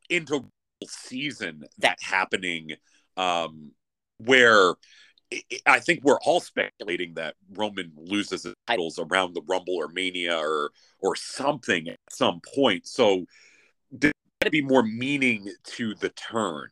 into 0.09 0.45
season 0.87 1.63
that 1.79 1.97
happening, 2.01 2.71
um, 3.17 3.71
where 4.17 4.75
I- 5.31 5.43
I 5.65 5.79
think 5.79 6.03
we're 6.03 6.19
all 6.21 6.39
speculating 6.39 7.13
that 7.15 7.35
Roman 7.51 7.91
loses 7.95 8.43
his 8.43 8.55
titles 8.67 8.97
around 8.99 9.33
the 9.33 9.43
Rumble 9.43 9.75
or 9.75 9.87
Mania 9.89 10.37
or 10.37 10.71
or 10.99 11.15
something 11.15 11.87
at 11.87 11.99
some 12.11 12.41
point. 12.41 12.87
So 12.87 13.25
there's 13.91 14.13
got 14.41 14.45
to 14.45 14.51
be 14.51 14.61
more 14.61 14.83
meaning 14.83 15.53
to 15.63 15.95
the 15.95 16.09
turn, 16.09 16.69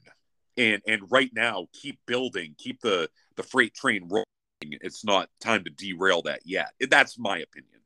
and 0.58 0.82
and 0.88 1.02
right 1.12 1.32
now 1.34 1.68
keep 1.74 2.00
building, 2.06 2.56
keep 2.58 2.82
the 2.82 3.10
the 3.36 3.44
freight 3.44 3.74
train 3.74 4.08
rolling. 4.10 4.26
It's 4.62 5.06
not 5.06 5.30
time 5.40 5.64
to 5.66 5.70
derail 5.70 6.24
that 6.24 6.42
yet. 6.46 6.72
That's 6.90 7.18
my 7.20 7.38
opinion. 7.38 7.82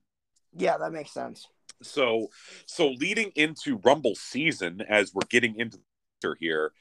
yeah, 0.56 0.78
that 0.78 0.92
makes 0.92 1.12
sense. 1.12 1.48
So 1.82 2.30
so 2.66 2.90
leading 2.90 3.32
into 3.36 3.78
Rumble 3.84 4.16
season 4.16 4.82
as 4.88 5.14
we're 5.14 5.28
getting 5.30 5.56
into 5.60 5.80
here, 6.40 6.72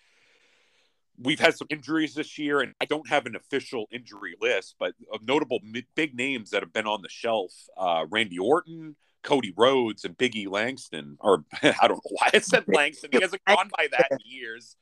we've 1.19 1.41
had 1.41 1.57
some 1.57 1.67
injuries 1.71 2.15
this 2.15 2.39
year, 2.39 2.61
and 2.61 2.75
I 2.81 2.85
don't 2.85 3.09
have 3.09 3.27
an 3.27 3.37
official 3.37 3.87
injury 3.91 4.35
list, 4.41 4.77
but 4.79 4.95
of 5.13 5.27
notable 5.27 5.61
big 5.95 6.15
names 6.15 6.51
that 6.51 6.63
have 6.63 6.73
been 6.73 6.87
on 6.87 7.03
the 7.03 7.09
shelf: 7.09 7.53
uh, 7.77 8.07
Randy 8.11 8.39
Orton, 8.39 8.97
Cody 9.23 9.53
Rhodes, 9.57 10.05
and 10.05 10.17
Biggie 10.17 10.51
Langston. 10.51 11.17
Or 11.21 11.45
I 11.63 11.89
don't 11.89 11.97
know 12.05 12.17
why 12.19 12.31
I 12.33 12.39
said 12.41 12.65
Langston; 12.69 13.11
he 13.13 13.21
hasn't 13.21 13.45
gone 13.47 13.71
by 13.77 13.89
that 13.93 14.09
in 14.11 14.19
years. 14.25 14.77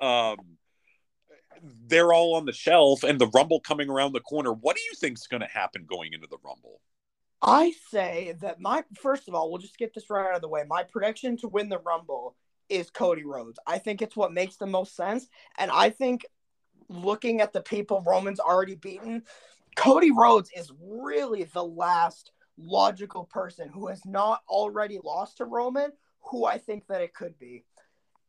Um, 0.00 0.36
they're 1.86 2.12
all 2.12 2.34
on 2.36 2.44
the 2.44 2.52
shelf, 2.52 3.02
and 3.02 3.18
the 3.18 3.28
Rumble 3.28 3.60
coming 3.60 3.90
around 3.90 4.12
the 4.12 4.20
corner. 4.20 4.52
What 4.52 4.76
do 4.76 4.82
you 4.82 4.92
think's 4.94 5.26
going 5.26 5.40
to 5.40 5.48
happen 5.48 5.86
going 5.88 6.12
into 6.12 6.28
the 6.28 6.38
Rumble? 6.44 6.80
I 7.40 7.72
say 7.90 8.36
that 8.40 8.60
my, 8.60 8.84
first 9.00 9.28
of 9.28 9.34
all, 9.34 9.50
we'll 9.50 9.60
just 9.60 9.78
get 9.78 9.94
this 9.94 10.10
right 10.10 10.28
out 10.28 10.34
of 10.34 10.40
the 10.40 10.48
way. 10.48 10.64
My 10.68 10.82
prediction 10.82 11.36
to 11.38 11.48
win 11.48 11.68
the 11.68 11.78
Rumble 11.78 12.34
is 12.68 12.90
Cody 12.90 13.24
Rhodes. 13.24 13.58
I 13.66 13.78
think 13.78 14.02
it's 14.02 14.16
what 14.16 14.32
makes 14.32 14.56
the 14.56 14.66
most 14.66 14.96
sense. 14.96 15.28
And 15.56 15.70
I 15.70 15.90
think 15.90 16.26
looking 16.88 17.40
at 17.40 17.52
the 17.52 17.60
people 17.60 18.02
Roman's 18.06 18.40
already 18.40 18.74
beaten, 18.74 19.22
Cody 19.76 20.10
Rhodes 20.10 20.50
is 20.56 20.72
really 20.80 21.44
the 21.44 21.64
last 21.64 22.32
logical 22.56 23.24
person 23.24 23.68
who 23.68 23.86
has 23.86 24.04
not 24.04 24.42
already 24.48 24.98
lost 25.02 25.36
to 25.36 25.44
Roman, 25.44 25.92
who 26.30 26.44
I 26.44 26.58
think 26.58 26.86
that 26.88 27.00
it 27.00 27.14
could 27.14 27.38
be. 27.38 27.64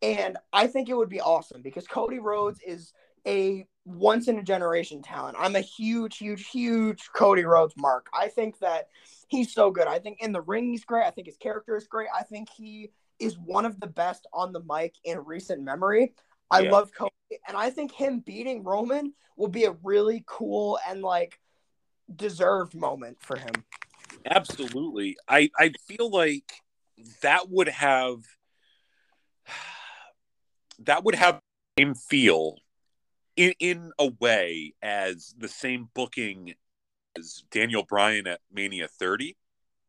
And 0.02 0.38
I 0.54 0.68
think 0.68 0.90
it 0.90 0.96
would 0.96 1.10
be 1.10 1.22
awesome 1.22 1.62
because 1.62 1.88
Cody 1.88 2.20
Rhodes 2.20 2.60
is 2.66 2.94
a 3.28 3.68
once 3.86 4.28
in 4.28 4.38
a 4.38 4.44
generation 4.44 5.02
talent. 5.02 5.38
I'm 5.40 5.56
a 5.56 5.62
huge, 5.62 6.18
huge, 6.18 6.48
huge 6.48 7.10
Cody 7.14 7.44
Rhodes 7.44 7.74
mark. 7.78 8.08
I 8.14 8.28
think 8.28 8.60
that 8.60 8.88
he's 9.28 9.54
so 9.54 9.72
good. 9.72 9.88
I 9.88 10.00
think 10.00 10.22
in 10.22 10.32
the 10.32 10.42
ring 10.42 10.70
he's 10.70 10.86
great. 10.86 11.06
I 11.06 11.12
think 11.12 11.28
his 11.28 11.38
character 11.38 11.76
is 11.76 11.88
great. 11.88 12.08
I 12.18 12.24
think 12.24 12.50
he 12.56 12.92
is 13.20 13.38
one 13.38 13.66
of 13.66 13.80
the 13.80 13.88
best 13.88 14.28
on 14.34 14.54
the 14.54 14.62
mic 14.62 14.96
in 15.04 15.20
recent 15.20 15.62
memory. 15.62 16.14
I 16.52 16.62
yeah. 16.62 16.72
love 16.72 16.92
Cody, 16.94 17.12
and 17.48 17.58
I 17.58 17.70
think 17.70 17.92
him 17.92 18.20
beating 18.20 18.64
Roman 18.64 19.14
will 19.36 19.50
be 19.50 19.66
a 19.66 19.76
really 19.84 20.24
cool 20.26 20.80
and 20.88 21.02
like 21.02 21.40
deserved 22.16 22.74
moment 22.74 23.18
for 23.20 23.38
him. 23.38 23.54
Absolutely. 24.26 25.18
I 25.28 25.50
I 25.58 25.74
feel 25.88 26.10
like 26.10 26.52
that 27.22 27.50
would 27.50 27.70
have 27.70 28.20
that 30.86 31.04
would 31.04 31.16
have 31.16 31.40
same 31.78 31.96
feel 31.96 32.58
in 33.36 33.54
in 33.60 33.92
a 34.00 34.12
way 34.20 34.74
as 34.82 35.34
the 35.38 35.48
same 35.48 35.90
booking 35.94 36.54
as 37.18 37.44
Daniel 37.52 37.84
Bryan 37.84 38.28
at 38.28 38.42
Mania 38.52 38.88
30. 38.88 39.38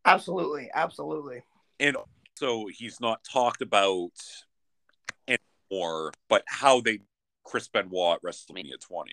Absolutely, 0.04 0.70
absolutely. 0.72 1.42
And 1.78 1.96
so 2.36 2.68
he's 2.72 3.00
not 3.00 3.22
talked 3.24 3.62
about 3.62 4.12
anymore, 5.28 6.12
but 6.28 6.42
how 6.46 6.80
they 6.80 7.00
Chris 7.44 7.68
Benoit 7.68 8.16
at 8.16 8.22
WrestleMania 8.22 8.80
20. 8.80 9.12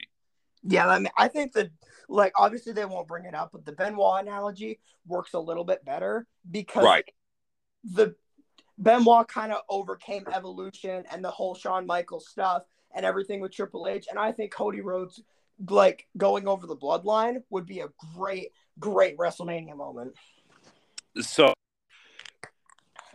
Yeah, 0.64 0.88
I 0.88 1.00
mean, 1.00 1.10
I 1.18 1.28
think 1.28 1.54
that 1.54 1.70
like 2.10 2.34
obviously 2.36 2.74
they 2.74 2.86
won't 2.86 3.08
bring 3.08 3.26
it 3.26 3.34
up, 3.34 3.50
but 3.52 3.66
the 3.66 3.72
Benoit 3.72 4.22
analogy 4.22 4.80
works 5.06 5.34
a 5.34 5.40
little 5.40 5.64
bit 5.64 5.84
better 5.86 6.28
because 6.50 6.84
right. 6.84 7.06
the 7.84 8.16
Benoit 8.78 9.28
kind 9.28 9.52
of 9.52 9.62
overcame 9.70 10.26
evolution 10.34 11.04
and 11.12 11.24
the 11.24 11.32
whole 11.32 11.56
Shawn 11.56 11.86
Michaels 11.86 12.28
stuff 12.28 12.64
and 12.96 13.06
everything 13.06 13.40
with 13.40 13.52
Triple 13.52 13.88
H, 13.88 14.08
and 14.10 14.20
I 14.20 14.32
think 14.32 14.52
Cody 14.52 14.82
Rhodes 14.82 15.22
like 15.70 16.08
going 16.18 16.48
over 16.48 16.68
the 16.68 16.76
bloodline 16.76 17.44
would 17.50 17.66
be 17.66 17.80
a 17.80 17.90
great, 18.16 18.52
great 18.80 19.18
WrestleMania 19.18 19.76
moment. 19.76 20.14
So 21.20 21.54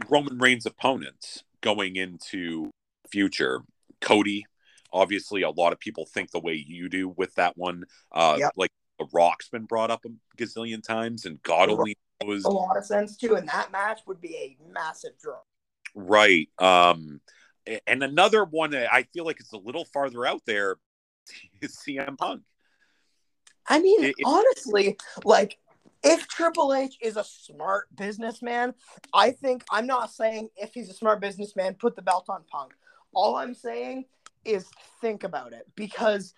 Roman 0.08 0.38
Reigns' 0.38 0.66
opponents 0.66 1.44
going 1.60 1.96
into 1.96 2.70
future, 3.08 3.62
Cody. 4.00 4.44
Obviously, 4.92 5.42
a 5.42 5.50
lot 5.50 5.72
of 5.72 5.78
people 5.78 6.04
think 6.04 6.30
the 6.30 6.40
way 6.40 6.54
you 6.54 6.88
do 6.88 7.08
with 7.08 7.34
that 7.36 7.56
one. 7.56 7.84
Uh, 8.10 8.36
yep. 8.38 8.52
Like 8.56 8.70
the 8.98 9.06
Rock's 9.12 9.48
been 9.48 9.64
brought 9.64 9.90
up 9.90 10.04
a 10.04 10.10
gazillion 10.36 10.82
times, 10.82 11.24
and 11.24 11.42
God 11.42 11.70
only 11.70 11.96
knows 12.22 12.44
a 12.44 12.50
lot 12.50 12.76
of 12.76 12.84
sense 12.84 13.16
too. 13.16 13.36
And 13.36 13.48
that 13.48 13.72
match 13.72 14.00
would 14.06 14.20
be 14.20 14.36
a 14.36 14.56
massive 14.72 15.12
draw. 15.20 15.38
Right. 15.94 16.48
Um, 16.58 17.20
and 17.86 18.02
another 18.02 18.44
one 18.44 18.70
that 18.70 18.92
I 18.92 19.04
feel 19.04 19.24
like 19.24 19.40
it's 19.40 19.52
a 19.52 19.58
little 19.58 19.84
farther 19.84 20.26
out 20.26 20.42
there 20.46 20.76
is 21.60 21.78
CM 21.86 22.18
Punk. 22.18 22.42
I 23.68 23.80
mean, 23.80 24.04
it, 24.04 24.14
honestly, 24.24 24.96
like 25.24 25.58
if 26.02 26.26
Triple 26.26 26.74
H 26.74 26.96
is 27.00 27.16
a 27.16 27.24
smart 27.24 27.86
businessman, 27.96 28.74
I 29.14 29.30
think 29.30 29.64
I'm 29.70 29.86
not 29.86 30.12
saying 30.12 30.48
if 30.56 30.74
he's 30.74 30.90
a 30.90 30.94
smart 30.94 31.20
businessman, 31.20 31.74
put 31.74 31.94
the 31.94 32.02
belt 32.02 32.26
on 32.28 32.42
Punk. 32.50 32.72
All 33.14 33.36
I'm 33.36 33.54
saying 33.54 34.06
is 34.44 34.68
think 35.00 35.22
about 35.22 35.52
it 35.52 35.66
because, 35.76 36.34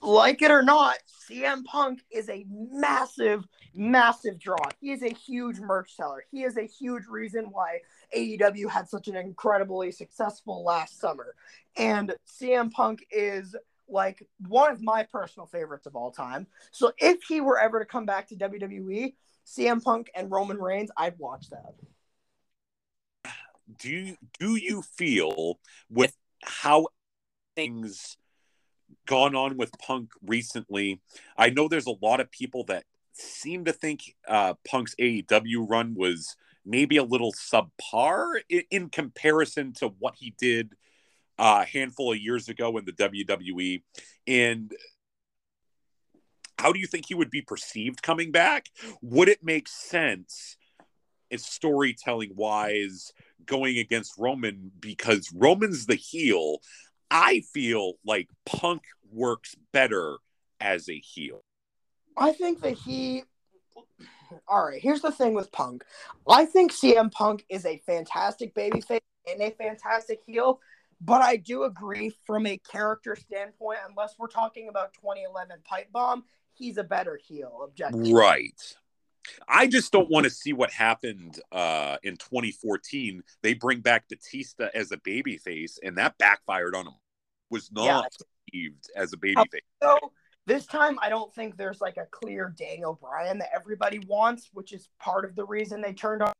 like 0.00 0.42
it 0.42 0.52
or 0.52 0.62
not, 0.62 0.98
CM 1.28 1.64
Punk 1.64 2.00
is 2.12 2.28
a 2.28 2.46
massive, 2.48 3.44
massive 3.74 4.38
draw. 4.38 4.68
He 4.80 4.92
is 4.92 5.02
a 5.02 5.12
huge 5.12 5.58
merch 5.58 5.96
seller. 5.96 6.24
He 6.30 6.44
is 6.44 6.56
a 6.56 6.66
huge 6.66 7.06
reason 7.06 7.46
why 7.50 7.80
AEW 8.16 8.68
had 8.68 8.88
such 8.88 9.08
an 9.08 9.16
incredibly 9.16 9.92
successful 9.92 10.64
last 10.64 11.00
summer. 11.00 11.34
And 11.76 12.14
CM 12.26 12.70
Punk 12.70 13.04
is 13.10 13.54
like 13.88 14.26
one 14.46 14.70
of 14.70 14.82
my 14.82 15.06
personal 15.10 15.46
favorites 15.46 15.86
of 15.86 15.96
all 15.96 16.10
time. 16.10 16.46
So 16.70 16.92
if 16.98 17.22
he 17.22 17.40
were 17.40 17.58
ever 17.58 17.78
to 17.78 17.84
come 17.84 18.06
back 18.06 18.28
to 18.28 18.36
WWE, 18.36 19.14
CM 19.46 19.82
Punk 19.82 20.10
and 20.14 20.30
Roman 20.30 20.58
Reigns, 20.58 20.90
I'd 20.96 21.18
watch 21.18 21.50
that. 21.50 21.74
Do 23.78 23.90
you 23.90 24.16
do 24.38 24.56
you 24.56 24.82
feel 24.82 25.58
with 25.90 26.14
how 26.42 26.88
things 27.54 28.16
gone 29.06 29.34
on 29.34 29.56
with 29.56 29.70
Punk 29.78 30.12
recently? 30.22 31.00
I 31.36 31.50
know 31.50 31.68
there's 31.68 31.86
a 31.86 31.96
lot 32.02 32.20
of 32.20 32.30
people 32.30 32.64
that 32.64 32.84
seem 33.12 33.64
to 33.64 33.72
think 33.72 34.14
uh, 34.26 34.54
Punk's 34.66 34.94
AEW 34.96 35.68
run 35.68 35.94
was 35.94 36.36
maybe 36.68 36.98
a 36.98 37.02
little 37.02 37.32
subpar 37.32 38.40
in, 38.48 38.62
in 38.70 38.88
comparison 38.90 39.72
to 39.72 39.88
what 39.98 40.14
he 40.16 40.34
did 40.38 40.74
uh, 41.38 41.60
a 41.62 41.64
handful 41.64 42.12
of 42.12 42.18
years 42.18 42.48
ago 42.48 42.76
in 42.76 42.84
the 42.84 42.92
WWE. 42.92 43.82
And 44.26 44.72
how 46.58 46.72
do 46.72 46.78
you 46.78 46.86
think 46.86 47.06
he 47.06 47.14
would 47.14 47.30
be 47.30 47.42
perceived 47.42 48.02
coming 48.02 48.32
back? 48.32 48.66
Would 49.00 49.28
it 49.28 49.42
make 49.42 49.68
sense, 49.68 50.56
as 51.30 51.44
storytelling 51.44 52.32
wise, 52.34 53.12
going 53.46 53.78
against 53.78 54.18
Roman 54.18 54.70
because 54.80 55.32
Roman's 55.34 55.86
the 55.86 55.94
heel? 55.94 56.58
I 57.10 57.40
feel 57.52 57.94
like 58.04 58.28
Punk 58.44 58.82
works 59.10 59.54
better 59.72 60.18
as 60.60 60.88
a 60.88 60.98
heel. 60.98 61.42
I 62.16 62.32
think 62.32 62.60
that 62.62 62.74
he. 62.74 63.22
All 64.46 64.64
right, 64.64 64.80
here's 64.80 65.00
the 65.00 65.12
thing 65.12 65.34
with 65.34 65.52
Punk. 65.52 65.84
I 66.28 66.44
think 66.44 66.72
CM 66.72 67.10
Punk 67.10 67.44
is 67.48 67.64
a 67.64 67.78
fantastic 67.86 68.54
babyface 68.54 69.00
and 69.30 69.40
a 69.40 69.50
fantastic 69.50 70.20
heel. 70.26 70.60
But 71.00 71.22
I 71.22 71.36
do 71.36 71.62
agree 71.62 72.12
from 72.26 72.46
a 72.46 72.58
character 72.58 73.14
standpoint, 73.14 73.78
unless 73.88 74.14
we're 74.18 74.26
talking 74.26 74.68
about 74.68 74.94
2011 74.94 75.58
Pipe 75.64 75.92
Bomb, 75.92 76.24
he's 76.54 76.76
a 76.76 76.82
better 76.84 77.18
heel, 77.22 77.60
objectively. 77.62 78.12
Right. 78.12 78.76
I 79.46 79.66
just 79.66 79.92
don't 79.92 80.10
want 80.10 80.24
to 80.24 80.30
see 80.30 80.52
what 80.52 80.70
happened 80.70 81.38
uh, 81.52 81.98
in 82.02 82.16
2014. 82.16 83.22
They 83.42 83.54
bring 83.54 83.80
back 83.80 84.08
Batista 84.08 84.68
as 84.74 84.90
a 84.90 84.96
babyface, 84.96 85.78
and 85.82 85.98
that 85.98 86.18
backfired 86.18 86.74
on 86.74 86.86
him. 86.86 86.94
Was 87.50 87.70
not 87.72 87.84
yeah. 87.84 88.02
received 88.52 88.90
as 88.94 89.12
a 89.14 89.16
babyface. 89.16 89.60
So 89.82 89.98
this 90.48 90.66
time, 90.66 90.98
I 91.00 91.08
don't 91.08 91.32
think 91.34 91.56
there's 91.56 91.80
like 91.80 91.96
a 91.96 92.06
clear 92.10 92.52
Daniel 92.58 92.98
Bryan 93.00 93.38
that 93.38 93.50
everybody 93.54 94.00
wants, 94.00 94.50
which 94.52 94.72
is 94.72 94.88
part 94.98 95.24
of 95.24 95.36
the 95.36 95.44
reason 95.44 95.80
they 95.80 95.92
turned 95.92 96.22
on. 96.22 96.32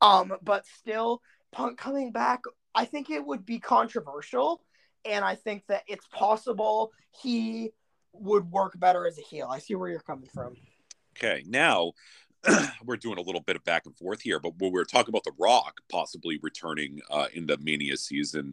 Um, 0.00 0.34
but 0.42 0.66
still, 0.66 1.22
Punk 1.52 1.78
coming 1.78 2.12
back 2.12 2.42
I 2.76 2.84
think 2.84 3.08
it 3.08 3.24
would 3.24 3.46
be 3.46 3.58
controversial, 3.58 4.62
and 5.06 5.24
I 5.24 5.34
think 5.34 5.66
that 5.68 5.82
it's 5.88 6.06
possible 6.08 6.92
he 7.22 7.70
would 8.12 8.50
work 8.50 8.78
better 8.78 9.06
as 9.06 9.18
a 9.18 9.22
heel. 9.22 9.48
I 9.50 9.58
see 9.58 9.74
where 9.74 9.88
you're 9.88 10.00
coming 10.00 10.28
from. 10.32 10.56
Okay, 11.16 11.42
now 11.46 11.92
we're 12.84 12.98
doing 12.98 13.16
a 13.16 13.22
little 13.22 13.40
bit 13.40 13.56
of 13.56 13.64
back 13.64 13.86
and 13.86 13.96
forth 13.96 14.20
here, 14.20 14.38
but 14.38 14.58
when 14.58 14.72
we 14.72 14.80
are 14.80 14.84
talking 14.84 15.08
about 15.08 15.24
The 15.24 15.32
Rock 15.38 15.80
possibly 15.90 16.38
returning 16.42 17.00
uh, 17.10 17.28
in 17.32 17.46
the 17.46 17.56
Mania 17.56 17.96
season, 17.96 18.52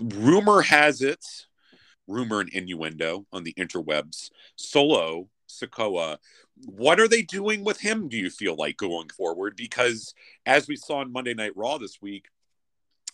rumor 0.00 0.62
has 0.62 1.02
it, 1.02 1.24
rumor 2.06 2.40
and 2.40 2.48
innuendo 2.50 3.26
on 3.32 3.44
the 3.44 3.54
interwebs, 3.54 4.30
Solo 4.56 5.28
Sikoa. 5.48 6.18
What 6.64 7.00
are 7.00 7.08
they 7.08 7.22
doing 7.22 7.64
with 7.64 7.80
him? 7.80 8.08
Do 8.08 8.16
you 8.16 8.30
feel 8.30 8.56
like 8.56 8.76
going 8.76 9.08
forward? 9.08 9.56
Because 9.56 10.14
as 10.44 10.68
we 10.68 10.76
saw 10.76 10.98
on 10.98 11.12
Monday 11.12 11.34
Night 11.34 11.56
Raw 11.56 11.78
this 11.78 12.00
week, 12.00 12.26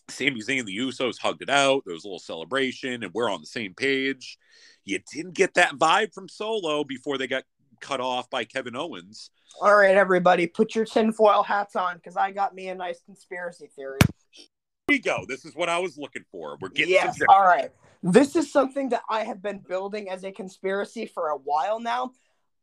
Sami 0.09 0.40
Zayn 0.40 0.60
and 0.60 0.69
the 0.69 0.77
Usos 0.77 1.19
hugged 1.19 1.43
it 1.43 1.51
out. 1.51 1.82
There 1.85 1.94
was 1.94 2.05
a 2.05 2.09
little 2.09 2.19
celebration, 2.19 3.02
and 3.02 3.14
we're 3.14 3.31
on 3.31 3.40
the 3.40 3.47
same 3.47 3.74
page. 3.74 4.39
You 4.85 5.01
didn't 5.12 5.35
get 5.35 5.55
that 5.55 5.74
vibe 5.74 6.12
from 6.12 6.28
Solo 6.28 6.85
before 6.85 7.19
they 7.19 7.27
got 7.27 7.44
cut 7.81 8.01
off 8.01 8.28
by 8.31 8.44
Kevin 8.44 8.77
Owens. 8.77 9.31
All 9.60 9.77
right, 9.77 9.97
everybody, 9.97 10.47
put 10.47 10.74
your 10.74 10.85
tinfoil 10.85 11.43
hats 11.43 11.77
on 11.77 11.97
because 11.97 12.16
I 12.16 12.31
got 12.31 12.55
me 12.55 12.69
a 12.69 12.74
nice 12.74 13.01
conspiracy 13.02 13.69
theory. 13.77 13.98
Here 14.31 14.47
we 14.89 14.98
go. 14.98 15.24
This 15.28 15.44
is 15.44 15.55
what 15.55 15.69
I 15.69 15.78
was 15.78 15.98
looking 15.98 16.24
for. 16.31 16.56
We're 16.60 16.70
getting 16.70 16.94
yes. 16.94 17.19
All 17.28 17.43
right. 17.43 17.70
This 18.03 18.35
is 18.35 18.51
something 18.51 18.89
that 18.89 19.03
I 19.09 19.24
have 19.24 19.41
been 19.41 19.59
building 19.59 20.11
as 20.11 20.24
a 20.24 20.33
conspiracy 20.33 21.07
for 21.07 21.29
a 21.29 21.37
while 21.37 21.79
now. 21.79 22.12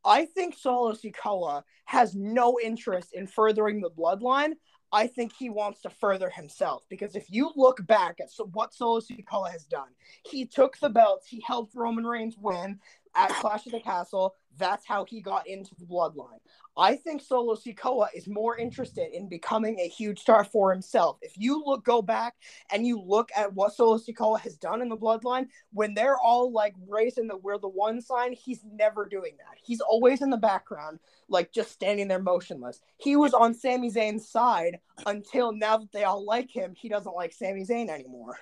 I 0.04 0.26
think 0.26 0.56
Solo 0.58 0.94
Sikoa 0.94 1.64
has 1.86 2.16
no 2.16 2.60
interest 2.62 3.14
in 3.14 3.28
furthering 3.28 3.82
the 3.82 3.90
bloodline. 3.90 4.54
I 4.92 5.08
think 5.08 5.34
he 5.34 5.50
wants 5.50 5.82
to 5.82 5.90
further 5.90 6.30
himself 6.30 6.84
because 6.90 7.16
if 7.16 7.30
you 7.30 7.52
look 7.56 7.86
back 7.86 8.16
at 8.20 8.32
so 8.32 8.50
what 8.54 8.74
Solo 8.74 9.00
Sikoa 9.00 9.52
has 9.52 9.66
done, 9.66 9.90
he 10.26 10.46
took 10.46 10.78
the 10.80 10.90
belts, 10.90 11.28
he 11.28 11.42
helped 11.46 11.76
Roman 11.76 12.06
Reigns 12.06 12.36
win. 12.38 12.80
At 13.16 13.30
Clash 13.30 13.66
of 13.66 13.72
the 13.72 13.80
Castle. 13.80 14.36
That's 14.58 14.86
how 14.86 15.06
he 15.06 15.22
got 15.22 15.48
into 15.48 15.74
the 15.76 15.86
bloodline. 15.86 16.40
I 16.78 16.96
think 16.96 17.22
Solo 17.22 17.56
Sikoa 17.56 18.08
is 18.16 18.28
more 18.28 18.58
interested 18.58 19.14
in 19.14 19.28
becoming 19.28 19.80
a 19.80 19.88
huge 19.88 20.20
star 20.20 20.44
for 20.44 20.72
himself. 20.72 21.18
If 21.22 21.34
you 21.36 21.64
look 21.66 21.84
go 21.84 22.02
back 22.02 22.36
and 22.72 22.86
you 22.86 23.02
look 23.02 23.30
at 23.36 23.54
what 23.54 23.74
Solo 23.74 23.98
Sikoa 23.98 24.40
has 24.40 24.58
done 24.58 24.82
in 24.82 24.90
the 24.90 24.98
bloodline, 24.98 25.48
when 25.74 25.94
they're 25.94 26.18
all 26.18 26.52
like 26.52 26.76
raising 26.88 27.28
the 27.28 27.38
we're 27.38 27.58
the 27.58 27.68
one 27.68 28.02
sign, 28.02 28.34
he's 28.34 28.62
never 28.64 29.06
doing 29.06 29.34
that. 29.38 29.58
He's 29.62 29.82
always 29.82 30.22
in 30.22 30.30
the 30.30 30.38
background, 30.38 31.00
like 31.28 31.52
just 31.52 31.72
standing 31.72 32.08
there 32.08 32.22
motionless. 32.22 32.80
He 32.98 33.16
was 33.16 33.34
on 33.34 33.54
Sami 33.54 33.92
Zayn's 33.92 34.30
side 34.30 34.80
until 35.06 35.52
now 35.52 35.78
that 35.78 35.92
they 35.92 36.04
all 36.04 36.26
like 36.26 36.50
him, 36.50 36.74
he 36.76 36.90
doesn't 36.90 37.16
like 37.16 37.34
Sami 37.34 37.66
Zayn 37.66 37.90
anymore. 37.90 38.38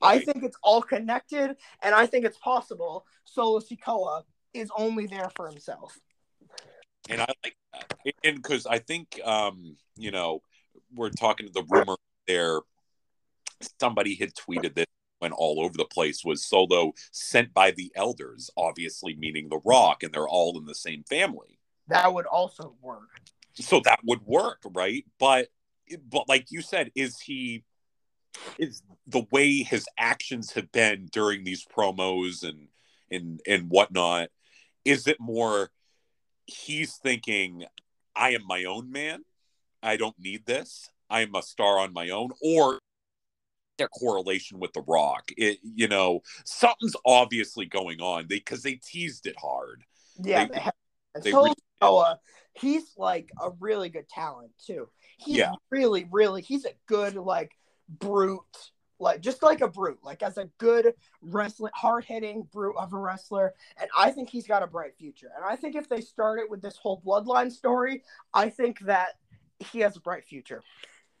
I 0.00 0.20
think 0.20 0.44
it's 0.44 0.56
all 0.62 0.82
connected, 0.82 1.56
and 1.82 1.94
I 1.94 2.06
think 2.06 2.24
it's 2.24 2.38
possible 2.38 3.06
Solo 3.24 3.60
Sikoa 3.60 4.22
is 4.54 4.70
only 4.76 5.06
there 5.06 5.30
for 5.36 5.48
himself. 5.48 5.98
And 7.08 7.20
I 7.20 7.32
like 7.44 7.56
that. 7.72 7.94
And 8.24 8.36
because 8.36 8.66
I 8.66 8.78
think, 8.78 9.20
um, 9.24 9.76
you 9.96 10.10
know, 10.10 10.42
we're 10.94 11.10
talking 11.10 11.46
to 11.46 11.52
the 11.52 11.64
rumor 11.68 11.96
there, 12.26 12.60
somebody 13.80 14.14
had 14.14 14.34
tweeted 14.34 14.74
that 14.74 14.88
went 15.20 15.34
all 15.36 15.60
over 15.60 15.76
the 15.76 15.84
place 15.84 16.24
was 16.24 16.44
Solo 16.44 16.92
sent 17.10 17.52
by 17.52 17.72
the 17.72 17.90
elders, 17.96 18.50
obviously 18.56 19.16
meaning 19.16 19.48
The 19.48 19.60
Rock, 19.64 20.02
and 20.02 20.12
they're 20.12 20.28
all 20.28 20.58
in 20.58 20.66
the 20.66 20.74
same 20.74 21.02
family. 21.04 21.58
That 21.88 22.12
would 22.12 22.26
also 22.26 22.74
work. 22.80 23.20
So 23.54 23.80
that 23.84 24.00
would 24.04 24.24
work, 24.24 24.62
right? 24.72 25.04
But, 25.18 25.48
but 26.08 26.28
like 26.28 26.50
you 26.50 26.60
said, 26.60 26.90
is 26.94 27.18
he 27.18 27.64
is 28.58 28.82
the 29.06 29.26
way 29.30 29.62
his 29.62 29.86
actions 29.98 30.52
have 30.52 30.70
been 30.72 31.08
during 31.12 31.44
these 31.44 31.64
promos 31.64 32.42
and 32.42 32.68
and 33.10 33.40
and 33.46 33.70
whatnot 33.70 34.28
is 34.84 35.06
it 35.06 35.18
more 35.18 35.70
he's 36.46 36.96
thinking 36.96 37.64
i 38.18 38.30
am 38.30 38.46
my 38.46 38.64
own 38.64 38.90
man. 38.90 39.22
I 39.82 39.96
don't 39.96 40.18
need 40.18 40.44
this. 40.44 40.90
I'm 41.08 41.34
a 41.34 41.42
star 41.42 41.78
on 41.78 41.92
my 41.92 42.10
own 42.10 42.30
or 42.42 42.80
their 43.78 43.88
correlation 43.88 44.58
with 44.58 44.72
the 44.72 44.82
rock. 44.82 45.30
It 45.36 45.58
you 45.62 45.88
know 45.88 46.20
something's 46.44 46.96
obviously 47.06 47.66
going 47.66 48.00
on. 48.00 48.26
Because 48.26 48.62
they, 48.62 48.72
they, 48.72 48.80
teased 48.84 49.26
it 49.26 49.36
hard. 49.38 49.84
Yeah 50.20 50.46
they, 51.14 51.20
they, 51.22 51.30
so, 51.30 52.14
he's 52.54 52.92
like 52.96 53.30
a 53.40 53.50
really 53.60 53.88
good 53.88 54.08
talent 54.08 54.50
too. 54.66 54.88
He's 55.16 55.36
yeah. 55.36 55.52
really 55.70 56.08
really 56.10 56.42
he's 56.42 56.64
a 56.64 56.74
good 56.86 57.14
like 57.14 57.52
brute, 57.88 58.70
like 58.98 59.20
just 59.20 59.42
like 59.42 59.60
a 59.60 59.68
brute, 59.68 59.98
like 60.02 60.22
as 60.22 60.38
a 60.38 60.48
good 60.58 60.94
wrestling, 61.22 61.72
hard 61.74 62.04
hitting 62.04 62.46
brute 62.52 62.76
of 62.76 62.92
a 62.92 62.98
wrestler. 62.98 63.54
And 63.80 63.88
I 63.96 64.10
think 64.10 64.28
he's 64.28 64.46
got 64.46 64.62
a 64.62 64.66
bright 64.66 64.96
future. 64.96 65.30
And 65.36 65.44
I 65.44 65.56
think 65.56 65.74
if 65.74 65.88
they 65.88 66.00
start 66.00 66.40
it 66.40 66.50
with 66.50 66.62
this 66.62 66.76
whole 66.76 67.00
bloodline 67.04 67.50
story, 67.50 68.02
I 68.34 68.50
think 68.50 68.80
that 68.80 69.14
he 69.58 69.80
has 69.80 69.96
a 69.96 70.00
bright 70.00 70.24
future. 70.24 70.62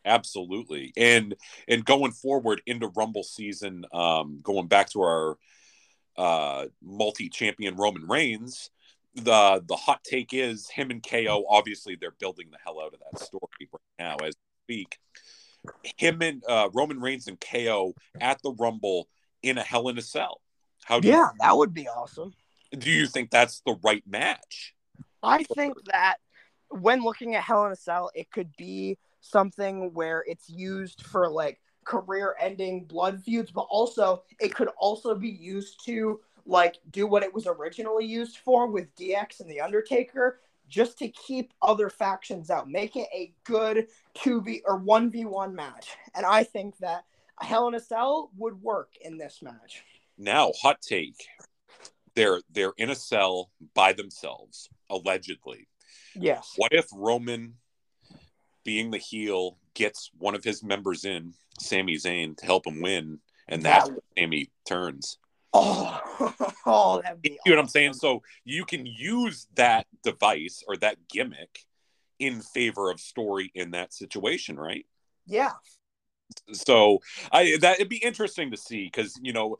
Absolutely. 0.04 0.92
And 0.96 1.34
and 1.66 1.84
going 1.84 2.12
forward 2.12 2.62
into 2.66 2.88
Rumble 2.88 3.24
season, 3.24 3.84
um, 3.92 4.40
going 4.42 4.68
back 4.68 4.90
to 4.90 5.02
our 5.02 5.38
uh 6.16 6.66
multi-champion 6.82 7.76
Roman 7.76 8.06
Reigns, 8.06 8.70
the 9.14 9.62
the 9.66 9.76
hot 9.76 10.02
take 10.04 10.32
is 10.32 10.68
him 10.68 10.90
and 10.90 11.02
KO. 11.02 11.44
Obviously, 11.48 11.96
they're 11.96 12.14
building 12.18 12.48
the 12.50 12.58
hell 12.64 12.80
out 12.80 12.94
of 12.94 13.00
that 13.00 13.20
story 13.20 13.68
right 13.72 13.80
now 13.98 14.16
as 14.24 14.34
we 14.68 14.74
speak 14.74 14.98
him 15.96 16.22
and 16.22 16.42
uh, 16.48 16.68
Roman 16.72 17.00
Reigns 17.00 17.26
and 17.28 17.40
KO 17.40 17.94
at 18.20 18.40
the 18.42 18.52
Rumble 18.52 19.08
in 19.42 19.58
a 19.58 19.62
Hell 19.62 19.88
in 19.88 19.98
a 19.98 20.02
Cell. 20.02 20.40
How 20.84 21.00
do 21.00 21.08
yeah, 21.08 21.16
you, 21.16 21.30
that 21.40 21.56
would 21.56 21.74
be 21.74 21.88
awesome. 21.88 22.32
Do 22.76 22.90
you 22.90 23.06
think 23.06 23.30
that's 23.30 23.60
the 23.60 23.76
right 23.82 24.02
match? 24.06 24.74
I 25.22 25.42
think 25.42 25.74
that 25.86 26.16
when 26.70 27.02
looking 27.02 27.34
at 27.34 27.42
Hell 27.42 27.66
in 27.66 27.72
a 27.72 27.76
Cell, 27.76 28.10
it 28.14 28.30
could 28.30 28.54
be 28.56 28.98
something 29.20 29.92
where 29.94 30.24
it's 30.26 30.48
used 30.48 31.04
for 31.06 31.28
like 31.28 31.60
career-ending 31.84 32.84
blood 32.84 33.22
feuds, 33.22 33.50
but 33.50 33.66
also 33.70 34.22
it 34.40 34.54
could 34.54 34.68
also 34.78 35.14
be 35.14 35.30
used 35.30 35.84
to 35.86 36.20
like 36.46 36.76
do 36.90 37.06
what 37.06 37.22
it 37.22 37.32
was 37.32 37.46
originally 37.46 38.06
used 38.06 38.38
for 38.38 38.66
with 38.66 38.94
DX 38.96 39.40
and 39.40 39.50
the 39.50 39.60
Undertaker, 39.60 40.40
just 40.68 40.98
to 40.98 41.08
keep 41.08 41.52
other 41.62 41.88
factions 41.88 42.50
out. 42.50 42.68
Make 42.68 42.96
it 42.96 43.08
a 43.14 43.32
good 43.44 43.88
2v 44.16 44.60
or 44.66 44.80
1v1 44.80 45.52
match. 45.52 45.96
And 46.14 46.26
I 46.26 46.44
think 46.44 46.76
that 46.78 47.04
a 47.40 47.44
Hell 47.44 47.68
in 47.68 47.74
a 47.74 47.80
Cell 47.80 48.30
would 48.36 48.60
work 48.62 48.92
in 49.00 49.18
this 49.18 49.40
match. 49.42 49.84
Now, 50.18 50.52
hot 50.60 50.82
take. 50.82 51.16
They're 52.14 52.40
they're 52.50 52.72
in 52.76 52.90
a 52.90 52.96
cell 52.96 53.50
by 53.74 53.92
themselves, 53.92 54.68
allegedly. 54.90 55.68
Yes. 56.16 56.54
What 56.56 56.72
if 56.72 56.86
Roman, 56.92 57.54
being 58.64 58.90
the 58.90 58.98
heel, 58.98 59.58
gets 59.74 60.10
one 60.18 60.34
of 60.34 60.42
his 60.42 60.64
members 60.64 61.04
in, 61.04 61.34
Sami 61.60 61.94
Zayn, 61.94 62.36
to 62.38 62.44
help 62.44 62.66
him 62.66 62.82
win, 62.82 63.20
and 63.46 63.62
that's 63.62 63.88
that, 63.88 64.00
Sami 64.18 64.50
turns? 64.66 65.18
Oh, 65.52 66.34
oh 66.66 67.00
that'd 67.02 67.22
be. 67.22 67.38
You 67.44 67.52
know 67.52 67.56
what 67.56 67.62
I'm 67.62 67.68
saying? 67.68 67.94
So 67.94 68.22
you 68.44 68.64
can 68.64 68.86
use 68.86 69.46
that 69.54 69.86
device 70.02 70.62
or 70.66 70.76
that 70.78 70.96
gimmick 71.08 71.60
in 72.18 72.40
favor 72.40 72.90
of 72.90 73.00
story 73.00 73.50
in 73.54 73.72
that 73.72 73.94
situation, 73.94 74.58
right? 74.58 74.86
Yeah. 75.26 75.52
So 76.52 77.00
I 77.32 77.56
that 77.60 77.76
it'd 77.76 77.88
be 77.88 77.96
interesting 77.96 78.50
to 78.50 78.56
see 78.56 78.84
because 78.84 79.18
you 79.22 79.32
know, 79.32 79.56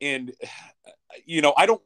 and 0.00 0.32
you 1.24 1.42
know 1.42 1.54
I 1.56 1.66
don't 1.66 1.82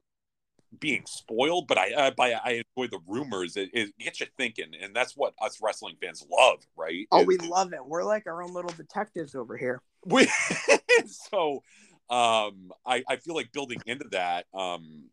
being 0.78 1.04
spoiled, 1.06 1.68
but 1.68 1.78
I 1.78 1.92
uh, 1.92 2.10
by 2.12 2.32
I 2.32 2.62
enjoy 2.76 2.88
the 2.90 3.00
rumors. 3.06 3.56
It, 3.56 3.70
it, 3.72 3.98
gets 3.98 4.20
you 4.20 4.26
thinking, 4.36 4.72
and 4.80 4.94
that's 4.94 5.16
what 5.16 5.34
us 5.40 5.58
wrestling 5.62 5.96
fans 6.00 6.24
love, 6.30 6.58
right? 6.76 7.06
Oh, 7.10 7.24
we 7.24 7.36
love 7.38 7.72
it. 7.72 7.84
We're 7.84 8.04
like 8.04 8.26
our 8.26 8.42
own 8.42 8.52
little 8.52 8.72
detectives 8.76 9.34
over 9.34 9.56
here. 9.56 9.82
We 10.04 10.28
so 11.06 11.62
um, 12.10 12.72
I, 12.84 13.02
I 13.08 13.16
feel 13.16 13.34
like 13.34 13.52
building 13.52 13.80
into 13.86 14.06
that, 14.12 14.46
um, 14.54 15.04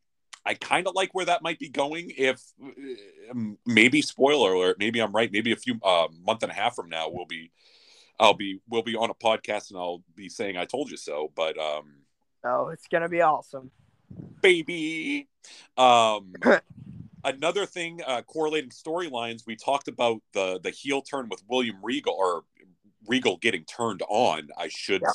I 0.45 0.53
kind 0.55 0.87
of 0.87 0.95
like 0.95 1.13
where 1.13 1.25
that 1.25 1.41
might 1.41 1.59
be 1.59 1.69
going. 1.69 2.11
If 2.17 2.41
um, 3.31 3.57
maybe 3.65 4.01
spoiler 4.01 4.53
alert, 4.53 4.77
maybe 4.79 4.99
I'm 4.99 5.11
right. 5.11 5.31
Maybe 5.31 5.51
a 5.51 5.55
few 5.55 5.79
uh, 5.83 6.07
month 6.25 6.43
and 6.43 6.51
a 6.51 6.55
half 6.55 6.75
from 6.75 6.89
now, 6.89 7.09
we'll 7.09 7.25
be, 7.25 7.51
I'll 8.19 8.33
be, 8.33 8.59
we'll 8.69 8.83
be 8.83 8.95
on 8.95 9.09
a 9.09 9.13
podcast 9.13 9.69
and 9.69 9.79
I'll 9.79 10.03
be 10.15 10.29
saying 10.29 10.57
I 10.57 10.65
told 10.65 10.91
you 10.91 10.97
so. 10.97 11.31
But 11.35 11.57
um, 11.57 11.93
oh, 12.43 12.69
it's 12.69 12.87
gonna 12.87 13.09
be 13.09 13.21
awesome, 13.21 13.71
baby. 14.41 15.27
Um, 15.77 16.33
another 17.23 17.65
thing, 17.65 18.01
uh, 18.05 18.23
correlating 18.23 18.71
storylines. 18.71 19.45
We 19.45 19.55
talked 19.55 19.87
about 19.87 20.21
the 20.33 20.59
the 20.61 20.71
heel 20.71 21.01
turn 21.01 21.29
with 21.29 21.43
William 21.47 21.77
Regal 21.83 22.15
or 22.17 22.43
Regal 23.07 23.37
getting 23.37 23.65
turned 23.65 24.01
on. 24.07 24.49
I 24.57 24.69
should 24.69 25.01
yeah 25.01 25.11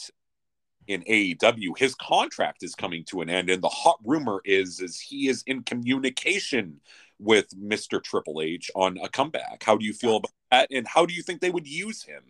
in 0.86 1.02
AEW, 1.02 1.78
his 1.78 1.94
contract 1.94 2.62
is 2.62 2.74
coming 2.74 3.04
to 3.04 3.20
an 3.20 3.30
end, 3.30 3.50
and 3.50 3.62
the 3.62 3.68
hot 3.68 3.98
rumor 4.04 4.40
is 4.44 4.80
is 4.80 5.00
he 5.00 5.28
is 5.28 5.42
in 5.46 5.62
communication 5.62 6.80
with 7.18 7.48
Mr. 7.58 8.02
Triple 8.02 8.40
H 8.42 8.70
on 8.74 8.98
a 9.02 9.08
comeback. 9.08 9.62
How 9.62 9.76
do 9.76 9.84
you 9.84 9.92
feel 9.92 10.16
about 10.16 10.32
that, 10.50 10.68
and 10.70 10.86
how 10.86 11.06
do 11.06 11.14
you 11.14 11.22
think 11.22 11.40
they 11.40 11.50
would 11.50 11.66
use 11.66 12.02
him 12.02 12.22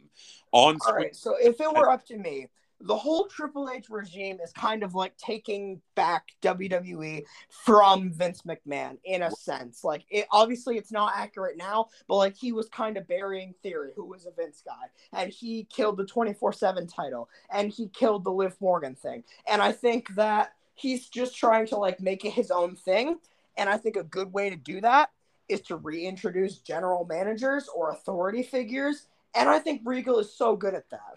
on? 0.53 0.79
All 0.87 0.95
right, 0.95 1.15
so 1.15 1.37
if 1.41 1.61
it 1.61 1.73
were 1.73 1.91
up 1.91 2.07
to 2.07 2.17
me, 2.17 2.49
the 2.81 2.97
whole 2.97 3.27
Triple 3.27 3.71
H 3.71 3.87
regime 3.89 4.39
is 4.43 4.53
kind 4.53 4.83
of 4.83 4.95
like 4.95 5.17
taking 5.17 5.81
back 5.95 6.29
WWE 6.43 7.25
from 7.49 8.13
Vince 8.13 8.43
McMahon 8.43 8.99
in 9.05 9.23
a 9.23 9.31
sense. 9.31 9.85
Like 9.85 10.05
it 10.11 10.27
obviously 10.31 10.77
it's 10.77 10.93
not 10.93 11.13
accurate 11.17 11.57
now, 11.57 11.87
but 12.09 12.17
like 12.17 12.37
he 12.37 12.53
was 12.53 12.69
kind 12.69 12.97
of 12.97 13.09
burying 13.09 13.55
Theory, 13.63 13.93
who 13.97 14.05
was 14.05 14.27
a 14.27 14.33
Vince 14.33 14.63
guy, 14.65 15.19
and 15.19 15.31
he 15.31 15.65
killed 15.71 15.97
the 15.97 16.05
24/7 16.05 16.93
title 16.95 17.29
and 17.51 17.71
he 17.71 17.89
killed 17.89 18.25
the 18.25 18.33
Liv 18.33 18.57
Morgan 18.61 18.95
thing. 18.95 19.25
And 19.49 19.63
I 19.63 19.73
think 19.73 20.15
that 20.17 20.53
he's 20.75 21.09
just 21.09 21.37
trying 21.37 21.67
to 21.69 21.77
like 21.77 22.01
make 22.01 22.25
it 22.25 22.33
his 22.33 22.51
own 22.51 22.77
thing, 22.77 23.19
and 23.57 23.69
I 23.69 23.79
think 23.79 23.97
a 23.97 24.05
good 24.05 24.33
way 24.33 24.51
to 24.51 24.57
do 24.57 24.81
that 24.81 25.11
is 25.49 25.61
to 25.63 25.77
reintroduce 25.77 26.59
general 26.59 27.05
managers 27.05 27.69
or 27.75 27.91
authority 27.91 28.43
figures, 28.43 29.07
and 29.35 29.49
I 29.49 29.59
think 29.59 29.83
Regal 29.85 30.19
is 30.19 30.35
so 30.35 30.57
good 30.57 30.75
at 30.75 30.91
that 30.91 31.15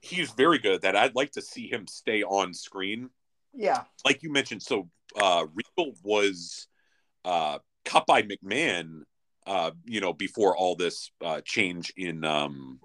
he's 0.00 0.30
very 0.32 0.58
good 0.58 0.74
at 0.74 0.82
that. 0.82 0.96
I'd 0.96 1.14
like 1.14 1.32
to 1.32 1.42
see 1.42 1.68
him 1.70 1.86
stay 1.86 2.22
on 2.22 2.54
screen. 2.54 3.10
Yeah. 3.54 3.84
Like 4.04 4.22
you 4.22 4.32
mentioned, 4.32 4.62
so 4.62 4.88
uh 5.20 5.46
Regal 5.54 5.94
was 6.02 6.66
uh 7.24 7.58
cut 7.84 8.06
by 8.06 8.22
McMahon 8.22 9.02
uh, 9.46 9.70
you 9.86 10.02
know, 10.02 10.12
before 10.12 10.54
all 10.54 10.76
this 10.76 11.10
uh 11.24 11.40
change 11.42 11.92
in 11.96 12.24
um 12.24 12.80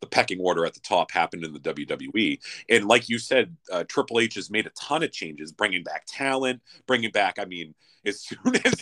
the 0.00 0.06
pecking 0.06 0.40
order 0.40 0.66
at 0.66 0.74
the 0.74 0.80
top 0.80 1.10
happened 1.10 1.42
in 1.42 1.54
the 1.54 1.60
WWE. 1.60 2.38
And 2.68 2.86
like 2.86 3.08
you 3.08 3.18
said, 3.18 3.56
uh, 3.72 3.84
Triple 3.84 4.20
H 4.20 4.34
has 4.34 4.50
made 4.50 4.66
a 4.66 4.70
ton 4.70 5.02
of 5.02 5.10
changes, 5.10 5.52
bringing 5.52 5.82
back 5.82 6.04
talent, 6.06 6.60
bringing 6.86 7.10
back. 7.10 7.38
I 7.38 7.46
mean, 7.46 7.74
as 8.04 8.20
soon 8.20 8.56
as 8.64 8.74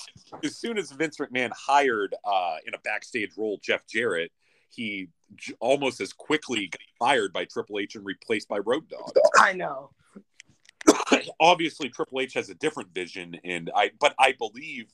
as 0.43 0.57
soon 0.57 0.79
as 0.79 0.91
Vince 0.91 1.19
McMahon 1.19 1.53
hired 1.53 2.15
uh, 2.25 2.57
in 2.67 2.75
a 2.75 2.79
backstage 2.79 3.31
role 3.37 3.59
Jeff 3.63 3.87
Jarrett, 3.87 4.33
he 4.71 5.09
j- 5.37 5.55
almost 5.61 6.01
as 6.01 6.13
quickly 6.13 6.71
fired 6.99 7.33
by 7.33 7.45
Triple 7.45 7.79
H 7.79 7.95
and 7.95 8.05
replaced 8.05 8.49
by 8.49 8.59
Road 8.59 8.89
Dog. 8.89 9.13
I 9.39 9.53
know. 9.53 9.91
obviously 11.41 11.89
Triple 11.89 12.21
H 12.21 12.35
has 12.35 12.51
a 12.51 12.55
different 12.55 12.93
vision, 12.95 13.37
and 13.45 13.71
I 13.75 13.91
but 13.99 14.15
I 14.19 14.33
believe 14.33 14.91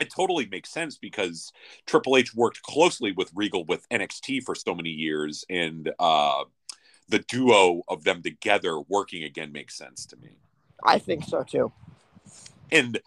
it 0.00 0.12
totally 0.14 0.46
makes 0.46 0.70
sense 0.70 0.98
because 0.98 1.52
Triple 1.86 2.16
H 2.16 2.34
worked 2.34 2.62
closely 2.62 3.12
with 3.12 3.30
Regal 3.34 3.64
with 3.64 3.88
NXT 3.90 4.42
for 4.42 4.54
so 4.54 4.74
many 4.74 4.90
years, 4.90 5.44
and 5.48 5.90
uh, 5.98 6.44
the 7.08 7.20
duo 7.20 7.82
of 7.88 8.04
them 8.04 8.22
together 8.22 8.80
working 8.80 9.24
again 9.24 9.52
makes 9.52 9.76
sense 9.76 10.06
to 10.06 10.16
me. 10.16 10.36
I 10.84 10.98
think 10.98 11.24
so 11.24 11.42
too. 11.42 11.72
And 12.72 13.00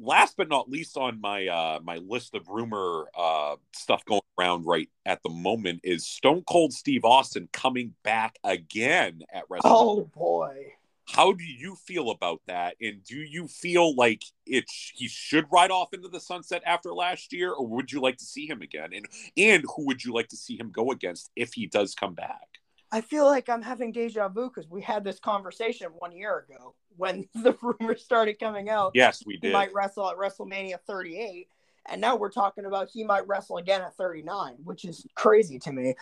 last 0.00 0.36
but 0.36 0.48
not 0.48 0.68
least 0.68 0.96
on 0.96 1.20
my 1.20 1.46
uh, 1.46 1.80
my 1.82 1.96
list 1.96 2.34
of 2.34 2.48
rumor 2.48 3.06
uh, 3.16 3.56
stuff 3.72 4.04
going 4.04 4.20
around 4.38 4.66
right 4.66 4.88
at 5.04 5.22
the 5.22 5.30
moment 5.30 5.80
is 5.82 6.06
Stone 6.06 6.44
Cold 6.48 6.72
Steve 6.72 7.04
Austin 7.04 7.48
coming 7.52 7.94
back 8.02 8.38
again 8.44 9.22
at 9.32 9.48
WrestleMania. 9.48 9.60
Oh 9.64 10.10
boy. 10.14 10.72
How 11.08 11.32
do 11.32 11.44
you 11.44 11.76
feel 11.76 12.10
about 12.10 12.40
that? 12.48 12.74
And 12.80 13.04
do 13.04 13.16
you 13.16 13.46
feel 13.46 13.94
like 13.94 14.24
it 14.44 14.64
he 14.68 15.06
should 15.06 15.46
ride 15.52 15.70
off 15.70 15.94
into 15.94 16.08
the 16.08 16.18
sunset 16.18 16.62
after 16.66 16.92
last 16.92 17.32
year, 17.32 17.52
or 17.52 17.64
would 17.64 17.92
you 17.92 18.00
like 18.00 18.16
to 18.16 18.24
see 18.24 18.48
him 18.48 18.60
again? 18.60 18.90
And 18.92 19.06
and 19.36 19.64
who 19.76 19.86
would 19.86 20.04
you 20.04 20.12
like 20.12 20.28
to 20.28 20.36
see 20.36 20.58
him 20.58 20.70
go 20.70 20.90
against 20.90 21.30
if 21.36 21.54
he 21.54 21.66
does 21.66 21.94
come 21.94 22.14
back? 22.14 22.48
I 22.92 23.00
feel 23.00 23.24
like 23.26 23.48
I'm 23.48 23.62
having 23.62 23.92
deja 23.92 24.28
vu 24.28 24.48
because 24.48 24.70
we 24.70 24.80
had 24.82 25.04
this 25.04 25.18
conversation 25.18 25.88
one 25.98 26.12
year 26.12 26.46
ago 26.48 26.74
when 26.96 27.28
the 27.34 27.56
rumors 27.60 28.04
started 28.04 28.38
coming 28.38 28.68
out. 28.68 28.92
Yes, 28.94 29.22
we 29.26 29.34
He 29.34 29.40
did. 29.40 29.52
might 29.52 29.72
wrestle 29.74 30.08
at 30.10 30.16
WrestleMania 30.16 30.76
38. 30.86 31.48
And 31.88 32.00
now 32.00 32.16
we're 32.16 32.30
talking 32.30 32.64
about 32.64 32.88
he 32.92 33.04
might 33.04 33.26
wrestle 33.28 33.58
again 33.58 33.80
at 33.82 33.94
39, 33.96 34.56
which 34.64 34.84
is 34.84 35.06
crazy 35.14 35.58
to 35.60 35.72
me. 35.72 35.94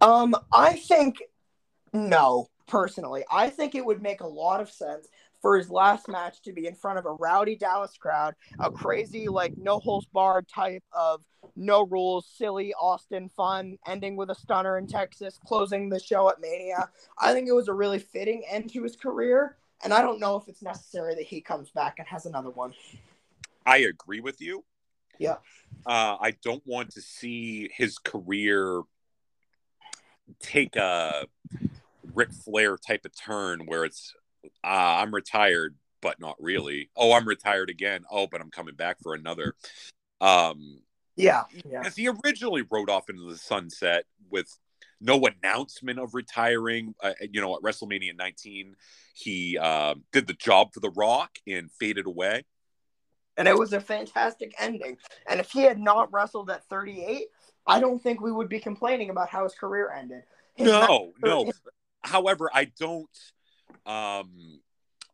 Um, 0.00 0.34
I 0.52 0.74
think 0.74 1.22
no, 1.92 2.48
personally. 2.66 3.24
I 3.30 3.50
think 3.50 3.74
it 3.74 3.84
would 3.84 4.02
make 4.02 4.20
a 4.20 4.26
lot 4.26 4.60
of 4.60 4.70
sense 4.70 5.08
for 5.40 5.56
his 5.56 5.70
last 5.70 6.08
match 6.08 6.42
to 6.42 6.52
be 6.52 6.66
in 6.66 6.74
front 6.74 6.98
of 6.98 7.06
a 7.06 7.12
rowdy 7.12 7.56
Dallas 7.56 7.96
crowd, 7.98 8.34
a 8.58 8.70
crazy, 8.70 9.28
like, 9.28 9.56
no 9.56 9.78
holes 9.78 10.06
barred 10.12 10.46
type 10.48 10.84
of 10.92 11.22
no 11.56 11.86
rules, 11.86 12.30
silly 12.36 12.74
Austin 12.74 13.28
fun, 13.28 13.78
ending 13.86 14.16
with 14.16 14.30
a 14.30 14.34
stunner 14.34 14.78
in 14.78 14.86
Texas, 14.86 15.38
closing 15.44 15.88
the 15.88 15.98
show 15.98 16.28
at 16.28 16.40
Mania. 16.40 16.88
I 17.18 17.32
think 17.32 17.48
it 17.48 17.52
was 17.52 17.68
a 17.68 17.74
really 17.74 17.98
fitting 17.98 18.42
end 18.48 18.72
to 18.72 18.82
his 18.82 18.96
career, 18.96 19.56
and 19.82 19.92
I 19.92 20.02
don't 20.02 20.20
know 20.20 20.36
if 20.36 20.48
it's 20.48 20.62
necessary 20.62 21.14
that 21.14 21.24
he 21.24 21.40
comes 21.40 21.70
back 21.70 21.98
and 21.98 22.06
has 22.08 22.26
another 22.26 22.50
one. 22.50 22.74
I 23.64 23.78
agree 23.78 24.20
with 24.20 24.40
you. 24.40 24.64
Yeah. 25.18 25.36
Uh, 25.86 26.16
I 26.20 26.34
don't 26.42 26.66
want 26.66 26.90
to 26.92 27.02
see 27.02 27.70
his 27.74 27.98
career 27.98 28.82
take 30.40 30.76
a 30.76 31.26
Ric 32.14 32.32
Flair 32.32 32.76
type 32.76 33.04
of 33.04 33.12
turn 33.14 33.66
where 33.66 33.84
it's 33.84 34.14
uh, 34.44 34.46
I'm 34.64 35.14
retired, 35.14 35.76
but 36.00 36.20
not 36.20 36.36
really. 36.38 36.90
Oh, 36.96 37.12
I'm 37.12 37.26
retired 37.26 37.70
again. 37.70 38.04
Oh, 38.10 38.26
but 38.26 38.40
I'm 38.40 38.50
coming 38.50 38.74
back 38.74 38.98
for 39.02 39.14
another. 39.14 39.54
Um, 40.20 40.80
Yeah, 41.16 41.44
yeah, 41.64 41.82
as 41.84 41.96
he 41.96 42.08
originally 42.08 42.62
rode 42.70 42.90
off 42.90 43.10
into 43.10 43.28
the 43.28 43.36
sunset 43.36 44.04
with 44.30 44.48
no 45.00 45.20
announcement 45.26 45.98
of 45.98 46.14
retiring. 46.14 46.94
Uh, 47.02 47.12
you 47.20 47.40
know, 47.40 47.56
at 47.56 47.62
WrestleMania 47.62 48.16
19, 48.16 48.76
he 49.14 49.58
uh, 49.58 49.94
did 50.12 50.26
the 50.26 50.34
job 50.34 50.72
for 50.72 50.80
The 50.80 50.90
Rock 50.90 51.30
and 51.46 51.70
faded 51.72 52.06
away. 52.06 52.44
and 53.36 53.48
it 53.48 53.56
was 53.56 53.72
a 53.72 53.80
fantastic 53.80 54.54
ending. 54.58 54.98
And 55.28 55.40
if 55.40 55.50
he 55.50 55.62
had 55.62 55.78
not 55.78 56.12
wrestled 56.12 56.50
at 56.50 56.64
38, 56.68 57.28
I 57.66 57.80
don't 57.80 58.02
think 58.02 58.20
we 58.20 58.32
would 58.32 58.48
be 58.48 58.60
complaining 58.60 59.10
about 59.10 59.28
how 59.28 59.44
his 59.44 59.54
career 59.54 59.90
ended. 59.90 60.22
His 60.54 60.66
No, 60.66 61.12
no. 61.22 61.50
However, 62.02 62.50
I 62.52 62.64
don't 62.78 63.08
um, 63.86 64.60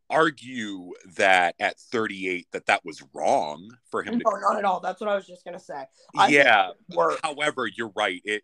argue 0.08 0.92
that 1.16 1.54
at 1.58 1.78
38 1.78 2.46
that 2.52 2.66
that 2.66 2.84
was 2.84 3.02
wrong 3.12 3.70
for 3.90 4.02
him. 4.02 4.20
no, 4.24 4.30
not 4.36 4.58
at 4.58 4.64
all. 4.64 4.80
That's 4.80 5.00
what 5.00 5.10
I 5.10 5.14
was 5.14 5.26
just 5.26 5.44
gonna 5.44 5.58
say. 5.58 5.84
I 6.16 6.28
yeah. 6.28 6.70
it 6.70 6.76
would 6.88 6.96
work. 6.96 7.20
However, 7.22 7.66
you're 7.66 7.92
right. 7.96 8.20
It. 8.24 8.42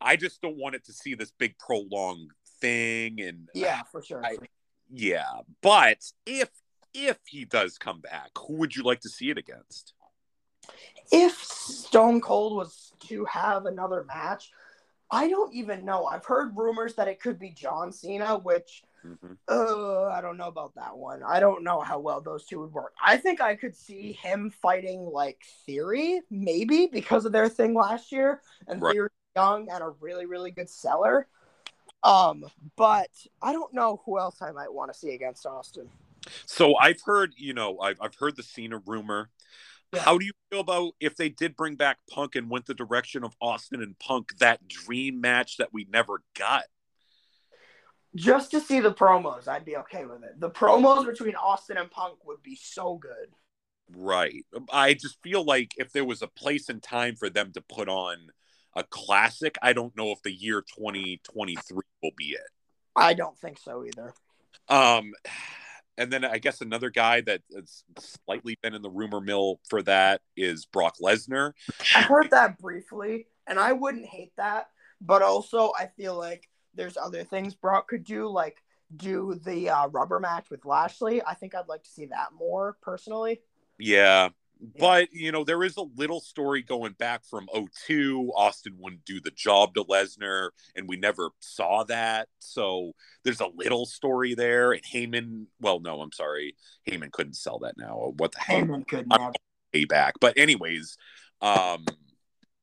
I 0.00 0.16
just 0.16 0.40
don't 0.40 0.56
want 0.56 0.76
it 0.76 0.84
to 0.84 0.92
see 0.92 1.14
this 1.14 1.32
big 1.32 1.58
prolonged 1.58 2.30
thing, 2.60 3.20
and 3.20 3.48
Yeah, 3.54 3.82
for 3.82 4.02
sure. 4.02 4.24
I- 4.24 4.38
yeah. 4.90 5.40
But 5.62 6.04
if 6.26 6.48
if 6.94 7.18
he 7.26 7.44
does 7.44 7.78
come 7.78 8.00
back, 8.00 8.30
who 8.38 8.54
would 8.54 8.74
you 8.74 8.82
like 8.82 9.00
to 9.00 9.08
see 9.08 9.30
it 9.30 9.38
against? 9.38 9.94
if 11.10 11.42
Stone 11.42 12.20
Cold 12.20 12.56
was 12.56 12.92
to 13.08 13.24
have 13.26 13.66
another 13.66 14.04
match, 14.04 14.50
I 15.10 15.28
don't 15.28 15.54
even 15.54 15.84
know. 15.84 16.04
I've 16.04 16.24
heard 16.24 16.56
rumors 16.56 16.94
that 16.96 17.08
it 17.08 17.20
could 17.20 17.38
be 17.38 17.50
John 17.50 17.92
Cena, 17.92 18.36
which 18.38 18.82
Mhm. 19.08 19.38
uh, 19.48 20.04
I 20.06 20.20
don't 20.20 20.36
know 20.36 20.48
about 20.48 20.74
that 20.74 20.96
one. 20.96 21.22
I 21.22 21.40
don't 21.40 21.64
know 21.64 21.80
how 21.80 21.98
well 21.98 22.20
those 22.20 22.44
two 22.44 22.60
would 22.60 22.72
work. 22.72 22.94
I 23.02 23.16
think 23.16 23.40
I 23.40 23.54
could 23.54 23.74
see 23.74 24.12
him 24.12 24.50
fighting 24.50 25.04
like 25.04 25.42
Theory, 25.64 26.20
maybe 26.30 26.86
because 26.86 27.24
of 27.24 27.32
their 27.32 27.48
thing 27.48 27.74
last 27.74 28.12
year, 28.12 28.42
and 28.66 28.82
Right. 28.82 28.92
Theory 28.92 29.10
young 29.36 29.70
and 29.70 29.82
a 29.82 29.90
really 30.00 30.26
really 30.26 30.50
good 30.50 30.68
seller. 30.68 31.28
Um, 32.02 32.44
but 32.76 33.10
I 33.42 33.52
don't 33.52 33.72
know 33.74 34.02
who 34.04 34.18
else 34.18 34.40
I 34.40 34.52
might 34.52 34.72
want 34.72 34.92
to 34.92 34.98
see 34.98 35.14
against 35.14 35.46
Austin. 35.46 35.90
So 36.46 36.76
I've 36.76 37.00
heard, 37.04 37.34
you 37.36 37.54
know, 37.54 37.78
I've, 37.80 37.98
I've 38.00 38.14
heard 38.14 38.36
the 38.36 38.42
Cena 38.42 38.78
rumor. 38.86 39.30
Yeah. 39.92 40.00
How 40.00 40.18
do 40.18 40.26
you 40.26 40.32
feel 40.50 40.60
about 40.60 40.92
if 41.00 41.16
they 41.16 41.30
did 41.30 41.56
bring 41.56 41.76
back 41.76 41.98
Punk 42.10 42.36
and 42.36 42.50
went 42.50 42.66
the 42.66 42.74
direction 42.74 43.24
of 43.24 43.34
Austin 43.40 43.82
and 43.82 43.98
Punk, 43.98 44.36
that 44.38 44.68
dream 44.68 45.20
match 45.20 45.56
that 45.56 45.72
we 45.72 45.86
never 45.90 46.22
got? 46.36 46.64
Just 48.14 48.50
to 48.52 48.60
see 48.60 48.80
the 48.80 48.92
promos, 48.92 49.48
I'd 49.48 49.64
be 49.64 49.76
okay 49.76 50.04
with 50.04 50.22
it. 50.22 50.40
The 50.40 50.50
promos 50.50 51.06
between 51.06 51.34
Austin 51.34 51.76
and 51.76 51.90
Punk 51.90 52.24
would 52.24 52.42
be 52.42 52.56
so 52.60 52.96
good. 52.96 53.28
Right. 53.94 54.44
I 54.72 54.94
just 54.94 55.20
feel 55.22 55.44
like 55.44 55.72
if 55.76 55.92
there 55.92 56.04
was 56.04 56.22
a 56.22 56.28
place 56.28 56.68
and 56.68 56.82
time 56.82 57.16
for 57.16 57.30
them 57.30 57.52
to 57.52 57.60
put 57.60 57.88
on 57.88 58.30
a 58.74 58.84
classic, 58.84 59.56
I 59.62 59.72
don't 59.72 59.96
know 59.96 60.10
if 60.12 60.22
the 60.22 60.32
year 60.32 60.62
2023 60.62 61.78
will 62.02 62.10
be 62.16 62.30
it. 62.30 62.40
I 62.96 63.14
don't 63.14 63.38
think 63.38 63.58
so 63.58 63.84
either. 63.84 64.12
Um, 64.68 65.12
and 65.96 66.12
then 66.12 66.24
I 66.24 66.38
guess 66.38 66.60
another 66.60 66.90
guy 66.90 67.22
that's 67.22 67.84
slightly 67.98 68.58
been 68.62 68.74
in 68.74 68.82
the 68.82 68.90
rumor 68.90 69.20
mill 69.20 69.60
for 69.68 69.82
that 69.82 70.20
is 70.36 70.66
Brock 70.66 70.96
Lesnar. 71.02 71.52
I 71.94 72.02
heard 72.02 72.30
that 72.30 72.58
briefly, 72.58 73.26
and 73.46 73.58
I 73.58 73.72
wouldn't 73.72 74.06
hate 74.06 74.32
that. 74.36 74.68
But 75.00 75.22
also, 75.22 75.72
I 75.78 75.88
feel 75.96 76.16
like 76.16 76.48
there's 76.74 76.96
other 76.96 77.24
things 77.24 77.54
Brock 77.54 77.88
could 77.88 78.04
do, 78.04 78.28
like 78.28 78.62
do 78.96 79.38
the 79.44 79.70
uh, 79.70 79.88
rubber 79.88 80.20
match 80.20 80.50
with 80.50 80.64
Lashley. 80.64 81.22
I 81.22 81.34
think 81.34 81.54
I'd 81.54 81.68
like 81.68 81.84
to 81.84 81.90
see 81.90 82.06
that 82.06 82.28
more 82.36 82.76
personally. 82.82 83.40
Yeah. 83.78 84.30
But, 84.78 85.12
you 85.12 85.30
know, 85.30 85.44
there 85.44 85.62
is 85.62 85.76
a 85.76 85.84
little 85.96 86.20
story 86.20 86.62
going 86.62 86.92
back 86.98 87.24
from 87.24 87.48
02. 87.86 88.32
Austin 88.34 88.74
wouldn't 88.78 89.04
do 89.04 89.20
the 89.20 89.30
job 89.30 89.74
to 89.74 89.84
Lesnar, 89.84 90.50
and 90.74 90.88
we 90.88 90.96
never 90.96 91.30
saw 91.38 91.84
that. 91.84 92.28
So 92.40 92.92
there's 93.22 93.40
a 93.40 93.46
little 93.54 93.86
story 93.86 94.34
there. 94.34 94.72
And 94.72 94.82
Heyman, 94.82 95.46
well, 95.60 95.78
no, 95.78 96.00
I'm 96.00 96.10
sorry. 96.10 96.56
Heyman 96.88 97.12
couldn't 97.12 97.34
sell 97.34 97.60
that 97.60 97.78
now. 97.78 98.14
What 98.16 98.32
the 98.32 98.40
heck? 98.40 98.64
Heyman 98.64 98.88
could 98.88 99.06
I'm 99.12 99.20
never. 99.20 99.32
payback. 99.72 100.12
But 100.20 100.36
anyways, 100.36 100.96
um, 101.40 101.84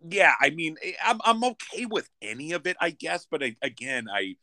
yeah, 0.10 0.34
I 0.40 0.50
mean, 0.50 0.78
I'm 1.04 1.20
I'm 1.24 1.44
okay 1.44 1.86
with 1.86 2.10
any 2.22 2.52
of 2.52 2.68
it, 2.68 2.78
I 2.80 2.92
guess. 2.92 3.28
But 3.30 3.44
I, 3.44 3.56
again, 3.62 4.08
I 4.12 4.36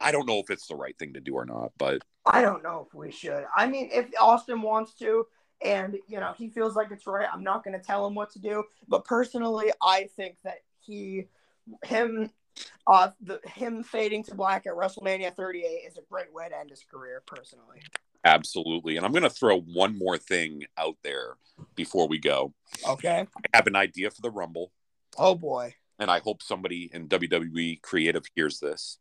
I 0.00 0.12
don't 0.12 0.26
know 0.26 0.40
if 0.40 0.50
it's 0.50 0.66
the 0.66 0.74
right 0.74 0.98
thing 0.98 1.14
to 1.14 1.20
do 1.20 1.34
or 1.34 1.44
not. 1.44 1.72
But 1.78 2.02
I 2.26 2.42
don't 2.42 2.62
know 2.62 2.86
if 2.86 2.94
we 2.94 3.10
should. 3.10 3.44
I 3.54 3.66
mean, 3.66 3.90
if 3.92 4.06
Austin 4.20 4.62
wants 4.62 4.94
to, 4.94 5.26
and 5.64 5.96
you 6.08 6.20
know 6.20 6.34
he 6.36 6.48
feels 6.48 6.74
like 6.74 6.90
it's 6.90 7.06
right, 7.06 7.28
I'm 7.32 7.44
not 7.44 7.64
going 7.64 7.78
to 7.78 7.84
tell 7.84 8.06
him 8.06 8.14
what 8.14 8.30
to 8.32 8.38
do. 8.38 8.64
But 8.88 9.04
personally, 9.04 9.72
I 9.82 10.08
think 10.16 10.36
that 10.44 10.58
he, 10.80 11.28
him, 11.84 12.30
uh, 12.86 13.10
the 13.20 13.40
him 13.46 13.82
fading 13.82 14.24
to 14.24 14.34
black 14.34 14.66
at 14.66 14.74
WrestleMania 14.74 15.34
38 15.34 15.64
is 15.64 15.96
a 15.96 16.02
great 16.10 16.32
way 16.32 16.48
to 16.48 16.58
end 16.58 16.70
his 16.70 16.84
career. 16.90 17.22
Personally, 17.26 17.80
absolutely, 18.24 18.96
and 18.96 19.04
I'm 19.06 19.12
gonna 19.12 19.30
throw 19.30 19.60
one 19.60 19.98
more 19.98 20.18
thing 20.18 20.64
out 20.78 20.96
there 21.02 21.36
before 21.74 22.08
we 22.08 22.18
go. 22.18 22.54
okay. 22.88 23.26
I 23.36 23.56
have 23.56 23.66
an 23.66 23.76
idea 23.76 24.10
for 24.10 24.20
the 24.22 24.30
Rumble, 24.30 24.72
Oh 25.18 25.34
boy. 25.34 25.74
and 25.98 26.10
I 26.10 26.18
hope 26.20 26.42
somebody 26.42 26.90
in 26.92 27.08
WWE 27.08 27.80
creative 27.82 28.24
hears 28.34 28.58
this. 28.60 28.98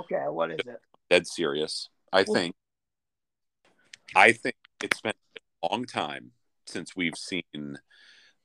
Okay, 0.00 0.24
what 0.28 0.50
is 0.50 0.58
it? 0.66 0.80
Dead 1.10 1.26
serious. 1.26 1.88
I 2.12 2.24
think. 2.24 2.54
I 4.14 4.32
think 4.32 4.56
it's 4.82 5.00
been 5.00 5.12
a 5.62 5.68
long 5.70 5.84
time 5.84 6.32
since 6.66 6.96
we've 6.96 7.16
seen 7.16 7.78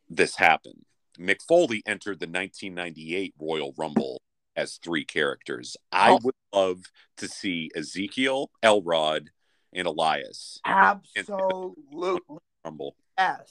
this 0.09 0.35
happen. 0.35 0.85
Mick 1.17 1.41
Foley 1.47 1.83
entered 1.85 2.19
the 2.19 2.25
1998 2.27 3.33
Royal 3.39 3.73
Rumble 3.77 4.21
as 4.55 4.77
three 4.77 5.05
characters. 5.05 5.77
I 5.91 6.11
Oh. 6.11 6.19
would 6.23 6.35
love 6.53 6.83
to 7.17 7.27
see 7.27 7.69
Ezekiel, 7.75 8.51
Elrod, 8.61 9.29
and 9.75 9.87
Elias 9.87 10.59
Absolutely 10.65 12.19
Rumble. 12.63 12.95
yes. 13.17 13.49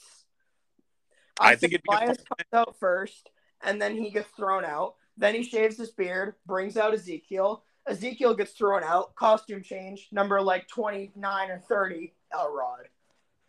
I 1.39 1.45
I, 1.45 1.55
think 1.55 1.59
think 1.59 1.73
it'd 1.73 1.83
be 1.83 1.93
a 1.93 1.97
Elias 1.97 2.17
comes 2.17 2.53
out 2.53 2.79
first, 2.79 3.29
and 3.63 3.81
then 3.81 3.95
he 3.95 4.11
gets 4.11 4.29
thrown 4.35 4.65
out. 4.65 4.95
Then 5.17 5.33
he 5.35 5.43
shaves 5.43 5.77
his 5.77 5.91
beard, 5.91 6.35
brings 6.45 6.77
out 6.77 6.93
Ezekiel, 6.93 7.63
Ezekiel 7.87 8.33
gets 8.33 8.51
thrown 8.51 8.83
out, 8.83 9.15
costume 9.15 9.61
change, 9.61 10.07
number 10.11 10.41
like 10.41 10.67
29 10.67 11.49
or 11.49 11.59
30, 11.59 12.13
Elrod. 12.33 12.87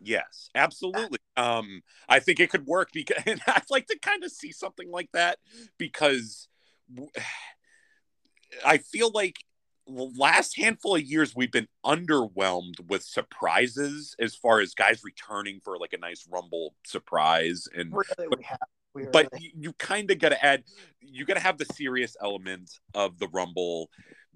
Yes, 0.01 0.49
absolutely. 0.53 1.19
Um, 1.37 1.81
I 2.09 2.19
think 2.19 2.39
it 2.39 2.49
could 2.49 2.65
work 2.65 2.89
because 2.93 3.21
and 3.25 3.41
I'd 3.47 3.63
like 3.69 3.87
to 3.87 3.97
kind 3.99 4.23
of 4.23 4.31
see 4.31 4.51
something 4.51 4.91
like 4.91 5.09
that 5.13 5.39
because 5.77 6.47
I 8.65 8.77
feel 8.77 9.11
like 9.13 9.37
last 9.87 10.57
handful 10.57 10.95
of 10.95 11.01
years 11.03 11.35
we've 11.35 11.51
been 11.51 11.67
underwhelmed 11.85 12.79
with 12.87 13.03
surprises 13.03 14.15
as 14.19 14.35
far 14.35 14.59
as 14.59 14.73
guys 14.73 15.01
returning 15.03 15.59
for 15.63 15.77
like 15.77 15.93
a 15.93 15.97
nice 15.97 16.27
rumble 16.31 16.73
surprise 16.85 17.67
and 17.75 17.91
Really, 17.93 18.27
but, 18.29 18.37
we 18.39 18.43
have. 18.45 18.57
We 18.93 19.05
but 19.11 19.27
really- 19.31 19.45
you, 19.45 19.51
you 19.69 19.73
kind 19.73 20.09
of 20.09 20.19
got 20.19 20.29
to 20.29 20.43
add 20.45 20.63
you 21.01 21.25
got 21.25 21.35
to 21.35 21.39
have 21.39 21.57
the 21.57 21.65
serious 21.65 22.15
element 22.21 22.71
of 22.93 23.19
the 23.19 23.27
rumble 23.27 23.89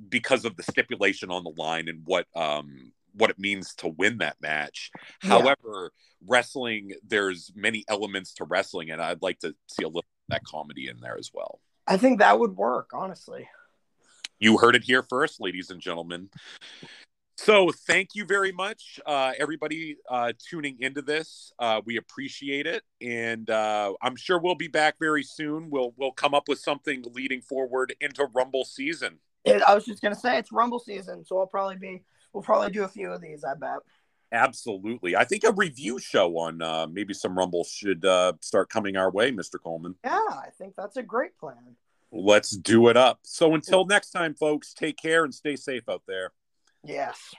because 0.07 0.45
of 0.45 0.55
the 0.55 0.63
stipulation 0.63 1.31
on 1.31 1.43
the 1.43 1.53
line 1.57 1.88
and 1.89 2.01
what 2.05 2.27
um 2.35 2.91
what 3.13 3.30
it 3.31 3.39
means 3.39 3.73
to 3.76 3.88
win 3.88 4.19
that 4.19 4.38
match 4.41 4.91
Yeah. 5.23 5.30
however 5.39 5.91
wrestling 6.27 6.93
there's 7.07 7.51
many 7.55 7.84
elements 7.88 8.34
to 8.35 8.43
wrestling 8.43 8.91
and 8.91 9.01
i'd 9.01 9.21
like 9.23 9.39
to 9.39 9.55
see 9.67 9.84
a 9.84 9.88
little 9.88 9.99
of 10.01 10.05
that 10.30 10.43
comedy 10.43 10.88
in 10.89 10.99
there 10.99 11.17
as 11.17 11.31
well 11.34 11.59
I 11.88 11.97
think 11.97 12.19
that 12.19 12.38
would 12.39 12.55
work, 12.55 12.91
honestly. 12.93 13.49
You 14.40 14.57
heard 14.57 14.76
it 14.76 14.84
here 14.84 15.03
first 15.03 15.40
ladies 15.41 15.70
and 15.70 15.82
gentlemen 15.82 16.30
so 17.38 17.72
thank 17.88 18.16
you 18.16 18.26
very 18.26 18.52
much 18.52 18.99
uh, 19.06 19.32
everybody 19.40 19.95
uh, 20.10 20.34
tuning 20.49 20.78
into 20.80 21.02
this 21.02 21.53
uh, 21.60 21.82
we 21.86 21.98
appreciate 21.98 22.66
it 22.68 22.84
and 23.02 23.49
uh, 23.49 23.94
i'm 24.02 24.16
sure 24.16 24.40
we'll 24.40 24.56
be 24.56 24.68
back 24.68 24.95
very 24.99 25.24
soon 25.24 25.70
we'll 25.70 25.94
we'll 25.98 26.11
come 26.11 26.34
up 26.34 26.48
with 26.48 26.60
something 26.60 27.03
leading 27.14 27.41
forward 27.41 27.94
into 28.02 28.26
rumble 28.34 28.66
season 28.66 29.20
It, 29.45 29.61
I 29.64 29.74
was 29.74 29.86
just 29.86 30.02
gonna 30.02 30.16
say 30.16 30.38
it's 30.38 30.52
Rumble 30.52 30.80
season, 30.80 31.24
so 31.26 31.40
I'll 31.40 31.48
probably 31.48 31.78
be. 31.78 32.03
We'll 32.34 32.44
probably 32.44 32.72
do 32.72 32.84
a 32.84 32.88
few 32.88 33.10
of 33.11 33.22
these. 33.22 33.44
I 33.44 33.56
bet. 33.56 33.80
absolutely 34.32 35.16
i 35.16 35.24
think 35.24 35.44
a 35.44 35.52
review 35.53 35.98
show 35.98 36.38
on 36.38 36.61
uh, 36.61 36.86
maybe 36.91 37.14
some 37.14 37.36
rumble 37.38 37.64
should 37.64 38.06
uh, 38.06 38.34
start 38.41 38.70
coming 38.70 38.95
our 38.95 39.10
way 39.10 39.32
mr 39.32 39.56
coleman 39.61 39.95
Yeah, 40.03 40.20
I 40.30 40.49
think 40.57 40.76
that's 40.76 40.98
a 40.98 41.03
great 41.03 41.36
plan. 41.40 41.76
Let's 42.11 42.52
do 42.52 42.88
it 42.90 42.98
up. 42.98 43.19
So 43.23 43.53
until 43.53 43.86
next 43.86 44.11
time 44.11 44.34
folks 44.34 44.73
take 44.73 44.98
care 44.98 45.23
and 45.23 45.34
stay 45.34 45.56
safe 45.56 45.88
out 45.90 46.03
there. 46.07 46.31
Yes. 46.84 47.34